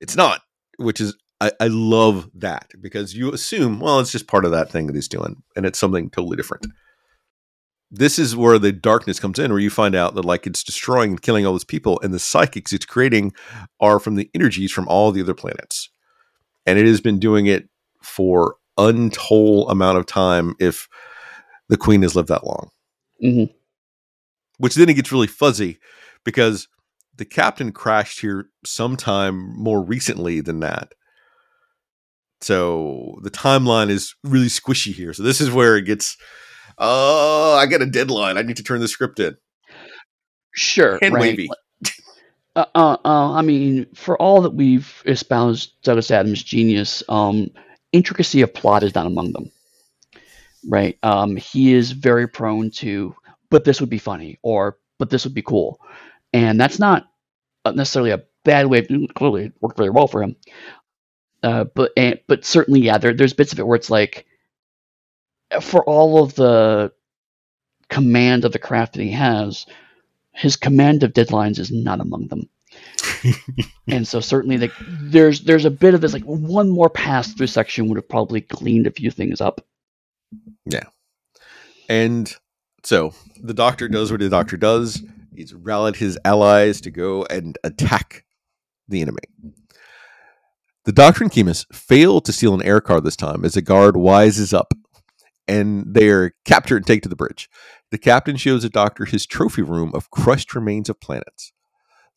It's 0.00 0.16
not, 0.16 0.42
which 0.76 1.00
is, 1.00 1.16
I, 1.40 1.52
I 1.60 1.68
love 1.68 2.30
that 2.34 2.70
because 2.80 3.14
you 3.14 3.32
assume, 3.32 3.80
well, 3.80 4.00
it's 4.00 4.12
just 4.12 4.28
part 4.28 4.44
of 4.44 4.52
that 4.52 4.70
thing 4.70 4.86
that 4.86 4.94
he's 4.94 5.08
doing. 5.08 5.42
And 5.56 5.66
it's 5.66 5.78
something 5.78 6.10
totally 6.10 6.36
different 6.36 6.66
this 7.90 8.18
is 8.18 8.36
where 8.36 8.58
the 8.58 8.72
darkness 8.72 9.18
comes 9.18 9.38
in, 9.38 9.50
where 9.50 9.60
you 9.60 9.70
find 9.70 9.94
out 9.94 10.14
that 10.14 10.24
like 10.24 10.46
it's 10.46 10.62
destroying 10.62 11.10
and 11.10 11.22
killing 11.22 11.46
all 11.46 11.52
those 11.52 11.64
people, 11.64 12.00
and 12.02 12.12
the 12.12 12.18
psychics 12.18 12.72
it's 12.72 12.84
creating 12.84 13.32
are 13.80 13.98
from 13.98 14.16
the 14.16 14.30
energies 14.34 14.72
from 14.72 14.86
all 14.88 15.10
the 15.10 15.22
other 15.22 15.34
planets, 15.34 15.90
and 16.66 16.78
it 16.78 16.86
has 16.86 17.00
been 17.00 17.18
doing 17.18 17.46
it 17.46 17.68
for 18.02 18.56
untold 18.76 19.70
amount 19.70 19.98
of 19.98 20.06
time. 20.06 20.54
If 20.58 20.88
the 21.68 21.76
queen 21.76 22.02
has 22.02 22.14
lived 22.14 22.28
that 22.28 22.46
long, 22.46 22.70
mm-hmm. 23.22 23.52
which 24.58 24.74
then 24.74 24.88
it 24.88 24.94
gets 24.94 25.12
really 25.12 25.26
fuzzy 25.26 25.78
because 26.24 26.68
the 27.16 27.24
captain 27.24 27.72
crashed 27.72 28.20
here 28.20 28.48
sometime 28.64 29.54
more 29.56 29.82
recently 29.82 30.40
than 30.40 30.60
that. 30.60 30.92
So 32.40 33.18
the 33.22 33.30
timeline 33.30 33.90
is 33.90 34.14
really 34.22 34.46
squishy 34.46 34.94
here. 34.94 35.12
So 35.12 35.24
this 35.24 35.40
is 35.40 35.50
where 35.50 35.76
it 35.76 35.82
gets 35.82 36.16
oh, 36.78 37.56
I 37.56 37.66
got 37.66 37.82
a 37.82 37.86
deadline. 37.86 38.38
I 38.38 38.42
need 38.42 38.56
to 38.56 38.62
turn 38.62 38.80
the 38.80 38.88
script 38.88 39.20
in. 39.20 39.36
Sure, 40.54 40.98
and 41.02 41.14
right. 41.14 41.20
wavy. 41.20 41.50
Uh, 42.56 42.64
uh, 42.74 42.96
uh, 43.04 43.32
I 43.32 43.42
mean, 43.42 43.86
for 43.94 44.20
all 44.20 44.42
that 44.42 44.54
we've 44.54 45.02
espoused 45.06 45.74
Douglas 45.82 46.10
Adams' 46.10 46.42
genius, 46.42 47.02
um, 47.08 47.48
intricacy 47.92 48.42
of 48.42 48.52
plot 48.52 48.82
is 48.82 48.94
not 48.94 49.06
among 49.06 49.32
them. 49.32 49.52
Right? 50.68 50.98
Um, 51.04 51.36
he 51.36 51.72
is 51.72 51.92
very 51.92 52.26
prone 52.26 52.70
to, 52.72 53.14
but 53.48 53.64
this 53.64 53.80
would 53.80 53.90
be 53.90 53.98
funny, 53.98 54.38
or 54.42 54.78
but 54.98 55.10
this 55.10 55.24
would 55.24 55.34
be 55.34 55.42
cool, 55.42 55.80
and 56.32 56.60
that's 56.60 56.80
not 56.80 57.08
necessarily 57.64 58.10
a 58.10 58.24
bad 58.44 58.66
way. 58.66 58.78
Of, 58.78 58.88
clearly, 59.14 59.46
it 59.46 59.52
worked 59.60 59.76
very 59.76 59.90
well 59.90 60.08
for 60.08 60.22
him. 60.22 60.34
Uh, 61.42 61.64
but 61.64 61.92
and, 61.96 62.18
but 62.26 62.44
certainly, 62.44 62.80
yeah, 62.80 62.98
there, 62.98 63.14
there's 63.14 63.34
bits 63.34 63.52
of 63.52 63.60
it 63.60 63.66
where 63.66 63.76
it's 63.76 63.90
like, 63.90 64.26
for 65.60 65.84
all 65.84 66.22
of 66.22 66.34
the 66.34 66.92
command 67.88 68.44
of 68.44 68.52
the 68.52 68.58
craft 68.58 68.94
that 68.94 69.02
he 69.02 69.12
has, 69.12 69.66
his 70.32 70.56
command 70.56 71.02
of 71.02 71.12
deadlines 71.12 71.58
is 71.58 71.70
not 71.70 72.00
among 72.00 72.28
them. 72.28 72.48
and 73.88 74.06
so 74.06 74.20
certainly 74.20 74.58
like 74.58 74.72
there's 74.80 75.40
there's 75.40 75.64
a 75.64 75.70
bit 75.70 75.94
of 75.94 76.00
this 76.00 76.12
like 76.12 76.22
one 76.22 76.68
more 76.68 76.90
pass 76.90 77.32
through 77.32 77.46
section 77.46 77.88
would 77.88 77.96
have 77.96 78.08
probably 78.08 78.40
cleaned 78.40 78.86
a 78.86 78.90
few 78.90 79.10
things 79.10 79.40
up. 79.40 79.64
Yeah. 80.66 80.84
And 81.88 82.32
so 82.84 83.14
the 83.42 83.54
doctor 83.54 83.88
does 83.88 84.10
what 84.10 84.20
the 84.20 84.28
doctor 84.28 84.56
does. 84.56 85.02
He's 85.34 85.54
rallied 85.54 85.96
his 85.96 86.18
allies 86.24 86.80
to 86.82 86.90
go 86.90 87.24
and 87.24 87.58
attack 87.64 88.24
the 88.88 89.00
enemy. 89.00 89.22
The 90.84 90.92
doctor 90.92 91.24
and 91.24 91.32
Kimus 91.32 91.66
fail 91.72 92.20
to 92.20 92.32
steal 92.32 92.54
an 92.54 92.62
air 92.62 92.80
car 92.80 93.00
this 93.00 93.16
time 93.16 93.44
as 93.44 93.56
a 93.56 93.62
guard 93.62 93.94
wises 93.94 94.52
up 94.52 94.74
and 95.48 95.84
they 95.86 96.08
are 96.10 96.34
captured 96.44 96.76
and 96.76 96.86
taken 96.86 97.02
to 97.02 97.08
the 97.08 97.16
bridge. 97.16 97.48
The 97.90 97.98
captain 97.98 98.36
shows 98.36 98.62
the 98.62 98.68
doctor 98.68 99.04
his 99.04 99.26
trophy 99.26 99.62
room 99.62 99.92
of 99.94 100.10
crushed 100.10 100.54
remains 100.54 100.88
of 100.88 101.00
planets. 101.00 101.52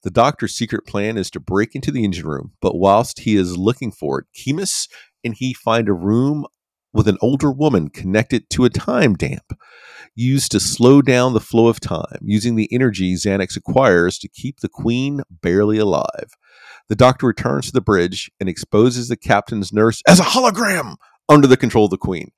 The 0.03 0.12
doctor's 0.12 0.56
secret 0.56 0.86
plan 0.86 1.18
is 1.18 1.32
to 1.32 1.40
break 1.40 1.76
into 1.76 1.91
the 1.91 2.03
engine 2.03 2.28
room, 2.28 2.53
but 2.62 2.78
whilst 2.78 3.22
he 3.22 3.36
is 3.36 3.58
looking 3.58 3.91
for 3.91 4.20
it, 4.20 4.26
Kimus 4.36 4.88
and 5.24 5.36
he 5.36 5.53
find 5.53 5.88
a 5.88 5.94
room 5.94 6.45
with 6.94 7.08
an 7.08 7.18
older 7.22 7.52
woman 7.52 7.90
connected 7.90 8.49
to 8.49 8.66
a 8.66 8.70
time 8.70 9.14
dam 9.16 9.40
used 10.16 10.52
to 10.52 10.60
slow 10.60 11.02
down 11.02 11.34
the 11.34 11.40
flow 11.40 11.68
of 11.68 11.80
time, 11.80 12.20
using 12.22 12.56
the 12.56 12.72
energy 12.74 13.14
Zanak 13.16 13.56
acquires 13.56 14.18
to 14.20 14.28
keep 14.28 14.60
the 14.60 14.70
queen 14.70 15.22
barely 15.30 15.78
alive. 15.78 16.32
The 16.90 16.95
doctor 16.95 17.28
returns 17.28 17.68
to 17.68 17.72
the 17.72 17.82
bridge 17.82 18.30
and 18.40 18.49
exposes 18.49 19.08
the 19.08 19.16
captain's 19.16 19.72
nurse 19.72 20.02
as 20.08 20.20
a 20.20 20.24
hologram 20.24 20.95
under 21.30 21.48
the 21.48 21.58
control 21.58 21.86
of 21.86 21.91
the 21.91 21.98
queen. 21.98 22.32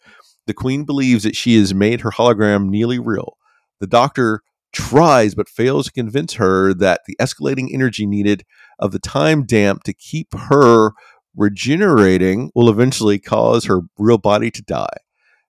The 0.46 0.54
queen 0.54 0.84
believes 0.84 1.24
that 1.24 1.36
she 1.36 1.58
has 1.58 1.74
made 1.74 2.02
her 2.02 2.12
hologram 2.12 2.70
nearly 2.70 3.00
real. 3.00 3.38
The 3.80 3.88
doctor 3.88 4.42
tries 4.74 5.36
but 5.36 5.48
fails 5.48 5.86
to 5.86 5.92
convince 5.92 6.34
her 6.34 6.74
that 6.74 7.02
the 7.08 7.16
escalating 7.22 7.70
energy 7.72 8.06
needed 8.06 8.44
of 8.80 8.92
the 8.92 9.00
time 9.00 9.46
dam 9.46 9.80
to 9.86 9.94
keep 9.94 10.34
her 10.34 10.92
regenerating 11.36 12.52
will 12.54 12.70
eventually 12.70 13.20
cause 13.20 13.66
her 13.66 13.82
real 13.98 14.18
body 14.18 14.52
to 14.52 14.62
die. 14.62 14.98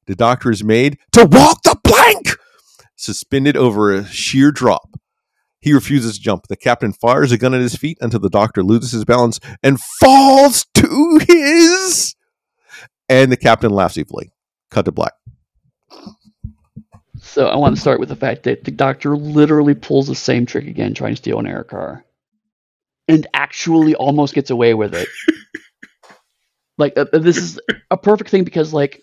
The 0.07 0.15
doctor 0.15 0.51
is 0.51 0.63
made 0.63 0.99
to 1.13 1.25
walk 1.25 1.63
the 1.63 1.77
plank, 1.83 2.37
suspended 2.95 3.57
over 3.57 3.93
a 3.93 4.05
sheer 4.07 4.53
drop. 4.53 4.97
He 5.61 5.73
refuses 5.73 6.19
to 6.19 6.23
jump. 6.23 6.49
The 6.49 6.57
captain 6.57 6.93
fires 6.93 7.33
a 7.33 7.39
gun 7.39 7.55
at 7.55 7.63
his 7.63 7.75
feet 7.75 7.97
until 8.03 8.21
the 8.21 8.29
doctor 8.29 8.63
loses 8.63 8.93
his 8.93 9.07
balance 9.07 9.41
and 9.63 9.81
falls 9.81 10.67
to 10.75 11.21
his. 11.27 12.15
And 13.09 13.33
the 13.33 13.39
captain 13.39 13.71
laughs 13.71 13.97
evilly. 13.97 14.34
Cut 14.75 14.87
to 14.87 14.93
black. 14.93 15.13
So 17.21 17.47
I 17.47 17.55
want 17.55 17.77
to 17.77 17.81
start 17.81 18.01
with 18.01 18.09
the 18.09 18.17
fact 18.17 18.43
that 18.43 18.65
the 18.65 18.73
doctor 18.73 19.17
literally 19.17 19.75
pulls 19.75 20.09
the 20.09 20.17
same 20.17 20.47
trick 20.47 20.67
again, 20.67 20.95
trying 20.95 21.13
to 21.13 21.17
steal 21.17 21.39
an 21.39 21.47
air 21.47 21.63
car, 21.63 22.05
and 23.07 23.25
actually 23.33 23.95
almost 23.95 24.35
gets 24.35 24.51
away 24.51 24.75
with 24.75 24.97
it. 24.97 25.09
like 26.79 26.99
uh, 26.99 27.05
this 27.13 27.37
is 27.37 27.61
a 27.89 27.97
perfect 27.97 28.31
thing 28.31 28.43
because 28.43 28.73
like 28.73 29.01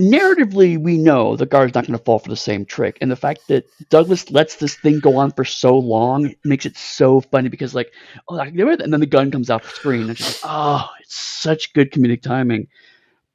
narratively, 0.00 0.78
we 0.78 0.96
know 0.96 1.36
the 1.36 1.44
guard's 1.44 1.74
not 1.74 1.86
going 1.86 1.98
to 1.98 2.02
fall 2.02 2.18
for 2.18 2.30
the 2.30 2.36
same 2.36 2.64
trick, 2.64 2.96
and 3.02 3.10
the 3.10 3.16
fact 3.16 3.40
that 3.48 3.66
Douglas 3.90 4.30
lets 4.30 4.56
this 4.56 4.76
thing 4.76 4.98
go 4.98 5.18
on 5.18 5.30
for 5.30 5.44
so 5.44 5.78
long 5.78 6.34
makes 6.42 6.64
it 6.64 6.78
so 6.78 7.20
funny 7.20 7.50
because, 7.50 7.74
like, 7.74 7.92
oh, 8.28 8.38
I 8.38 8.46
can 8.46 8.56
do 8.56 8.70
it, 8.70 8.80
and 8.80 8.94
then 8.94 9.00
the 9.00 9.06
gun 9.06 9.30
comes 9.30 9.50
off 9.50 9.62
the 9.62 9.68
screen, 9.68 10.08
and 10.08 10.16
just 10.16 10.42
like, 10.42 10.50
oh, 10.50 10.88
it's 11.00 11.14
such 11.14 11.74
good 11.74 11.92
comedic 11.92 12.22
timing. 12.22 12.68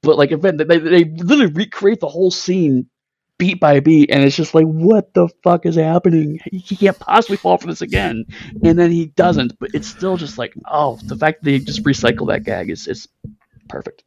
But 0.01 0.17
like, 0.17 0.31
event 0.31 0.57
they, 0.57 0.77
they 0.77 1.03
literally 1.03 1.51
recreate 1.51 1.99
the 1.99 2.07
whole 2.07 2.31
scene 2.31 2.89
beat 3.37 3.59
by 3.59 3.79
beat, 3.79 4.09
and 4.11 4.23
it's 4.23 4.35
just 4.35 4.53
like, 4.53 4.65
what 4.65 5.13
the 5.13 5.29
fuck 5.43 5.65
is 5.65 5.75
happening? 5.75 6.39
He 6.51 6.75
can't 6.75 6.99
possibly 6.99 7.37
fall 7.37 7.57
for 7.57 7.67
this 7.67 7.81
again, 7.81 8.25
and 8.63 8.77
then 8.77 8.91
he 8.91 9.07
doesn't. 9.07 9.57
But 9.59 9.71
it's 9.73 9.87
still 9.87 10.17
just 10.17 10.37
like, 10.37 10.53
oh, 10.69 10.99
the 11.03 11.15
fact 11.15 11.43
that 11.43 11.49
they 11.49 11.59
just 11.59 11.83
recycle 11.83 12.27
that 12.27 12.43
gag 12.43 12.69
is 12.69 12.87
is 12.87 13.07
perfect. 13.67 14.03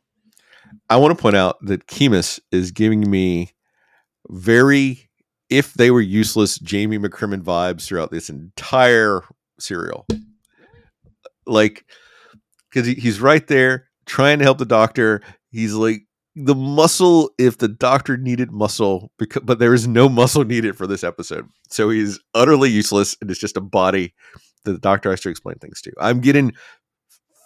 I 0.89 0.97
want 0.97 1.17
to 1.17 1.21
point 1.21 1.37
out 1.37 1.57
that 1.65 1.87
Kimus 1.87 2.41
is 2.51 2.71
giving 2.71 3.11
me 3.11 3.53
very, 4.29 5.09
if 5.49 5.75
they 5.75 5.91
were 5.91 6.01
useless, 6.01 6.59
Jamie 6.59 6.99
McCrimmon 6.99 7.43
vibes 7.43 7.87
throughout 7.87 8.11
this 8.11 8.29
entire 8.29 9.23
serial. 9.59 10.07
Like, 11.47 11.85
because 12.71 12.87
he, 12.87 12.95
he's 12.95 13.21
right 13.21 13.47
there 13.47 13.89
trying 14.05 14.39
to 14.39 14.45
help 14.45 14.59
the 14.59 14.67
doctor. 14.67 15.23
He's 15.53 15.75
like 15.75 16.03
the 16.35 16.55
muscle 16.55 17.31
if 17.39 17.59
the 17.59 17.69
doctor 17.69 18.17
needed 18.17 18.51
muscle, 18.51 19.13
because, 19.19 19.43
but 19.43 19.59
there 19.59 19.75
is 19.75 19.87
no 19.87 20.09
muscle 20.09 20.45
needed 20.45 20.77
for 20.77 20.87
this 20.87 21.05
episode. 21.05 21.49
So 21.69 21.91
he's 21.91 22.19
utterly 22.35 22.71
useless, 22.71 23.17
and 23.21 23.31
it's 23.31 23.41
just 23.41 23.57
a 23.57 23.61
body 23.61 24.15
that 24.65 24.73
the 24.73 24.79
doctor 24.79 25.11
has 25.11 25.21
to 25.21 25.29
explain 25.29 25.57
things 25.57 25.81
to. 25.83 25.93
I'm 26.01 26.21
getting 26.21 26.53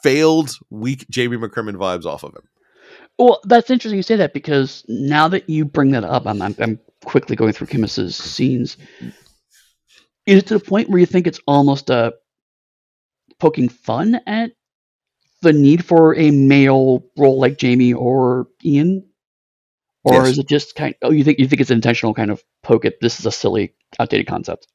failed, 0.02 0.52
weak 0.70 1.04
Jamie 1.10 1.36
McCrimmon 1.36 1.74
vibes 1.74 2.06
off 2.06 2.22
of 2.22 2.34
him. 2.34 2.48
Well, 3.18 3.40
that's 3.44 3.70
interesting 3.70 3.96
you 3.96 4.02
say 4.02 4.16
that 4.16 4.34
because 4.34 4.84
now 4.88 5.26
that 5.28 5.48
you 5.48 5.64
bring 5.64 5.90
that 5.92 6.04
up, 6.04 6.26
I'm, 6.26 6.40
I'm, 6.42 6.54
I'm 6.58 6.78
quickly 7.04 7.34
going 7.34 7.52
through 7.52 7.68
Kimus's 7.68 8.14
scenes. 8.14 8.76
Is 10.26 10.38
it 10.40 10.46
to 10.48 10.58
the 10.58 10.64
point 10.64 10.90
where 10.90 10.98
you 10.98 11.06
think 11.06 11.26
it's 11.26 11.40
almost 11.46 11.90
a 11.90 12.12
poking 13.38 13.68
fun 13.68 14.20
at 14.26 14.52
the 15.42 15.52
need 15.52 15.84
for 15.84 16.14
a 16.16 16.30
male 16.30 17.04
role 17.16 17.38
like 17.38 17.58
Jamie 17.58 17.92
or 17.92 18.48
Ian, 18.64 19.06
or 20.04 20.14
yes. 20.14 20.28
is 20.28 20.38
it 20.38 20.48
just 20.48 20.74
kind? 20.74 20.94
Of, 21.02 21.08
oh, 21.08 21.12
you 21.12 21.24
think 21.24 21.38
you 21.38 21.46
think 21.46 21.60
it's 21.60 21.70
an 21.70 21.76
intentional 21.76 22.14
kind 22.14 22.30
of 22.30 22.42
poke 22.62 22.84
at 22.84 23.00
this 23.00 23.18
is 23.20 23.26
a 23.26 23.32
silly, 23.32 23.74
outdated 23.98 24.26
concept? 24.26 24.66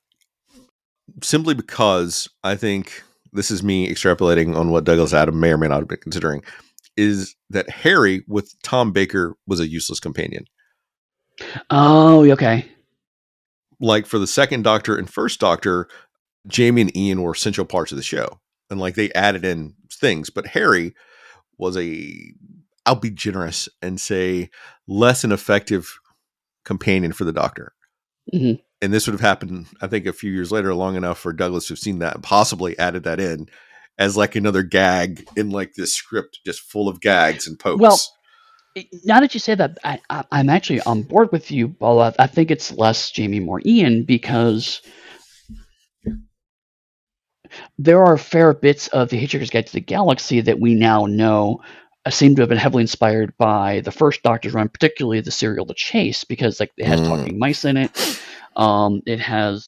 Simply 1.24 1.54
because 1.54 2.30
I 2.44 2.56
think 2.56 3.04
this 3.34 3.52
is 3.52 3.64
me 3.64 3.90
extrapolating 3.90 4.56
on 4.56 4.70
what 4.70 4.84
Douglas 4.84 5.14
Adam 5.14 5.40
may 5.40 5.52
or 5.52 5.58
may 5.58 5.68
not 5.68 5.80
have 5.80 5.88
been 5.88 5.98
considering 5.98 6.44
is 6.98 7.36
that 7.50 7.70
Harry 7.70 8.24
with 8.28 8.54
Tom 8.64 8.92
Baker 8.92 9.36
was 9.48 9.60
a 9.60 9.68
useless 9.68 10.00
companion. 10.00 10.46
Oh, 11.70 12.30
okay. 12.32 12.66
Like 13.80 14.06
for 14.06 14.20
the 14.20 14.28
second 14.28 14.64
Doctor 14.64 14.98
and 14.98 15.10
first 15.10 15.40
Doctor, 15.40 15.88
Jamie 16.48 16.82
and 16.82 16.98
Ian 16.98 17.22
were 17.22 17.32
essential 17.32 17.66
parts 17.66 17.92
of 17.92 17.98
the 17.98 18.04
show, 18.04 18.40
and 18.70 18.80
like 18.80 18.96
they 18.96 19.12
added 19.14 19.46
in 19.46 19.74
things. 20.02 20.30
But 20.30 20.48
Harry 20.48 20.94
was 21.58 21.78
a, 21.78 22.14
I'll 22.86 22.96
be 22.96 23.12
generous 23.12 23.70
and 23.82 24.02
say, 24.02 24.50
less 24.88 25.24
an 25.24 25.32
effective 25.32 25.98
companion 26.66 27.14
for 27.14 27.24
the 27.24 27.34
Doctor. 27.34 27.74
Mm-hmm. 28.34 28.62
And 28.82 28.94
this 28.94 29.08
would 29.08 29.14
have 29.14 29.22
happened, 29.22 29.68
I 29.82 29.88
think, 29.88 30.08
a 30.08 30.14
few 30.14 30.32
years 30.32 30.52
later, 30.52 30.74
long 30.74 30.96
enough 30.96 31.20
for 31.20 31.32
Douglas 31.32 31.68
to 31.68 31.74
have 31.74 31.80
seen 31.80 32.00
that 32.00 32.16
and 32.16 32.24
possibly 32.24 32.78
added 32.80 33.04
that 33.04 33.20
in 33.20 33.48
as 34.00 34.18
like 34.18 34.36
another 34.36 34.64
gag 34.64 35.28
in 35.36 35.52
like 35.52 35.74
this 35.76 35.94
script 35.94 36.40
just 36.44 36.62
full 36.62 36.88
of 36.88 37.00
gags 37.00 37.48
and 37.48 37.60
pokes. 37.60 37.80
Well, 37.80 38.00
now 39.04 39.20
that 39.20 39.34
you 39.34 39.40
say 39.40 39.54
that, 39.54 39.78
I, 39.84 40.00
am 40.32 40.50
actually 40.50 40.82
on 40.82 41.04
board 41.04 41.32
with 41.32 41.52
you, 41.52 41.70
Paul. 41.70 42.00
I 42.00 42.28
think 42.28 42.50
it's 42.50 42.72
less 42.72 43.12
Jamie, 43.12 43.40
more 43.40 43.62
Ian, 43.66 44.04
because 44.04 44.82
there 47.78 48.04
are 48.04 48.18
fair 48.18 48.54
bits 48.54 48.88
of 48.90 49.10
the 49.10 49.22
Hitchhiker's 49.22 49.50
Guide 49.50 49.68
to 49.68 49.74
the 49.74 49.82
Galaxy 49.82 50.42
that 50.42 50.60
we 50.60 50.76
now 50.76 51.06
know 51.06 51.62
uh, 52.06 52.10
seem 52.10 52.36
to 52.36 52.42
have 52.42 52.50
been 52.50 52.58
heavily 52.58 52.82
inspired 52.82 53.36
by 53.38 53.82
the 53.82 53.92
first 53.92 54.24
Doctor's 54.24 54.54
run, 54.54 54.70
particularly 54.70 55.22
the 55.22 55.32
serial 55.32 55.66
The 55.66 55.74
Chase, 55.74 56.24
because 56.24 56.60
like 56.60 56.72
it 56.78 56.86
has 56.86 57.00
mm. 57.00 57.08
talking 57.08 57.40
mice 57.40 57.66
in 57.66 57.78
it. 57.78 58.22
Um, 58.56 59.02
it 59.06 59.20
has 59.20 59.68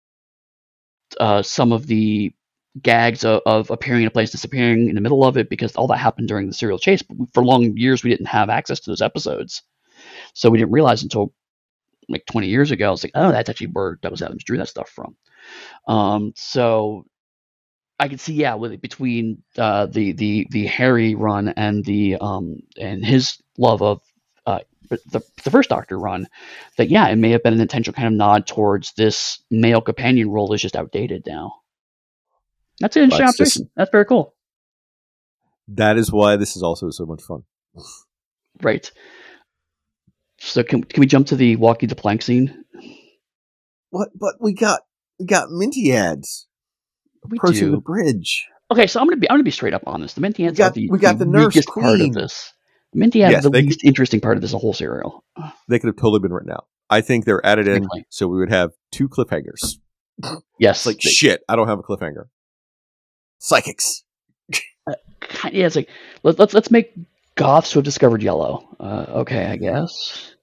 uh, 1.19 1.41
some 1.41 1.71
of 1.71 1.87
the 1.87 2.33
gags 2.81 3.23
of, 3.23 3.41
of, 3.45 3.69
appearing 3.69 4.01
in 4.01 4.07
a 4.07 4.11
place, 4.11 4.31
disappearing 4.31 4.89
in 4.89 4.95
the 4.95 5.01
middle 5.01 5.23
of 5.23 5.37
it, 5.37 5.49
because 5.49 5.75
all 5.75 5.87
that 5.87 5.97
happened 5.97 6.27
during 6.27 6.47
the 6.47 6.53
serial 6.53 6.79
chase. 6.79 7.01
But 7.03 7.17
for 7.33 7.45
long 7.45 7.77
years, 7.77 8.03
we 8.03 8.09
didn't 8.09 8.27
have 8.27 8.49
access 8.49 8.79
to 8.81 8.89
those 8.89 9.01
episodes, 9.01 9.61
so 10.33 10.49
we 10.49 10.57
didn't 10.57 10.71
realize 10.71 11.03
until 11.03 11.33
like 12.09 12.25
20 12.25 12.47
years 12.47 12.71
ago. 12.71 12.87
I 12.87 12.91
was 12.91 13.03
like, 13.03 13.13
oh, 13.15 13.31
that's 13.31 13.49
actually 13.49 13.67
where 13.67 13.99
Douglas 14.01 14.21
Adams 14.21 14.43
drew 14.43 14.57
that 14.57 14.69
stuff 14.69 14.89
from. 14.89 15.15
Um, 15.87 16.33
so 16.35 17.05
I 18.03 18.09
could 18.09 18.19
see, 18.19 18.33
yeah, 18.33 18.55
with 18.55 18.81
between 18.81 19.43
uh, 19.57 19.85
the 19.85 20.11
the 20.11 20.45
the 20.51 20.65
Harry 20.65 21.15
run 21.15 21.47
and 21.47 21.85
the 21.85 22.17
um 22.17 22.57
and 22.77 23.03
his 23.03 23.41
love 23.57 23.81
of 23.81 24.01
uh, 24.45 24.59
the 24.89 25.21
the 25.41 25.49
first 25.49 25.69
Doctor 25.69 25.97
run, 25.97 26.27
that 26.75 26.89
yeah, 26.89 27.07
it 27.07 27.15
may 27.15 27.29
have 27.29 27.43
been 27.43 27.53
an 27.53 27.61
intentional 27.61 27.93
kind 27.93 28.09
of 28.09 28.13
nod 28.13 28.45
towards 28.45 28.91
this 28.97 29.41
male 29.49 29.79
companion 29.79 30.29
role 30.29 30.51
is 30.51 30.61
just 30.61 30.75
outdated 30.75 31.23
now. 31.25 31.53
That's 32.81 32.97
an 32.97 33.03
interesting 33.03 33.25
observation. 33.25 33.69
That's 33.77 33.89
very 33.89 34.03
cool. 34.03 34.35
That 35.69 35.97
is 35.97 36.11
why 36.11 36.35
this 36.35 36.57
is 36.57 36.61
also 36.61 36.89
so 36.89 37.05
much 37.05 37.21
fun. 37.23 37.43
Right. 38.61 38.91
So 40.39 40.61
can 40.61 40.83
can 40.83 40.99
we 40.99 41.07
jump 41.07 41.27
to 41.27 41.35
the 41.35 41.55
walking 41.55 41.89
the 41.89 41.95
plank 41.95 42.21
scene? 42.21 42.65
What? 43.89 44.09
But 44.13 44.35
we 44.39 44.53
got 44.53 44.81
we 45.19 45.25
got 45.25 45.49
Mentiads 45.49 46.45
we 47.27 47.37
approaching 47.37 47.65
do. 47.67 47.71
the 47.71 47.77
bridge. 47.77 48.45
Okay, 48.71 48.87
so 48.87 48.99
I'm 48.99 49.07
gonna 49.07 49.17
be 49.17 49.29
I'm 49.29 49.35
gonna 49.35 49.43
be 49.43 49.51
straight 49.51 49.73
up 49.73 49.83
honest. 49.85 50.15
The 50.15 50.21
Mentiads 50.21 50.51
we 50.51 50.57
got, 50.57 50.73
the, 50.73 50.89
we 50.89 50.99
got 50.99 51.17
the, 51.19 51.25
the 51.25 51.31
nurse 51.31 51.47
weakest 51.55 51.67
queen. 51.67 51.85
part 51.85 52.01
of 52.01 52.13
this. 52.13 52.53
The 52.93 52.99
Mentiads 52.99 53.31
yes, 53.31 53.43
the 53.43 53.49
least 53.49 53.81
could, 53.81 53.87
interesting 53.87 54.21
part 54.21 54.37
of 54.37 54.41
this 54.41 54.51
whole 54.51 54.73
serial. 54.73 55.23
They 55.67 55.79
could 55.79 55.87
have 55.87 55.95
totally 55.95 56.19
been 56.19 56.33
written 56.33 56.51
out. 56.51 56.67
I 56.89 57.01
think 57.01 57.25
they're 57.25 57.45
added 57.45 57.67
in 57.67 57.87
so 58.09 58.27
we 58.27 58.37
would 58.37 58.51
have 58.51 58.71
two 58.91 59.09
cliffhangers. 59.09 59.77
Yes. 60.59 60.77
It's 60.77 60.85
like 60.85 60.99
they, 60.99 61.09
shit. 61.09 61.41
I 61.49 61.55
don't 61.55 61.67
have 61.67 61.79
a 61.79 61.83
cliffhanger 61.83 62.25
psychics. 63.43 64.03
Uh, 64.87 64.93
yeah, 65.51 65.65
it's 65.65 65.75
like 65.75 65.89
let, 66.23 66.39
let's 66.39 66.53
let's 66.53 66.71
make 66.71 66.93
goths 67.35 67.71
who 67.71 67.79
have 67.79 67.85
discovered 67.85 68.23
yellow. 68.23 68.67
Uh, 68.79 69.05
okay, 69.09 69.45
I 69.45 69.57
guess 69.57 70.33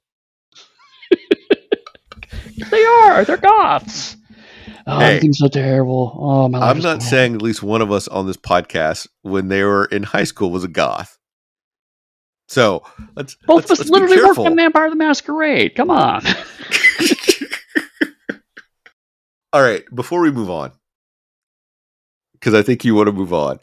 they 2.71 2.85
are. 2.85 3.25
They're 3.25 3.37
goths. 3.37 4.17
Oh, 4.87 4.99
hey, 4.99 5.21
so 5.33 5.49
terrible. 5.49 6.17
Oh 6.19 6.49
my! 6.49 6.59
I'm 6.59 6.79
not 6.79 7.03
saying 7.03 7.35
at 7.35 7.43
least 7.43 7.63
one 7.63 7.83
of 7.83 7.93
us 7.93 8.09
on 8.09 8.27
this 8.27 8.37
podcast, 8.37 9.07
when 9.23 9.49
they 9.49 9.63
were 9.63 9.85
in 9.87 10.03
high 10.03 10.25
school, 10.25 10.51
was 10.51 10.65
a 10.65 10.69
goth. 10.69 11.19
So 12.49 12.83
let's 13.15 13.37
both 13.47 13.69
let's, 13.69 13.81
of 13.81 13.87
us 13.87 13.91
literally 13.91 14.17
worked 14.23 14.39
on 14.39 14.57
Vampire 14.57 14.87
of 14.87 14.93
the 14.93 14.97
Masquerade. 14.97 15.75
Come 15.77 15.91
on. 15.91 16.23
All 19.53 19.63
right, 19.63 19.85
before 19.95 20.21
we 20.21 20.31
move 20.31 20.49
on, 20.51 20.73
because 22.33 22.55
I 22.55 22.63
think 22.63 22.85
you 22.85 22.95
want 22.95 23.07
to 23.07 23.13
move 23.13 23.33
on. 23.33 23.59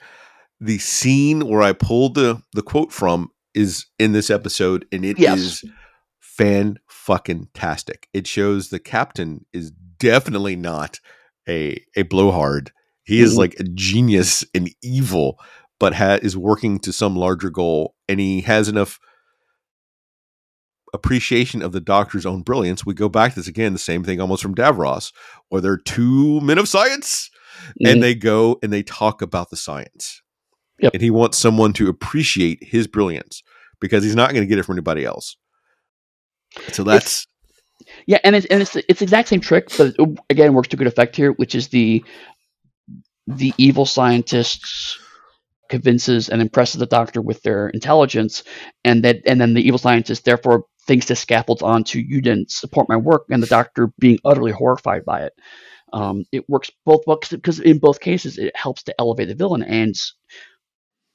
The 0.60 0.78
scene 0.80 1.48
where 1.48 1.62
I 1.62 1.74
pulled 1.74 2.16
the 2.16 2.42
the 2.54 2.62
quote 2.62 2.92
from 2.92 3.32
is 3.54 3.86
in 4.00 4.12
this 4.12 4.30
episode, 4.30 4.86
and 4.92 5.04
it 5.04 5.20
yes. 5.20 5.40
is 5.40 5.64
fan 6.20 6.78
fucking 6.88 7.50
tastic. 7.54 8.08
It 8.14 8.28
shows 8.28 8.70
the 8.70 8.80
captain 8.80 9.46
is 9.52 9.72
definitely 10.00 10.56
not 10.56 11.00
a 11.48 11.84
a 11.96 12.04
blowhard. 12.04 12.72
He 13.04 13.22
is 13.22 13.32
mm-hmm. 13.32 13.40
like 13.40 13.60
a 13.60 13.64
genius 13.64 14.44
and 14.54 14.70
evil, 14.84 15.40
but 15.80 15.96
ha- 15.96 16.20
is 16.22 16.36
working 16.36 16.80
to 16.80 16.92
some 16.92 17.16
larger 17.16 17.50
goal, 17.50 17.96
and 18.08 18.20
he 18.20 18.42
has 18.42 18.68
enough 18.68 19.00
appreciation 20.94 21.62
of 21.62 21.72
the 21.72 21.82
doctor's 21.82 22.26
own 22.26 22.42
brilliance. 22.42 22.86
We 22.86 22.94
go 22.94 23.10
back 23.10 23.34
to 23.34 23.40
this 23.40 23.48
again, 23.48 23.74
the 23.74 23.80
same 23.80 24.04
thing 24.04 24.20
almost 24.20 24.42
from 24.42 24.56
Davros, 24.56 25.12
where 25.50 25.62
they're 25.62 25.78
two 25.78 26.40
men 26.42 26.58
of 26.58 26.68
science 26.68 27.30
and 27.80 27.88
mm-hmm. 27.88 28.00
they 28.02 28.16
go 28.16 28.58
and 28.64 28.72
they 28.72 28.84
talk 28.84 29.22
about 29.22 29.50
the 29.50 29.58
science. 29.58 30.22
Yep. 30.80 30.94
And 30.94 31.02
he 31.02 31.10
wants 31.10 31.38
someone 31.38 31.74
to 31.74 31.90
appreciate 31.90 32.60
his 32.62 32.88
brilliance 32.88 33.42
because 33.82 34.04
he's 34.04 34.16
not 34.16 34.32
going 34.32 34.44
to 34.44 34.48
get 34.48 34.60
it 34.60 34.64
from 34.64 34.76
anybody 34.76 35.06
else. 35.06 35.36
So 36.72 36.84
that's 36.84 37.28
yeah, 38.06 38.20
and 38.24 38.36
it's 38.36 38.46
and 38.48 38.62
it's 38.62 38.76
it's 38.76 39.00
the 39.00 39.06
exact 39.06 39.30
same 39.30 39.42
trick, 39.42 39.70
but 39.78 39.96
it, 39.98 40.20
again 40.30 40.54
works 40.54 40.70
to 40.70 40.78
good 40.78 40.88
effect 40.88 41.16
here, 41.16 41.32
which 41.34 41.56
is 41.56 41.70
the 41.70 42.04
the 43.28 43.54
evil 43.58 43.86
scientists 43.86 44.98
convinces 45.70 46.30
and 46.30 46.42
impresses 46.42 46.80
the 46.80 46.86
doctor 46.86 47.22
with 47.22 47.42
their 47.44 47.70
intelligence, 47.70 48.44
and 48.84 49.04
that 49.04 49.18
and 49.26 49.40
then 49.40 49.54
the 49.54 49.66
evil 49.66 49.78
scientist 49.78 50.26
therefore 50.26 50.64
thinks 50.88 51.06
to 51.08 51.16
scaffolds 51.16 51.62
onto 51.62 52.00
you 52.00 52.22
didn't 52.22 52.52
support 52.52 52.90
my 52.90 52.98
work, 52.98 53.24
and 53.30 53.44
the 53.44 53.48
doctor 53.48 53.92
being 54.00 54.20
utterly 54.26 54.52
horrified 54.52 55.04
by 55.06 55.22
it. 55.24 55.34
Um, 55.94 56.26
it 56.32 56.50
works 56.50 56.72
both 56.86 57.06
books, 57.06 57.30
because 57.30 57.60
in 57.60 57.80
both 57.80 58.00
cases 58.00 58.38
it 58.38 58.56
helps 58.56 58.84
to 58.84 58.96
elevate 59.00 59.28
the 59.30 59.36
villain, 59.36 59.64
and 59.64 59.96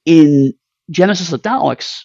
in 0.04 0.52
Genesis 0.90 1.32
of 1.32 1.42
Daleks, 1.42 2.04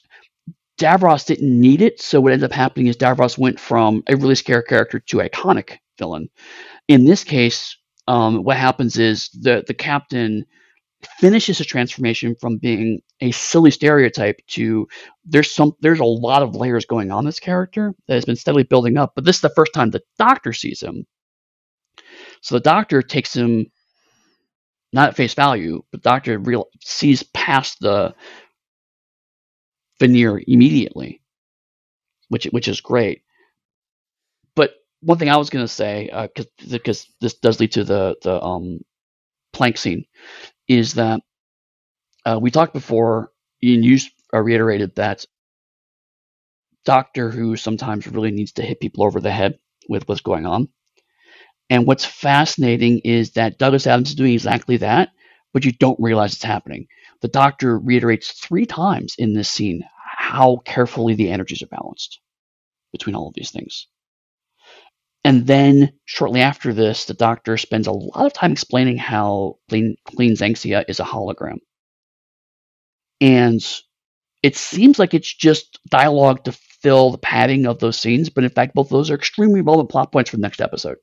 Davros 0.77 1.25
didn't 1.25 1.59
need 1.59 1.81
it, 1.81 2.01
so 2.01 2.21
what 2.21 2.33
ended 2.33 2.51
up 2.51 2.55
happening 2.55 2.87
is 2.87 2.97
Davros 2.97 3.37
went 3.37 3.59
from 3.59 4.03
a 4.07 4.15
really 4.15 4.35
scary 4.35 4.63
character 4.63 4.99
to 4.99 5.17
iconic 5.17 5.77
villain. 5.97 6.29
In 6.87 7.05
this 7.05 7.23
case, 7.23 7.77
um, 8.07 8.43
what 8.43 8.57
happens 8.57 8.97
is 8.97 9.29
the 9.29 9.63
the 9.67 9.73
captain 9.73 10.45
finishes 11.19 11.57
his 11.59 11.67
transformation 11.67 12.35
from 12.39 12.57
being 12.57 12.99
a 13.21 13.31
silly 13.31 13.71
stereotype 13.71 14.39
to 14.47 14.87
there's 15.25 15.53
some 15.53 15.73
there's 15.81 15.99
a 15.99 16.05
lot 16.05 16.41
of 16.41 16.55
layers 16.55 16.85
going 16.85 17.11
on 17.11 17.25
this 17.25 17.39
character 17.39 17.93
that 18.07 18.15
has 18.15 18.25
been 18.25 18.35
steadily 18.35 18.63
building 18.63 18.97
up. 18.97 19.13
But 19.15 19.25
this 19.25 19.37
is 19.37 19.41
the 19.41 19.49
first 19.49 19.73
time 19.73 19.89
the 19.89 20.01
Doctor 20.17 20.53
sees 20.53 20.81
him, 20.81 21.05
so 22.41 22.55
the 22.55 22.61
Doctor 22.61 23.01
takes 23.01 23.35
him 23.35 23.65
not 24.93 25.09
at 25.09 25.15
face 25.15 25.33
value, 25.33 25.81
but 25.91 26.03
the 26.03 26.09
Doctor 26.09 26.39
real 26.39 26.67
sees 26.81 27.23
past 27.23 27.79
the 27.81 28.13
veneer 29.99 30.41
immediately, 30.47 31.21
which 32.29 32.45
which 32.45 32.67
is 32.67 32.81
great. 32.81 33.23
But 34.55 34.73
one 35.01 35.17
thing 35.17 35.29
I 35.29 35.37
was 35.37 35.49
going 35.49 35.65
to 35.65 35.71
say, 35.73 36.09
because 36.71 37.03
uh, 37.05 37.13
this 37.21 37.35
does 37.35 37.59
lead 37.59 37.73
to 37.73 37.83
the 37.83 38.15
the 38.23 38.41
um, 38.43 38.79
plank 39.53 39.77
scene, 39.77 40.05
is 40.67 40.95
that 40.95 41.21
uh, 42.25 42.39
we 42.41 42.51
talked 42.51 42.73
before, 42.73 43.31
and 43.61 43.85
you 43.85 43.99
uh, 44.33 44.39
reiterated 44.41 44.95
that 44.95 45.25
Doctor 46.85 47.29
Who 47.31 47.55
sometimes 47.57 48.07
really 48.07 48.31
needs 48.31 48.53
to 48.53 48.63
hit 48.63 48.79
people 48.79 49.03
over 49.03 49.19
the 49.21 49.31
head 49.31 49.59
with 49.89 50.07
what's 50.07 50.21
going 50.21 50.45
on. 50.45 50.69
And 51.69 51.85
what's 51.85 52.05
fascinating 52.05 52.99
is 52.99 53.31
that 53.31 53.57
Douglas 53.57 53.87
Adams 53.87 54.09
is 54.09 54.15
doing 54.15 54.33
exactly 54.33 54.77
that, 54.77 55.09
but 55.53 55.65
you 55.65 55.71
don't 55.73 55.99
realize 55.99 56.33
it's 56.33 56.43
happening. 56.43 56.87
The 57.21 57.27
Doctor 57.27 57.77
reiterates 57.77 58.31
three 58.31 58.65
times 58.65 59.15
in 59.17 59.33
this 59.33 59.49
scene 59.49 59.83
how 60.17 60.57
carefully 60.65 61.13
the 61.13 61.29
energies 61.29 61.61
are 61.61 61.67
balanced 61.67 62.19
between 62.91 63.15
all 63.15 63.27
of 63.27 63.33
these 63.33 63.51
things. 63.51 63.87
And 65.23 65.45
then 65.45 65.93
shortly 66.05 66.41
after 66.41 66.73
this, 66.73 67.05
the 67.05 67.13
doctor 67.13 67.57
spends 67.57 67.87
a 67.87 67.91
lot 67.91 68.25
of 68.25 68.33
time 68.33 68.53
explaining 68.53 68.97
how 68.97 69.57
Queen, 69.69 69.97
Queen 70.05 70.33
Xanxia 70.33 70.85
is 70.87 70.99
a 70.99 71.03
hologram. 71.03 71.57
And 73.19 73.61
it 74.41 74.55
seems 74.55 74.99
like 74.99 75.13
it's 75.13 75.33
just 75.33 75.79
dialogue 75.89 76.45
to 76.45 76.53
fill 76.81 77.11
the 77.11 77.17
padding 77.17 77.65
of 77.65 77.79
those 77.79 77.99
scenes, 77.99 78.29
but 78.29 78.43
in 78.43 78.49
fact, 78.49 78.73
both 78.73 78.87
of 78.87 78.91
those 78.91 79.11
are 79.11 79.15
extremely 79.15 79.61
relevant 79.61 79.89
plot 79.89 80.11
points 80.11 80.29
for 80.29 80.37
the 80.37 80.41
next 80.41 80.61
episode. 80.61 80.97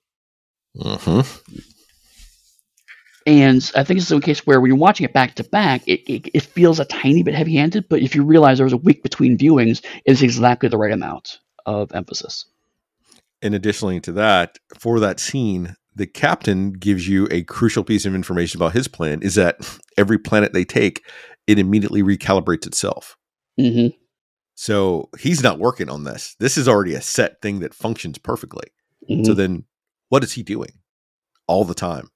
Uh-huh. 0.80 1.22
And 3.26 3.70
I 3.74 3.84
think 3.84 4.00
it's 4.00 4.10
a 4.10 4.20
case 4.20 4.46
where 4.46 4.60
when 4.60 4.68
you're 4.68 4.76
watching 4.76 5.04
it 5.04 5.14
back 5.14 5.34
to 5.36 5.44
back, 5.44 5.82
it, 5.86 6.00
it, 6.10 6.30
it 6.34 6.42
feels 6.42 6.78
a 6.78 6.84
tiny 6.84 7.22
bit 7.22 7.34
heavy 7.34 7.56
handed, 7.56 7.88
but 7.88 8.02
if 8.02 8.14
you 8.14 8.22
realize 8.22 8.58
there 8.58 8.66
was 8.66 8.74
a 8.74 8.78
week 8.78 9.02
between 9.02 9.38
viewings, 9.38 9.82
it's 10.04 10.20
exactly 10.20 10.68
the 10.68 10.76
right 10.76 10.92
amount 10.92 11.38
of 11.64 11.90
emphasis. 11.92 12.44
And 13.40 13.54
additionally 13.54 14.00
to 14.00 14.12
that, 14.12 14.58
for 14.78 15.00
that 15.00 15.20
scene, 15.20 15.74
the 15.94 16.06
captain 16.06 16.72
gives 16.72 17.08
you 17.08 17.26
a 17.30 17.42
crucial 17.44 17.84
piece 17.84 18.04
of 18.04 18.14
information 18.14 18.60
about 18.60 18.72
his 18.72 18.88
plan 18.88 19.22
is 19.22 19.36
that 19.36 19.56
every 19.96 20.18
planet 20.18 20.52
they 20.52 20.64
take, 20.64 21.02
it 21.46 21.58
immediately 21.58 22.02
recalibrates 22.02 22.66
itself. 22.66 23.16
Mm-hmm. 23.58 23.96
So 24.54 25.08
he's 25.18 25.42
not 25.42 25.58
working 25.58 25.88
on 25.88 26.04
this. 26.04 26.36
This 26.38 26.56
is 26.56 26.68
already 26.68 26.94
a 26.94 27.00
set 27.00 27.40
thing 27.40 27.60
that 27.60 27.74
functions 27.74 28.18
perfectly. 28.18 28.68
Mm-hmm. 29.08 29.24
So 29.24 29.34
then 29.34 29.64
what 30.10 30.24
is 30.24 30.32
he 30.32 30.42
doing 30.42 30.72
all 31.46 31.64
the 31.64 31.74
time? 31.74 32.08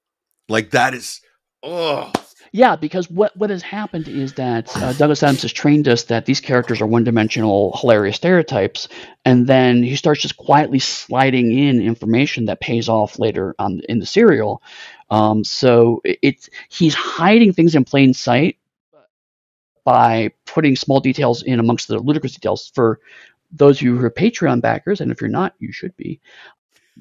Like 0.49 0.71
that 0.71 0.95
is, 0.95 1.21
oh. 1.63 2.13
Yeah, 2.53 2.77
because 2.77 3.11
what 3.11 3.37
what 3.37 3.51
has 3.51 3.63
happened 3.63 4.09
is 4.09 4.33
that 4.35 4.75
uh, 4.79 4.95
Douglas 4.95 5.23
Adams 5.23 5.43
has 5.43 5.53
trained 5.53 5.87
us 5.87 6.05
that 6.05 6.25
these 6.25 6.41
characters 6.41 6.81
are 6.81 6.87
one 6.87 7.05
dimensional, 7.05 7.77
hilarious 7.79 8.17
stereotypes, 8.17 8.89
and 9.25 9.47
then 9.47 9.83
he 9.83 9.97
starts 9.97 10.23
just 10.23 10.39
quietly 10.39 10.79
sliding 10.79 11.53
in 11.53 11.83
information 11.83 12.47
that 12.47 12.61
pays 12.61 12.89
off 12.89 13.19
later 13.19 13.55
on 13.59 13.83
in 13.89 13.99
the 13.99 14.07
serial. 14.07 14.63
Um, 15.11 15.45
so 15.45 16.01
it, 16.05 16.49
he's 16.71 16.95
hiding 16.95 17.53
things 17.53 17.75
in 17.75 17.85
plain 17.85 18.15
sight 18.15 18.57
by 19.85 20.33
putting 20.47 20.77
small 20.77 21.01
details 21.01 21.43
in 21.43 21.61
amongst 21.61 21.89
the 21.89 21.99
ludicrous 21.99 22.35
details 22.35 22.71
for 22.75 23.01
those 23.51 23.79
of 23.79 23.83
you 23.83 23.97
who 23.97 24.05
are 24.05 24.11
Patreon 24.11 24.61
backers, 24.61 25.01
and 25.01 25.11
if 25.11 25.21
you're 25.21 25.31
not, 25.31 25.55
you 25.59 25.73
should 25.73 25.97
be 25.97 26.21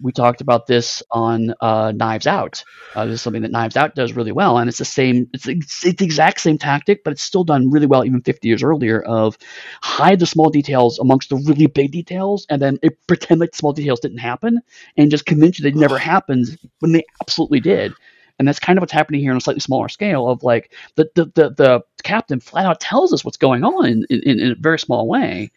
we 0.02 0.12
talked 0.12 0.42
about 0.42 0.68
this 0.68 1.04
on 1.12 1.54
uh, 1.62 1.92
Knives 1.96 2.28
Out. 2.28 2.64
Uh, 2.96 3.06
this 3.06 3.16
is 3.16 3.22
something 3.22 3.42
that 3.42 3.52
Knives 3.52 3.78
Out 3.78 3.96
does 3.96 4.14
really 4.14 4.32
well, 4.32 4.58
and 4.58 4.70
it's 4.70 4.78
the 4.78 4.86
same. 4.86 5.30
It's, 5.34 5.48
it's, 5.48 5.86
it's 5.86 6.00
the 6.00 6.06
exact 6.06 6.42
same 6.42 6.58
tactic, 6.58 7.04
but 7.04 7.12
it's 7.12 7.24
still 7.24 7.44
done 7.44 7.70
really 7.72 7.86
well, 7.86 8.06
even 8.06 8.22
50 8.22 8.48
years 8.48 8.64
earlier. 8.64 9.02
Of 9.02 9.38
hide 9.82 10.20
the 10.20 10.26
small 10.26 10.50
details 10.50 11.00
amongst 11.00 11.30
the 11.30 11.38
really 11.38 11.68
big 11.68 11.92
details, 11.92 12.46
and 12.50 12.62
then 12.62 12.80
it, 12.82 12.98
pretend 13.08 13.40
like 13.40 13.52
the 13.52 13.58
small 13.58 13.74
details 13.74 14.00
didn't 14.00 14.20
happen, 14.20 14.60
and 14.98 15.12
just 15.12 15.26
convince 15.26 15.60
you 15.60 15.64
they 15.64 15.78
never 15.78 15.98
happened 15.98 16.58
when 16.80 16.92
they 16.92 17.04
absolutely 17.22 17.60
did. 17.60 17.94
And 18.40 18.48
that's 18.48 18.60
kind 18.60 18.78
of 18.78 18.82
what's 18.82 18.94
happening 18.94 19.22
here 19.22 19.32
on 19.32 19.38
a 19.38 19.42
slightly 19.42 19.62
smaller 19.62 19.90
scale. 19.90 20.28
Of 20.30 20.44
like 20.44 20.74
the 20.96 21.10
the 21.16 21.26
the, 21.26 21.50
the 21.52 21.84
captain 22.04 22.40
flat 22.40 22.66
out 22.66 22.80
tells 22.80 23.14
us 23.14 23.26
what's 23.26 23.38
going 23.38 23.64
on 23.64 23.86
in, 23.86 24.06
in, 24.10 24.40
in 24.40 24.52
a 24.52 24.56
very 24.56 24.78
small 24.78 25.08
way, 25.08 25.52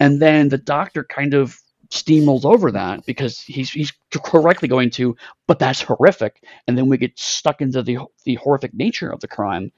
and 0.00 0.20
then 0.20 0.48
the 0.48 0.58
doctor 0.58 1.04
kind 1.04 1.34
of 1.34 1.60
steamrolls 1.90 2.44
over 2.44 2.70
that 2.72 3.04
because 3.06 3.40
he's 3.40 3.70
he's 3.70 3.92
correctly 4.10 4.68
going 4.68 4.90
to, 4.90 5.16
but 5.46 5.58
that's 5.58 5.80
horrific, 5.80 6.42
and 6.66 6.76
then 6.76 6.88
we 6.88 6.98
get 6.98 7.18
stuck 7.18 7.60
into 7.60 7.82
the 7.82 7.98
the 8.24 8.36
horrific 8.36 8.74
nature 8.74 9.10
of 9.10 9.20
the 9.20 9.28
crime, 9.28 9.72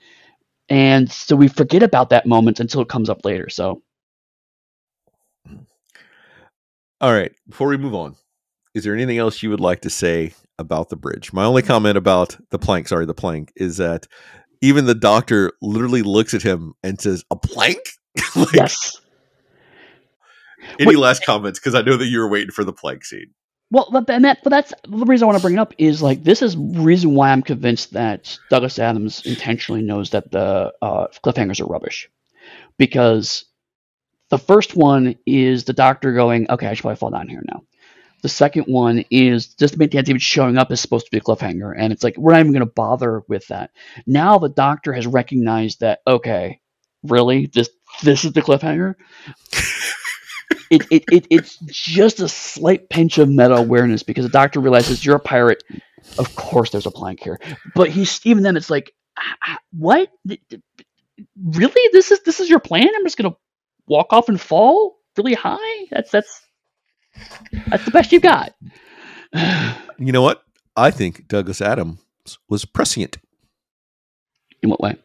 and 0.69 1.11
so 1.11 1.37
we 1.37 1.49
forget 1.49 1.83
about 1.83 2.11
that 2.11 2.27
moment 2.27 2.61
until 2.61 2.81
it 2.81 2.89
comes 2.89 3.09
up 3.09 3.25
later. 3.25 3.49
So, 3.49 3.83
all 7.01 7.13
right, 7.13 7.33
before 7.49 7.69
we 7.69 7.77
move 7.77 7.95
on, 7.95 8.17
is 8.75 8.85
there 8.85 8.95
anything 8.95 9.19
else 9.19 9.43
you 9.43 9.51
would 9.51 9.61
like 9.61 9.81
to 9.83 9.91
say 9.91 10.35
about 10.59 10.89
the 10.89 10.97
bridge? 10.97 11.33
My 11.33 11.45
only 11.45 11.63
comment 11.63 11.97
about 11.97 12.37
the 12.51 12.59
plank, 12.59 12.89
sorry, 12.89 13.07
the 13.07 13.15
plank, 13.15 13.53
is 13.57 13.77
that 13.77 14.07
even 14.63 14.87
the 14.87 14.95
doctor 14.95 15.53
literally 15.61 16.03
looks 16.03 16.35
at 16.35 16.43
him 16.43 16.75
and 16.83 17.01
says, 17.01 17.25
"A 17.31 17.37
plank." 17.37 17.79
like, 18.37 18.55
yes 18.55 19.01
any 20.79 20.89
Wait, 20.89 20.99
last 20.99 21.25
comments? 21.25 21.59
Because 21.59 21.75
I 21.75 21.83
know 21.83 21.97
that 21.97 22.07
you 22.07 22.19
were 22.19 22.29
waiting 22.29 22.51
for 22.51 22.65
the 22.65 22.73
plague 22.73 23.05
scene. 23.05 23.33
Well, 23.71 24.05
and 24.09 24.25
that, 24.25 24.39
but 24.45 24.51
that's 24.51 24.73
the 24.89 25.05
reason 25.05 25.25
I 25.25 25.27
want 25.27 25.39
to 25.39 25.43
bring 25.43 25.55
it 25.55 25.61
up 25.61 25.75
is 25.77 26.01
like 26.01 26.23
this 26.23 26.41
is 26.41 26.57
reason 26.57 27.15
why 27.15 27.33
I'm 27.33 27.43
convinced 27.43 27.93
that 27.95 28.39
Douglas 28.49 28.79
Adams 28.79 29.27
intentionally 29.27 29.83
knows 29.83 30.11
that 30.11 30.31
the 30.31 30.73
uh, 30.81 31.09
cliffhangers 31.25 31.61
are 31.61 31.67
rubbish, 31.67 32.09
because 32.79 33.45
the 34.31 34.39
first 34.39 34.77
one 34.77 35.17
is 35.27 35.65
the 35.65 35.73
doctor 35.73 36.13
going, 36.13 36.49
okay, 36.49 36.69
I 36.69 36.75
should 36.75 36.83
probably 36.83 36.97
fall 36.97 37.11
down 37.11 37.29
here 37.29 37.43
now. 37.47 37.63
The 38.23 38.29
second 38.29 38.65
one 38.65 39.05
is 39.11 39.49
just 39.55 39.75
to 39.75 39.79
make 39.79 39.91
the 39.91 39.99
idea 39.99 40.15
of 40.15 40.23
showing 40.23 40.59
up 40.59 40.71
is 40.71 40.81
supposed 40.81 41.07
to 41.07 41.11
be 41.11 41.19
a 41.19 41.21
cliffhanger, 41.21 41.75
and 41.77 41.93
it's 41.93 42.05
like 42.05 42.17
we're 42.17 42.33
not 42.33 42.41
even 42.41 42.53
going 42.53 42.61
to 42.61 42.73
bother 42.73 43.25
with 43.29 43.49
that. 43.49 43.73
Now 44.07 44.39
the 44.39 44.49
doctor 44.49 44.93
has 44.93 45.09
recognized 45.09 45.81
that 45.81 46.01
okay, 46.07 46.61
really 47.03 47.47
this 47.47 47.69
this 48.05 48.25
is 48.25 48.33
the 48.33 48.43
cliffhanger. 48.43 48.95
it, 50.71 50.87
it, 50.91 51.05
it, 51.11 51.27
it's 51.31 51.59
just 51.67 52.21
a 52.21 52.29
slight 52.29 52.89
pinch 52.89 53.19
of 53.19 53.29
meta 53.29 53.55
awareness 53.55 54.03
because 54.03 54.25
the 54.25 54.31
doctor 54.31 54.61
realizes 54.61 55.05
you're 55.05 55.17
a 55.17 55.21
pirate. 55.21 55.63
Of 56.19 56.35
course, 56.37 56.71
there's 56.71 56.87
a 56.87 56.91
plank 56.91 57.23
here, 57.23 57.41
but 57.75 57.91
he's 57.91 58.25
even 58.25 58.43
then. 58.43 58.57
It's 58.57 58.71
like, 58.71 58.95
ah, 59.19 59.37
ah, 59.47 59.59
what? 59.73 60.11
Really? 61.45 61.91
This 61.93 62.11
is 62.11 62.23
this 62.23 62.41
is 62.41 62.49
your 62.49 62.61
plan? 62.61 62.89
I'm 62.95 63.05
just 63.05 63.17
gonna 63.17 63.37
walk 63.87 64.13
off 64.13 64.29
and 64.29 64.41
fall 64.41 64.97
really 65.17 65.35
high? 65.35 65.87
That's 65.91 66.11
that's 66.11 66.43
that's 67.69 67.85
the 67.85 67.91
best 67.91 68.13
you 68.13 68.21
got. 68.21 68.55
you 69.99 70.13
know 70.13 70.23
what? 70.23 70.43
I 70.77 70.91
think 70.91 71.29
Douglas 71.29 71.61
Adams 71.61 71.99
was 72.49 72.65
prescient. 72.65 73.19
In 74.63 74.71
what 74.71 74.81
way? 74.81 74.97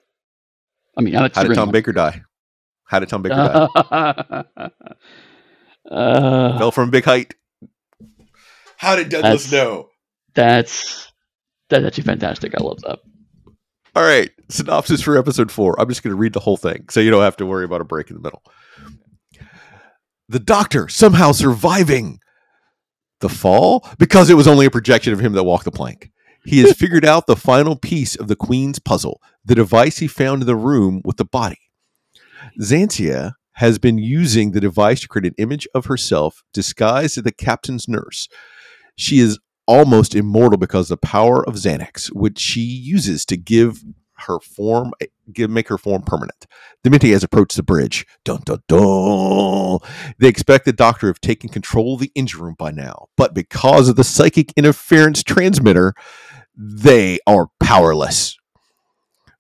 I 0.97 1.01
mean, 1.01 1.13
how 1.13 1.27
did 1.27 1.55
Tom 1.55 1.71
Baker 1.71 1.91
die? 1.91 2.23
How 2.85 2.99
did 2.99 3.09
Tom 3.09 3.21
Baker 3.21 3.35
die? 3.35 4.43
Uh, 5.89 6.57
Fell 6.57 6.71
from 6.71 6.89
a 6.89 6.91
big 6.91 7.05
height. 7.05 7.35
How 8.77 8.95
did 8.95 9.09
Douglas 9.09 9.43
that's, 9.43 9.51
know? 9.51 9.89
That's 10.33 11.11
that's 11.69 11.85
actually 11.85 12.03
fantastic. 12.03 12.53
I 12.55 12.63
love 12.63 12.81
that. 12.81 12.99
All 13.95 14.03
right, 14.03 14.31
synopsis 14.49 15.01
for 15.01 15.17
episode 15.17 15.51
four. 15.51 15.79
I'm 15.79 15.89
just 15.89 16.01
going 16.01 16.13
to 16.13 16.19
read 16.19 16.33
the 16.33 16.39
whole 16.39 16.57
thing 16.57 16.85
so 16.89 16.99
you 16.99 17.11
don't 17.11 17.23
have 17.23 17.37
to 17.37 17.45
worry 17.45 17.65
about 17.65 17.81
a 17.81 17.85
break 17.85 18.09
in 18.09 18.15
the 18.15 18.21
middle. 18.21 18.41
The 20.29 20.39
doctor 20.39 20.87
somehow 20.87 21.33
surviving 21.33 22.19
the 23.19 23.29
fall 23.29 23.87
because 23.99 24.29
it 24.29 24.35
was 24.35 24.47
only 24.47 24.65
a 24.65 24.71
projection 24.71 25.11
of 25.11 25.19
him 25.19 25.33
that 25.33 25.43
walked 25.43 25.65
the 25.65 25.71
plank. 25.71 26.09
He 26.45 26.59
has 26.59 26.73
figured 26.77 27.05
out 27.05 27.27
the 27.27 27.35
final 27.35 27.75
piece 27.75 28.15
of 28.15 28.27
the 28.27 28.35
queen's 28.35 28.79
puzzle, 28.79 29.21
the 29.43 29.55
device 29.55 29.97
he 29.97 30.07
found 30.07 30.41
in 30.41 30.47
the 30.47 30.55
room 30.55 31.01
with 31.03 31.17
the 31.17 31.25
body. 31.25 31.59
Xanxia 32.59 33.33
has 33.61 33.77
been 33.77 33.99
using 33.99 34.51
the 34.51 34.59
device 34.59 35.01
to 35.01 35.07
create 35.07 35.27
an 35.27 35.35
image 35.37 35.67
of 35.75 35.85
herself 35.85 36.43
disguised 36.51 37.15
as 37.15 37.23
the 37.23 37.31
captain's 37.31 37.87
nurse. 37.87 38.27
She 38.95 39.19
is 39.19 39.37
almost 39.67 40.15
immortal 40.15 40.57
because 40.57 40.89
of 40.89 40.99
the 40.99 41.05
power 41.05 41.47
of 41.47 41.53
Zanak, 41.53 42.07
which 42.07 42.39
she 42.39 42.61
uses 42.61 43.23
to 43.27 43.37
give 43.37 43.83
her 44.25 44.39
form 44.39 44.93
give 45.31 45.51
make 45.51 45.67
her 45.67 45.77
form 45.77 46.01
permanent. 46.01 46.47
The 46.83 46.89
Mentiads 46.89 47.23
approached 47.23 47.55
the 47.55 47.61
bridge. 47.61 48.07
Dun 48.25 48.41
dun 48.45 48.63
dun. 48.67 49.77
They 50.17 50.27
expect 50.27 50.65
the 50.65 50.73
doctor 50.73 51.01
to 51.01 51.07
have 51.07 51.21
taken 51.21 51.47
control 51.47 51.93
of 51.93 51.99
the 51.99 52.11
engine 52.15 52.41
room 52.41 52.55
by 52.57 52.71
now, 52.71 53.09
but 53.15 53.35
because 53.35 53.89
of 53.89 53.95
the 53.95 54.03
psychic 54.03 54.53
interference 54.57 55.21
transmitter, 55.21 55.93
they 56.57 57.19
are 57.27 57.49
powerless. 57.59 58.39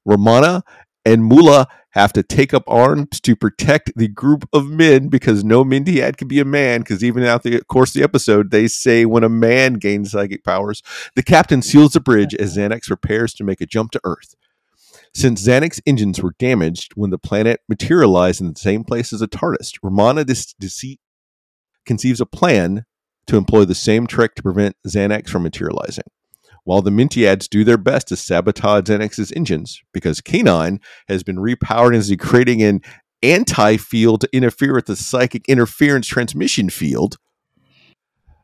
Romana 0.05 0.63
and 1.05 1.25
Mula 1.25 1.67
have 1.91 2.13
to 2.13 2.23
take 2.23 2.53
up 2.53 2.63
arms 2.67 3.19
to 3.21 3.35
protect 3.35 3.91
the 3.95 4.07
group 4.07 4.47
of 4.53 4.69
men 4.69 5.09
because 5.09 5.43
no 5.43 5.63
Mentiad 5.63 6.17
can 6.17 6.27
be 6.27 6.39
a 6.39 6.45
man. 6.45 6.81
Because 6.81 7.03
even 7.03 7.23
out 7.23 7.43
the 7.43 7.61
course 7.65 7.89
of 7.89 7.99
the 7.99 8.03
episode, 8.03 8.51
they 8.51 8.67
say 8.67 9.05
when 9.05 9.23
a 9.23 9.29
man 9.29 9.73
gains 9.73 10.11
psychic 10.11 10.43
powers, 10.43 10.81
the 11.15 11.23
captain 11.23 11.61
seals 11.61 11.93
the 11.93 11.99
bridge 11.99 12.33
as 12.35 12.57
Zanak 12.57 12.83
prepares 12.83 13.33
to 13.33 13.43
make 13.43 13.61
a 13.61 13.65
jump 13.65 13.91
to 13.91 14.01
Earth. 14.03 14.35
Since 15.13 15.45
Zanak 15.45 15.79
engines 15.85 16.21
were 16.21 16.35
damaged 16.39 16.93
when 16.95 17.09
the 17.09 17.17
planet 17.17 17.59
materialized 17.67 18.39
in 18.39 18.53
the 18.53 18.59
same 18.59 18.85
place 18.85 19.11
as 19.11 19.21
a 19.21 19.27
TARDIS, 19.27 19.73
Romana 19.83 20.23
Deceit 20.23 20.99
conceives 21.85 22.21
a 22.21 22.25
plan 22.25 22.85
to 23.27 23.35
employ 23.35 23.65
the 23.65 23.75
same 23.75 24.07
trick 24.07 24.35
to 24.35 24.43
prevent 24.43 24.77
Zanak 24.87 25.27
from 25.27 25.43
materializing. 25.43 26.05
While 26.63 26.81
the 26.81 26.91
Mentiads 26.91 27.49
do 27.49 27.63
their 27.63 27.77
best 27.77 28.09
to 28.09 28.15
sabotage 28.15 28.83
Zanak's 28.83 29.31
engines, 29.31 29.81
because 29.93 30.21
K9 30.21 30.79
has 31.07 31.23
been 31.23 31.37
repowered 31.37 31.87
and 31.87 31.95
is 31.95 32.15
creating 32.19 32.61
an 32.61 32.81
anti 33.23 33.77
field 33.77 34.21
to 34.21 34.29
interfere 34.31 34.75
with 34.75 34.85
the 34.85 34.95
psychic 34.95 35.47
interference 35.47 36.07
transmission 36.07 36.69
field, 36.69 37.17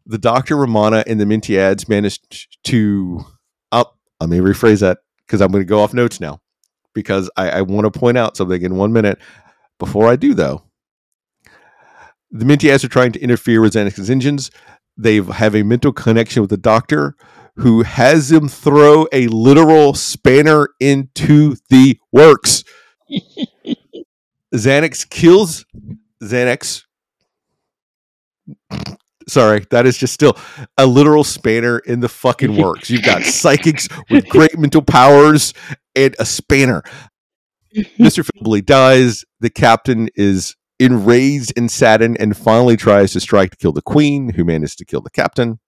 the 0.05 0.17
Doctor, 0.17 0.55
Romana, 0.55 1.03
and 1.05 1.19
the 1.19 1.25
Mentiads 1.25 1.87
managed 1.87 2.57
to 2.65 3.25
up. 3.71 3.97
Let 4.19 4.29
me 4.29 4.39
rephrase 4.39 4.79
that 4.81 4.99
because 5.25 5.41
I'm 5.41 5.51
going 5.51 5.61
to 5.61 5.69
go 5.69 5.81
off 5.81 5.93
notes 5.93 6.19
now 6.19 6.39
because 6.93 7.29
I, 7.37 7.49
I 7.49 7.61
want 7.61 7.91
to 7.91 7.99
point 7.99 8.17
out 8.17 8.37
something 8.37 8.61
in 8.61 8.75
one 8.75 8.93
minute. 8.93 9.19
Before 9.77 10.09
I 10.09 10.15
do, 10.15 10.33
though, 10.33 10.63
the 12.31 12.45
Mentiads 12.45 12.83
are 12.83 12.89
trying 12.89 13.11
to 13.11 13.21
interfere 13.21 13.61
with 13.61 13.73
Zanak's 13.73 14.09
engines. 14.09 14.49
They 14.97 15.21
have 15.21 15.53
a 15.53 15.61
mental 15.61 15.91
connection 15.91 16.41
with 16.41 16.49
the 16.49 16.57
Doctor, 16.57 17.15
who 17.57 17.83
has 17.83 18.31
him 18.31 18.47
throw 18.47 19.07
a 19.11 19.27
literal 19.27 19.93
spanner 19.93 20.69
into 20.79 21.55
the 21.69 21.99
works. 22.11 22.63
Xanax 24.53 25.09
kills 25.09 25.65
Xanax. 26.21 26.83
Sorry, 29.27 29.65
that 29.71 29.85
is 29.85 29.97
just 29.97 30.13
still 30.13 30.37
a 30.77 30.85
literal 30.85 31.23
spanner 31.23 31.79
in 31.79 31.99
the 31.99 32.07
fucking 32.07 32.55
works. 32.55 32.89
You've 32.89 33.03
got 33.03 33.23
psychics 33.23 33.89
with 34.09 34.29
great 34.29 34.57
mental 34.59 34.81
powers 34.81 35.53
and 35.95 36.15
a 36.17 36.25
spanner. 36.25 36.83
Mr. 37.75 38.25
Fibuli 38.25 38.65
dies. 38.65 39.25
The 39.41 39.49
captain 39.49 40.09
is 40.15 40.55
enraged 40.79 41.53
and 41.57 41.69
saddened 41.69 42.17
and 42.19 42.37
finally 42.37 42.77
tries 42.77 43.11
to 43.13 43.19
strike 43.19 43.51
to 43.51 43.57
kill 43.57 43.73
the 43.73 43.81
queen, 43.81 44.29
who 44.29 44.45
manages 44.45 44.75
to 44.75 44.85
kill 44.85 45.01
the 45.01 45.09
captain. 45.09 45.59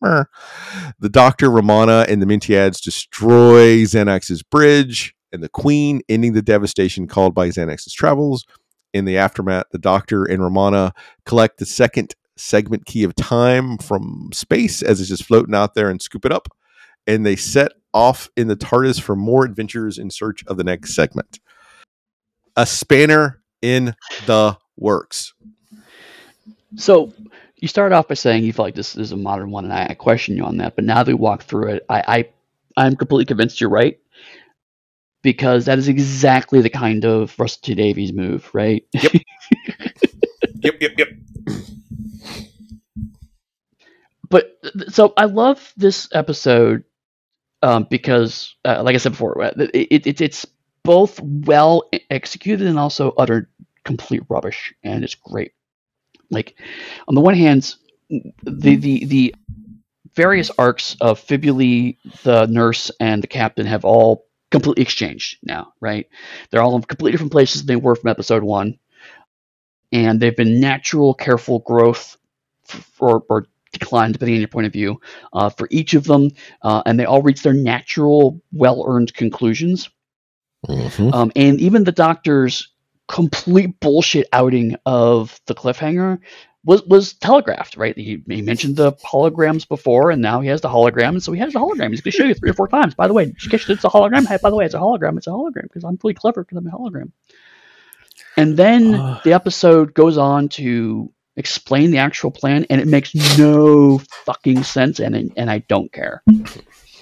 The 0.00 1.08
doctor, 1.10 1.50
Romana, 1.50 2.06
and 2.08 2.22
the 2.22 2.26
Mentiads 2.26 2.80
destroy 2.80 3.82
Zanak's 3.84 4.42
bridge 4.42 5.14
and 5.32 5.42
the 5.42 5.48
queen, 5.48 6.00
ending 6.08 6.32
the 6.32 6.42
devastation 6.42 7.06
called 7.06 7.34
by 7.34 7.48
Zanak's 7.48 7.92
travels. 7.92 8.46
In 8.94 9.04
the 9.04 9.18
aftermath, 9.18 9.66
the 9.70 9.78
doctor 9.78 10.24
and 10.24 10.42
Romana 10.42 10.92
collect 11.26 11.58
the 11.58 11.66
second 11.66 12.14
segment 12.36 12.86
key 12.86 13.02
of 13.04 13.14
time 13.14 13.76
from 13.78 14.30
space 14.32 14.80
as 14.82 15.00
it's 15.00 15.10
just 15.10 15.24
floating 15.24 15.54
out 15.54 15.74
there 15.74 15.90
and 15.90 16.00
scoop 16.00 16.24
it 16.24 16.32
up. 16.32 16.48
And 17.06 17.26
they 17.26 17.36
set 17.36 17.72
off 17.92 18.30
in 18.36 18.48
the 18.48 18.56
TARDIS 18.56 19.00
for 19.00 19.16
more 19.16 19.44
adventures 19.44 19.98
in 19.98 20.10
search 20.10 20.44
of 20.46 20.56
the 20.56 20.64
next 20.64 20.94
segment. 20.94 21.40
A 22.56 22.64
spanner 22.66 23.42
in 23.60 23.94
the 24.26 24.56
works. 24.76 25.34
So 26.76 27.12
you 27.58 27.68
started 27.68 27.94
off 27.94 28.08
by 28.08 28.14
saying 28.14 28.44
you 28.44 28.52
felt 28.52 28.66
like 28.66 28.74
this 28.74 28.96
is 28.96 29.12
a 29.12 29.16
modern 29.16 29.50
one, 29.50 29.64
and 29.64 29.72
I, 29.72 29.88
I 29.90 29.94
question 29.94 30.36
you 30.36 30.44
on 30.44 30.58
that. 30.58 30.76
But 30.76 30.84
now 30.84 31.02
that 31.02 31.06
we 31.08 31.14
walk 31.14 31.42
through 31.42 31.72
it, 31.72 31.86
I, 31.88 32.04
I 32.76 32.82
I'm 32.86 32.96
completely 32.96 33.26
convinced 33.26 33.60
you're 33.60 33.70
right 33.70 33.98
because 35.22 35.66
that 35.66 35.78
is 35.78 35.88
exactly 35.88 36.60
the 36.60 36.70
kind 36.70 37.04
of 37.04 37.38
Russell 37.38 37.60
T 37.62 37.74
Davies 37.74 38.12
move, 38.12 38.48
right? 38.54 38.84
Yep. 38.94 39.12
yep. 40.62 40.74
Yep. 40.80 40.92
Yep. 40.98 41.08
But 44.30 44.58
so 44.88 45.12
I 45.16 45.24
love 45.24 45.72
this 45.76 46.08
episode 46.12 46.84
um, 47.62 47.86
because, 47.90 48.54
uh, 48.64 48.82
like 48.84 48.94
I 48.94 48.98
said 48.98 49.12
before, 49.12 49.42
uh, 49.42 49.52
it, 49.74 50.06
it, 50.06 50.20
it's 50.20 50.46
both 50.84 51.20
well 51.20 51.88
executed 52.10 52.66
and 52.66 52.78
also 52.78 53.12
utter 53.18 53.50
complete 53.84 54.22
rubbish, 54.28 54.74
and 54.84 55.04
it's 55.04 55.14
great. 55.14 55.52
Like 56.30 56.58
on 57.06 57.14
the 57.14 57.20
one 57.20 57.34
hand, 57.34 57.74
the 58.08 58.76
the 58.76 59.04
the 59.04 59.34
various 60.14 60.50
arcs 60.58 60.96
of 61.00 61.20
Fibuli, 61.24 61.96
the 62.22 62.46
nurse, 62.46 62.90
and 63.00 63.22
the 63.22 63.28
captain 63.28 63.66
have 63.66 63.84
all 63.84 64.26
completely 64.50 64.82
exchanged 64.82 65.38
now, 65.42 65.72
right? 65.80 66.08
They're 66.50 66.62
all 66.62 66.74
in 66.76 66.82
completely 66.82 67.12
different 67.12 67.32
places 67.32 67.62
than 67.62 67.66
they 67.66 67.80
were 67.80 67.94
from 67.94 68.10
episode 68.10 68.42
one, 68.42 68.78
and 69.92 70.20
they've 70.20 70.36
been 70.36 70.60
natural, 70.60 71.14
careful 71.14 71.60
growth 71.60 72.16
for, 72.64 73.22
or 73.28 73.46
decline, 73.72 74.12
depending 74.12 74.36
on 74.36 74.40
your 74.40 74.48
point 74.48 74.66
of 74.66 74.72
view, 74.72 75.00
uh, 75.32 75.50
for 75.50 75.68
each 75.70 75.94
of 75.94 76.04
them, 76.04 76.30
uh, 76.62 76.82
and 76.86 76.98
they 76.98 77.04
all 77.04 77.22
reach 77.22 77.42
their 77.42 77.52
natural, 77.52 78.40
well-earned 78.52 79.14
conclusions. 79.14 79.90
Mm-hmm. 80.66 81.14
Um, 81.14 81.32
and 81.36 81.60
even 81.60 81.84
the 81.84 81.92
doctor's 81.92 82.68
complete 83.08 83.80
bullshit 83.80 84.28
outing 84.32 84.76
of 84.86 85.40
the 85.46 85.54
cliffhanger 85.54 86.20
was 86.64 86.82
was 86.84 87.14
telegraphed, 87.14 87.76
right? 87.76 87.96
He, 87.96 88.22
he 88.28 88.42
mentioned 88.42 88.76
the 88.76 88.92
holograms 88.92 89.66
before, 89.66 90.10
and 90.10 90.20
now 90.20 90.40
he 90.40 90.48
has 90.48 90.60
the 90.60 90.68
hologram, 90.68 91.10
and 91.10 91.22
so 91.22 91.32
he 91.32 91.40
has 91.40 91.52
the 91.52 91.60
hologram. 91.60 91.90
He's 91.90 92.00
going 92.00 92.12
to 92.12 92.18
show 92.18 92.24
you 92.24 92.34
three 92.34 92.50
or 92.50 92.54
four 92.54 92.68
times. 92.68 92.94
By 92.94 93.08
the 93.08 93.14
way, 93.14 93.32
it's 93.34 93.46
a 93.84 93.88
hologram. 93.88 94.26
Hey, 94.26 94.38
by 94.42 94.50
the 94.50 94.56
way, 94.56 94.64
it's 94.64 94.74
a 94.74 94.78
hologram. 94.78 95.16
It's 95.16 95.26
a 95.26 95.30
hologram 95.30 95.62
because 95.62 95.84
I'm 95.84 95.98
really 96.02 96.14
clever 96.14 96.44
because 96.44 96.58
I'm 96.58 96.66
a 96.66 96.70
hologram. 96.70 97.12
And 98.36 98.56
then 98.56 98.92
the 99.24 99.32
episode 99.32 99.94
goes 99.94 100.18
on 100.18 100.48
to 100.50 101.12
explain 101.36 101.90
the 101.90 101.98
actual 101.98 102.30
plan, 102.30 102.66
and 102.68 102.80
it 102.80 102.86
makes 102.86 103.14
no 103.38 103.98
fucking 104.26 104.62
sense, 104.64 105.00
and 105.00 105.32
and 105.36 105.50
I 105.50 105.58
don't 105.60 105.90
care. 105.92 106.22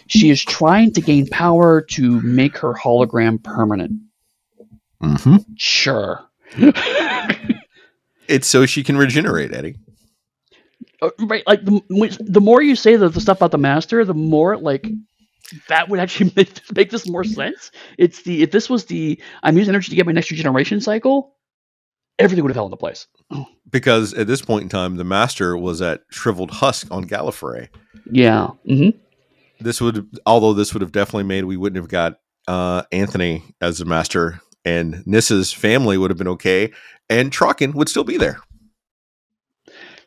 She 0.06 0.30
is 0.30 0.44
trying 0.44 0.92
to 0.92 1.00
gain 1.00 1.26
power 1.26 1.80
to 1.80 2.20
make 2.20 2.58
her 2.58 2.72
hologram 2.74 3.42
permanent. 3.42 4.00
Mm-hmm. 5.02 5.36
Sure. 5.56 6.24
it's 8.28 8.46
so 8.46 8.66
she 8.66 8.82
can 8.82 8.96
regenerate, 8.96 9.52
Eddy. 9.52 9.76
Uh, 11.02 11.10
right, 11.20 11.42
like 11.46 11.64
the 11.64 12.16
the 12.20 12.40
more 12.40 12.62
you 12.62 12.74
say 12.74 12.96
the, 12.96 13.08
the 13.08 13.20
stuff 13.20 13.38
about 13.38 13.50
the 13.50 13.58
master, 13.58 14.04
the 14.04 14.14
more 14.14 14.56
like 14.56 14.88
that 15.68 15.88
would 15.88 16.00
actually 16.00 16.32
make, 16.36 16.60
make 16.74 16.90
this 16.90 17.08
more 17.08 17.24
sense. 17.24 17.70
It's 17.98 18.22
the 18.22 18.42
if 18.42 18.50
this 18.50 18.70
was 18.70 18.86
the 18.86 19.20
I'm 19.42 19.56
using 19.56 19.74
energy 19.74 19.90
to 19.90 19.96
get 19.96 20.06
my 20.06 20.12
next 20.12 20.30
regeneration 20.30 20.80
cycle, 20.80 21.34
everything 22.18 22.44
would 22.44 22.50
have 22.50 22.56
fell 22.56 22.66
into 22.66 22.76
place. 22.76 23.06
Because 23.68 24.14
at 24.14 24.28
this 24.28 24.42
point 24.42 24.62
in 24.62 24.68
time, 24.68 24.94
the 24.94 25.02
master 25.02 25.56
was 25.56 25.82
at 25.82 26.02
shriveled 26.12 26.52
husk 26.52 26.86
on 26.92 27.04
Gallifrey. 27.04 27.68
Yeah. 28.08 28.50
Mm-hmm. 28.64 28.96
This 29.60 29.80
would, 29.80 30.08
although 30.24 30.52
this 30.52 30.72
would 30.72 30.82
have 30.82 30.92
definitely 30.92 31.24
made 31.24 31.44
we 31.44 31.56
wouldn't 31.56 31.82
have 31.82 31.88
got 31.88 32.20
uh, 32.46 32.84
Anthony 32.92 33.42
as 33.60 33.78
the 33.78 33.84
master, 33.84 34.40
and 34.66 34.96
Nyssa's 35.06 35.52
family 35.52 35.96
would 35.96 36.10
have 36.10 36.18
been 36.18 36.28
okay, 36.28 36.72
and 37.08 37.30
Traken 37.30 37.72
would 37.74 37.88
still 37.88 38.04
be 38.04 38.18
there. 38.18 38.40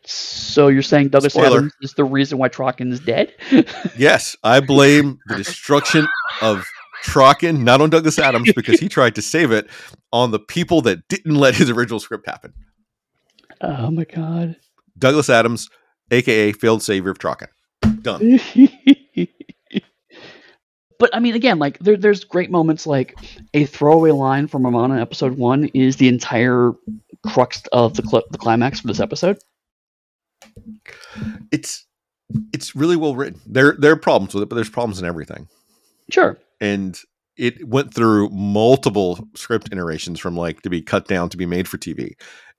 So 0.05 0.67
you're 0.67 0.81
saying 0.81 1.09
Douglas 1.09 1.33
Spoiler. 1.33 1.57
Adams 1.57 1.73
is 1.81 1.93
the 1.93 2.03
reason 2.03 2.37
why 2.37 2.49
Traken 2.49 2.91
is 2.91 2.99
dead? 2.99 3.33
yes, 3.97 4.35
I 4.43 4.59
blame 4.59 5.19
the 5.27 5.35
destruction 5.35 6.07
of 6.41 6.65
Traken, 7.05 7.59
not 7.59 7.79
on 7.79 7.89
Douglas 7.89 8.19
Adams 8.19 8.51
because 8.53 8.79
he 8.79 8.89
tried 8.89 9.15
to 9.15 9.21
save 9.21 9.51
it, 9.51 9.69
on 10.11 10.31
the 10.31 10.39
people 10.39 10.81
that 10.81 11.07
didn't 11.07 11.35
let 11.35 11.55
his 11.55 11.69
original 11.69 11.99
script 11.99 12.27
happen. 12.27 12.53
Oh 13.61 13.91
my 13.91 14.03
god. 14.03 14.57
Douglas 14.97 15.29
Adams, 15.29 15.69
aka 16.11 16.51
failed 16.51 16.83
savior 16.83 17.11
of 17.11 17.19
Traken. 17.19 17.47
Done. 18.01 18.39
but 20.99 21.09
I 21.15 21.19
mean, 21.19 21.33
again, 21.33 21.59
like 21.59 21.79
there, 21.79 21.97
there's 21.97 22.23
great 22.23 22.51
moments. 22.51 22.85
Like 22.85 23.17
a 23.53 23.65
throwaway 23.65 24.11
line 24.11 24.47
from 24.47 24.65
Romana 24.65 25.01
episode 25.01 25.37
one 25.37 25.65
is 25.73 25.95
the 25.95 26.09
entire 26.09 26.73
crux 27.25 27.63
of 27.71 27.95
the 27.95 28.03
cl- 28.03 28.25
the 28.29 28.37
climax 28.37 28.81
for 28.81 28.87
this 28.87 28.99
episode. 28.99 29.39
It's 31.51 31.85
it's 32.53 32.75
really 32.75 32.97
well 32.97 33.15
written. 33.15 33.39
There 33.45 33.75
there 33.79 33.93
are 33.93 33.97
problems 33.97 34.33
with 34.33 34.43
it, 34.43 34.49
but 34.49 34.55
there's 34.55 34.69
problems 34.69 34.99
in 34.99 35.05
everything. 35.05 35.47
Sure. 36.11 36.37
And 36.59 36.99
it 37.37 37.65
went 37.65 37.93
through 37.93 38.29
multiple 38.29 39.25
script 39.35 39.69
iterations 39.71 40.19
from 40.19 40.35
like 40.35 40.61
to 40.63 40.69
be 40.69 40.81
cut 40.81 41.07
down 41.07 41.29
to 41.29 41.37
be 41.37 41.45
made 41.45 41.67
for 41.67 41.77
TV. 41.77 42.11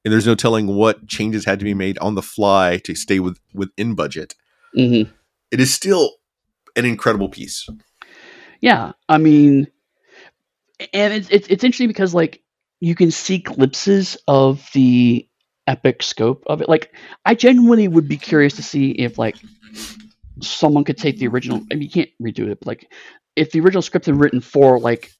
And 0.02 0.12
there's 0.12 0.26
no 0.26 0.34
telling 0.34 0.66
what 0.66 1.06
changes 1.08 1.44
had 1.44 1.58
to 1.58 1.64
be 1.66 1.74
made 1.74 1.98
on 1.98 2.14
the 2.14 2.22
fly 2.22 2.78
to 2.84 2.94
stay 2.94 3.20
with 3.20 3.38
within 3.52 3.94
budget. 3.94 4.34
Mm-hmm. 4.74 5.10
It 5.50 5.60
is 5.60 5.74
still 5.74 6.12
an 6.74 6.86
incredible 6.86 7.28
piece. 7.28 7.68
Yeah, 8.60 8.92
I 9.08 9.18
mean, 9.18 9.68
and 10.92 11.12
it's 11.12 11.28
it's, 11.30 11.48
it's 11.48 11.64
interesting 11.64 11.88
because 11.88 12.14
like 12.14 12.42
you 12.80 12.94
can 12.94 13.10
see 13.10 13.38
glimpses 13.38 14.16
of 14.26 14.68
the 14.72 15.28
epic 15.66 16.02
scope 16.02 16.44
of 16.46 16.60
it. 16.60 16.68
Like, 16.68 16.94
I 17.24 17.34
genuinely 17.34 17.88
would 17.88 18.08
be 18.08 18.16
curious 18.16 18.56
to 18.56 18.62
see 18.62 18.90
if 18.92 19.18
like 19.18 19.36
someone 20.42 20.84
could 20.84 20.98
take 20.98 21.18
the 21.18 21.28
original. 21.28 21.60
I 21.70 21.74
mean, 21.74 21.82
you 21.82 21.90
can't 21.90 22.10
redo 22.20 22.50
it, 22.50 22.60
but 22.60 22.66
like 22.66 22.92
if 23.36 23.52
the 23.52 23.60
original 23.60 23.82
script 23.82 24.06
had 24.06 24.18
written 24.20 24.40
for 24.40 24.78
like 24.78 25.12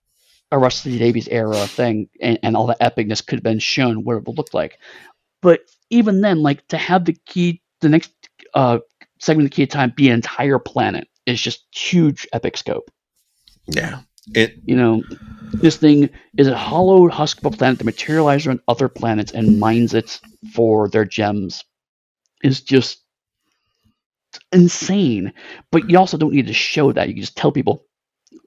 a 0.53 0.59
Russell 0.59 0.93
Davies 0.93 1.29
era 1.29 1.67
thing, 1.67 2.09
and, 2.21 2.39
and 2.43 2.57
all 2.57 2.67
the 2.67 2.77
epicness 2.81 3.25
could 3.25 3.39
have 3.39 3.45
been 3.45 3.61
shown, 3.61 4.05
what 4.05 4.17
it 4.17 4.27
would 4.27 4.37
look 4.37 4.53
like. 4.53 4.79
But 5.43 5.61
even 5.91 6.21
then, 6.21 6.43
like 6.43 6.67
to 6.69 6.77
have 6.79 7.05
the 7.05 7.17
key, 7.27 7.63
the 7.81 7.89
next 7.89 8.13
uh, 8.55 8.81
segment 9.21 9.47
of 9.47 9.51
the 9.51 9.55
key 9.57 9.63
of 9.63 9.69
time 9.69 9.93
be 9.97 10.09
an 10.09 10.15
entire 10.15 10.59
planet 10.59 11.09
is 11.27 11.41
just 11.41 11.65
huge 11.75 12.27
epic 12.33 12.57
scope. 12.57 12.91
Yeah. 13.71 14.01
It 14.35 14.57
you 14.65 14.77
know, 14.77 15.03
this 15.53 15.77
thing 15.77 16.11
is 16.37 16.47
a 16.47 16.57
hollow 16.57 17.09
husk 17.09 17.39
of 17.39 17.47
a 17.47 17.57
planet 17.57 17.79
that 17.79 17.85
materializes 17.85 18.49
on 18.49 18.61
other 18.69 18.89
planets 18.89 19.33
and 19.33 19.59
mines 19.59 19.95
it 19.95 20.21
for 20.55 20.89
their 20.89 21.05
gems. 21.05 21.65
Is 22.43 22.61
just 22.61 23.03
insane. 24.53 25.33
But 25.71 25.91
you 25.91 25.99
also 25.99 26.17
don't 26.17 26.33
need 26.33 26.47
to 26.47 26.53
show 26.53 26.93
that. 26.93 27.09
You 27.09 27.15
can 27.15 27.23
just 27.23 27.37
tell 27.37 27.53
people 27.53 27.85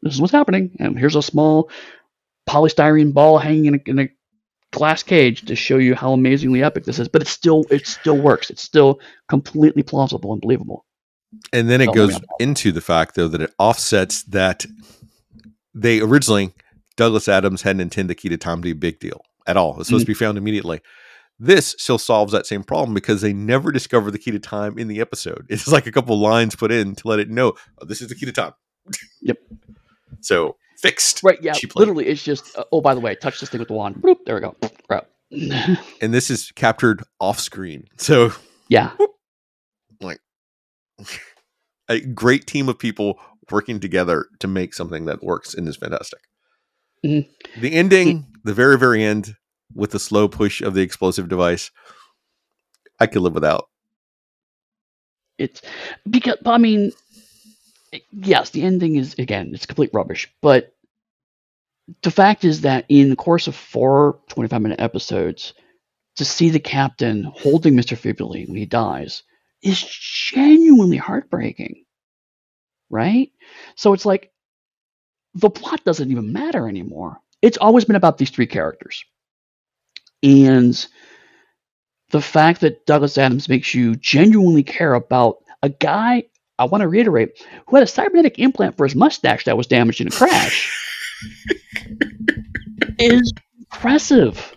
this 0.01 0.13
is 0.13 0.21
what's 0.21 0.33
happening, 0.33 0.75
and 0.79 0.97
here's 0.97 1.15
a 1.15 1.21
small 1.21 1.69
polystyrene 2.49 3.13
ball 3.13 3.37
hanging 3.37 3.65
in 3.65 3.75
a, 3.75 3.79
in 3.85 3.99
a 3.99 4.09
glass 4.71 5.03
cage 5.03 5.45
to 5.45 5.55
show 5.55 5.77
you 5.77 5.95
how 5.95 6.13
amazingly 6.13 6.63
epic 6.63 6.85
this 6.85 6.99
is. 6.99 7.07
But 7.07 7.21
it 7.21 7.27
still 7.27 7.65
it 7.69 7.87
still 7.87 8.17
works. 8.17 8.49
It's 8.49 8.63
still 8.63 8.99
completely 9.29 9.83
plausible 9.83 10.33
and 10.33 10.41
believable. 10.41 10.85
And 11.51 11.69
then 11.69 11.81
it 11.81 11.93
goes 11.93 12.19
into 12.39 12.71
the 12.71 12.81
fact 12.81 13.15
though 13.15 13.27
that 13.27 13.41
it 13.41 13.53
offsets 13.57 14.23
that 14.23 14.65
they 15.73 15.99
originally 15.99 16.53
Douglas 16.95 17.27
Adams 17.27 17.61
hadn't 17.61 17.81
intended 17.81 18.09
the 18.09 18.21
key 18.21 18.29
to 18.29 18.37
time 18.37 18.57
to 18.59 18.63
be 18.63 18.71
a 18.71 18.75
big 18.75 18.99
deal 18.99 19.21
at 19.47 19.57
all. 19.57 19.79
It's 19.79 19.87
supposed 19.87 20.05
mm-hmm. 20.05 20.13
to 20.13 20.19
be 20.19 20.25
found 20.25 20.37
immediately. 20.37 20.81
This 21.39 21.75
still 21.79 21.97
solves 21.97 22.31
that 22.31 22.45
same 22.45 22.63
problem 22.63 22.93
because 22.93 23.21
they 23.21 23.33
never 23.33 23.71
discover 23.71 24.11
the 24.11 24.19
key 24.19 24.31
to 24.31 24.39
time 24.39 24.77
in 24.77 24.87
the 24.87 25.01
episode. 25.01 25.45
It's 25.49 25.67
like 25.67 25.87
a 25.87 25.91
couple 25.91 26.17
lines 26.19 26.55
put 26.55 26.71
in 26.71 26.95
to 26.95 27.07
let 27.07 27.19
it 27.19 27.29
know 27.29 27.53
oh, 27.81 27.85
this 27.85 28.01
is 28.01 28.09
the 28.09 28.15
key 28.15 28.27
to 28.27 28.31
time. 28.31 28.53
Yep. 29.21 29.37
so 30.21 30.57
fixed. 30.79 31.23
Right. 31.23 31.41
Yeah. 31.41 31.53
Cheaply. 31.53 31.79
Literally, 31.79 32.07
it's 32.07 32.23
just 32.23 32.55
uh, 32.57 32.65
oh, 32.71 32.81
by 32.81 32.93
the 32.93 32.99
way, 32.99 33.15
touch 33.15 33.39
this 33.39 33.49
thing 33.49 33.59
with 33.59 33.67
the 33.67 33.73
wand. 33.73 33.95
Boop, 33.95 34.17
there 34.25 34.35
we 34.35 34.41
go. 34.41 34.55
Right. 34.89 35.03
and 36.01 36.13
this 36.13 36.29
is 36.29 36.51
captured 36.51 37.03
off 37.19 37.39
screen. 37.39 37.85
So 37.97 38.31
yeah, 38.69 38.91
like 40.01 40.19
a 41.89 41.99
great 41.99 42.45
team 42.45 42.69
of 42.69 42.77
people 42.77 43.19
working 43.51 43.79
together 43.79 44.27
to 44.39 44.47
make 44.47 44.73
something 44.73 45.05
that 45.05 45.23
works 45.23 45.53
and 45.53 45.67
is 45.67 45.77
fantastic. 45.77 46.19
Mm-hmm. 47.05 47.61
The 47.61 47.73
ending, 47.73 48.25
the 48.43 48.53
very, 48.53 48.77
very 48.77 49.03
end, 49.03 49.35
with 49.75 49.91
the 49.91 49.99
slow 49.99 50.27
push 50.27 50.61
of 50.61 50.73
the 50.73 50.81
explosive 50.81 51.27
device, 51.27 51.71
I 52.99 53.07
could 53.07 53.21
live 53.21 53.33
without. 53.33 53.67
It's 55.37 55.61
because 56.09 56.37
I 56.45 56.57
mean, 56.57 56.91
yes, 58.11 58.51
the 58.51 58.63
ending 58.63 58.95
is 58.95 59.15
again, 59.17 59.51
it's 59.53 59.65
complete 59.65 59.89
rubbish. 59.93 60.31
But 60.41 60.73
the 62.03 62.11
fact 62.11 62.45
is 62.45 62.61
that 62.61 62.85
in 62.87 63.09
the 63.09 63.15
course 63.15 63.47
of 63.47 63.55
four 63.55 64.19
25 64.29 64.61
minute 64.61 64.79
episodes, 64.79 65.53
to 66.15 66.25
see 66.25 66.49
the 66.49 66.59
captain 66.59 67.23
holding 67.23 67.73
Mr. 67.73 67.97
Fibuli 67.97 68.47
when 68.47 68.57
he 68.57 68.65
dies 68.65 69.23
is 69.63 69.81
genuinely 69.81 70.97
heartbreaking. 70.97 71.83
Right? 72.93 73.31
So 73.75 73.93
it's 73.93 74.05
like 74.05 74.31
the 75.33 75.49
plot 75.49 75.83
doesn't 75.83 76.11
even 76.11 76.31
matter 76.31 76.69
anymore. 76.69 77.19
It's 77.41 77.57
always 77.57 77.85
been 77.85 77.95
about 77.95 78.19
these 78.19 78.29
three 78.29 78.45
characters. 78.45 79.03
And 80.21 80.87
the 82.11 82.21
fact 82.21 82.61
that 82.61 82.85
Douglas 82.85 83.17
Adams 83.17 83.49
makes 83.49 83.73
you 83.73 83.95
genuinely 83.95 84.61
care 84.61 84.93
about 84.93 85.37
a 85.63 85.69
guy, 85.69 86.25
I 86.59 86.65
want 86.65 86.83
to 86.83 86.87
reiterate, 86.87 87.43
who 87.67 87.75
had 87.75 87.83
a 87.83 87.87
cybernetic 87.87 88.37
implant 88.37 88.77
for 88.77 88.85
his 88.85 88.95
mustache 88.95 89.45
that 89.45 89.57
was 89.57 89.65
damaged 89.65 89.99
in 89.99 90.07
a 90.07 90.11
crash 90.11 90.71
is 92.99 93.33
impressive. 93.59 94.55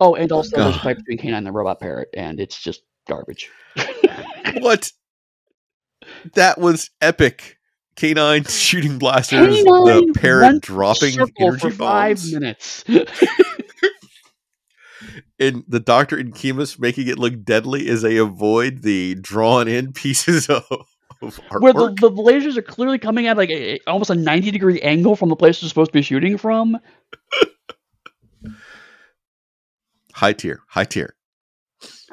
Oh, 0.00 0.14
and 0.14 0.32
also 0.32 0.56
there's 0.56 0.76
a 0.76 0.78
fight 0.78 0.96
between 0.96 1.18
K9 1.18 1.36
and 1.36 1.46
the 1.46 1.52
robot 1.52 1.80
parrot, 1.80 2.08
and 2.14 2.40
it's 2.40 2.58
just 2.58 2.82
garbage. 3.08 3.50
what? 4.60 4.90
That 6.34 6.58
was 6.58 6.90
epic. 7.00 7.58
K9 7.98 8.48
shooting 8.64 8.98
blasters, 8.98 9.56
K9 9.56 10.06
the 10.06 10.20
parrot 10.20 10.62
dropping 10.62 11.14
energy 11.14 11.32
for 11.58 11.70
bombs. 11.70 11.76
five 11.76 12.24
minutes. 12.32 12.84
and 15.40 15.64
the 15.66 15.80
doctor 15.80 16.16
and 16.16 16.32
Kimus 16.32 16.78
making 16.78 17.08
it 17.08 17.18
look 17.18 17.44
deadly 17.44 17.88
as 17.88 18.02
they 18.02 18.16
avoid 18.16 18.82
the 18.82 19.16
drawn 19.16 19.66
in 19.66 19.92
pieces 19.94 20.48
of, 20.48 20.64
of 21.20 21.40
where 21.58 21.72
the, 21.72 21.88
the, 22.00 22.10
lasers 22.10 22.56
are 22.56 22.62
clearly 22.62 22.98
coming 22.98 23.26
at 23.26 23.36
like 23.36 23.50
a, 23.50 23.80
almost 23.88 24.10
a 24.10 24.14
90 24.14 24.52
degree 24.52 24.80
angle 24.80 25.16
from 25.16 25.28
the 25.28 25.36
place 25.36 25.60
they're 25.60 25.68
supposed 25.68 25.90
to 25.90 25.98
be 25.98 26.02
shooting 26.02 26.38
from. 26.38 26.78
high 30.12 30.32
tier, 30.32 30.60
high 30.68 30.84
tier 30.84 31.16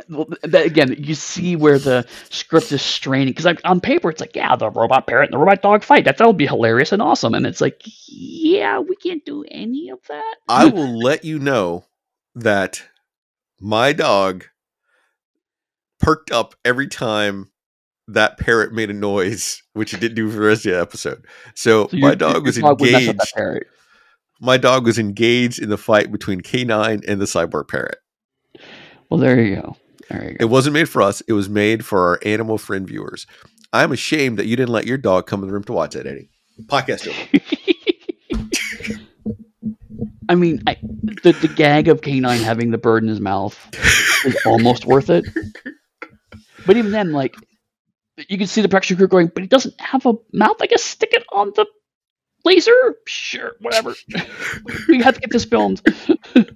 that, 0.08 0.66
again, 0.66 0.96
you 0.98 1.16
see 1.16 1.56
where 1.56 1.80
the 1.80 2.08
script 2.30 2.72
is 2.72 2.82
straining 2.82 3.30
because 3.30 3.46
like, 3.46 3.62
on 3.64 3.82
paper 3.82 4.10
it's 4.10 4.22
like, 4.22 4.36
yeah, 4.36 4.56
the 4.56 4.70
robot 4.70 5.08
parrot 5.08 5.26
and 5.26 5.34
the 5.34 5.38
robot 5.38 5.62
dog 5.62 5.84
fight. 5.84 6.06
That 6.06 6.18
that 6.18 6.28
would 6.28 6.38
be 6.38 6.48
hilarious 6.48 6.92
and 6.92 7.02
awesome. 7.02 7.34
And 7.34 7.46
it's 7.46 7.62
like, 7.62 7.82
yeah, 8.08 8.80
we 8.80 8.96
can't 8.96 9.26
do 9.26 9.44
any 9.50 9.90
of 9.90 10.00
that. 10.08 10.36
I 10.48 10.66
will 10.66 10.98
let 10.98 11.26
you 11.26 11.40
know 11.40 11.86
that 12.36 12.84
my 13.60 13.94
dog 13.94 14.46
perked 16.00 16.32
up 16.32 16.56
every 16.64 16.88
time 16.88 17.52
that 18.08 18.38
parrot 18.38 18.72
made 18.74 18.90
a 18.90 18.94
noise, 18.94 19.64
which 19.74 19.94
it 19.94 20.00
didn't 20.00 20.16
do 20.16 20.30
for 20.30 20.36
the 20.36 20.46
rest 20.48 20.66
of 20.66 20.74
the 20.74 20.80
episode. 20.80 21.26
So, 21.56 21.88
so 21.88 21.98
my 21.98 22.14
dog 22.14 22.46
was 22.46 22.58
dog 22.58 22.82
engaged. 22.82 23.20
My 24.42 24.58
dog 24.58 24.86
was 24.86 25.00
engaged 25.00 25.60
in 25.60 25.70
the 25.70 25.78
fight 25.78 26.12
between 26.12 26.42
K9 26.42 27.08
and 27.08 27.22
the 27.22 27.26
cyborg 27.26 27.70
parrot. 27.70 27.98
Well, 29.10 29.20
there 29.20 29.42
you 29.42 29.56
go. 29.56 29.78
It 30.10 30.50
wasn't 30.50 30.74
made 30.74 30.90
for 30.90 31.02
us. 31.02 31.22
It 31.22 31.34
was 31.34 31.50
made 31.50 31.86
for 31.86 32.00
our 32.10 32.20
animal 32.24 32.58
friend 32.58 32.88
viewers. 32.88 33.26
I'm 33.74 33.92
ashamed 33.92 34.38
that 34.40 34.46
you 34.46 34.56
didn't 34.56 34.72
let 34.72 34.86
your 34.86 34.98
dog 34.98 35.28
come 35.28 35.42
in 35.42 35.48
the 35.48 35.54
room 35.54 35.64
to 35.66 35.74
watch 35.74 35.94
that, 35.94 36.08
Eddy. 36.08 36.30
Podcast 36.68 37.12
I 40.30 40.36
mean, 40.36 40.64
I, 40.66 40.78
the 41.24 41.34
the 41.34 41.48
gag 41.48 41.88
of 41.88 42.02
K9 42.02 42.42
having 42.42 42.72
the 42.72 42.78
bird 42.78 43.04
in 43.04 43.10
his 43.10 43.20
mouth 43.20 43.58
is 44.26 44.36
almost 44.46 44.86
worth 44.86 45.10
it. 45.10 45.26
But 46.66 46.78
even 46.78 46.92
then, 46.92 47.12
like, 47.12 47.36
you 48.30 48.38
can 48.38 48.48
see 48.48 48.62
the 48.62 48.68
production 48.68 48.98
crew 48.98 49.08
going, 49.08 49.28
but 49.28 49.44
he 49.44 49.48
doesn't 49.48 49.80
have 49.80 50.06
a 50.06 50.14
mouth. 50.34 50.58
I 50.62 50.68
guess 50.68 50.84
stick 50.84 51.14
it 51.14 51.24
on 51.32 51.52
the 51.56 51.68
laser. 52.44 52.96
Sure, 53.06 53.54
whatever. 53.60 53.94
we 54.88 55.02
have 55.02 55.16
to 55.16 55.22
get 55.22 55.32
this 55.32 55.46
filmed. 55.46 55.82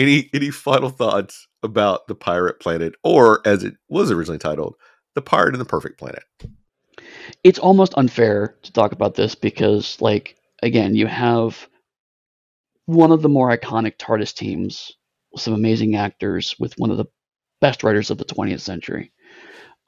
any 0.00 0.30
any 0.32 0.50
final 0.50 0.90
thoughts 0.90 1.46
about 1.62 2.06
the 2.08 2.14
pirate 2.14 2.60
planet 2.60 2.94
or 3.04 3.40
as 3.44 3.62
it 3.62 3.74
was 3.88 4.10
originally 4.10 4.38
titled 4.38 4.74
the 5.14 5.22
pirate 5.22 5.54
and 5.54 5.60
the 5.60 5.66
perfect 5.66 5.98
planet 5.98 6.24
it's 7.44 7.58
almost 7.58 7.94
unfair 7.96 8.56
to 8.62 8.72
talk 8.72 8.92
about 8.92 9.14
this 9.14 9.34
because 9.34 10.00
like 10.00 10.36
again 10.62 10.94
you 10.94 11.06
have 11.06 11.68
one 12.86 13.12
of 13.12 13.22
the 13.22 13.28
more 13.28 13.56
iconic 13.56 13.96
tardis 13.98 14.34
teams 14.34 14.92
some 15.36 15.54
amazing 15.54 15.94
actors 15.94 16.56
with 16.58 16.74
one 16.78 16.90
of 16.90 16.96
the 16.96 17.06
best 17.60 17.82
writers 17.84 18.10
of 18.10 18.18
the 18.18 18.24
20th 18.24 18.60
century 18.60 19.12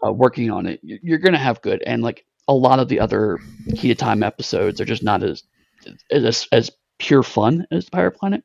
uh, 0.05 0.13
working 0.13 0.51
on 0.51 0.67
it. 0.67 0.81
You're 0.83 1.19
going 1.19 1.33
to 1.33 1.39
have 1.39 1.63
good 1.63 1.83
and 1.87 2.03
like 2.03 2.25
a 2.49 2.55
lot 2.55 2.81
of 2.81 2.89
the 2.89 3.01
other 3.01 3.39
key 3.77 3.89
to 3.89 3.95
time 3.95 4.23
episodes 4.23 4.81
are 4.81 4.85
just 4.85 5.03
not 5.03 5.23
as 5.23 5.45
as 6.11 6.47
as 6.53 6.71
pure 6.99 7.23
fun 7.23 7.67
as 7.71 7.89
pirate 7.89 8.13
planet. 8.13 8.45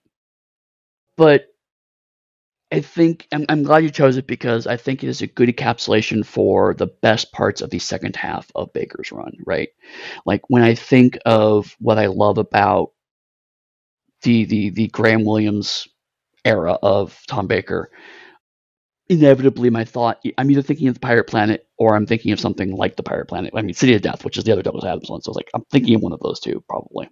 But 1.16 1.48
I 2.72 2.82
think 2.82 3.28
I'm, 3.32 3.46
I'm 3.50 3.64
glad 3.64 3.84
you 3.84 3.90
chose 3.90 4.18
it 4.18 4.28
because 4.28 4.68
I 4.68 4.76
think 4.78 5.04
it 5.04 5.08
is 5.08 5.22
a 5.22 5.28
good 5.28 5.50
encapsulation 5.50 6.26
for 6.26 6.74
the 6.74 6.88
best 6.88 7.32
parts 7.32 7.62
of 7.62 7.70
the 7.70 7.80
second 7.80 8.16
half 8.18 8.52
of 8.56 8.74
Baker's 8.74 9.12
run, 9.12 9.34
right? 9.46 9.70
Like 10.26 10.42
when 10.50 10.64
I 10.64 10.76
think 10.76 11.18
of 11.26 11.76
what 11.80 11.98
I 11.98 12.08
love 12.08 12.38
about 12.38 12.92
the 14.24 14.46
the 14.46 14.70
the 14.72 14.88
Graham 14.88 15.26
Williams 15.26 15.88
era 16.46 16.74
of 16.84 17.20
Tom 17.28 17.48
Baker, 17.48 17.92
inevitably 19.10 19.70
my 19.70 19.86
thought 19.86 20.22
I'm 20.38 20.52
either 20.52 20.62
thinking 20.62 20.88
of 20.88 20.96
the 20.96 21.00
Pirate 21.00 21.26
Planet 21.26 21.68
or 21.78 21.96
I'm 21.96 22.06
thinking 22.08 22.32
of 22.34 22.40
something 22.40 22.76
like 22.76 22.96
the 22.96 23.04
Pirate 23.04 23.28
Planet. 23.28 23.54
I 23.56 23.62
mean, 23.62 23.74
City 23.74 23.96
of 23.96 24.02
Death, 24.02 24.26
which 24.26 24.38
is 24.38 24.44
the 24.44 24.52
other 24.52 24.64
Douglas 24.64 24.86
Adams 24.86 25.10
one. 25.10 25.22
So 25.22 25.32
it's 25.32 25.38
like 25.38 25.50
I'm 25.54 25.64
thinking 25.72 25.96
of 25.96 26.02
one 26.02 26.14
of 26.14 26.20
those 26.22 26.40
two 26.40 26.64
probably, 26.70 27.10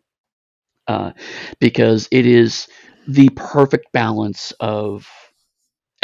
uh, 0.88 1.14
because 1.60 2.08
it 2.12 2.26
is 2.26 2.68
the 3.08 3.30
perfect 3.36 3.92
balance 3.94 4.52
of 4.60 5.08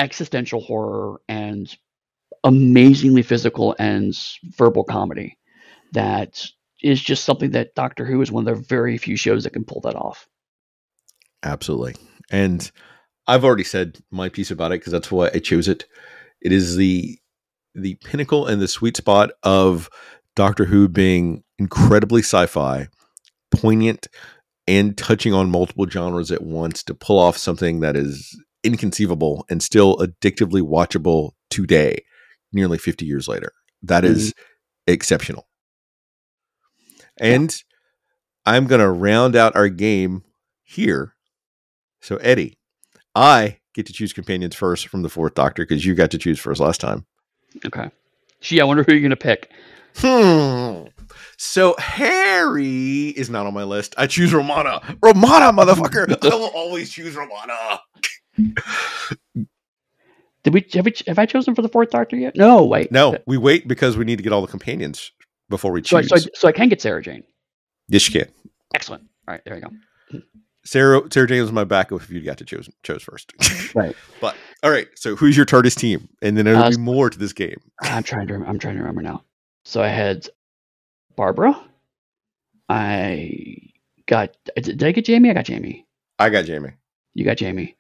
existential 0.02 0.60
horror 0.60 1.22
and 1.30 1.74
amazingly 2.44 3.22
physical 3.22 3.76
and 3.78 4.18
verbal 4.58 4.84
comedy 4.84 5.38
that 5.94 6.44
is 6.82 7.00
just 7.00 7.24
something 7.24 7.52
that 7.52 7.76
Doctor 7.76 8.04
Who 8.04 8.20
is 8.22 8.32
one 8.32 8.48
of 8.48 8.56
the 8.56 8.64
very 8.64 8.98
few 8.98 9.16
shows 9.16 9.44
that 9.44 9.54
can 9.54 9.64
pull 9.64 9.82
that 9.82 9.96
off. 9.96 10.28
Absolutely. 11.44 11.96
And 12.32 12.70
I've 13.28 13.46
already 13.46 13.64
said 13.64 14.00
my 14.10 14.30
piece 14.30 14.50
about 14.50 14.72
it 14.72 14.80
because 14.80 14.92
that's 14.92 15.12
why 15.12 15.30
I 15.34 15.40
chose 15.40 15.68
it. 15.68 15.86
It 16.42 16.52
is 16.52 16.76
the 16.76 17.20
the 17.76 17.96
pinnacle 18.04 18.48
and 18.48 18.62
the 18.62 18.68
sweet 18.68 18.98
spot 18.98 19.32
of 19.44 19.90
Doctor 20.36 20.66
Who 20.66 20.88
being 20.88 21.44
incredibly 21.60 22.22
sci-fi, 22.22 22.88
poignant, 23.52 24.08
and 24.68 24.98
touching 24.98 25.34
on 25.34 25.52
multiple 25.52 25.88
genres 25.88 26.32
at 26.32 26.42
once 26.42 26.84
to 26.84 26.96
pull 26.96 27.20
off 27.20 27.38
something 27.38 27.82
that 27.82 27.96
is 27.96 28.36
inconceivable 28.64 29.46
and 29.50 29.62
still 29.62 29.98
addictively 29.98 30.62
watchable 30.62 31.32
today, 31.50 32.04
nearly 32.54 32.78
50 32.78 33.06
years 33.06 33.28
later. 33.28 33.54
That 33.84 34.04
mm-hmm. 34.04 34.14
is 34.14 34.34
exceptional. 34.88 35.48
And 37.20 37.52
yeah. 37.52 38.54
I'm 38.54 38.68
going 38.68 38.82
to 38.82 38.90
round 38.90 39.36
out 39.36 39.56
our 39.56 39.70
game 39.70 40.24
here. 40.64 41.16
So, 42.02 42.18
Eddy, 42.18 42.58
I 43.14 43.58
get 43.74 43.86
to 43.88 43.94
choose 43.94 44.14
companions 44.14 44.56
first 44.56 44.88
from 44.88 45.02
the 45.02 45.10
fourth 45.10 45.36
Doctor 45.36 45.64
because 45.64 45.86
you 45.86 45.96
got 45.96 46.12
to 46.12 46.18
choose 46.18 46.40
first 46.40 46.60
last 46.60 46.82
time. 46.82 47.06
Okay. 47.66 47.90
Gee, 48.40 48.62
I 48.62 48.64
wonder 48.64 48.84
who 48.84 48.94
you're 48.94 49.02
going 49.02 49.12
to 49.12 49.16
pick. 49.16 49.52
Hmm. 49.98 50.88
So 51.38 51.76
Harry 51.78 53.10
is 53.10 53.30
not 53.30 53.46
on 53.46 53.54
my 53.54 53.64
list. 53.64 53.94
I 53.98 54.08
choose 54.08 54.34
Romana. 54.34 54.82
Romana, 55.04 55.52
motherfucker. 55.52 56.18
I 56.24 56.36
will 56.36 56.52
always 56.56 56.90
choose 56.90 57.16
Romana. 57.16 57.82
Did 60.44 60.54
we 60.54 60.66
have, 60.74 60.86
we 60.86 60.94
have 61.08 61.20
I 61.20 61.26
chosen 61.26 61.54
for 61.54 61.62
the 61.62 61.70
fourth 61.70 61.92
Doctor 61.92 62.16
yet? 62.16 62.36
No, 62.36 62.66
wait. 62.66 62.92
No, 62.92 63.16
we 63.28 63.38
wait 63.38 63.68
because 63.68 63.96
we 63.96 64.06
need 64.06 64.18
to 64.18 64.24
get 64.24 64.34
all 64.34 64.42
the 64.42 64.48
companions 64.48 65.12
before 65.50 65.72
we 65.72 65.82
choose. 65.82 66.10
So, 66.10 66.18
so, 66.18 66.30
so 66.34 66.48
I 66.48 66.52
can 66.52 66.70
get 66.70 66.82
Sarah 66.82 67.02
Jane. 67.02 67.24
Yes, 67.88 68.08
you 68.08 68.22
can. 68.22 68.32
Excellent. 68.74 69.04
All 69.28 69.34
right, 69.34 69.42
there 69.46 69.56
you 69.56 69.62
go. 69.62 69.70
Sarah 70.64 71.02
Sarah 71.12 71.28
Jane 71.28 71.42
was 71.42 71.52
my 71.52 71.64
backup 71.64 72.02
if 72.02 72.10
you 72.10 72.22
got 72.22 72.38
to 72.38 72.46
choose 72.46 72.70
chose 72.84 73.02
first. 73.04 73.34
right. 73.76 73.96
But 74.20 74.36
all 74.64 74.72
right. 74.72 74.88
So 74.96 75.16
who's 75.16 75.36
your 75.36 75.46
TARDIS 75.46 75.76
team? 75.76 76.08
And 76.22 76.38
then 76.38 76.46
there'll 76.46 76.64
uh, 76.64 76.70
be 76.70 76.78
more 76.78 77.10
to 77.10 77.18
this 77.18 77.34
game. 77.34 77.60
I'm 77.82 78.04
trying 78.04 78.28
to 78.28 78.36
I'm 78.36 78.60
trying 78.60 78.76
to 78.76 78.82
remember 78.82 79.02
now. 79.02 79.24
So 79.66 79.82
I 79.82 79.88
had 79.88 80.28
Barbara. 81.16 81.60
I 82.70 83.58
got 84.06 84.36
did 84.56 84.84
I 84.84 84.92
get 84.92 85.06
Jamie? 85.06 85.32
I 85.32 85.34
got 85.34 85.46
Jamie. 85.46 85.88
I 86.20 86.30
got 86.30 86.46
Jamie. 86.46 86.72
You 87.14 87.26
got 87.26 87.38
Jamie. 87.38 87.76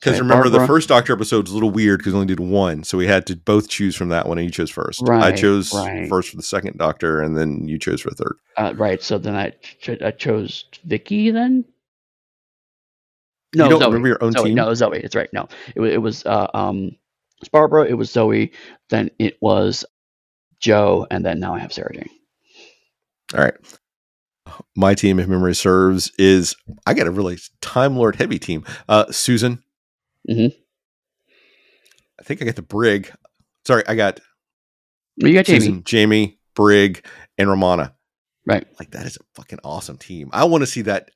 Because 0.00 0.20
remember, 0.20 0.44
Barbara. 0.44 0.60
the 0.60 0.66
first 0.66 0.88
Doctor 0.88 1.12
episode 1.12 1.44
was 1.44 1.50
a 1.50 1.54
little 1.54 1.70
weird 1.70 1.98
because 1.98 2.12
we 2.12 2.20
only 2.20 2.26
did 2.26 2.40
one, 2.40 2.84
so 2.84 2.98
we 2.98 3.06
had 3.06 3.26
to 3.26 3.36
both 3.36 3.68
choose 3.68 3.96
from 3.96 4.10
that 4.10 4.28
one, 4.28 4.38
and 4.38 4.44
you 4.44 4.50
chose 4.50 4.70
first. 4.70 5.00
Right, 5.02 5.22
I 5.22 5.32
chose 5.32 5.72
right. 5.72 6.08
first 6.08 6.30
for 6.30 6.36
the 6.36 6.42
second 6.42 6.76
Doctor, 6.76 7.20
and 7.22 7.36
then 7.36 7.66
you 7.66 7.78
chose 7.78 8.02
for 8.02 8.10
the 8.10 8.16
third. 8.16 8.36
Uh, 8.56 8.74
right. 8.76 9.02
So 9.02 9.18
then 9.18 9.34
I, 9.34 9.50
ch- 9.80 10.02
I 10.02 10.10
chose 10.10 10.64
Vicky. 10.84 11.30
Then 11.30 11.64
no, 13.54 13.64
you 13.64 13.70
don't 13.70 13.80
Zoe. 13.80 13.86
remember 13.88 14.08
your 14.08 14.22
own 14.24 14.32
Zoe. 14.32 14.44
team? 14.44 14.54
No, 14.54 14.74
Zoe. 14.74 15.00
It's 15.00 15.14
right. 15.14 15.32
No, 15.32 15.48
it, 15.74 15.80
it 15.80 15.98
was 15.98 16.24
uh, 16.26 16.48
um, 16.52 16.92
it's 17.40 17.48
Barbara. 17.48 17.86
It 17.86 17.94
was 17.94 18.10
Zoe. 18.10 18.52
Then 18.90 19.10
it 19.18 19.38
was 19.40 19.84
Jo, 20.60 21.06
and 21.10 21.24
then 21.24 21.40
now 21.40 21.54
I 21.54 21.60
have 21.60 21.72
Sarah 21.72 21.94
Jane. 21.94 22.10
All 23.34 23.44
right. 23.44 23.54
My 24.76 24.94
team, 24.94 25.18
if 25.18 25.26
memory 25.26 25.54
serves, 25.54 26.12
is 26.18 26.54
I 26.86 26.94
got 26.94 27.06
a 27.06 27.10
really 27.10 27.38
Time 27.60 27.96
Lord 27.96 28.16
heavy 28.16 28.38
team. 28.38 28.64
Uh, 28.88 29.10
Susan, 29.10 29.62
Mm-hmm. 30.28 30.58
I 32.18 32.22
think 32.22 32.42
I 32.42 32.44
got 32.44 32.56
the 32.56 32.62
Brig. 32.62 33.10
Sorry, 33.66 33.82
I 33.86 33.94
got. 33.94 34.20
you 35.16 35.32
got 35.32 35.44
Jamie, 35.44 35.82
Jamie, 35.82 36.38
Brig, 36.54 37.04
and 37.38 37.48
Romana. 37.48 37.94
Right. 38.46 38.66
Like 38.78 38.92
that 38.92 39.06
is 39.06 39.16
a 39.16 39.24
fucking 39.34 39.58
awesome 39.64 39.98
team. 39.98 40.30
I 40.32 40.44
want 40.44 40.62
to 40.62 40.66
see 40.66 40.82
that. 40.82 41.10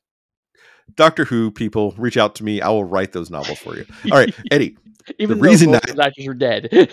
Doctor 0.96 1.24
Who 1.24 1.52
people 1.52 1.94
reach 1.96 2.16
out 2.16 2.34
to 2.36 2.44
me. 2.44 2.60
I 2.60 2.68
will 2.68 2.84
write 2.84 3.12
those 3.12 3.30
novels 3.30 3.60
for 3.60 3.76
you. 3.76 3.86
All 4.10 4.18
right, 4.18 4.34
Eddy. 4.50 4.76
Even 5.18 5.38
the 5.38 5.44
reason 5.44 5.70
that 5.70 5.98
actors 5.98 6.26
are 6.26 6.34
dead. 6.34 6.92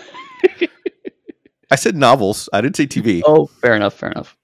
I 1.70 1.76
said 1.76 1.96
novels. 1.96 2.48
I 2.52 2.60
didn't 2.60 2.76
say 2.76 2.86
TV. 2.86 3.22
Oh, 3.26 3.46
fair 3.46 3.74
enough. 3.74 3.94
Fair 3.94 4.10
enough. 4.10 4.36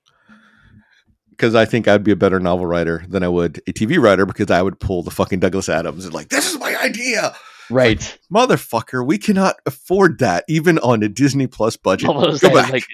Because 1.31 1.55
I 1.55 1.65
think 1.65 1.89
I'd 1.89 2.05
be 2.05 2.13
a 2.13 2.17
better 2.17 2.39
novel 2.39 2.67
writer 2.67 3.05
than 3.09 3.23
I 3.25 3.29
would 3.29 3.59
a 3.67 3.73
TV 3.73 4.01
writer 4.01 4.27
because 4.27 4.51
I 4.51 4.63
would 4.63 4.79
pull 4.79 5.03
the 5.03 5.11
fucking 5.11 5.41
Douglas 5.41 5.69
Adams 5.69 6.05
and 6.05 6.15
like, 6.15 6.29
this 6.29 6.53
is 6.53 6.59
my 6.61 6.77
idea. 6.77 7.35
Right. 7.71 8.19
Like, 8.33 8.49
motherfucker, 8.49 9.07
we 9.07 9.19
cannot 9.19 9.57
afford 9.67 10.19
that 10.19 10.45
even 10.49 10.79
on 10.79 11.03
a 11.03 11.09
Disney 11.09 11.47
Plus 11.47 11.77
budget. 11.79 12.09
Go 12.09 12.37
say, 12.37 12.53
back. 12.53 12.73
Like, 12.73 12.85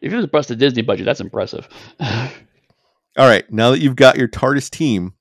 if 0.00 0.12
it 0.12 0.32
was 0.32 0.50
a 0.50 0.56
Disney 0.56 0.82
budget, 0.82 1.06
that's 1.06 1.20
impressive. 1.20 1.68
All 2.00 3.28
right. 3.28 3.50
Now 3.52 3.70
that 3.70 3.80
you've 3.80 3.96
got 3.96 4.16
your 4.16 4.28
TARDIS 4.28 4.70
team, 4.70 5.14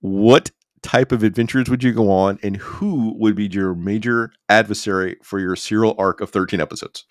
what 0.00 0.50
type 0.82 1.12
of 1.12 1.22
adventures 1.22 1.68
would 1.68 1.82
you 1.82 1.92
go 1.92 2.10
on 2.10 2.38
and 2.42 2.56
who 2.56 3.14
would 3.18 3.34
be 3.34 3.46
your 3.46 3.74
major 3.74 4.30
adversary 4.48 5.16
for 5.22 5.40
your 5.40 5.56
serial 5.56 5.94
arc 5.98 6.20
of 6.20 6.30
13 6.30 6.60
episodes? 6.60 7.04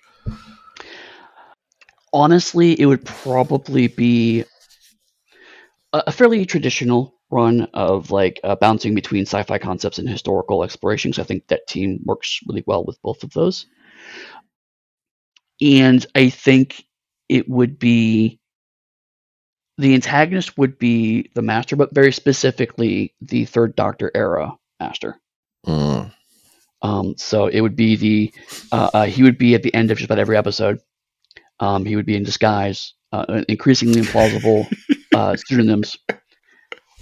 Honestly, 2.13 2.79
it 2.79 2.85
would 2.85 3.03
probably 3.03 3.87
be 3.87 4.45
a 5.91 6.11
fairly 6.11 6.45
traditional 6.45 7.14
run 7.35 7.67
of 7.73 8.11
like 8.11 8.39
uh, 8.43 8.55
bouncing 8.55 8.95
between 8.95 9.23
sci-fi 9.23 9.57
concepts 9.57 9.99
and 9.99 10.07
historical 10.07 10.63
exploration. 10.63 11.11
So 11.11 11.21
I 11.21 11.25
think 11.25 11.47
that 11.47 11.67
team 11.67 11.99
works 12.05 12.39
really 12.47 12.63
well 12.65 12.85
with 12.85 13.01
both 13.01 13.23
of 13.23 13.31
those. 13.33 13.65
And 15.61 16.05
I 16.15 16.29
think 16.29 16.85
it 17.27 17.49
would 17.49 17.77
be 17.77 18.39
the 19.77 19.93
antagonist 19.93 20.57
would 20.57 20.79
be 20.79 21.29
the 21.35 21.41
master, 21.41 21.75
but 21.75 21.93
very 21.93 22.13
specifically 22.13 23.13
the 23.21 23.45
third 23.45 23.75
Doctor 23.75 24.09
era 24.15 24.53
master. 24.79 25.19
Mm. 25.67 26.13
Um, 26.81 27.15
so 27.17 27.47
it 27.47 27.61
would 27.61 27.75
be 27.75 27.95
the 27.95 28.33
uh, 28.71 28.89
uh, 28.93 29.05
he 29.05 29.23
would 29.23 29.37
be 29.37 29.55
at 29.55 29.63
the 29.63 29.73
end 29.73 29.91
of 29.91 29.97
just 29.97 30.05
about 30.05 30.19
every 30.19 30.37
episode. 30.37 30.79
Um, 31.59 31.85
he 31.85 31.95
would 31.95 32.05
be 32.05 32.15
in 32.15 32.23
disguise, 32.23 32.93
uh, 33.11 33.43
increasingly 33.49 34.01
implausible 34.01 34.67
uh, 35.15 35.35
pseudonyms 35.35 35.97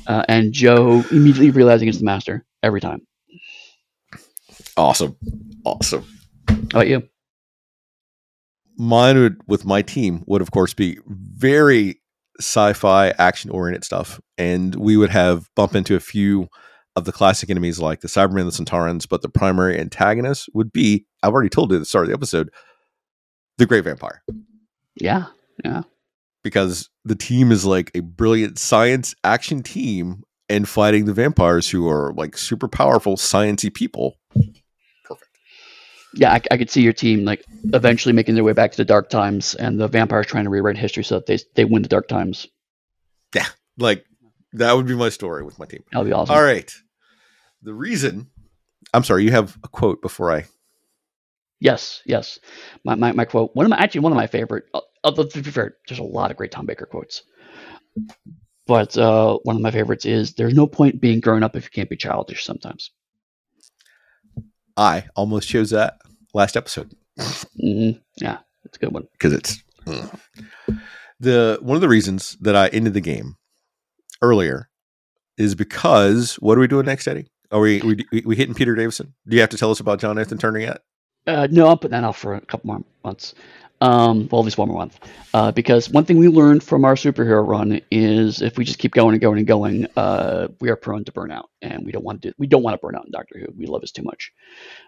uh, 0.08 0.24
and 0.28 0.54
Jo 0.54 1.04
immediately 1.12 1.52
realizing 1.52 1.88
it's 1.88 2.00
the 2.00 2.06
master 2.06 2.46
every 2.62 2.82
time. 2.82 3.06
Awesome, 4.76 5.16
awesome. 5.66 6.06
How 6.48 6.56
about 6.72 6.88
you? 6.88 7.04
Mine 8.78 9.20
would, 9.20 9.42
with 9.48 9.66
my 9.66 9.82
team, 9.82 10.24
would 10.26 10.42
of 10.42 10.52
course 10.52 10.74
be 10.74 10.98
very 11.08 12.02
sci-fi, 12.40 13.10
action-oriented 13.10 13.84
stuff, 13.84 14.20
and 14.38 14.76
we 14.76 14.98
would 14.98 15.12
have 15.12 15.48
bump 15.56 15.76
into 15.76 15.96
a 15.96 16.00
few 16.00 16.48
of 16.96 17.06
the 17.06 17.12
classic 17.12 17.50
enemies 17.50 17.80
like 17.80 18.02
the 18.02 18.08
Cybermen 18.08 18.42
and 18.42 18.52
the 18.52 18.64
Sontarans, 18.64 19.08
but 19.08 19.22
the 19.22 19.30
primary 19.30 19.80
antagonist 19.80 20.50
would 20.54 20.72
be, 20.72 21.06
I've 21.22 21.34
already 21.34 21.50
told 21.50 21.72
you 21.72 21.78
at 21.78 21.80
the 21.80 21.86
start 21.86 22.06
of 22.06 22.10
the 22.10 22.16
episode, 22.16 22.50
the 23.58 23.66
Great 23.66 23.84
Vampire. 23.84 24.24
Yeah, 24.96 25.26
yeah 25.64 25.84
because 26.44 26.90
the 27.06 27.16
team 27.16 27.52
is 27.52 27.66
like 27.66 27.92
a 27.96 28.02
brilliant 28.02 28.60
science 28.60 29.16
action 29.24 29.64
team 29.64 30.24
and 30.50 30.68
fighting 30.68 31.06
the 31.06 31.14
vampires 31.14 31.70
who 31.70 31.90
are 31.90 32.14
like 32.14 32.38
super 32.38 32.68
powerful 32.68 33.16
sciency 33.16 33.74
people. 33.74 34.18
Perfect. 35.06 35.30
Yeah, 36.14 36.34
I, 36.34 36.42
I, 36.52 36.58
could 36.58 36.70
see 36.70 36.82
your 36.82 36.94
team 36.94 37.26
like 37.26 37.44
eventually 37.74 38.14
making 38.14 38.36
their 38.36 38.44
way 38.44 38.54
back 38.54 38.72
to 38.72 38.78
the 38.78 38.86
dark 38.86 39.10
times, 39.10 39.56
and 39.56 39.80
the 39.80 39.88
vampires 39.88 40.28
trying 40.28 40.44
to 40.44 40.50
rewrite 40.50 40.78
history 40.78 41.04
so 41.04 41.16
that 41.16 41.26
they 41.26 41.40
they 41.56 41.66
win 41.66 41.82
the 41.82 41.90
dark 41.90 42.08
times. 42.08 42.48
Yeah, 43.34 43.48
like 43.78 44.06
that 44.54 44.74
would 44.74 44.86
be 44.86 44.96
my 44.96 45.10
story 45.10 45.44
with 45.44 45.58
my 45.58 45.66
team. 45.66 45.84
That'll 45.92 46.06
be 46.06 46.14
awesome. 46.14 46.36
All 46.36 46.44
right. 46.44 46.72
The 47.64 47.74
reason, 47.74 48.30
I'm 48.94 49.04
sorry, 49.04 49.24
you 49.24 49.32
have 49.32 49.58
a 49.64 49.68
quote 49.68 50.02
before 50.02 50.32
I. 50.32 50.46
Yes, 51.60 52.02
yes. 52.06 52.40
My, 52.84 52.96
my, 52.96 53.14
my 53.14 53.26
quote. 53.26 53.52
One 53.54 53.66
of 53.66 53.70
my 53.70 53.78
actually 53.78 54.02
one 54.02 54.12
of 54.12 54.18
my 54.18 54.28
favorite. 54.28 54.66
Uh, 54.74 54.82
Although 55.04 55.26
to 55.26 55.42
be 55.42 55.52
fair, 55.52 55.76
there's 55.88 56.00
a 56.00 56.04
lot 56.04 56.32
of 56.32 56.38
great 56.38 56.52
Tom 56.52 56.66
Baker 56.66 56.86
quotes. 56.86 57.24
But 58.66 58.98
uh, 58.98 59.38
one 59.44 59.56
of 59.56 59.62
my 59.62 59.72
favorites 59.72 60.06
is 60.06 60.34
"There's 60.34 60.54
no 60.54 60.68
point 60.68 61.02
being 61.02 61.20
grown 61.20 61.44
up 61.44 61.56
if 61.56 61.66
you 61.66 61.70
can't 61.70 61.90
be 61.90 61.98
childish." 61.98 62.44
Sometimes. 62.44 62.92
I 64.78 65.06
almost 65.16 65.50
chose 65.50 65.70
that 65.72 65.98
last 66.34 66.58
episode. 66.58 66.96
Mm-hmm. 67.20 68.00
Yeah, 68.18 68.40
it's 68.64 68.78
a 68.78 68.80
good 68.80 68.94
one 68.94 69.08
because 69.12 69.34
it's 69.34 69.62
mm. 69.86 70.20
the 71.20 71.60
one 71.62 71.76
of 71.76 71.82
the 71.82 71.90
reasons 71.90 72.38
that 72.42 72.56
I 72.56 72.70
ended 72.70 72.94
the 72.94 73.02
game 73.02 73.36
earlier 74.22 74.70
is 75.38 75.56
because 75.56 76.36
what 76.36 76.58
are 76.58 76.62
we 76.62 76.68
doing 76.68 76.86
next, 76.86 77.08
Eddy? 77.08 77.28
Are 77.52 77.60
we 77.60 77.82
we 77.82 78.24
we 78.26 78.36
hitting 78.36 78.56
Peter 78.56 78.76
Davison? 78.76 79.14
Do 79.28 79.36
you 79.36 79.42
have 79.42 79.50
to 79.50 79.58
tell 79.58 79.72
us 79.72 79.80
about 79.80 80.00
John 80.00 80.16
Nathan 80.16 80.38
Turner 80.38 80.60
yet? 80.60 80.82
Uh, 81.28 81.48
no, 81.52 81.68
I'll 81.68 81.78
put 81.78 81.92
that 81.92 82.04
off 82.04 82.18
for 82.18 82.36
a 82.36 82.42
couple 82.42 82.68
more 82.68 82.84
months. 83.04 83.34
Um, 83.84 84.30
well, 84.32 84.40
at 84.40 84.46
least 84.46 84.58
one 84.58 84.70
more 84.70 84.78
month. 84.78 84.98
Uh, 85.34 85.52
because 85.52 85.90
one 85.90 86.06
thing 86.06 86.18
we 86.18 86.30
learned 86.30 86.64
from 86.64 86.86
our 86.86 86.96
superhero 86.96 87.46
run 87.46 87.82
is 87.92 88.42
if 88.42 88.58
we 88.58 88.64
just 88.64 88.80
keep 88.80 88.94
going 88.94 89.14
and 89.14 89.22
going 89.22 89.40
and 89.40 89.46
going, 89.46 89.88
uh, 89.98 90.48
we 90.62 90.70
are 90.70 90.78
prone 90.78 91.04
to 91.04 91.12
burnout, 91.12 91.46
and 91.62 91.86
we 91.86 91.92
don't 91.92 92.06
want 92.06 92.22
to. 92.22 92.34
We 92.38 92.48
don't 92.48 92.64
want 92.64 92.76
to 92.76 92.78
burn 92.78 92.96
out 92.96 93.06
in 93.06 93.12
Doctor 93.12 93.40
Who. 93.40 93.48
We 93.58 93.66
love 93.66 93.82
this 93.82 93.92
too 93.92 94.04
much. 94.04 94.32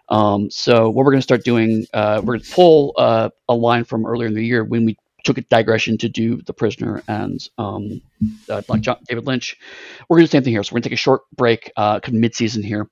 Um, 0.08 0.50
so 0.50 0.88
what 0.88 1.04
we're 1.04 1.12
going 1.12 1.18
to 1.18 1.24
start 1.30 1.44
doing, 1.44 1.84
uh, 1.92 2.22
we're 2.24 2.38
going 2.38 2.44
to 2.44 2.54
pull 2.54 2.94
uh, 2.96 3.28
a 3.50 3.54
line 3.54 3.84
from 3.84 4.06
earlier 4.06 4.28
in 4.28 4.34
the 4.34 4.42
year 4.44 4.64
when 4.64 4.86
we 4.86 4.96
took 5.24 5.36
a 5.36 5.42
digression 5.42 5.98
to 5.98 6.08
do 6.08 6.40
The 6.40 6.54
Prisoner 6.54 7.02
and 7.06 7.38
um, 7.58 8.00
uh, 8.48 8.62
John, 8.78 8.96
David 9.06 9.26
Lynch. 9.26 9.58
We're 10.08 10.16
going 10.16 10.26
to 10.26 10.28
do 10.28 10.28
the 10.28 10.38
same 10.38 10.44
thing 10.44 10.52
here. 10.54 10.62
So 10.62 10.70
we're 10.70 10.76
going 10.76 10.84
to 10.84 10.88
take 10.88 10.98
a 10.98 11.02
short 11.02 11.22
break, 11.36 11.70
uh, 11.76 12.00
mid-season 12.10 12.62
here. 12.62 12.88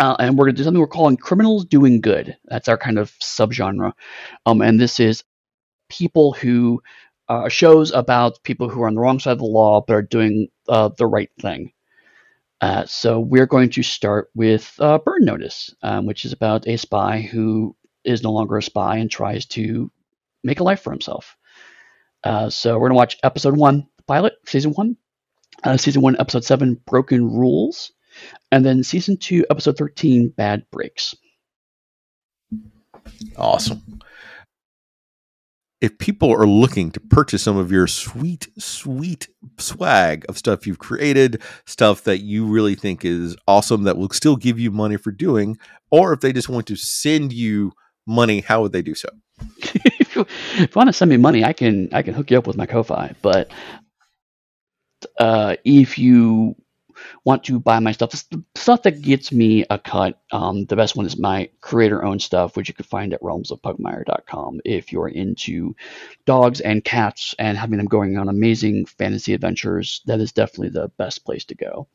Uh, 0.00 0.16
and 0.18 0.36
we're 0.36 0.46
going 0.46 0.54
to 0.54 0.60
do 0.60 0.64
something 0.64 0.80
we're 0.80 0.88
calling 0.88 1.16
criminals 1.16 1.64
doing 1.64 2.00
good. 2.00 2.36
That's 2.46 2.68
our 2.68 2.78
kind 2.78 2.98
of 2.98 3.12
subgenre. 3.22 3.92
Um, 4.44 4.60
and 4.60 4.80
this 4.80 4.98
is 4.98 5.22
people 5.88 6.32
who 6.32 6.82
uh, 7.28 7.48
shows 7.48 7.92
about 7.92 8.42
people 8.42 8.68
who 8.68 8.82
are 8.82 8.88
on 8.88 8.94
the 8.94 9.00
wrong 9.00 9.20
side 9.20 9.32
of 9.32 9.38
the 9.38 9.44
law 9.44 9.80
but 9.86 9.94
are 9.94 10.02
doing 10.02 10.48
uh, 10.68 10.90
the 10.98 11.06
right 11.06 11.30
thing. 11.40 11.72
Uh, 12.60 12.84
so 12.86 13.20
we're 13.20 13.46
going 13.46 13.70
to 13.70 13.82
start 13.82 14.30
with 14.34 14.74
uh, 14.78 14.98
Burn 14.98 15.24
Notice, 15.24 15.74
um, 15.82 16.06
which 16.06 16.24
is 16.24 16.32
about 16.32 16.66
a 16.66 16.76
spy 16.76 17.20
who 17.20 17.76
is 18.04 18.22
no 18.22 18.32
longer 18.32 18.56
a 18.56 18.62
spy 18.62 18.96
and 18.96 19.10
tries 19.10 19.46
to 19.46 19.90
make 20.42 20.60
a 20.60 20.64
life 20.64 20.80
for 20.80 20.90
himself. 20.90 21.36
Uh, 22.22 22.48
so 22.50 22.74
we're 22.74 22.88
going 22.88 22.96
to 22.96 22.96
watch 22.96 23.18
episode 23.22 23.56
one, 23.56 23.86
pilot, 24.06 24.34
season 24.46 24.72
one, 24.72 24.96
season 25.76 26.02
one, 26.02 26.16
episode 26.18 26.44
seven, 26.44 26.80
Broken 26.86 27.30
Rules, 27.30 27.92
and 28.50 28.64
then 28.64 28.82
season 28.82 29.16
two, 29.16 29.44
episode 29.50 29.76
13, 29.76 30.28
Bad 30.28 30.64
Breaks. 30.70 31.14
Awesome. 33.36 34.00
If 35.80 35.98
people 35.98 36.32
are 36.32 36.46
looking 36.46 36.90
to 36.92 37.00
purchase 37.00 37.42
some 37.42 37.58
of 37.58 37.70
your 37.70 37.86
sweet, 37.86 38.48
sweet 38.58 39.28
swag 39.58 40.24
of 40.28 40.38
stuff 40.38 40.66
you've 40.66 40.78
created, 40.78 41.42
stuff 41.66 42.04
that 42.04 42.18
you 42.18 42.46
really 42.46 42.74
think 42.74 43.04
is 43.04 43.36
awesome 43.46 43.82
that 43.82 43.98
will 43.98 44.08
still 44.10 44.36
give 44.36 44.58
you 44.58 44.70
money 44.70 44.96
for 44.96 45.10
doing, 45.10 45.58
or 45.90 46.14
if 46.14 46.20
they 46.20 46.32
just 46.32 46.48
want 46.48 46.66
to 46.68 46.76
send 46.76 47.32
you 47.32 47.72
money, 48.06 48.40
how 48.40 48.62
would 48.62 48.72
they 48.72 48.80
do 48.80 48.94
so? 48.94 49.08
if, 49.58 50.16
you, 50.16 50.26
want 50.74 50.88
to 50.88 50.92
send 50.92 51.10
me 51.10 51.16
money, 51.16 51.44
I 51.44 51.52
can 51.52 51.88
I 51.92 52.02
can 52.02 52.14
hook 52.14 52.30
you 52.30 52.38
up 52.38 52.46
with 52.46 52.56
my 52.56 52.66
Ko-fi. 52.66 53.14
But 53.20 53.50
uh, 55.18 55.56
if 55.64 55.98
you 55.98 56.56
want 57.24 57.44
to 57.44 57.58
buy 57.58 57.78
my 57.78 57.92
stuff, 57.92 58.10
the 58.10 58.42
stuff 58.54 58.82
that 58.82 59.02
gets 59.02 59.32
me 59.32 59.64
a 59.70 59.78
cut, 59.78 60.20
um, 60.32 60.64
the 60.66 60.76
best 60.76 60.96
one 60.96 61.06
is 61.06 61.18
my 61.18 61.48
creator-owned 61.60 62.22
stuff, 62.22 62.56
which 62.56 62.68
you 62.68 62.74
can 62.74 62.84
find 62.84 63.12
at 63.12 63.20
realmsofpugmire.com. 63.20 64.60
If 64.64 64.92
you're 64.92 65.08
into 65.08 65.74
dogs 66.26 66.60
and 66.60 66.84
cats 66.84 67.34
and 67.38 67.56
having 67.56 67.78
them 67.78 67.86
going 67.86 68.16
on 68.16 68.28
amazing 68.28 68.86
fantasy 68.86 69.34
adventures, 69.34 70.02
that 70.06 70.20
is 70.20 70.32
definitely 70.32 70.70
the 70.70 70.88
best 70.96 71.24
place 71.24 71.44
to 71.46 71.54
go. 71.54 71.88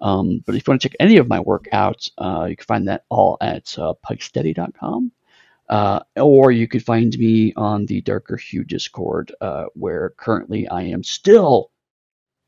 Um, 0.00 0.42
but 0.46 0.54
if 0.54 0.66
you 0.66 0.72
want 0.72 0.82
to 0.82 0.88
check 0.88 0.96
any 1.00 1.16
of 1.16 1.28
my 1.28 1.40
work 1.40 1.66
out, 1.72 2.08
uh, 2.18 2.46
you 2.48 2.56
can 2.56 2.66
find 2.66 2.88
that 2.88 3.04
all 3.08 3.36
at 3.40 3.76
uh, 3.78 3.94
pugsteady.com. 4.08 5.12
Uh, 5.68 6.00
or 6.16 6.50
you 6.50 6.66
could 6.66 6.82
find 6.82 7.18
me 7.18 7.52
on 7.54 7.84
the 7.86 8.00
Darker 8.00 8.38
Hue 8.38 8.64
Discord, 8.64 9.34
uh, 9.42 9.66
where 9.74 10.14
currently 10.16 10.66
I 10.66 10.82
am 10.82 11.02
still, 11.02 11.70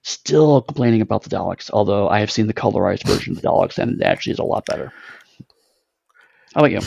still 0.03 0.63
complaining 0.63 1.01
about 1.01 1.23
the 1.23 1.31
Daleks. 1.31 1.71
Although 1.73 2.09
I 2.09 2.21
have 2.21 2.31
seen 2.31 2.47
the 2.47 2.55
colorized 2.55 3.07
version 3.07 3.37
of 3.37 3.43
the 3.43 3.49
Daleks, 3.49 3.79
and 3.79 4.01
it 4.01 4.05
actually 4.05 4.33
is 4.33 4.39
a 4.39 4.45
lot 4.45 4.67
better. 4.67 4.93
How 6.55 6.63
about 6.63 6.73
you? 6.73 6.81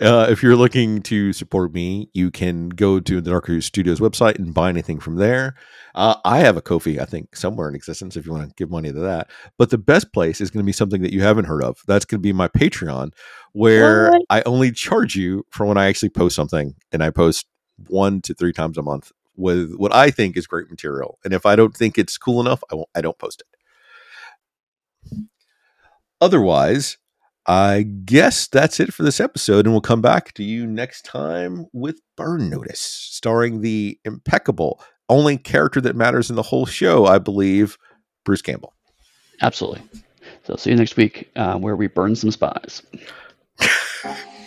Uh, 0.00 0.28
if 0.30 0.44
you're 0.44 0.54
looking 0.54 1.02
to 1.02 1.32
support 1.32 1.72
me, 1.74 2.08
you 2.14 2.30
can 2.30 2.68
go 2.68 3.00
to 3.00 3.20
the 3.20 3.30
Darker 3.30 3.60
Studios 3.60 3.98
website 3.98 4.36
and 4.36 4.54
buy 4.54 4.68
anything 4.68 5.00
from 5.00 5.16
there. 5.16 5.56
Uh, 5.94 6.14
I 6.24 6.38
have 6.38 6.56
a 6.56 6.62
Ko-fi, 6.62 7.00
I 7.00 7.04
think, 7.04 7.34
somewhere 7.34 7.68
in 7.68 7.74
existence 7.74 8.16
if 8.16 8.24
you 8.24 8.30
want 8.30 8.48
to 8.48 8.54
give 8.56 8.70
money 8.70 8.92
to 8.92 9.00
that. 9.00 9.28
But 9.58 9.70
the 9.70 9.78
best 9.78 10.12
place 10.12 10.40
is 10.40 10.50
going 10.50 10.62
to 10.62 10.66
be 10.66 10.72
something 10.72 11.02
that 11.02 11.12
you 11.12 11.22
haven't 11.22 11.46
heard 11.46 11.64
of. 11.64 11.80
That's 11.88 12.04
going 12.04 12.20
to 12.20 12.22
be 12.22 12.32
my 12.32 12.46
Patreon, 12.46 13.10
where 13.52 14.10
what? 14.10 14.22
I 14.30 14.42
only 14.42 14.70
charge 14.70 15.16
you 15.16 15.44
for 15.50 15.66
when 15.66 15.78
I 15.78 15.86
actually 15.86 16.10
post 16.10 16.36
something, 16.36 16.76
and 16.92 17.02
I 17.02 17.10
post 17.10 17.46
one 17.88 18.20
to 18.22 18.34
three 18.34 18.52
times 18.52 18.78
a 18.78 18.82
month 18.82 19.10
with 19.38 19.74
what 19.76 19.94
I 19.94 20.10
think 20.10 20.36
is 20.36 20.46
great 20.46 20.68
material. 20.68 21.18
And 21.24 21.32
if 21.32 21.46
I 21.46 21.56
don't 21.56 21.74
think 21.74 21.96
it's 21.96 22.18
cool 22.18 22.40
enough, 22.40 22.62
I 22.70 22.74
won't. 22.74 22.88
I 22.94 23.00
don't 23.00 23.18
post 23.18 23.42
it. 23.42 25.18
Otherwise, 26.20 26.98
I 27.46 27.82
guess 28.04 28.48
that's 28.48 28.80
it 28.80 28.92
for 28.92 29.04
this 29.04 29.20
episode, 29.20 29.64
and 29.64 29.72
we'll 29.72 29.80
come 29.80 30.02
back 30.02 30.34
to 30.34 30.44
you 30.44 30.66
next 30.66 31.04
time 31.04 31.66
with 31.72 32.00
Burn 32.16 32.50
Notice, 32.50 32.80
starring 32.80 33.60
the 33.60 33.98
impeccable, 34.04 34.82
only 35.08 35.38
character 35.38 35.80
that 35.80 35.96
matters 35.96 36.28
in 36.28 36.36
the 36.36 36.42
whole 36.42 36.66
show, 36.66 37.06
I 37.06 37.18
believe, 37.18 37.78
Bruce 38.24 38.42
Campbell. 38.42 38.74
Absolutely. 39.40 39.82
So, 40.42 40.56
see 40.56 40.70
you 40.70 40.76
next 40.76 40.96
week 40.96 41.30
uh, 41.36 41.56
where 41.56 41.76
we 41.76 41.86
burn 41.86 42.16
some 42.16 42.32
spies. 42.32 42.82